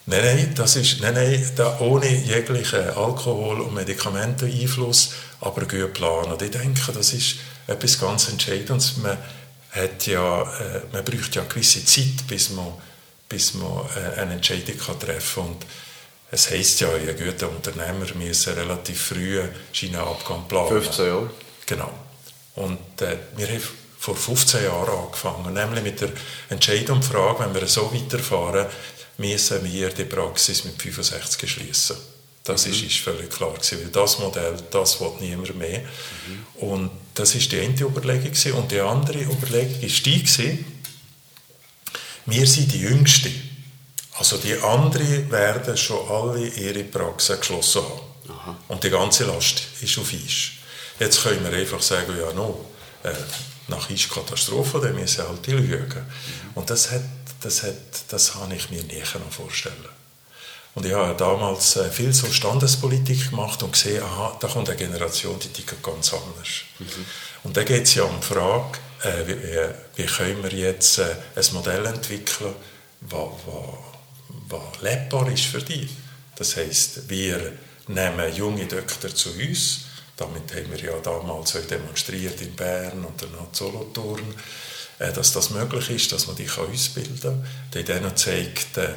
Nein, 0.07 0.21
nein, 0.23 0.53
das 0.55 0.75
ist 0.75 0.99
nein, 1.01 1.13
nein, 1.13 1.51
da 1.55 1.77
ohne 1.79 2.09
jeglichen 2.09 2.89
Alkohol- 2.89 3.61
und 3.61 3.75
Medikamenteneinfluss, 3.75 5.11
aber 5.41 5.61
gut 5.65 5.93
planen. 5.93 6.31
Und 6.31 6.41
ich 6.41 6.49
denke, 6.51 6.91
das 6.91 7.13
ist 7.13 7.35
etwas 7.67 7.99
ganz 7.99 8.29
Entscheidendes. 8.29 8.97
Man, 8.97 9.17
hat 9.71 10.07
ja, 10.07 10.41
äh, 10.41 10.81
man 10.91 11.05
braucht 11.05 11.35
ja 11.35 11.43
eine 11.43 11.49
gewisse 11.49 11.85
Zeit, 11.85 12.25
bis 12.27 12.49
man, 12.49 12.73
bis 13.27 13.53
man 13.53 13.85
äh, 13.95 14.19
eine 14.19 14.33
Entscheidung 14.33 14.79
kann 14.79 14.99
treffen 14.99 15.43
kann. 15.43 15.51
Und 15.51 15.65
es 16.31 16.49
heisst 16.51 16.79
ja, 16.81 16.89
ein 16.93 17.17
guter 17.17 17.49
Unternehmer 17.49 18.05
müssen 18.15 18.53
relativ 18.53 19.01
früh 19.01 19.41
Schienenabgang 19.71 20.47
planen. 20.47 20.69
15 20.69 21.05
Jahre. 21.05 21.31
Genau. 21.65 21.91
Und 22.55 23.01
äh, 23.01 23.17
wir 23.35 23.47
haben 23.47 23.61
vor 23.97 24.15
15 24.15 24.63
Jahren 24.63 25.05
angefangen, 25.05 25.53
nämlich 25.53 25.83
mit 25.83 26.01
der 26.01 26.09
Entscheidung 26.49 27.01
Frage, 27.01 27.43
wenn 27.43 27.53
wir 27.53 27.67
so 27.67 27.93
weiterfahren, 27.93 28.67
müssen 29.17 29.63
wir 29.71 29.89
die 29.89 30.05
Praxis 30.05 30.63
mit 30.63 30.81
65 30.81 31.49
schließen. 31.49 31.97
Das 32.43 32.65
ist, 32.65 32.81
ist 32.81 32.97
völlig 32.97 33.29
klar 33.29 33.53
gewesen, 33.53 33.79
weil 33.81 33.91
das 33.91 34.17
Modell, 34.19 34.55
das 34.71 34.99
will 35.01 35.11
niemand 35.19 35.55
mehr. 35.55 35.83
Und 36.55 36.89
das 37.13 37.35
ist 37.35 37.51
die 37.51 37.59
eine 37.59 37.79
Überlegung 37.79 38.31
gewesen. 38.31 38.53
und 38.53 38.71
die 38.71 38.79
andere 38.79 39.19
Überlegung 39.19 39.81
ist 39.81 40.05
die 40.05 40.23
gewesen, 40.23 40.65
wir 42.25 42.47
sind 42.47 42.71
die 42.71 42.79
Jüngsten. 42.79 43.48
Also 44.19 44.37
die 44.37 44.53
anderen 44.61 45.31
werden 45.31 45.77
schon 45.77 46.05
alle 46.09 46.45
ihre 46.45 46.83
Praxen 46.83 47.39
geschlossen 47.39 47.81
haben. 47.81 48.01
Aha. 48.29 48.57
Und 48.67 48.83
die 48.83 48.89
ganze 48.89 49.23
Last 49.23 49.61
ist 49.81 49.97
auf 49.97 50.11
Eis. 50.13 50.51
Jetzt 50.99 51.23
können 51.23 51.49
wir 51.49 51.57
einfach 51.57 51.81
sagen, 51.81 52.13
ja, 52.19 52.33
no, 52.33 52.65
äh, 53.03 53.13
nach 53.69 53.89
Eis 53.89 54.09
Katastrophe, 54.09 54.81
dann 54.81 54.95
müssen 54.95 55.25
halt 55.25 55.45
die 55.47 55.53
lügen. 55.53 56.05
Und 56.53 56.69
das, 56.69 56.91
hat, 56.91 57.01
das, 57.39 57.63
hat, 57.63 57.75
das 58.09 58.35
habe 58.35 58.53
ich 58.53 58.69
mir 58.69 58.83
können 58.83 59.31
vorstellen 59.31 59.85
Und 60.75 60.85
ich 60.85 60.91
habe 60.91 61.15
damals 61.15 61.77
äh, 61.77 61.89
viel 61.89 62.13
so 62.13 62.27
Standespolitik 62.27 63.29
gemacht 63.29 63.63
und 63.63 63.71
gesehen, 63.71 64.03
aha, 64.03 64.35
da 64.37 64.49
kommt 64.49 64.67
eine 64.67 64.77
Generation, 64.77 65.39
die 65.39 65.47
tickt 65.47 65.81
ganz 65.81 66.13
anders. 66.13 66.49
Und 67.45 67.55
da 67.55 67.63
geht 67.63 67.83
es 67.83 67.95
ja 67.95 68.03
um 68.03 68.19
die 68.19 68.27
Frage, 68.27 68.79
äh, 69.03 69.27
wie, 69.27 69.43
wie, 69.43 70.03
wie 70.03 70.05
können 70.05 70.43
wir 70.43 70.51
jetzt 70.51 70.97
äh, 70.97 71.15
ein 71.37 71.53
Modell 71.53 71.85
entwickeln, 71.85 72.53
was, 72.99 73.29
was, 73.45 73.88
was 74.47 74.81
lebbar 74.81 75.31
ist 75.31 75.45
für 75.45 75.61
die. 75.61 75.87
Das 76.35 76.55
heißt, 76.55 77.09
wir 77.09 77.53
nehmen 77.87 78.35
junge 78.35 78.65
Doktor 78.65 79.13
zu 79.13 79.31
uns. 79.31 79.81
Damit 80.15 80.53
haben 80.53 80.71
wir 80.71 80.79
ja 80.79 80.99
damals 80.99 81.55
auch 81.55 81.65
demonstriert 81.65 82.41
in 82.41 82.55
Bern 82.55 83.05
und 83.05 83.21
dann 83.21 83.35
auch 83.35 83.53
Solothurn, 83.53 84.33
äh, 84.99 85.11
dass 85.13 85.33
das 85.33 85.49
möglich 85.49 85.89
ist, 85.89 86.11
dass 86.11 86.27
man 86.27 86.35
kann 86.35 86.57
ausbilden 86.57 87.19
kann. 87.19 87.45
Die 87.73 87.83
denen 87.83 88.15
zeigt, 88.15 88.77
äh, 88.77 88.89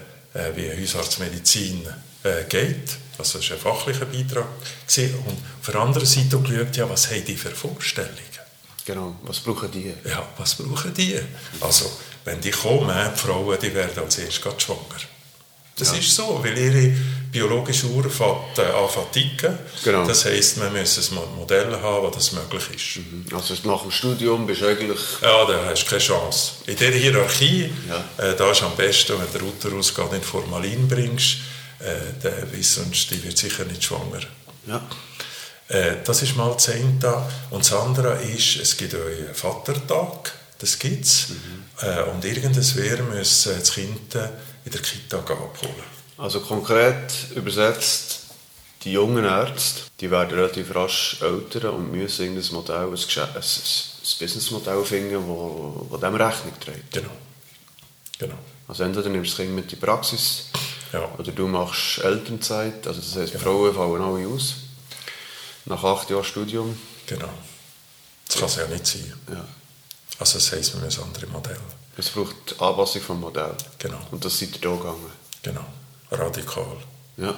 wie 0.55 0.71
Hausarztmedizin 0.83 1.87
äh, 2.25 2.45
geht. 2.49 2.97
Also 3.19 3.39
das 3.39 3.51
war 3.51 3.57
ein 3.57 3.63
fachlicher 3.63 4.07
Beitrag. 4.07 4.47
Und 5.27 5.39
auf 5.61 5.67
der 5.67 5.77
anderen 5.77 6.07
Seite 6.07 6.37
auch 6.37 6.43
geschaut, 6.43 6.77
ja, 6.77 6.89
was 6.89 7.11
haben 7.11 7.25
die 7.25 7.37
für 7.37 7.51
Vorstellungen? 7.51 8.33
Genau. 8.85 9.17
Was 9.23 9.41
brauchen 9.41 9.71
die? 9.71 9.95
Ja, 10.05 10.29
was 10.39 10.57
brauchen 10.57 10.93
die? 10.95 11.19
Also, 11.61 11.91
wenn 12.25 12.41
die 12.41 12.51
kommen, 12.51 12.89
die 13.15 13.19
Frauen, 13.19 13.59
die 13.61 13.75
werden 13.75 14.03
als 14.03 14.19
erstes 14.19 14.63
schwanger. 14.63 15.12
Das 15.83 15.93
Ja. 15.93 15.99
ist 15.99 16.15
so, 16.15 16.41
weil 16.43 16.57
ihre 16.57 16.95
biologische 17.33 17.87
Uhr 17.87 18.09
fängt 18.11 18.59
äh, 18.59 18.63
an 18.63 18.89
ticken. 19.11 19.59
Genau. 19.83 20.07
Das 20.07 20.25
heisst, 20.27 20.59
man 20.59 20.73
muss 20.73 21.11
ein 21.11 21.19
Modell 21.37 21.73
haben, 21.73 22.05
wo 22.07 22.11
das 22.11 22.33
möglich 22.33 22.63
ist. 22.75 23.35
Also 23.35 23.55
nach 23.69 23.83
dem 23.83 23.91
Studium 23.91 24.47
bist 24.47 24.61
du 24.61 24.67
eigentlich... 24.67 24.99
Ja, 25.23 25.45
da 25.47 25.65
hast 25.67 25.83
du 25.85 25.89
keine 25.89 26.01
Chance. 26.03 26.53
In 26.67 26.77
dieser 26.77 26.93
Hierarchie, 26.93 27.71
Ja. 27.89 28.05
äh, 28.25 28.37
da 28.37 28.51
ist 28.51 28.63
am 28.63 28.77
besten, 28.77 29.15
wenn 29.19 29.33
der 29.33 29.43
Uterus 29.43 29.95
gerade 29.95 30.17
in 30.17 30.23
Formalin 30.23 30.87
bringst, 30.87 31.39
äh, 31.81 32.21
der, 32.23 32.53
weil 32.53 32.63
sonst 32.63 33.11
die 33.11 33.23
wird 33.25 33.37
sicher 33.39 33.65
nicht 33.65 33.83
schwanger. 33.83 34.21
Ja. 34.67 34.83
Äh, 35.69 35.97
das 36.05 36.23
ist 36.23 36.37
mal 36.37 36.53
das 36.53 36.69
eine. 36.69 36.93
Und 37.51 37.65
das 37.65 37.73
andere 37.73 38.23
ist, 38.23 38.57
es 38.57 38.77
gibt 38.77 38.95
einen 38.95 39.35
Vatertag, 39.35 40.33
das 40.59 40.79
gibt 40.79 41.07
es. 41.07 41.29
Äh, 41.81 42.03
und 42.11 42.25
irgendwer 42.25 43.03
muss 43.05 43.47
äh, 43.47 43.59
das 43.59 43.73
Kind 43.73 44.15
äh, 44.15 44.29
in 44.65 44.73
der 44.73 44.81
Kita 44.81 45.19
abholen. 45.19 46.03
Also 46.19 46.41
konkret 46.41 47.13
übersetzt, 47.35 48.21
die 48.85 48.93
jungen 48.93 49.25
Ärzte, 49.25 49.83
die 50.01 50.11
werden 50.11 50.35
relativ 50.37 50.75
rasch 50.75 51.19
älter 51.23 51.73
und 51.73 51.93
müssen 51.93 52.23
irgendein 52.23 52.55
Modell, 52.55 52.77
ein, 52.77 52.95
ein, 52.95 52.97
ein, 52.97 53.43
Businessmodell 54.19 54.85
finden, 54.85 55.27
wo, 55.27 55.87
wo 55.89 55.97
dem 55.97 56.15
Rechnung 56.15 56.59
trägt. 56.61 56.93
Genau. 56.93 57.11
Genau. 58.19 58.39
Also 58.69 58.85
entweder 58.85 59.09
nimmst 59.09 59.33
du 59.33 59.37
das 59.37 59.45
Kind 59.47 59.55
mit 59.55 59.65
in 59.65 59.71
die 59.71 59.77
Praxis 59.77 60.47
Ja. 60.93 61.09
oder 61.19 61.33
du 61.33 61.47
machst 61.47 61.99
Elternzeit, 61.99 62.87
also 62.87 63.01
das 63.01 63.17
heisst, 63.17 63.35
Frauen 63.43 63.75
fallen 63.75 64.03
alle 64.03 64.27
aus. 64.29 64.55
Nach 65.65 65.83
acht 65.83 66.11
Jahren 66.11 66.25
Studium. 66.25 66.77
genau. 67.07 67.31
Das 68.27 68.37
kann 68.37 68.47
es 68.49 68.57
ja 68.57 68.67
nicht 68.67 68.87
sein. 68.87 69.13
Ja. 69.31 69.45
Also 70.19 70.35
das 70.35 70.53
heisst, 70.53 70.75
wir 70.75 70.81
müssen 70.81 71.03
andere 71.03 71.27
Modelle. 71.27 71.61
Es 71.97 72.11
braucht 72.11 72.61
Anpassung 72.61 73.03
vom 73.03 73.21
Modell. 73.21 73.55
Genau. 73.79 74.01
Und 74.11 74.25
das 74.25 74.39
seid 74.39 74.51
ihr 74.57 74.61
hier 74.71 74.79
gegangen. 74.79 75.13
Genau. 75.43 75.65
Radikal. 76.11 76.77
Ja. 77.17 77.35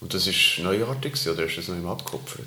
Und 0.00 0.14
das 0.14 0.26
war 0.26 0.64
neuartig 0.64 1.28
oder 1.28 1.44
ist 1.44 1.58
das 1.58 1.68
noch 1.68 1.76
immer 1.76 1.90
abgekupfert? 1.92 2.46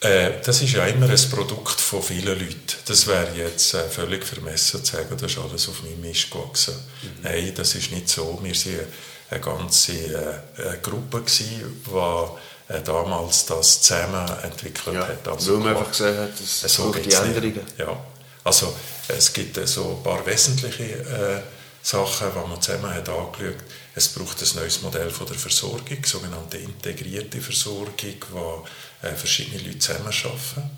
Äh, 0.00 0.40
das 0.44 0.60
ist 0.60 0.72
ja 0.72 0.84
immer 0.86 1.08
ein 1.08 1.30
Produkt 1.30 1.80
von 1.80 2.02
vielen 2.02 2.26
Leuten. 2.38 2.56
Das 2.86 3.06
wäre 3.06 3.34
jetzt 3.36 3.74
äh, 3.74 3.88
völlig 3.88 4.24
vermessen 4.24 4.84
zu 4.84 4.92
sagen, 4.96 5.16
das 5.18 5.32
ist 5.32 5.38
alles 5.38 5.68
auf 5.68 5.82
meinem 5.82 6.00
Mist 6.00 6.30
gewachsen. 6.30 6.74
Nein, 7.22 7.52
das 7.54 7.74
ist 7.74 7.90
nicht 7.92 8.08
so. 8.08 8.38
Wir 8.42 8.54
waren 8.54 8.86
eine 9.30 9.40
ganze 9.40 9.92
äh, 9.92 10.76
Gruppe, 10.82 11.20
gewesen, 11.20 11.82
die 11.86 12.72
äh, 12.74 12.82
damals 12.82 13.46
das 13.46 13.80
zusammen 13.80 14.28
entwickelt 14.42 14.94
Ja, 14.94 15.06
hat. 15.08 15.26
weil 15.26 15.56
man 15.58 15.68
einfach 15.68 15.90
gesehen 15.90 16.18
hat, 16.18 16.38
es 16.40 16.60
so 16.62 16.90
braucht 16.90 17.04
die. 17.06 17.12
Änderungen. 17.12 17.60
Ja, 17.78 17.96
also 18.44 18.72
es 19.08 19.32
gibt 19.32 19.56
äh, 19.56 19.66
so 19.66 19.96
ein 19.96 20.02
paar 20.02 20.24
wesentliche 20.26 20.84
äh, 20.84 21.40
Sachen, 21.82 22.28
die 22.30 22.48
man 22.48 22.62
zusammen 22.62 22.94
hat 22.94 23.08
angeschaut. 23.08 23.56
Es 23.94 24.08
braucht 24.08 24.42
ein 24.42 24.48
neues 24.56 24.82
Modell 24.82 25.10
von 25.10 25.26
der 25.26 25.36
Versorgung, 25.36 26.04
sogenannte 26.04 26.58
integrierte 26.58 27.40
Versorgung, 27.40 28.16
wo 28.30 28.66
äh, 29.02 29.14
verschiedene 29.14 29.62
Leute 29.62 29.78
zusammenarbeiten. 29.78 30.70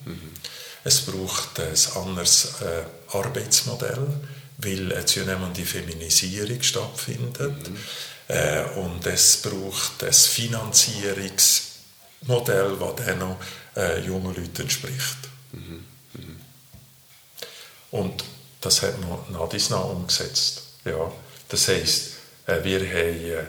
Es 0.84 1.00
braucht 1.02 1.60
ein 1.60 1.74
anderes 2.00 2.54
äh, 2.60 2.84
Arbeitsmodell, 3.16 4.06
weil 4.58 4.92
eine 4.92 5.04
zunehmende 5.04 5.64
Feminisierung 5.64 6.62
stattfindet. 6.62 7.70
Äh, 8.28 8.64
und 8.76 9.04
es 9.06 9.42
braucht 9.42 10.04
ein 10.04 10.12
Finanzierungsmodell, 10.12 12.76
das 12.78 12.94
dann 13.04 13.18
noch 13.18 13.36
äh, 13.76 14.00
jungen 14.00 14.34
Leuten 14.34 14.62
entspricht. 14.62 15.16
Und 17.90 18.24
das 18.60 18.82
hat 18.82 19.00
man 19.00 19.18
nach 19.30 19.84
umgesetzt. 19.90 20.62
Ja, 20.84 21.12
das 21.48 21.68
heisst, 21.68 22.12
äh, 22.46 22.62
wir 22.62 22.80
haben 22.80 22.90
äh, 22.90 23.44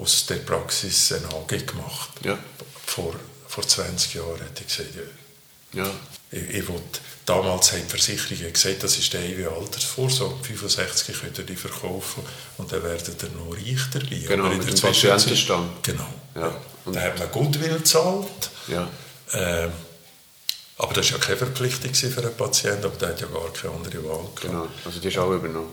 aus 0.00 0.26
der 0.26 0.36
Praxis 0.36 1.12
eine 1.12 1.26
AG 1.28 1.66
gemacht. 1.66 2.10
Ja. 2.24 2.38
Vor, 2.86 3.14
vor 3.48 3.66
20 3.66 4.14
Jahren 4.14 4.40
hätte 4.40 4.62
ich 4.62 4.76
gesagt, 4.76 4.90
ja, 5.72 5.90
ich, 6.30 6.42
ich 6.42 6.68
will, 6.68 6.80
damals 7.24 7.72
haben 7.72 7.82
die 7.82 7.88
Versicherungen 7.88 8.52
gesagt, 8.52 8.82
das 8.82 8.98
ist 8.98 9.12
der 9.12 9.22
ewige 9.22 9.50
Altersvorsorge, 9.50 10.42
65 10.44 11.20
könnt 11.20 11.38
ihr 11.38 11.44
die 11.44 11.56
verkaufen 11.56 12.22
und 12.58 12.70
dann 12.72 12.82
werdet 12.82 13.22
ihr 13.22 13.28
noch 13.30 13.54
reich 13.54 13.80
dabei. 13.92 14.16
Genau, 14.26 14.44
Aber 14.44 14.52
in 14.52 14.58
mit 14.58 14.68
der 14.68 14.74
dem 14.74 14.80
Patientenstamm. 14.80 15.70
Genau. 15.82 16.08
Ja. 16.34 16.40
Ja. 16.40 16.92
Da 16.92 17.00
hat 17.00 17.18
man 17.18 17.30
Goodwill 17.30 17.78
gezahlt. 17.78 18.50
Ja. 18.68 18.88
Ähm, 19.32 19.72
aber 20.82 20.94
das 20.94 21.12
war 21.12 21.18
ja 21.18 21.24
keine 21.24 21.36
Verpflichtung 21.36 21.94
für 21.94 22.20
einen 22.20 22.36
Patienten, 22.36 22.84
aber 22.84 22.96
der 22.96 23.10
hat 23.10 23.20
ja 23.20 23.28
gar 23.28 23.52
keine 23.52 23.74
andere 23.74 24.04
Wahl 24.04 24.18
gehabt. 24.18 24.40
Genau. 24.40 24.66
Also 24.84 24.98
die 24.98 25.08
ist 25.08 25.16
auch 25.18 25.30
übernommen. 25.30 25.70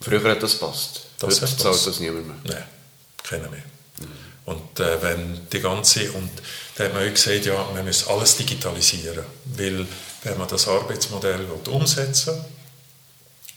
Früher 0.00 0.22
hat 0.30 0.42
das 0.42 0.56
passt. 0.56 1.06
Das 1.18 1.40
Heute 1.40 1.56
zahlt 1.56 1.86
das 1.86 2.00
niemand 2.00 2.44
mehr. 2.44 2.54
Nein, 2.56 2.64
keiner 3.22 3.48
mehr. 3.48 3.62
Und 4.44 4.78
äh, 4.78 5.02
wenn 5.02 5.48
die 5.50 5.60
ganze, 5.60 6.12
und 6.12 6.30
da 6.76 6.84
hat 6.84 6.92
man 6.92 7.08
auch 7.08 7.12
gesagt, 7.12 7.46
ja, 7.46 7.66
man 7.72 7.84
muss 7.84 8.06
alles 8.06 8.36
digitalisieren, 8.36 9.24
weil 9.46 9.86
wenn 10.22 10.38
man 10.38 10.48
das 10.48 10.68
Arbeitsmodell 10.68 11.40
will 11.40 11.72
umsetzen 11.72 12.34
will, 12.36 12.44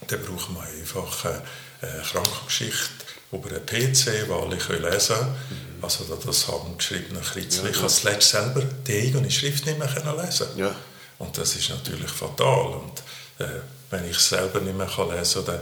dann 0.07 0.21
braucht 0.23 0.49
man 0.51 0.65
einfach 0.65 1.25
eine, 1.25 1.41
eine 1.81 2.01
Krankengeschichte 2.03 3.05
über 3.33 3.49
einen 3.49 3.65
PC, 3.65 4.25
die 4.25 4.31
alle 4.31 4.57
können 4.57 4.83
lesen 4.89 5.15
können. 5.17 5.68
Also 5.81 6.03
da- 6.05 6.17
das 6.25 6.47
handgeschriebene 6.47 7.19
Kritzchen. 7.21 7.63
Ja, 7.65 7.69
Ich 7.71 7.75
habe 7.77 7.85
das 7.87 8.03
letzte 8.03 8.37
selber 8.37 8.61
die 8.87 9.01
eigene 9.01 9.29
Schrift 9.31 9.65
nicht 9.65 9.77
mehr 9.79 9.87
lesen 10.25 10.47
Ja. 10.57 10.75
Und 11.17 11.37
das 11.37 11.55
ist 11.55 11.69
natürlich 11.69 12.09
fatal. 12.09 12.67
Und 12.81 12.99
äh, 13.45 13.59
wenn 13.89 14.09
ich 14.09 14.17
es 14.17 14.29
selber 14.29 14.59
nicht 14.61 14.77
mehr 14.77 14.87
kann 14.87 15.09
lesen 15.09 15.45
kann, 15.45 15.55
dann 15.55 15.61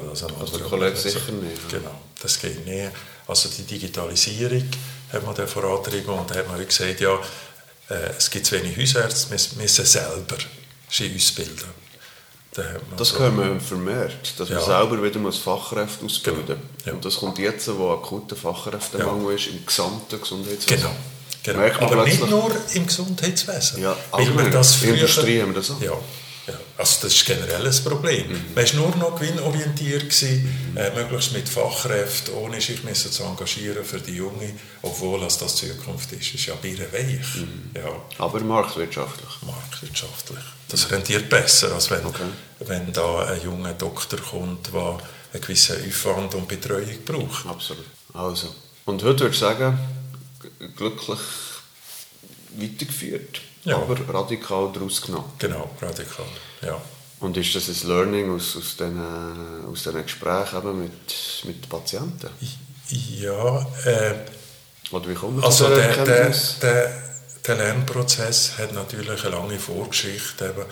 kann 0.00 0.10
das 0.10 0.24
ein 0.24 0.34
Also 0.40 0.58
der 0.58 0.72
anderer 0.72 0.96
sicher 0.96 1.32
nicht, 1.32 1.72
ja. 1.72 1.78
Genau, 1.78 2.00
das 2.20 2.38
geht 2.40 2.66
nicht. 2.66 2.90
Also 3.26 3.48
die 3.48 3.62
Digitalisierung 3.62 4.64
hat 5.12 5.24
man 5.24 5.34
dann 5.34 5.48
vorangetrieben 5.48 6.14
und 6.14 6.30
da 6.30 6.34
hat 6.36 6.48
man 6.48 6.64
gesagt, 6.66 7.00
ja, 7.00 7.14
äh, 7.88 8.10
es 8.18 8.30
gibt 8.30 8.46
zu 8.46 8.56
wenig 8.56 8.76
Hausärzte, 8.76 9.30
wir 9.30 9.62
müssen 9.62 9.86
selber 9.86 10.36
sie 10.90 11.14
ausbilden. 11.14 11.68
Man 12.56 12.66
Das 12.96 13.14
können 13.14 13.38
wir 13.38 13.60
vermehrt, 13.60 14.16
dass 14.38 14.48
man 14.48 14.58
Ja. 14.58 14.64
selber 14.64 15.02
wieder 15.02 15.18
muss 15.20 15.38
Fachkräfte 15.38 16.04
ausbilden 16.04 16.46
Genau. 16.46 16.58
Ja. 16.84 16.92
Und 16.94 17.04
das 17.04 17.16
kommt 17.16 17.38
jetzt, 17.38 17.68
wo 17.78 17.90
akuter 17.92 18.34
Fachkräftemangel 18.36 19.36
ist, 19.36 19.46
im 19.48 19.64
gesamten 19.64 20.20
Gesundheitswesen. 20.20 20.82
Genau. 20.82 20.90
genau. 21.44 21.58
Man 21.60 21.92
Aber 21.92 22.04
nicht 22.04 22.28
nur 22.28 22.50
im 22.74 22.86
Gesundheitswesen. 22.86 23.82
Ja, 23.82 23.96
Weil 24.10 24.36
wir 24.36 24.50
das 24.50 24.74
In 24.74 24.80
der 24.80 24.88
früher- 24.88 24.94
Industrie 25.00 25.40
haben 25.42 25.48
wir 25.54 25.54
das 25.60 25.70
auch. 25.70 25.80
Ja, 25.80 25.92
ja. 25.92 25.98
Also 26.80 27.02
das 27.02 27.12
ist 27.14 27.26
generell 27.26 27.66
ein 27.66 27.84
Problem. 27.84 28.26
Man 28.54 28.64
war 28.66 28.74
nur 28.74 28.96
noch 28.96 29.20
gewinnorientiert, 29.20 30.04
gewesen, 30.08 30.74
äh, 30.76 30.90
möglichst 30.94 31.32
mit 31.32 31.46
Fachkräften, 31.48 32.32
ohne 32.34 32.58
sich 32.60 32.82
müssen 32.84 33.12
zu 33.12 33.22
engagieren 33.24 33.84
für 33.84 34.00
die 34.00 34.16
Jungen, 34.16 34.58
obwohl 34.80 35.20
das 35.20 35.36
das 35.36 35.56
Zukunft 35.56 36.10
ist. 36.12 36.28
Das 36.32 36.40
ist 36.40 36.46
ja 36.46 36.54
birrenweich. 36.54 37.20
Ja, 37.76 37.90
Aber 38.18 38.40
marktwirtschaftlich. 38.40 39.28
marktwirtschaftlich. 39.46 40.38
Das 40.68 40.90
rentiert 40.90 41.28
besser, 41.28 41.72
als 41.74 41.90
wenn, 41.90 42.04
Okay. 42.06 42.24
wenn 42.60 42.92
da 42.94 43.26
ein 43.26 43.42
junger 43.42 43.74
Doktor 43.74 44.18
kommt, 44.18 44.72
der 44.72 44.98
einen 45.34 45.42
gewissen 45.42 45.76
Aufwand 45.86 46.34
und 46.34 46.48
Betreuung 46.48 46.98
braucht. 47.04 47.46
Absolut. 47.46 47.84
Also. 48.14 48.54
Und 48.86 49.02
heute 49.02 49.20
würde 49.20 49.34
ich 49.34 49.38
sagen, 49.40 49.78
glücklich 50.76 51.18
weitergeführt, 52.56 53.40
Ja. 53.64 53.76
aber 53.76 53.96
radikal 54.12 54.70
daraus 54.72 55.02
genommen. 55.02 55.30
Genau, 55.38 55.70
radikal. 55.80 56.24
Ja. 56.62 56.80
Und 57.20 57.36
ist 57.36 57.54
das 57.54 57.68
ein 57.68 57.88
Learning 57.88 58.34
aus, 58.34 58.56
aus 58.56 58.76
diesen 58.76 59.66
aus 59.66 59.82
diesen 59.82 60.02
Gesprächen 60.02 60.58
eben 60.58 60.82
mit, 60.82 61.42
mit 61.44 61.68
Patienten? 61.68 62.30
Ja, 62.88 63.66
äh, 63.84 64.14
Oder 64.90 65.08
wie 65.08 65.14
kommt 65.14 65.44
Also 65.44 65.68
der, 65.68 66.04
der, 66.04 66.34
der, 66.62 67.02
der 67.46 67.54
Lernprozess 67.54 68.58
hat 68.58 68.72
natürlich 68.72 69.22
eine 69.24 69.36
lange 69.36 69.58
Vorgeschichte. 69.58 70.46
Eben. 70.46 70.64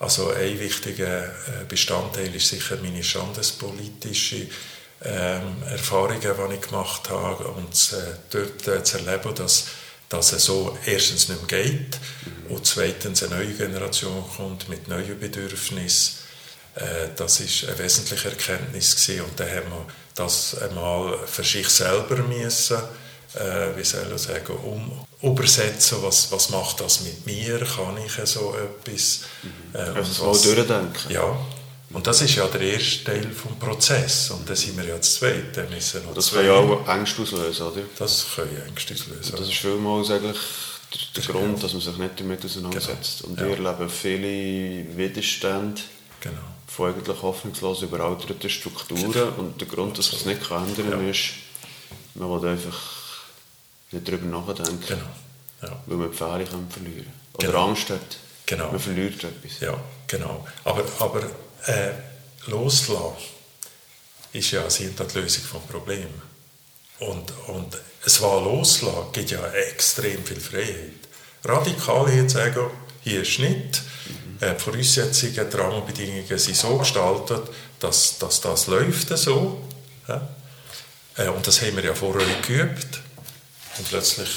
Also 0.00 0.30
ein 0.30 0.58
wichtiger 0.58 1.24
äh, 1.24 1.64
Bestandteil 1.68 2.34
ist 2.34 2.48
sicher 2.48 2.76
meine 2.82 3.04
standespolitische 3.04 4.48
ähm, 5.04 5.62
Erfahrungen, 5.70 6.20
die 6.20 6.54
ich 6.54 6.60
gemacht 6.60 7.08
habe 7.10 7.44
und 7.44 7.92
äh, 7.92 8.16
dort 8.30 8.66
äh, 8.68 8.82
zu 8.82 8.98
erleben, 8.98 9.34
dass, 9.36 9.66
dass 10.12 10.32
es 10.32 10.44
so 10.44 10.76
erstens 10.86 11.28
nicht 11.30 11.50
mehr 11.50 11.62
geht 11.64 11.98
und 12.50 12.66
zweitens 12.66 13.22
eine 13.22 13.36
neue 13.36 13.54
Generation 13.54 14.22
kommt 14.36 14.68
mit 14.68 14.86
neuen 14.86 15.18
Bedürfnissen. 15.18 16.16
Äh, 16.74 17.08
Das 17.16 17.40
ist 17.40 17.64
eine 17.64 17.78
wesentliche 17.78 18.28
Erkenntnis 18.28 18.94
gewesen. 18.94 19.22
und 19.24 19.40
dann 19.40 19.48
haben 19.48 19.70
wir 19.70 19.86
das 20.14 20.54
einmal 20.60 21.18
für 21.26 21.42
sich 21.44 21.66
selber 21.68 22.16
müssen, 22.18 22.76
äh, 23.34 23.74
wie 23.76 23.84
soll 23.84 24.12
ich 24.14 24.22
sagen, 24.22 24.52
um, 24.56 25.06
übersetzen, 25.22 25.98
was, 26.02 26.30
was 26.30 26.50
macht 26.50 26.80
das 26.80 27.00
mit 27.02 27.24
mir, 27.24 27.58
kann 27.60 27.96
ich 28.04 28.12
so 28.28 28.54
etwas. 28.54 29.20
Äh, 29.72 29.78
Also 29.78 30.24
mal 30.24 30.30
was- 30.32 30.42
durchdenken. 30.42 31.10
Ja, 31.10 31.38
und 31.92 32.06
das 32.06 32.22
ist 32.22 32.34
ja 32.36 32.46
der 32.46 32.60
erste 32.60 33.04
Teil 33.04 33.20
des 33.22 33.36
Prozesses 33.60 34.30
und 34.30 34.48
dann 34.48 34.56
sind 34.56 34.76
wir 34.76 34.84
ja 34.84 34.96
das 34.96 35.14
zweite. 35.14 35.64
Müssen 35.70 36.02
Das 36.14 36.26
zwei- 36.26 36.36
kann 36.38 36.46
ja 36.46 36.52
auch 36.54 36.88
Ängste 36.88 37.22
auslösen, 37.22 37.66
oder? 37.66 37.82
Das 37.98 38.26
können 38.34 38.62
Ängste 38.68 38.94
auslösen. 38.94 39.32
Und 39.32 39.40
das 39.40 39.48
ist 39.48 39.56
vielmals 39.58 40.10
eigentlich 40.10 40.38
der, 41.16 41.22
der 41.22 41.32
Grund, 41.32 41.62
dass 41.62 41.72
man 41.72 41.82
sich 41.82 41.96
nicht 41.96 42.20
damit 42.20 42.44
auseinandersetzt. 42.44 43.22
Und 43.22 43.38
Ja. 43.40 43.46
wir 43.46 43.52
erleben 43.56 43.88
viele 43.90 44.96
Widerstände 44.96 45.80
genau. 46.20 46.38
von 46.66 46.94
eigentlich 46.94 47.22
hoffnungslos 47.22 47.82
überalterten 47.82 48.50
Strukturen. 48.50 49.28
Und 49.38 49.60
der 49.60 49.68
Grund, 49.68 49.98
dass 49.98 50.12
man 50.12 50.20
es 50.20 50.26
nicht 50.26 50.48
kann 50.48 50.68
ändern 50.68 50.90
kann, 50.90 51.04
Ja. 51.04 51.10
ist, 51.10 51.30
man 52.14 52.28
will 52.42 52.48
einfach 52.50 52.78
nicht 53.90 54.06
darüber 54.08 54.26
nachdenken, 54.26 54.80
Genau. 54.86 55.02
Ja. 55.62 55.82
weil 55.86 55.96
man 55.96 56.10
die 56.10 56.16
kann 56.18 56.66
verlieren 56.70 57.12
Oder 57.34 57.46
Genau. 57.48 57.68
Angst 57.68 57.88
hat, 57.90 58.00
Genau. 58.46 58.70
man 58.70 58.80
verliert 58.80 59.22
etwas. 59.24 59.60
Ja, 59.60 59.78
genau. 60.06 60.46
Aber, 60.64 60.84
aber 60.98 61.22
äh, 61.66 61.90
loslassen 62.46 63.16
ist 64.32 64.50
ja 64.50 64.68
sind 64.70 64.98
die 64.98 65.18
Lösung 65.18 65.42
des 65.42 65.70
Problems. 65.70 66.08
Und, 66.98 67.32
und 67.48 67.78
es 68.04 68.20
war 68.22 68.40
loslassen 68.40 69.12
gibt 69.12 69.30
ja 69.30 69.46
extrem 69.52 70.24
viel 70.24 70.40
Freiheit. 70.40 71.02
Radikal 71.44 72.10
hier 72.10 72.28
zu 72.28 72.38
sagen, 72.38 72.70
hier 73.02 73.22
ist 73.22 73.38
nicht. 73.38 73.82
Äh, 74.40 74.54
die 74.54 74.60
Voraussetzungen, 74.60 75.50
die 75.50 75.56
Rahmenbedingungen 75.56 76.38
sind 76.38 76.56
so 76.56 76.78
gestaltet, 76.78 77.42
dass, 77.80 78.18
dass 78.18 78.40
das 78.40 78.66
läuft 78.68 79.16
so. 79.18 79.62
Ja? 80.08 80.28
Äh, 81.16 81.28
und 81.28 81.46
das 81.46 81.60
haben 81.62 81.76
wir 81.76 81.84
ja 81.84 81.94
vorher 81.94 82.26
geübt. 82.46 83.00
Und 83.78 83.88
plötzlich 83.88 84.28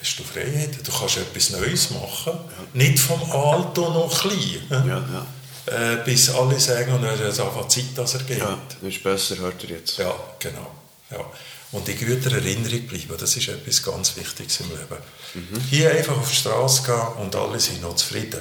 hast 0.00 0.18
du 0.18 0.24
Freiheit. 0.24 0.86
Du 0.86 0.92
kannst 0.92 1.18
etwas 1.18 1.50
Neues 1.50 1.90
machen. 1.90 2.38
Nicht 2.72 2.98
vom 2.98 3.22
Alten 3.30 3.80
noch 3.80 4.20
klein. 4.20 4.62
Ja, 4.70 4.86
ja. 4.86 5.26
Äh, 5.66 5.96
bis 6.04 6.30
alle 6.30 6.58
sagen, 6.60 6.92
und 6.94 7.04
es 7.04 7.20
ist 7.20 7.40
einfach 7.40 7.66
Zeit, 7.68 7.86
dass 7.96 8.14
er 8.14 8.20
geht. 8.22 8.38
ja, 8.38 8.58
das 8.80 8.88
ist 8.94 9.02
besser, 9.02 9.36
hört 9.38 9.62
er 9.64 9.70
jetzt. 9.70 9.98
Ja, 9.98 10.14
genau. 10.38 10.70
Ja. 11.10 11.24
Und 11.72 11.88
in 11.88 11.98
guter 11.98 12.32
Erinnerung 12.36 12.86
bleiben, 12.86 13.14
das 13.18 13.36
ist 13.36 13.48
etwas 13.48 13.82
ganz 13.82 14.16
Wichtiges 14.16 14.60
im 14.60 14.68
Leben. 14.70 14.96
Mhm. 15.34 15.60
Hier 15.68 15.90
einfach 15.90 16.16
auf 16.16 16.30
die 16.30 16.36
Straße 16.36 16.82
gehen 16.84 17.24
und 17.24 17.34
alle 17.34 17.58
sind 17.58 17.82
noch 17.82 17.96
zufrieden. 17.96 18.40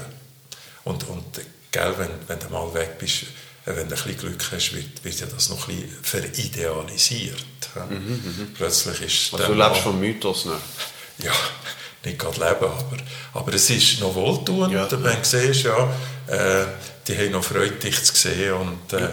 Und, 0.84 1.07
und 1.10 1.23
gell, 1.72 1.93
wenn, 1.97 2.10
wenn 2.27 2.39
du 2.39 2.49
mal 2.53 2.72
weg 2.76 2.99
bist, 2.99 3.23
äh, 3.65 3.76
wenn 3.76 3.89
du 3.89 3.95
ein 3.95 4.03
bisschen 4.03 4.18
Glück 4.18 4.45
hast, 4.52 4.73
wird, 4.76 5.03
wird 5.03 5.19
ja 5.19 5.26
das 5.26 5.49
noch 5.49 5.68
ein 5.68 5.76
bisschen 5.76 5.97
veridealisiert. 6.03 7.43
ja. 7.76 7.88
Plötzlich 8.56 9.02
ist 9.02 9.34
Mhm, 9.34 9.39
Also 9.39 9.53
du 9.53 9.60
lebst 9.60 9.81
vom 9.81 9.99
Mythos 9.99 10.45
nach. 10.45 10.60
ja, 11.23 11.31
nicht 12.03 12.19
gerade 12.19 12.39
leben, 12.39 12.65
aber, 12.72 12.97
aber 13.34 13.53
es 13.53 13.69
ist 13.69 13.99
noch 13.99 14.14
wohltuend, 14.14 14.73
Ja. 14.73 14.88
wenn 14.91 15.02
du 15.02 15.23
siehst, 15.23 15.64
ja, 15.64 15.91
äh, 16.27 16.65
die 17.07 17.18
haben 17.18 17.32
noch 17.32 17.44
Freude, 17.44 17.76
dich 17.76 18.03
zu 18.03 18.15
sehen 18.15 18.53
und 18.53 18.94
äh, 18.94 19.06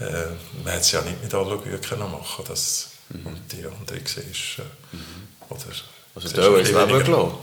äh, 0.00 0.26
man 0.64 0.74
hat 0.74 0.80
es 0.80 0.92
ja 0.92 1.02
nicht 1.02 1.22
mit 1.22 1.32
allen 1.34 1.60
können 1.80 2.10
machen 2.10 2.44
das 2.48 2.90
und 3.10 3.52
die 3.52 3.64
andere 3.64 4.00
siehst, 4.04 4.58
äh, 4.58 4.62
oder 5.48 5.60
Mhm. 5.62 5.80
Also 6.14 6.28
siehst 6.28 6.38
da 6.38 6.46
ein 6.46 6.54
ist 6.54 6.68
bisschen 6.68 6.88
Leben 6.88 7.04
gelassen. 7.04 7.38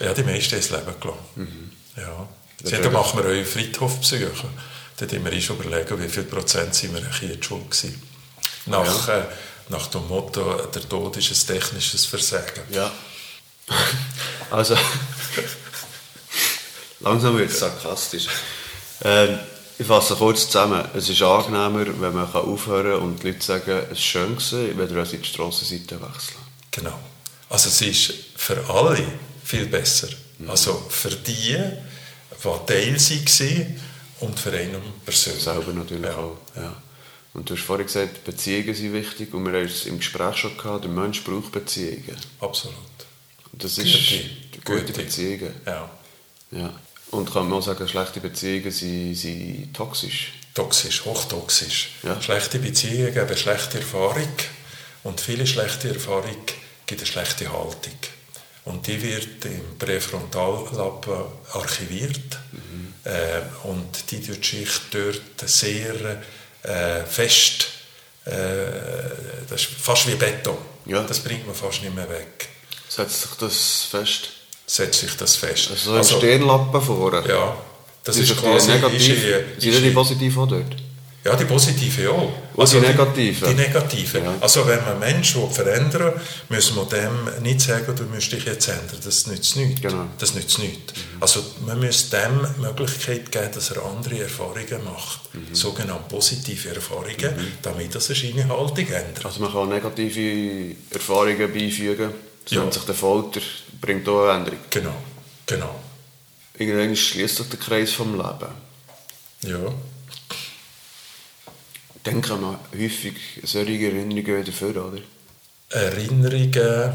Ja, 0.00 0.14
die 0.14 0.22
meisten 0.22 0.52
haben 0.52 0.60
das 0.60 0.70
Leben 0.70 1.00
gelassen. 1.00 1.20
Mhm. 1.36 1.72
Ja. 1.96 2.28
Das 2.62 2.72
Ja, 2.72 2.80
dann 2.80 2.92
machen 2.92 3.18
wir 3.18 3.26
euren 3.26 3.46
Friedhof 3.46 3.98
besuchen. 4.00 4.50
Dort 4.98 5.12
haben 5.12 5.24
wir 5.24 5.32
uns 5.32 5.48
überlegen, 5.48 6.02
wie 6.02 6.08
viel 6.08 6.24
Prozent 6.24 6.74
sind 6.74 6.94
wir 6.94 7.02
hier 7.18 7.32
in 7.32 7.42
Schuld 7.42 7.70
gewesen. 7.70 8.02
Nach, 8.66 9.08
äh, 9.08 9.24
nach 9.68 9.86
dem 9.86 10.06
Motto, 10.08 10.66
der 10.66 10.88
Tod 10.88 11.16
ist 11.16 11.30
ein 11.30 11.54
technisches 11.56 12.04
Versagen. 12.04 12.62
Ja. 12.70 12.92
Also, 14.50 14.76
langsam 17.00 17.38
wird 17.38 17.50
es 17.50 17.60
sarkastisch. 17.60 18.26
Ähm, 19.04 19.38
ich 19.78 19.86
fasse 19.86 20.14
kurz 20.14 20.46
zusammen. 20.46 20.84
Es 20.94 21.08
ist 21.08 21.22
angenehmer, 21.22 21.86
wenn 22.00 22.14
man 22.14 22.30
aufhören 22.32 22.92
kann 22.92 23.02
und 23.02 23.22
die 23.22 23.28
Leute 23.28 23.42
sagen, 23.42 23.70
es 23.84 23.88
war 23.90 23.96
schön, 23.96 24.36
gewesen, 24.36 24.78
wenn 24.78 24.94
wir 24.94 25.04
die 25.04 25.24
Strassenseite 25.24 26.00
wechseln. 26.00 26.38
Genau. 26.70 26.98
Also 27.48 27.68
es 27.68 27.80
ist 27.80 28.12
für 28.36 28.62
alle 28.68 29.02
viel 29.42 29.66
besser. 29.66 30.08
Also 30.46 30.84
für 30.88 31.10
die, 31.10 31.56
die 31.56 32.66
Teil 32.66 32.94
waren 32.94 33.80
und 34.20 34.38
für 34.38 34.52
einen 34.52 34.82
persönlich. 35.04 35.42
Selber 35.42 35.72
natürlich 35.72 36.04
Ja. 36.04 36.16
auch. 36.16 36.36
Ja. 36.56 36.76
Und 37.32 37.48
du 37.48 37.54
hast 37.54 37.62
vorhin 37.62 37.86
gesagt, 37.86 38.24
Beziehungen 38.24 38.74
sind 38.74 38.92
wichtig 38.92 39.32
und 39.32 39.44
wir 39.46 39.58
haben 39.58 39.66
es 39.66 39.86
im 39.86 39.98
Gespräch 39.98 40.36
schon 40.36 40.56
gehabt, 40.56 40.84
der 40.84 40.90
Mensch 40.90 41.22
braucht 41.24 41.52
Beziehungen. 41.52 42.16
Absolut. 42.40 42.76
Und 43.52 43.64
das 43.64 43.76
Gute. 43.76 43.88
ist 43.88 44.10
Gute 44.64 44.80
Gute. 44.84 44.92
Beziehungen. 44.92 45.54
Ja. 45.64 45.90
Ja. 46.50 46.70
Und 47.10 47.32
kann 47.32 47.48
man 47.48 47.58
auch 47.58 47.62
sagen, 47.62 47.88
schlechte 47.88 48.20
Beziehungen 48.20 48.70
sind, 48.70 49.14
sind 49.14 49.74
toxisch. 49.74 50.32
Toxisch, 50.54 51.04
hochtoxisch. 51.04 51.90
Ja. 52.02 52.20
Schlechte 52.20 52.58
Beziehungen 52.58 53.12
geben 53.12 53.36
schlechte 53.36 53.78
Erfahrung 53.78 54.32
und 55.04 55.20
viele 55.20 55.46
schlechte 55.46 55.88
Erfahrung 55.88 56.36
gibt 56.86 57.00
eine 57.00 57.06
schlechte 57.06 57.52
Haltung. 57.52 57.98
Und 58.64 58.86
die 58.86 59.00
wird 59.02 59.44
im 59.44 59.78
Präfrontallappen 59.78 61.24
archiviert 61.52 62.38
äh, 63.04 63.40
und 63.66 64.10
die 64.10 64.22
tut 64.22 64.44
sich 64.44 64.68
dort 64.90 65.48
sehr 65.48 66.22
äh, 66.62 67.04
fest, 67.04 67.68
äh, 68.26 68.32
das 69.48 69.62
ist 69.62 69.70
fast 69.80 70.06
wie 70.06 70.14
Beton. 70.14 70.58
Ja. 70.86 71.02
Das 71.02 71.20
bringt 71.20 71.46
man 71.46 71.54
fast 71.54 71.82
nicht 71.82 71.94
mehr 71.94 72.08
weg. 72.08 72.48
Setzt 72.88 73.22
sich 73.22 73.30
das 73.38 73.86
fest? 73.90 74.30
Setzt 74.70 75.00
sich 75.00 75.16
das 75.16 75.34
fest. 75.34 75.68
Also 75.72 76.00
so 76.00 76.14
im 76.14 76.20
Stirnlappen 76.20 76.80
vorne? 76.80 77.24
ja, 77.28 77.56
das 78.04 78.14
Sind 78.14 78.30
ist 78.30 78.30
die 78.30 78.40
quasi 78.40 78.70
negativ, 78.70 79.00
ist, 79.00 79.60
sind 79.60 79.72
ist, 79.74 79.82
die 79.82 79.90
positiv 79.90 80.38
auch 80.38 80.46
dort? 80.46 80.76
Ja, 81.24 81.34
die 81.34 81.44
positiven 81.44 82.06
auch. 82.06 82.32
Und 82.54 82.72
die 82.72 82.78
negativen? 82.78 83.48
Die, 83.48 83.54
die 83.56 83.60
negativen. 83.62 84.24
Ja. 84.24 84.34
Also 84.40 84.64
wenn 84.68 84.82
man 84.84 85.00
Menschen 85.00 85.50
verändern 85.50 86.14
will, 86.14 86.20
müssen 86.50 86.76
wir 86.76 86.84
dem 86.84 87.42
nicht 87.42 87.60
sagen, 87.62 87.96
du 87.96 88.04
musst 88.04 88.30
dich 88.30 88.44
jetzt 88.44 88.68
ändern. 88.68 89.00
Das 89.04 89.26
nützt 89.26 89.56
nichts. 89.56 89.82
Genau. 89.82 90.06
Das 90.18 90.34
nützt 90.36 90.60
nichts. 90.60 90.94
Also 91.18 91.40
man 91.66 91.80
muss 91.84 92.08
dem 92.10 92.46
die 92.56 92.60
Möglichkeit 92.60 93.32
geben, 93.32 93.50
dass 93.52 93.72
er 93.72 93.84
andere 93.84 94.22
Erfahrungen 94.22 94.84
macht. 94.84 95.34
Mhm. 95.34 95.52
Sogenannte 95.52 96.04
positive 96.08 96.76
Erfahrungen, 96.76 97.56
damit 97.60 97.92
er 97.92 98.00
seine 98.00 98.48
Haltung 98.48 98.86
ändert. 98.86 99.24
Also 99.26 99.40
man 99.40 99.52
kann 99.52 99.68
negative 99.68 100.76
Erfahrungen 100.92 101.52
beifügen. 101.52 102.29
Das 102.44 102.52
Ja. 102.52 102.60
nennt 102.60 102.74
sich 102.74 102.82
der 102.84 102.94
Folter, 102.94 103.40
bringt 103.80 104.08
auch 104.08 104.28
eine 104.28 104.38
Änderung. 104.38 104.58
Genau, 104.70 104.96
genau. 105.46 105.80
Irgendwann 106.58 106.96
schließt 106.96 107.36
sich 107.36 107.48
der 107.48 107.58
Kreis 107.58 107.92
vom 107.92 108.14
Leben. 108.16 108.54
Ja, 109.42 109.72
Dann 112.02 112.22
kann 112.22 112.40
man 112.40 112.58
häufig 112.72 113.14
solche 113.44 113.72
Erinnerungen 113.72 114.26
wieder 114.26 114.52
vor, 114.52 114.70
oder? 114.70 115.00
Erinnerungen, 115.70 116.54
Äh, 116.54 116.92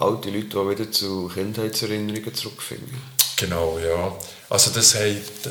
Alte 0.00 0.30
Leute, 0.30 0.46
die 0.48 0.68
wieder 0.70 0.90
zu 0.92 1.28
Kindheitserinnerungen 1.32 2.34
zurückfinden. 2.34 3.00
Genau, 3.36 3.78
ja. 3.78 4.16
Also 4.48 4.70
das, 4.70 4.94
hat, 4.94 5.00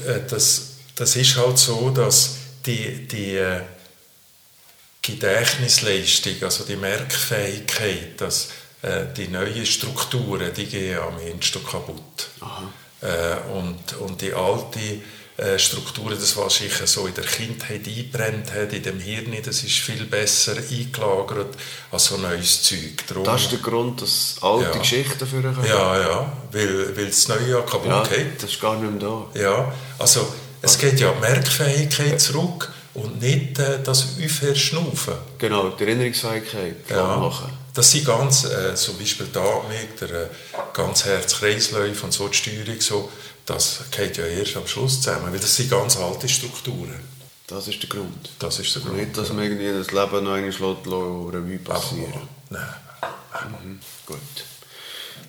äh, 0.05 0.21
das, 0.27 0.67
das 0.95 1.15
ist 1.15 1.37
halt 1.37 1.57
so, 1.59 1.89
dass 1.89 2.35
die, 2.65 3.07
die 3.07 3.35
äh, 3.35 3.61
Gedächtnisleistung, 5.01 6.35
also 6.41 6.63
die 6.63 6.75
Merkfähigkeit, 6.77 8.19
dass 8.21 8.49
äh, 8.83 9.05
die 9.17 9.27
neuen 9.29 9.65
Strukturen, 9.65 10.51
die 10.55 10.65
gehen 10.67 10.99
am 10.99 11.19
ehesten 11.19 11.63
kaputt. 11.65 12.29
Äh, 13.01 13.51
und, 13.57 13.99
und 13.99 14.21
die 14.21 14.33
alte 14.33 14.79
äh, 15.35 15.57
Strukturen, 15.57 16.15
das 16.17 16.37
was 16.37 16.55
sich 16.57 16.71
so 16.85 17.07
in 17.07 17.13
der 17.15 17.23
Kindheit 17.25 17.85
eingebrennt 17.87 18.53
hat, 18.53 18.71
in 18.71 18.83
dem 18.83 18.99
Hirn, 18.99 19.35
das 19.43 19.63
ist 19.63 19.79
viel 19.79 20.05
besser 20.05 20.53
eingelagert 20.55 21.55
als 21.91 22.05
so 22.05 22.17
neues 22.17 22.61
Zeug. 22.61 23.03
Darum, 23.07 23.23
Das 23.23 23.41
ist 23.41 23.51
der 23.51 23.59
Grund, 23.59 24.01
dass 24.01 24.35
alte 24.41 24.65
Ja. 24.71 24.77
Geschichten 24.77 25.25
führen 25.27 25.53
können. 25.55 25.67
ja, 25.67 25.99
ja, 25.99 26.33
weil, 26.51 26.95
weil 26.95 27.07
das 27.07 27.27
Neue 27.27 27.49
ja 27.49 27.61
kaputt 27.61 27.87
ja 27.87 28.03
geht. 28.03 28.41
das 28.43 28.51
ist 28.51 28.61
gar 28.61 28.75
nicht 28.77 28.91
mehr 29.01 29.01
da. 29.33 29.39
Ja, 29.41 29.73
also 29.99 30.31
es 30.61 30.77
geht 30.77 30.99
ja 30.99 31.11
die 31.11 31.19
Merkfähigkeit 31.19 32.21
zurück 32.21 32.71
und 32.93 33.19
nicht 33.21 33.57
äh, 33.59 33.79
das 33.83 34.07
Aufhörschnaufen. 34.23 35.15
Genau, 35.39 35.69
die 35.69 35.83
Erinnerungsfähigkeit 35.83 36.75
Ja, 36.89 37.17
machen. 37.17 37.51
Das 37.73 37.91
sind 37.91 38.05
ganz, 38.05 38.45
äh, 38.45 38.75
zum 38.75 38.97
Beispiel 38.97 39.27
die 39.27 39.37
Atmung, 39.39 39.71
der 39.99 40.09
äh, 40.09 40.27
ganz 40.73 41.05
Herz-Kreislauf 41.05 42.03
und 42.03 42.13
so 42.13 42.27
die 42.27 42.37
Steuerung, 42.37 42.79
so, 42.79 43.11
das 43.45 43.79
geht 43.91 44.17
ja 44.17 44.25
erst 44.25 44.55
am 44.57 44.67
Schluss 44.67 45.01
zusammen, 45.01 45.31
weil 45.31 45.39
das 45.39 45.55
sind 45.55 45.69
ganz 45.69 45.97
alte 45.97 46.29
Strukturen. 46.29 46.99
Das 47.47 47.67
ist 47.67 47.81
der 47.81 47.89
Grund. 47.89 48.29
Das 48.39 48.59
ist 48.59 48.73
der 48.75 48.83
Und 48.83 48.89
Grund. 48.89 49.01
nicht, 49.01 49.17
dass 49.17 49.33
man 49.33 49.43
irgendwie 49.43 49.71
das 49.71 49.91
Leben 49.91 50.23
noch 50.23 50.33
einmal 50.33 51.31
Revue 51.33 51.59
passieren 51.59 52.27
Nein. 52.49 52.63
Mhm. 53.63 53.79
Gut. 54.05 54.17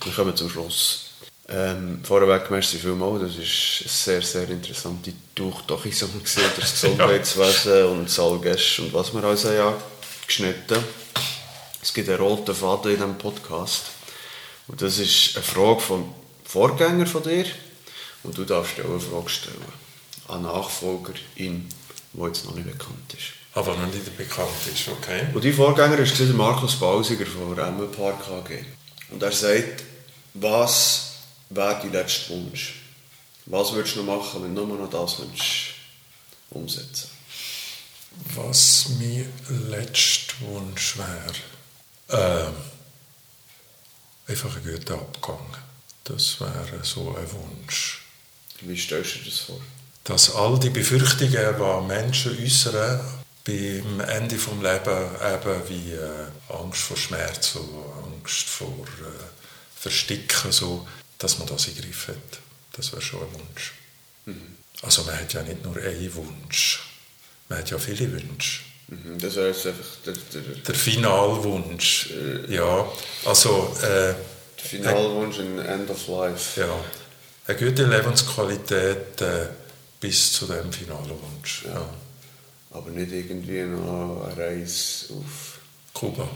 Wir 0.05 0.13
kommen 0.13 0.37
zum 0.37 0.51
Schluss. 0.51 1.11
Ähm, 1.49 2.01
vorweg, 2.05 2.51
merci 2.51 2.79
vielmals. 2.79 3.23
Das 3.23 3.37
ist 3.37 4.07
eine 4.09 4.21
sehr, 4.21 4.23
sehr 4.23 4.49
interessante 4.51 5.13
Tauchdochisung 5.35 6.23
gesehen, 6.23 6.45
das 6.59 6.73
Gesundheitswesen 6.81 7.85
und 7.87 8.05
das 8.07 8.19
Allgäsch 8.19 8.79
und 8.79 8.95
was 8.95 9.13
wir 9.13 9.25
alles 9.25 9.45
haben 9.45 9.75
geschnitten. 10.27 11.04
Es 11.85 11.93
gibt 11.93 12.09
einen 12.09 12.17
roten 12.17 12.55
Faden 12.55 12.93
in 12.93 12.97
diesem 12.97 13.19
Podcast. 13.19 13.83
Und 14.69 14.81
das 14.81 14.97
ist 14.97 15.37
eine 15.37 15.45
Frage 15.45 15.81
vom 15.81 16.15
Vorgänger 16.43 17.05
von 17.05 17.23
dir. 17.23 17.45
Und 18.23 18.39
du 18.39 18.47
darfst 18.47 18.79
dir 18.79 18.87
auch 18.87 18.93
eine 18.93 19.01
Frage 19.01 19.29
stellen. 19.29 19.73
An 20.29 20.45
Nachfolgerin, 20.45 21.69
die 22.15 22.23
jetzt 22.23 22.47
noch 22.47 22.55
nicht 22.55 22.73
bekannt 22.73 23.13
ist. 23.13 23.35
Aber 23.53 23.77
noch 23.77 23.93
nicht 23.93 24.17
bekannt 24.17 24.49
ist, 24.73 24.89
okay? 24.89 25.27
Und 25.35 25.45
die 25.45 25.53
Vorgänger 25.53 25.99
war 25.99 26.07
der 26.07 26.27
Markus 26.29 26.77
Bausiger 26.77 27.27
von 27.27 27.55
der 27.55 27.67
Emmel 27.67 27.89
Park 27.89 28.29
AG. 28.31 28.65
Und 29.11 29.23
er 29.23 29.33
sagt, 29.33 29.85
was 30.33 31.17
wäre 31.51 31.81
dein 31.83 31.93
letzter 31.93 32.31
Wunsch? 32.31 32.77
Was 33.45 33.75
würdest 33.75 33.97
du 33.97 34.05
noch 34.05 34.17
machen, 34.23 34.43
wenn 34.43 34.55
du 34.55 34.65
nur 34.65 34.79
noch 34.79 34.91
das 34.91 35.19
würdest 35.19 35.75
umsetzen 36.49 37.11
Was 38.37 38.87
mein 38.99 39.31
letzter 39.69 40.35
Wunsch 40.47 40.97
wäre, 40.97 41.35
ähm, 42.11 42.55
einfach 44.27 44.57
ein 44.57 44.65
guter 44.65 44.95
Abgang. 44.95 45.57
Das 46.05 46.41
wäre 46.41 46.83
so 46.83 47.17
ein 47.17 47.33
Wunsch. 47.33 48.05
Wie 48.61 48.79
stellst 48.79 49.15
du 49.15 49.19
dir 49.21 49.25
das 49.31 49.39
vor? 49.41 49.61
Dass 50.05 50.35
all 50.35 50.59
die 50.59 50.71
Befürchtungen, 50.71 51.33
die 51.33 51.87
Menschen 51.87 52.39
äußern, 52.39 53.01
beim 53.45 54.01
Ende 54.01 54.37
des 54.37 54.47
Lebens 54.47 54.87
eben 55.23 55.69
wie 55.69 55.93
äh, 55.93 56.27
Angst 56.49 56.81
vor 56.83 56.97
Schmerz, 56.97 57.53
so 57.53 58.05
Angst 58.05 58.47
vor 58.47 58.87
äh, 59.01 59.25
Versticken, 59.77 60.53
so, 60.53 60.87
dass 61.19 61.39
man 61.39 61.49
das 61.49 61.69
in 61.69 61.77
Griff 61.77 62.09
hat. 62.09 62.41
Das 62.73 62.93
wäre 62.93 63.03
schon 63.03 63.21
ein 63.21 63.35
Wunsch. 63.35 63.73
Also 64.83 65.05
man 65.05 65.19
hat 65.19 65.33
ja 65.33 65.43
nicht 65.43 65.63
nur 65.63 65.77
einen 65.77 66.15
Wunsch, 66.15 66.83
man 67.49 67.59
hat 67.59 67.71
ja 67.71 67.79
viele 67.79 68.11
Wünsche. 68.13 68.61
Mhm, 68.89 69.19
Das 69.19 69.37
wäre 69.37 69.49
jetzt 69.49 69.67
einfach 69.67 69.85
der, 70.05 70.15
der, 70.33 70.41
der 70.43 70.63
Der 70.63 70.75
Finalwunsch, 70.75 72.11
ja, 72.49 72.87
also 73.25 73.75
äh, 73.83 74.15
Finalwunsch 74.57 75.39
in 75.39 75.59
End 75.59 75.91
of 75.91 76.09
Life. 76.09 76.61
ja, 76.61 76.69
eine 77.47 77.59
gute 77.59 77.85
Lebensqualität 77.85 79.21
äh, 79.21 79.47
bis 80.01 80.33
zu 80.33 80.47
dem 80.47 80.73
Finalwunsch. 80.73 81.65
Ja. 81.67 81.89
Aber 82.71 82.91
nicht 82.91 83.13
irgendwie 83.13 83.63
noch 83.63 84.27
eine 84.27 84.37
Reise 84.37 85.15
auf... 85.15 85.59
Kuba. 85.93 86.29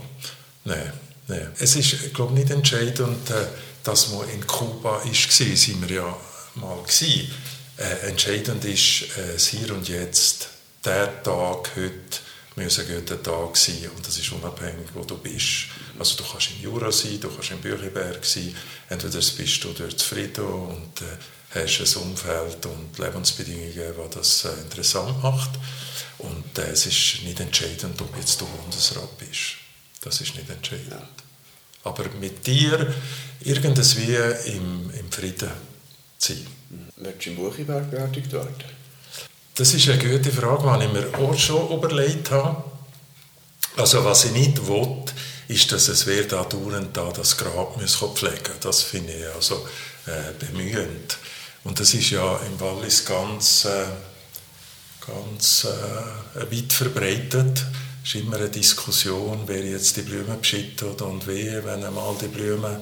Nein, 0.63 0.93
nein. 1.27 1.51
Es 1.59 1.75
ist, 1.75 2.13
glaube 2.13 2.33
ich, 2.33 2.39
nicht 2.45 2.51
entscheidend, 2.51 3.29
äh, 3.29 3.45
dass 3.83 4.09
man 4.09 4.29
in 4.29 4.45
Kuba 4.47 5.01
war, 5.03 5.13
sind 5.13 5.89
wir 5.89 5.95
ja 5.97 6.17
mal 6.55 6.81
gewesen. 6.81 7.31
Äh, 7.77 8.07
entscheidend 8.07 8.63
ist 8.65 9.03
äh, 9.17 9.33
das 9.33 9.47
Hier 9.47 9.73
und 9.73 9.87
Jetzt. 9.89 10.47
Der 10.85 11.21
Tag 11.23 11.71
heute 11.75 12.19
muss 12.63 12.79
ein 12.79 12.87
guter 12.87 13.21
Tag 13.21 13.57
sein 13.57 13.89
und 13.95 14.05
das 14.05 14.17
ist 14.17 14.31
unabhängig, 14.31 14.87
wo 14.93 15.03
du 15.03 15.17
bist. 15.17 15.67
Also 15.97 16.17
du 16.17 16.23
kannst 16.23 16.51
im 16.51 16.63
Jura 16.63 16.91
sein, 16.91 17.19
du 17.19 17.29
kannst 17.29 17.51
im 17.51 17.59
Bücherberg 17.59 18.23
sein, 18.23 18.55
entweder 18.89 19.19
bist 19.19 19.63
du 19.63 19.73
dort 19.73 19.99
zufrieden 19.99 20.45
und 20.45 21.01
äh, 21.01 21.65
hast 21.65 21.97
ein 21.97 22.03
Umfeld 22.03 22.65
und 22.65 22.97
Lebensbedingungen, 22.97 23.71
die 23.73 24.15
das 24.15 24.45
äh, 24.45 24.61
interessant 24.61 25.21
macht. 25.23 25.51
Und 26.19 26.57
äh, 26.57 26.71
es 26.71 26.85
ist 26.85 27.23
nicht 27.23 27.39
entscheidend, 27.39 28.01
ob 28.01 28.15
jetzt 28.17 28.39
du 28.41 28.45
Bundesrat 28.45 29.17
bist. 29.17 29.55
Das 30.01 30.21
ist 30.21 30.35
nicht 30.35 30.49
entscheidend. 30.49 30.93
Aber 31.83 32.05
mit 32.19 32.45
dir 32.45 32.93
irgendwie 33.41 34.15
im, 34.45 34.91
im 34.91 35.11
Frieden 35.11 35.51
zu 36.17 36.33
sein. 36.33 36.47
Willst 36.97 37.25
du 37.25 37.29
im 37.29 37.35
Buchiberg 37.37 37.89
beerdigt 37.89 38.31
werden? 38.31 38.78
Das 39.59 39.73
ist 39.73 39.89
eine 39.89 40.01
gute 40.01 40.31
Frage, 40.31 40.79
die 40.79 40.85
ich 40.85 40.93
mir 40.93 41.19
auch 41.19 41.37
schon 41.37 41.69
überlegt 41.69 42.31
habe. 42.31 42.63
Also 43.75 44.05
was 44.05 44.23
ich 44.23 44.31
nicht 44.31 44.65
will, 44.65 45.03
ist, 45.49 45.69
dass 45.73 45.89
es 45.89 46.05
wer 46.05 46.23
da 46.23 46.45
dauernd 46.45 46.95
da 46.95 47.11
das 47.11 47.35
Grab 47.35 47.75
muss 47.75 47.97
pflegen 47.97 48.53
Das 48.61 48.83
finde 48.83 49.11
ich 49.11 49.35
also 49.35 49.67
äh, 50.05 50.31
bemühend. 50.39 51.17
Und 51.65 51.77
das 51.77 51.93
ist 51.93 52.09
ja 52.09 52.37
im 52.37 52.57
Wallis 52.57 53.03
ganz, 53.03 53.65
äh, 53.65 53.83
ganz 55.05 55.65
äh, 55.65 56.49
weit 56.49 56.71
verbreitet. 56.71 57.65
Es 58.01 58.15
ist 58.15 58.21
immer 58.21 58.37
eine 58.37 58.47
Diskussion, 58.47 59.43
wer 59.45 59.65
jetzt 59.65 59.97
die 59.97 60.03
Blumen 60.03 60.39
beschüttet 60.39 61.01
und 61.01 61.27
wie, 61.27 61.51
wenn 61.65 61.83
einmal 61.83 62.15
die 62.21 62.29
Blumen 62.29 62.77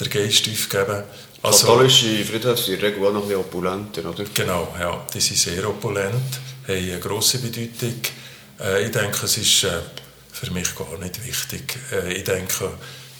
der 0.00 0.08
Geist 0.08 0.48
aufgeben. 0.48 1.02
Also, 1.46 1.68
Katholische 1.68 2.24
Friedhöfe 2.24 2.60
sind 2.60 2.74
in 2.74 2.80
der 2.80 2.88
Regel 2.90 3.06
auch 3.06 3.12
noch 3.12 3.22
ein 3.22 3.28
bisschen 3.28 3.40
opulenter, 3.40 4.10
oder? 4.10 4.24
Genau, 4.34 4.74
ja, 4.80 5.06
die 5.14 5.20
sind 5.20 5.38
sehr 5.38 5.68
opulent, 5.68 6.40
haben 6.66 6.74
eine 6.74 6.98
grosse 6.98 7.38
Bedeutung. 7.38 8.00
Äh, 8.58 8.86
ich 8.86 8.90
denke, 8.90 9.26
es 9.26 9.38
ist 9.38 9.62
äh, 9.62 9.78
für 10.32 10.50
mich 10.50 10.74
gar 10.74 10.98
nicht 10.98 11.24
wichtig. 11.24 11.78
Äh, 11.92 12.14
ich 12.14 12.24
denke, 12.24 12.72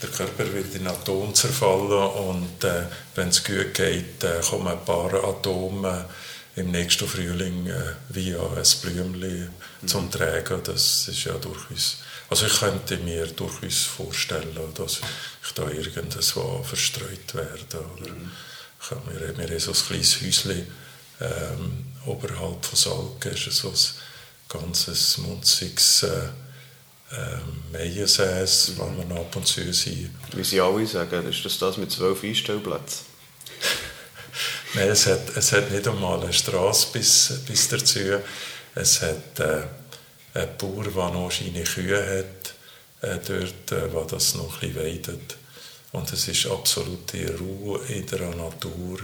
der 0.02 0.08
Körper 0.08 0.52
wird 0.52 0.74
in 0.74 0.88
Atome 0.88 1.34
zerfallen 1.34 1.92
und 2.28 2.64
äh, 2.64 2.86
wenn 3.14 3.28
es 3.28 3.44
gut 3.44 3.72
geht, 3.74 4.24
äh, 4.24 4.40
kommen 4.40 4.66
ein 4.66 4.84
paar 4.84 5.14
Atome 5.22 6.06
im 6.56 6.72
nächsten 6.72 7.06
Frühling 7.06 7.68
äh, 7.68 7.94
via 8.08 8.40
ein 8.40 8.80
Blümchen 8.82 9.50
mhm. 9.82 9.86
zum 9.86 10.10
Tragen. 10.10 10.60
Das 10.64 11.06
ist 11.06 11.22
ja 11.22 11.34
durchaus... 11.34 11.98
Also 12.28 12.46
ich 12.46 12.58
könnte 12.58 12.96
mir 12.96 13.28
durchaus 13.28 13.84
vorstellen, 13.84 14.74
dass 14.74 15.00
ich 15.46 15.54
da 15.54 15.68
irgendwo 15.68 16.62
verstreut 16.62 17.34
werde. 17.34 17.84
Oder 17.96 18.10
mhm. 18.10 18.30
ich 18.80 18.90
habe 18.90 19.10
mir, 19.10 19.48
mir 19.48 19.60
so 19.60 19.72
ein 19.72 19.76
kleines 19.76 20.20
Häuschen 20.20 20.66
ähm, 21.20 21.86
oberhalb 22.04 22.64
von 22.64 22.76
Salken 22.76 23.32
ist 23.32 23.50
so 23.50 23.68
ein 23.68 24.60
ganzes 24.60 25.18
munziges 25.18 26.02
äh, 26.02 26.28
ähm, 27.12 27.62
Meiersäß, 27.72 28.70
mhm. 28.70 28.78
wo 28.78 29.08
wir 29.08 29.16
ab 29.16 29.36
und 29.36 29.46
zu 29.46 29.72
sind. 29.72 30.10
Wie 30.34 30.44
sie 30.44 30.60
alle 30.60 30.86
sagen, 30.86 31.28
ist 31.28 31.44
das 31.44 31.58
das 31.58 31.76
mit 31.76 31.90
zwölf 31.90 32.22
Einstellplätzen? 32.22 33.06
Nein, 34.74 34.88
es 34.88 35.06
hat, 35.06 35.36
es 35.36 35.52
hat 35.52 35.70
nicht 35.70 35.88
einmal 35.88 36.22
eine 36.22 36.32
Straße 36.32 36.88
bis, 36.92 37.40
bis 37.46 37.68
dazu. 37.68 38.20
Es 38.74 39.00
hat 39.00 39.40
äh, 39.40 39.62
einen 40.34 40.56
Bauer, 40.58 40.84
der 40.84 41.10
noch 41.10 41.32
seine 41.32 41.64
Kühe 41.64 42.18
hat, 42.18 42.35
äh, 43.02 43.18
dort, 43.26 43.72
äh, 43.72 43.92
wo 43.92 44.04
das 44.04 44.34
noch 44.34 44.62
ein 44.62 44.72
bisschen 44.72 44.76
weidet. 44.76 45.36
Und 45.92 46.12
es 46.12 46.28
ist 46.28 46.46
absolute 46.46 47.36
Ruhe 47.38 47.80
in 47.88 48.06
der 48.06 48.34
Natur, 48.34 48.98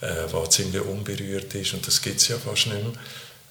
äh, 0.00 0.26
die 0.26 0.50
ziemlich 0.50 0.82
unberührt 0.82 1.54
ist. 1.54 1.74
Und 1.74 1.86
das 1.86 2.00
gibt 2.00 2.20
es 2.20 2.28
ja 2.28 2.38
fast 2.38 2.66
nicht 2.66 2.82
mehr. 2.82 2.92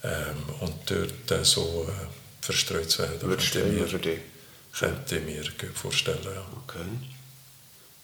Ähm, 0.04 0.36
und 0.60 0.74
dort 0.86 1.30
äh, 1.30 1.44
so 1.44 1.86
äh, 1.88 2.44
verstreut 2.44 2.90
zu 2.90 3.02
werden, 3.02 3.20
Würdest 3.20 3.52
könnte, 3.52 3.68
mir, 3.68 3.88
für 3.88 3.98
dich? 3.98 4.20
könnte 4.78 5.18
ich 5.18 5.24
mir 5.24 5.44
vorstellen. 5.74 6.18
Ja. 6.24 6.46
Okay. 6.64 6.84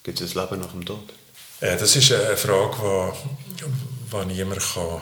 Gibt 0.02 0.20
es 0.20 0.36
ein 0.36 0.42
Leben 0.42 0.60
nach 0.60 0.72
dem 0.72 0.84
Tod? 0.84 1.08
Äh, 1.60 1.76
das 1.76 1.96
ist 1.96 2.12
eine 2.12 2.36
Frage, 2.36 3.14
die 4.12 4.34
niemand 4.34 4.60
kann 4.60 5.00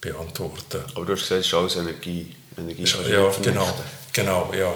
beantworten 0.00 0.58
kann. 0.70 0.92
Aber 0.94 1.06
du 1.06 1.12
hast 1.14 1.22
gesagt, 1.22 1.40
es 1.40 1.46
ist 1.46 1.54
alles 1.54 1.76
Energie. 1.76 2.34
Energie 2.56 2.84
ja, 2.84 3.30
genau, 3.42 3.78
genau, 4.12 4.52
ja. 4.54 4.74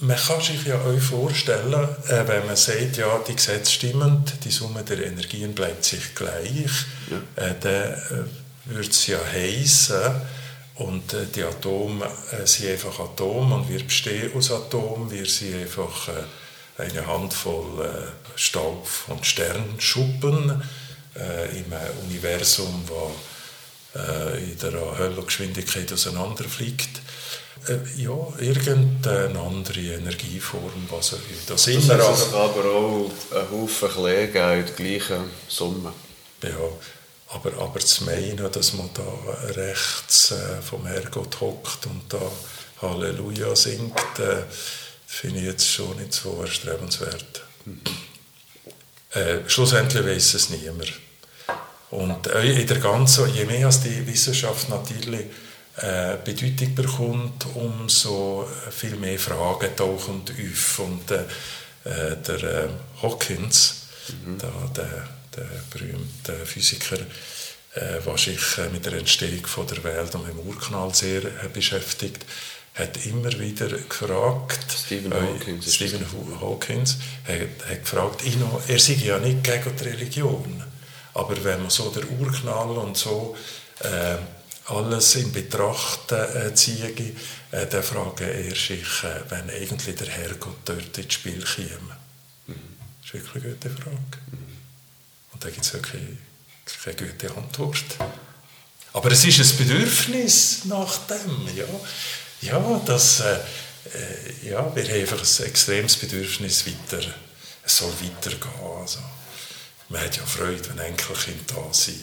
Man 0.00 0.16
kann 0.16 0.40
sich 0.40 0.64
ja 0.66 0.82
euch 0.84 1.02
vorstellen, 1.02 1.88
äh, 2.08 2.26
wenn 2.26 2.46
man 2.46 2.56
sagt, 2.56 2.96
ja, 2.96 3.18
die 3.26 3.36
Gesetze 3.36 3.70
stimmen, 3.70 4.24
die 4.44 4.50
Summe 4.50 4.82
der 4.82 5.06
Energien 5.06 5.54
bleibt 5.54 5.84
sich 5.84 6.14
gleich, 6.14 6.86
ja. 7.10 7.44
äh, 7.44 7.54
dann 7.60 7.72
äh, 7.72 8.72
würde 8.72 8.90
es 8.90 9.06
ja 9.06 9.18
heißen, 9.24 10.20
und 10.76 11.12
äh, 11.12 11.26
die 11.32 11.44
Atome 11.44 12.04
äh, 12.32 12.44
sind 12.46 12.70
einfach 12.70 12.98
Atome 12.98 13.54
und 13.54 13.68
wir 13.68 13.84
bestehen 13.84 14.32
aus 14.34 14.50
Atomen, 14.50 15.10
wir 15.10 15.26
sind 15.26 15.62
einfach 15.62 16.08
eine 16.76 17.06
Handvoll 17.06 17.88
Staub 18.34 18.88
und 19.06 19.24
Sternschuppen 19.24 20.60
im 21.14 21.72
Universum, 22.08 22.82
das 23.94 24.36
in 24.40 24.58
der 24.58 24.98
Höllengeschwindigkeit 24.98 25.92
auseinanderfliegt. 25.92 27.00
Äh, 27.66 27.78
ja, 27.96 28.12
irgendeine 28.38 29.38
andere 29.38 29.80
Energieform, 29.80 30.86
was 30.90 31.14
auch 31.14 31.18
das 31.46 31.66
immer. 31.68 31.96
Das 31.96 32.32
aber 32.34 32.64
auch 32.64 33.10
ein 33.34 33.50
Haufen 33.50 33.88
Klee 33.88 34.24
in 34.26 34.32
der 34.32 34.62
gleichen 34.62 35.30
Summe. 35.48 35.92
Ja, 36.42 36.50
aber, 37.28 37.52
aber 37.58 37.80
zu 37.80 38.04
meinen, 38.04 38.52
dass 38.52 38.74
man 38.74 38.90
da 38.92 39.52
rechts 39.52 40.32
äh, 40.32 40.60
vom 40.62 40.86
Herrgott 40.86 41.40
hockt 41.40 41.86
und 41.86 42.02
da 42.08 42.20
Halleluja 42.82 43.56
singt, 43.56 44.18
äh, 44.18 44.42
finde 45.06 45.40
ich 45.40 45.46
jetzt 45.46 45.68
schon 45.68 45.96
nicht 45.96 46.12
so 46.12 46.40
erstrebenswert. 46.42 47.42
Äh, 49.12 49.38
schlussendlich 49.46 50.04
weiß 50.04 50.34
es 50.34 50.50
niemand. 50.50 50.92
Und 51.90 52.26
äh, 52.26 52.60
in 52.60 52.66
der 52.66 52.78
ganzen, 52.78 53.32
je 53.34 53.44
mehr 53.44 53.66
als 53.66 53.80
die 53.80 54.06
Wissenschaft 54.06 54.68
natürlich 54.68 55.26
äh, 55.76 56.16
Bedeutung 56.24 56.74
bekommt, 56.74 57.46
umso 57.54 58.48
viel 58.70 58.96
mehr 58.96 59.18
Fragen 59.18 59.74
tauchen 59.76 60.22
auf. 60.22 60.78
Und 60.78 61.10
äh, 61.10 61.24
äh 61.84 62.16
der 62.16 62.42
äh, 62.42 62.68
Hawkins, 63.02 63.86
mhm. 64.08 64.38
da, 64.38 64.52
der, 64.76 65.08
der 65.36 65.48
berühmte 65.70 66.46
Physiker, 66.46 66.98
äh, 67.74 68.00
der 68.04 68.18
sich 68.18 68.58
äh, 68.58 68.68
mit 68.72 68.86
der 68.86 68.94
Entstehung 68.94 69.44
von 69.46 69.66
der 69.66 69.82
Welt 69.82 70.14
und 70.14 70.28
dem 70.28 70.38
Urknall 70.38 70.94
sehr 70.94 71.24
äh, 71.24 71.48
beschäftigt, 71.52 72.24
hat 72.74 73.06
immer 73.06 73.32
wieder 73.38 73.68
gefragt, 73.68 74.66
Stephen 74.84 75.14
Hawkins, 75.14 75.74
Stephen 75.74 76.04
Hawkins 76.40 76.98
hat, 77.26 77.68
hat 77.70 77.84
gefragt, 77.84 78.22
er 78.68 78.78
sei 78.78 78.94
ja 78.94 79.18
nicht 79.18 79.44
gegen 79.44 79.76
die 79.76 79.84
Religion, 79.84 80.62
aber 81.14 81.44
wenn 81.44 81.62
man 81.62 81.70
so 81.70 81.90
der 81.90 82.02
Urknall 82.18 82.70
und 82.70 82.96
so 82.96 83.36
äh, 83.80 84.16
alles 84.66 85.16
in 85.16 85.32
Betracht 85.32 86.12
äh, 86.12 86.54
ziehe, 86.54 86.94
äh, 87.50 87.66
dann 87.66 87.82
frage 87.82 88.24
er 88.24 88.54
sich, 88.54 89.02
äh, 89.02 89.20
wenn 89.28 89.50
eigentlich 89.50 89.96
der 89.96 90.08
Herrgott 90.08 90.56
dort 90.64 90.96
ins 90.96 91.12
Spiel 91.12 91.44
käme. 91.44 91.96
Mhm. 92.46 92.54
Das 93.02 93.06
ist 93.06 93.14
wirklich 93.14 93.44
eine 93.44 93.54
gute 93.54 93.70
Frage. 93.70 94.18
Mhm. 94.30 94.56
Und 95.32 95.44
da 95.44 95.50
gibt 95.50 95.64
es 95.64 95.72
wirklich 95.74 96.02
keine 96.82 96.96
gute 96.96 97.36
Antwort. 97.36 97.84
Aber 98.94 99.10
es 99.10 99.24
ist 99.24 99.40
ein 99.40 99.58
Bedürfnis 99.58 100.64
nach 100.64 100.98
dem, 101.06 101.48
ja. 101.54 101.64
Ja, 102.40 102.80
das, 102.86 103.20
äh, 103.20 103.34
äh, 103.34 104.50
ja, 104.50 104.74
wir 104.74 104.84
haben 104.84 105.00
einfach 105.00 105.20
ein 105.20 105.46
extremes 105.46 105.96
Bedürfnis 105.96 106.64
weiter, 106.66 107.04
es 107.64 107.78
soll 107.78 107.92
weitergehen. 108.00 108.80
Also, 108.80 109.00
man 109.88 110.00
hat 110.00 110.16
ja 110.16 110.24
Freude, 110.24 110.68
wenn 110.70 110.78
Enkelkinder 110.78 111.54
da 111.54 111.72
sind. 111.72 112.00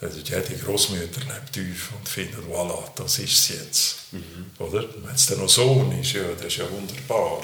Also 0.00 0.18
jede 0.18 0.56
Großmutter 0.64 1.20
lebt 1.20 1.52
tief 1.52 1.90
und 1.96 2.08
findet, 2.08 2.40
voilà, 2.46 2.82
das 2.94 3.18
ist 3.18 3.32
es 3.32 3.48
jetzt. 3.48 3.96
Mhm. 4.12 4.50
Oder? 4.58 4.84
Wenn 5.04 5.14
es 5.14 5.26
dann 5.26 5.40
noch 5.40 5.48
Sohn 5.48 5.92
ist, 6.00 6.12
ja, 6.12 6.22
das 6.36 6.46
ist 6.46 6.56
ja 6.56 6.70
wunderbar. 6.70 7.42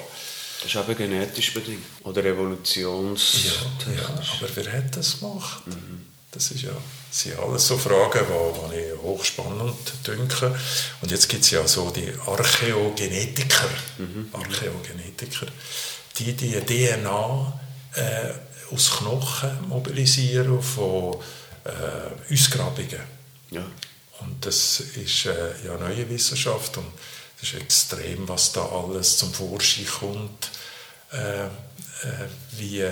Das 0.63 0.71
ist 0.71 0.77
aber 0.77 0.95
genetisch 0.95 1.53
bedingt. 1.53 1.85
Oder 2.05 2.25
evolutionstechnisch. 2.25 3.55
Ja, 3.87 3.93
ja, 3.95 4.09
aber 4.09 4.49
wer 4.55 4.73
hat 4.73 4.97
das 4.97 5.21
gemacht? 5.21 5.67
Mhm. 5.67 6.07
Das 6.31 6.51
ist 6.51 6.63
ja, 6.63 6.71
das 7.11 7.21
sind 7.21 7.39
alles 7.39 7.67
so 7.67 7.77
Fragen, 7.77 8.25
die, 8.71 8.75
die 8.75 8.81
ich 8.81 9.03
hochspannend 9.03 9.93
denke. 10.07 10.59
Und 11.03 11.11
jetzt 11.11 11.29
gibt 11.29 11.45
es 11.45 11.51
ja 11.51 11.67
so 11.67 11.91
die 11.91 12.11
Archäogenetiker, 12.27 13.69
mhm. 13.99 14.31
Archäogenetiker, 14.33 15.47
die 16.19 16.33
die 16.33 16.53
DNA 16.53 17.61
äh, 17.95 18.75
aus 18.75 18.91
Knochen 18.99 19.69
mobilisieren 19.69 20.61
von 20.63 21.17
äh, 21.67 22.33
Ausgrabungen. 22.33 23.01
Ja. 23.51 23.65
Und 24.21 24.45
das 24.45 24.81
ist 24.81 25.27
äh, 25.27 25.33
ja 25.65 25.77
neue 25.77 26.09
Wissenschaft 26.09 26.77
und 26.79 26.87
es 27.43 27.53
ist 27.53 27.61
extrem, 27.61 28.27
was 28.29 28.53
da 28.53 28.65
alles 28.65 29.19
zum 29.19 29.33
Vorschein 29.33 29.87
kommt, 29.87 30.51
äh, 31.13 31.45
äh, 31.45 31.49
wie, 32.53 32.85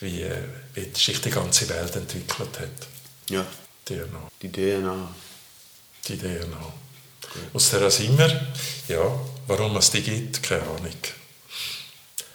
wie, 0.00 0.26
wie 0.74 0.90
sich 0.94 1.20
die 1.20 1.30
ganze 1.30 1.68
Welt 1.68 1.96
entwickelt 1.96 2.58
hat. 2.58 2.88
Ja. 3.30 3.46
DNA. 3.84 4.30
Die 4.42 4.52
DNA. 4.52 5.08
Die 6.06 6.18
DNA. 6.18 6.72
Okay. 7.24 7.40
Aus 7.52 7.70
der 7.70 7.90
sind 7.90 8.18
wir. 8.18 8.46
Ja, 8.88 9.20
warum 9.46 9.76
es 9.76 9.90
die 9.90 10.02
gibt, 10.02 10.42
keine 10.42 10.62
Ahnung. 10.62 10.94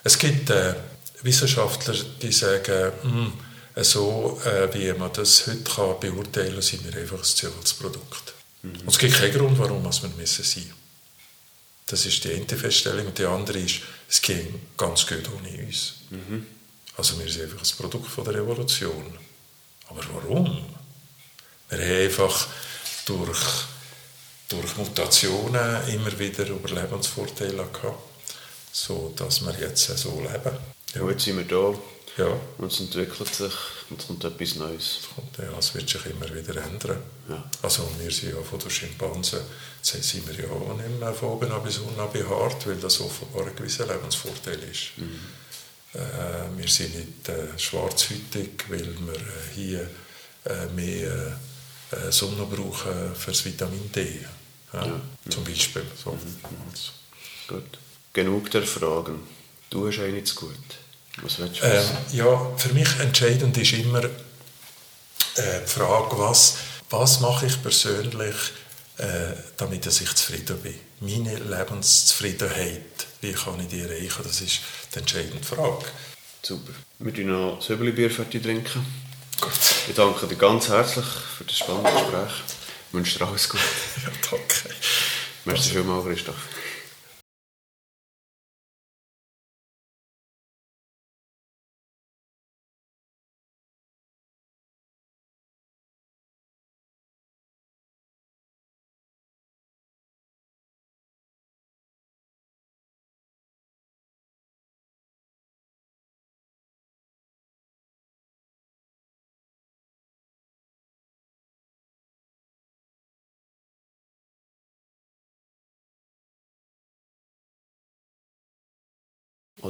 Es 0.03 0.17
gibt 0.17 0.49
äh, 0.49 0.75
Wissenschaftler, 1.21 1.95
die 2.21 2.31
sagen, 2.31 2.91
hm, 3.03 3.33
so 3.77 4.39
äh, 4.45 4.71
wie 4.73 4.93
man 4.93 5.11
das 5.13 5.47
heute 5.47 5.63
kann 5.63 5.99
beurteilen 5.99 6.53
kann, 6.53 6.61
sind 6.61 6.85
wir 6.85 7.01
einfach 7.01 7.17
ein 7.17 7.23
CO2-Produkt. 7.23 8.33
Mhm. 8.61 8.81
Und 8.81 8.89
es 8.89 8.97
gibt 8.97 9.15
keinen 9.15 9.33
Grund, 9.33 9.57
warum 9.57 9.83
wir 9.83 9.91
sein 9.91 10.13
müssen. 10.17 10.73
Das 11.87 12.05
ist 12.05 12.23
die 12.23 12.33
eine 12.33 12.45
Feststellung. 12.45 13.07
Und 13.07 13.17
die 13.17 13.25
andere 13.25 13.59
ist, 13.59 13.81
es 14.09 14.21
geht 14.21 14.77
ganz 14.77 15.05
gut 15.07 15.29
ohne 15.35 15.65
uns. 15.65 15.95
Mhm. 16.11 16.45
Also 16.95 17.19
wir 17.19 17.29
sind 17.29 17.43
einfach 17.43 17.63
ein 17.63 17.77
Produkt 17.77 18.07
von 18.07 18.23
der 18.23 18.35
Revolution. 18.35 19.17
Aber 19.89 20.01
warum? 20.13 20.65
Wir 21.69 21.79
haben 21.79 22.05
einfach 22.05 22.47
durch, 23.05 23.41
durch 24.49 24.77
Mutationen 24.77 25.87
immer 25.89 26.17
wieder 26.19 26.47
Überlebensvorteile 26.47 27.67
gehabt, 27.73 27.99
sodass 28.71 29.41
wir 29.43 29.59
jetzt 29.59 29.85
so 29.97 30.21
leben. 30.21 30.57
Ja. 30.93 31.01
Und 31.01 31.09
jetzt 31.09 31.23
sind 31.25 31.37
wir 31.37 31.45
da 31.45 31.77
ja. 32.17 32.39
Und 32.57 32.71
es 32.71 32.79
entwickelt 32.79 33.33
sich 33.33 33.53
und 33.89 33.99
es 33.99 34.07
kommt 34.07 34.23
etwas 34.23 34.55
Neues. 34.55 34.99
Ja, 35.37 35.57
es 35.57 35.73
wird 35.73 35.89
sich 35.89 36.05
immer 36.05 36.33
wieder 36.33 36.61
ändern. 36.61 36.97
Ja. 37.29 37.43
Also 37.61 37.89
wir 37.99 38.11
sind 38.11 38.33
ja 38.33 38.41
von 38.41 38.59
den 38.59 38.69
Schimpansen, 38.69 39.39
jetzt 39.83 40.09
sind 40.09 40.27
wir 40.27 40.45
ja 40.45 40.51
auch 40.51 40.77
nicht 40.77 40.99
mehr 40.99 41.13
von 41.13 41.29
oben 41.29 41.63
bis 41.63 41.77
unten 41.79 41.95
behaart, 41.95 42.67
weil 42.67 42.75
das 42.75 42.99
offenbar 42.99 43.47
ein 43.47 43.55
gewisser 43.55 43.87
Lebensvorteil 43.87 44.59
ist. 44.63 44.97
Mhm. 44.97 45.19
Äh, 45.93 46.57
wir 46.57 46.67
sind 46.67 46.95
nicht 46.95 47.29
äh, 47.29 47.57
schwarzhütig, 47.57 48.65
weil 48.67 48.95
wir 48.99 49.15
äh, 49.15 49.55
hier 49.55 49.89
äh, 50.45 50.65
mehr 50.75 51.39
äh, 51.91 52.11
Sonne 52.11 52.45
brauchen 52.45 53.15
für 53.15 53.31
das 53.31 53.45
Vitamin 53.45 53.91
D. 53.91 54.25
Ja, 54.73 54.85
ja. 54.85 55.01
Zum 55.29 55.43
Beispiel. 55.43 55.85
So. 56.03 56.11
Mhm. 56.11 56.39
Gut. 57.47 57.79
Genug 58.11 58.51
der 58.51 58.63
Fragen. 58.63 59.19
Du 59.69 59.87
hast 59.87 59.99
eine 59.99 60.23
zu 60.23 60.35
gut. 60.35 60.82
Was 61.21 61.39
willst 61.39 61.61
du 61.61 61.65
Ähm, 61.65 61.85
ja, 62.11 62.51
für 62.57 62.69
mich 62.73 62.89
entscheidend 62.99 63.57
ist 63.57 63.73
immer 63.73 64.03
äh, 64.03 64.09
die 65.35 65.69
Frage, 65.69 66.17
was, 66.17 66.55
was 66.89 67.19
mache 67.19 67.45
ich 67.45 67.61
persönlich, 67.61 68.35
äh, 68.97 69.33
damit 69.57 69.85
dass 69.85 70.01
ich 70.01 70.13
zufrieden 70.15 70.57
bin. 70.59 70.79
Meine 70.99 71.35
Lebenszufriedenheit, 71.37 73.07
wie 73.21 73.33
kann 73.33 73.59
ich 73.59 73.67
die 73.67 73.81
erreichen, 73.81 74.23
das 74.23 74.41
ist 74.41 74.59
die 74.93 74.99
entscheidende 74.99 75.43
Frage. 75.45 75.85
Super. 76.41 76.73
Wir 76.99 77.13
trinken 77.13 77.31
noch 77.31 77.61
Söbeli-Bier 77.61 78.11
fertig 78.11 78.43
trinken. 78.43 78.85
Gut. 79.39 79.51
Ich 79.87 79.95
danke 79.95 80.27
dir 80.27 80.35
ganz 80.35 80.69
herzlich 80.69 81.05
für 81.37 81.43
das 81.43 81.57
spannende 81.57 81.91
Gespräch. 81.91 82.33
Ich 82.87 82.93
wünsche 82.93 83.19
dir 83.19 83.27
alles 83.27 83.49
Gute. 83.49 83.63
Ja, 84.03 84.09
danke. 84.29 84.75
Merci 85.45 85.69
vielmals, 85.71 86.05
Christoph. 86.05 86.62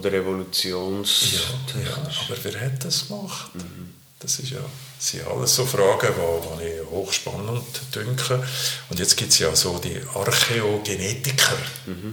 Oder 0.04 0.18
Evolutions... 0.18 1.32
Ja, 1.32 1.80
ja, 1.82 1.96
aber 1.96 2.38
wer 2.44 2.60
hat 2.60 2.84
das 2.84 3.08
gemacht? 3.08 3.52
Das 4.20 4.38
ist 4.40 4.52
ja, 4.52 4.60
das 4.98 5.08
sind 5.08 5.26
alles 5.26 5.56
so 5.56 5.66
Fragen, 5.66 6.14
die, 6.14 6.64
die 6.64 6.70
ich 6.82 6.90
hochspannend 6.90 7.64
denke. 7.96 8.46
Und 8.90 9.00
jetzt 9.00 9.16
gibt 9.16 9.32
es 9.32 9.40
ja 9.40 9.56
so 9.56 9.80
die 9.80 10.02
Archäogenetiker, 10.14 11.58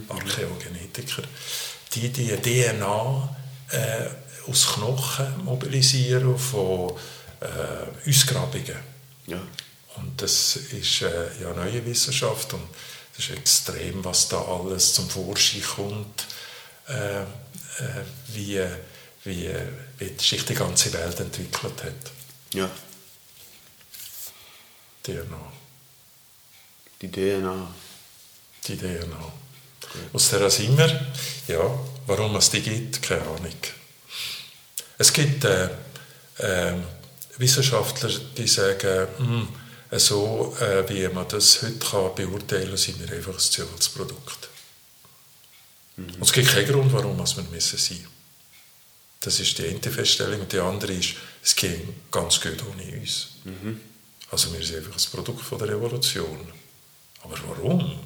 Archäogenetiker, 0.07 1.23
die 1.93 2.07
die 2.07 2.29
DNA 2.29 3.35
äh, 3.71 4.49
aus 4.49 4.67
Knochen 4.73 5.43
mobilisieren 5.43 6.37
von 6.37 6.93
äh, 7.41 8.09
Ausgrabungen. 8.09 8.79
Ja. 9.27 9.41
Und 9.97 10.21
das 10.21 10.55
ist 10.55 11.01
äh, 11.01 11.27
ja 11.41 11.53
neue 11.53 11.85
Wissenschaft 11.85 12.53
und 12.53 12.63
das 13.17 13.25
ist 13.25 13.37
extrem, 13.37 14.05
was 14.05 14.29
da 14.29 14.41
alles 14.41 14.93
zum 14.93 15.09
Vorschein 15.09 15.63
kommt, 15.75 16.25
äh, 16.87 17.23
wie, 18.27 18.61
wie, 19.23 19.49
wie 19.97 20.13
sich 20.17 20.45
die 20.45 20.55
ganze 20.55 20.91
Welt 20.93 21.19
entwickelt 21.19 21.83
hat. 21.83 22.11
Ja. 22.53 22.69
DNA, 25.03 25.51
Die 27.01 27.09
DNA. 27.09 27.73
die 28.67 28.77
DNA. 28.77 29.33
Aus 30.13 30.29
der 30.29 30.49
sind 30.49 30.77
wir, 30.77 31.07
ja, 31.47 31.79
warum 32.05 32.35
es 32.35 32.49
die 32.51 32.61
gibt, 32.61 33.01
keine 33.01 33.23
Ahnung. 33.23 33.55
Es 34.97 35.11
gibt 35.11 35.43
äh, 35.45 35.69
äh, 36.37 36.73
Wissenschaftler, 37.37 38.11
die 38.37 38.47
sagen, 38.47 39.07
hm, 39.17 39.47
so 39.93 40.55
äh, 40.59 40.87
wie 40.87 41.07
man 41.07 41.27
das 41.27 41.63
heute 41.63 41.79
kann 41.79 42.15
beurteilen 42.15 42.67
kann, 42.69 42.77
sind 42.77 42.99
wir 42.99 43.15
einfach 43.17 43.33
ein 43.33 43.39
Zufallsprodukt. 45.95 46.15
Und 46.15 46.21
es 46.21 46.33
gibt 46.33 46.49
keinen 46.49 46.67
Grund, 46.67 46.93
warum 46.93 47.17
wir 47.17 47.25
sein 47.27 47.47
müssen. 47.51 48.07
Das 49.19 49.39
ist 49.39 49.57
die 49.57 49.67
eine 49.67 49.79
Feststellung. 49.79 50.41
Und 50.41 50.51
die 50.51 50.59
andere 50.59 50.93
ist, 50.93 51.15
es 51.43 51.55
ging 51.55 51.95
ganz 52.11 52.41
gut 52.41 52.63
ohne 52.69 52.99
uns. 52.99 53.29
Also 54.31 54.53
wir 54.53 54.65
sind 54.65 54.77
einfach 54.77 54.97
ein 54.97 55.11
Produkt 55.11 55.41
von 55.41 55.59
der 55.59 55.69
Revolution. 55.69 56.47
Aber 57.23 57.35
warum? 57.47 57.99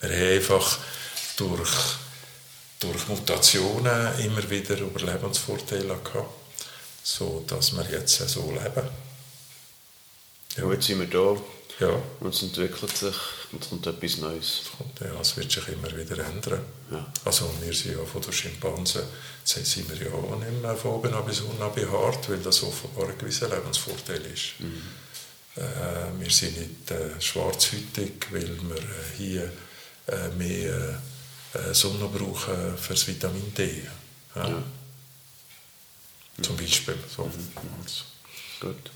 Wir 0.00 0.10
haben 0.10 0.36
einfach 0.38 0.78
durch, 1.36 1.70
durch 2.80 3.08
Mutationen 3.08 4.18
immer 4.20 4.48
wieder 4.50 4.78
Überlebensvorteile 4.78 5.98
gehabt, 6.02 6.30
so 7.02 7.44
dass 7.46 7.72
wir 7.72 7.88
jetzt 7.90 8.28
so 8.28 8.50
leben. 8.50 8.88
Ja. 10.56 10.72
Jetzt 10.72 10.86
sind 10.86 11.00
wir 11.00 11.06
da 11.06 11.40
Ja, 11.80 12.02
und 12.20 12.34
es 12.34 12.42
entwickelt 12.42 12.96
sich 12.96 13.14
und 13.52 13.62
es 13.62 13.68
kommt 13.70 13.86
etwas 13.86 14.16
Neues. 14.18 14.62
ja, 15.00 15.20
es 15.20 15.36
wird 15.36 15.52
sich 15.52 15.68
immer 15.68 15.96
wieder 15.96 16.18
ändern. 16.24 16.60
Ja. 16.90 17.06
Also 17.24 17.48
wir 17.60 17.72
sind 17.72 17.96
ja 17.96 18.04
von 18.04 18.20
den 18.20 18.32
Schimpansen, 18.32 19.02
jetzt 19.44 19.70
sind 19.70 19.88
wir 19.88 20.08
ja 20.08 20.12
auch 20.12 20.38
nicht 20.40 20.60
mehr 20.60 20.76
von 20.76 20.92
oben 20.92 21.12
bis 21.24 21.40
unten 21.40 21.74
behaart, 21.74 22.28
weil 22.28 22.38
das 22.38 22.64
offenbar 22.64 23.08
ein 23.08 23.18
gewisser 23.18 23.48
Lebensvorteil 23.48 24.22
ist. 24.26 24.54
Äh, 25.56 25.60
wir 26.18 26.30
sind 26.30 26.58
nicht 26.58 26.90
äh, 26.90 27.20
schwarzhütig, 27.20 28.12
weil 28.32 28.58
wir 28.62 28.76
äh, 28.76 29.16
hier 29.16 29.52
äh, 30.08 30.28
mehr 30.36 31.00
äh, 31.54 31.74
Sonne 31.74 32.08
brauchen 32.08 32.76
für 32.76 32.94
das 32.94 33.06
Vitamin 33.06 33.54
D. 33.54 33.84
Ja? 34.34 34.48
Ja. 34.48 34.62
Zum 36.42 36.56
Beispiel. 36.56 36.96
So. 37.14 37.24
Also, 37.24 38.04
Gut. 38.60 38.90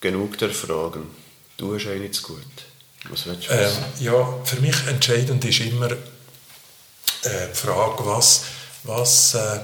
Genug 0.00 0.38
der 0.38 0.50
Fragen. 0.50 1.10
Du 1.56 1.74
hast 1.74 1.86
eine 1.86 2.10
zu 2.10 2.22
gut. 2.22 2.44
Was 3.08 3.26
willst 3.26 3.48
du 3.48 3.52
Ähm, 3.52 3.84
ja, 4.00 4.44
für 4.44 4.60
mich 4.60 4.86
entscheidend 4.86 5.44
ist 5.44 5.60
immer 5.60 5.90
äh, 5.90 5.96
die 7.22 7.54
Frage, 7.54 8.06
was, 8.06 8.44
was, 8.84 9.34
äh, 9.34 9.60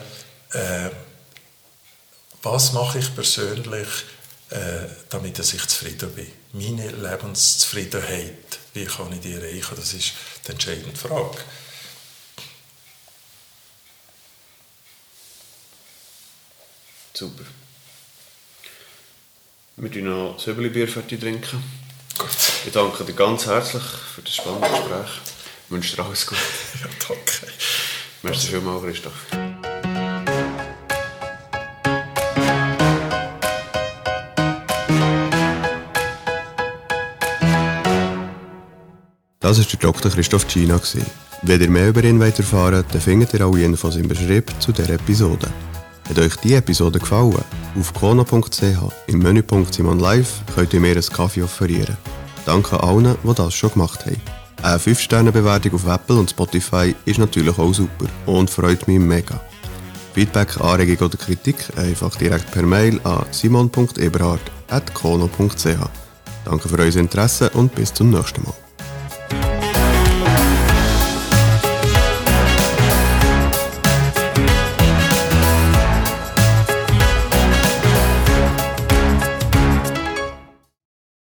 äh, 0.52 0.90
was 2.42 2.72
mache 2.72 2.98
ich 2.98 3.14
persönlich, 3.14 3.88
äh, 4.50 4.88
damit 5.08 5.38
dass 5.38 5.54
ich 5.54 5.66
zufrieden 5.66 6.10
bin. 6.12 6.30
Meine 6.52 6.90
Lebenszufriedenheit, 6.90 8.58
wie 8.72 8.86
kann 8.86 9.12
ich 9.12 9.20
die 9.20 9.34
erreichen, 9.34 9.76
das 9.76 9.94
ist 9.94 10.12
die 10.46 10.52
entscheidende 10.52 10.96
Frage. 10.96 11.38
Super. 17.12 17.44
Wir 19.76 19.90
trinken 19.90 20.04
noch 20.04 20.38
Söbeli-Bier 20.38 20.86
fertig 20.86 21.20
trinken. 21.20 21.62
Gut. 22.16 22.28
Ich 22.64 22.72
danke 22.72 23.04
dir 23.04 23.12
ganz 23.12 23.46
herzlich 23.46 23.82
für 23.82 24.22
das 24.22 24.36
spannende 24.36 24.68
Gespräch. 24.68 25.20
Ich 25.66 25.70
wünsche 25.70 25.96
dir 25.96 26.04
alles 26.04 26.26
Gute. 26.26 26.40
Ja, 26.80 26.88
danke. 27.08 27.52
Merci 28.22 28.48
vielmals, 28.48 28.84
Christoph. 28.84 29.26
Das 39.40 39.58
war 39.58 39.64
der 39.64 39.78
Dr. 39.80 40.10
Christoph 40.12 40.46
Gina. 40.46 40.80
Wenn 41.42 41.60
ihr 41.60 41.68
mehr 41.68 41.88
über 41.88 42.04
ihn 42.04 42.20
wollt 42.20 42.38
erfahren 42.38 42.84
dann 42.90 43.00
findet 43.00 43.34
ihr 43.34 43.40
alle 43.40 43.62
Infos 43.64 43.96
im 43.96 44.06
Beschrieb 44.06 44.50
zu 44.60 44.70
dieser 44.70 44.94
Episode. 44.94 45.48
Hat 46.08 46.18
euch 46.18 46.36
diese 46.36 46.56
Episode 46.56 46.98
gefallen? 46.98 47.44
Auf 47.78 47.94
kono.ch 47.94 48.62
im 49.06 49.18
Menüpunkt 49.18 49.74
Simon 49.74 49.98
Live 49.98 50.42
könnt 50.54 50.72
ihr 50.74 50.80
mir 50.80 50.92
einen 50.92 51.02
Kaffee 51.02 51.42
offerieren. 51.42 51.96
Danke 52.44 52.82
allen, 52.82 53.16
die 53.22 53.34
das 53.34 53.54
schon 53.54 53.72
gemacht 53.72 54.04
haben. 54.06 54.20
Eine 54.62 54.78
5-Sterne-Bewertung 54.78 55.74
auf 55.74 55.86
Apple 55.86 56.16
und 56.16 56.30
Spotify 56.30 56.94
ist 57.04 57.18
natürlich 57.18 57.58
auch 57.58 57.72
super 57.72 58.06
und 58.26 58.50
freut 58.50 58.88
mich 58.88 58.98
mega. 58.98 59.40
Feedback, 60.14 60.60
Anregung 60.60 61.08
oder 61.08 61.18
Kritik 61.18 61.56
einfach 61.76 62.14
direkt 62.16 62.50
per 62.50 62.62
Mail 62.62 62.98
an 63.04 63.26
simon.eberhard.kono.ch. 63.30 65.66
Danke 66.44 66.68
für 66.68 66.78
euer 66.78 66.96
Interesse 66.96 67.50
und 67.50 67.74
bis 67.74 67.92
zum 67.92 68.10
nächsten 68.10 68.44
Mal. 68.44 68.63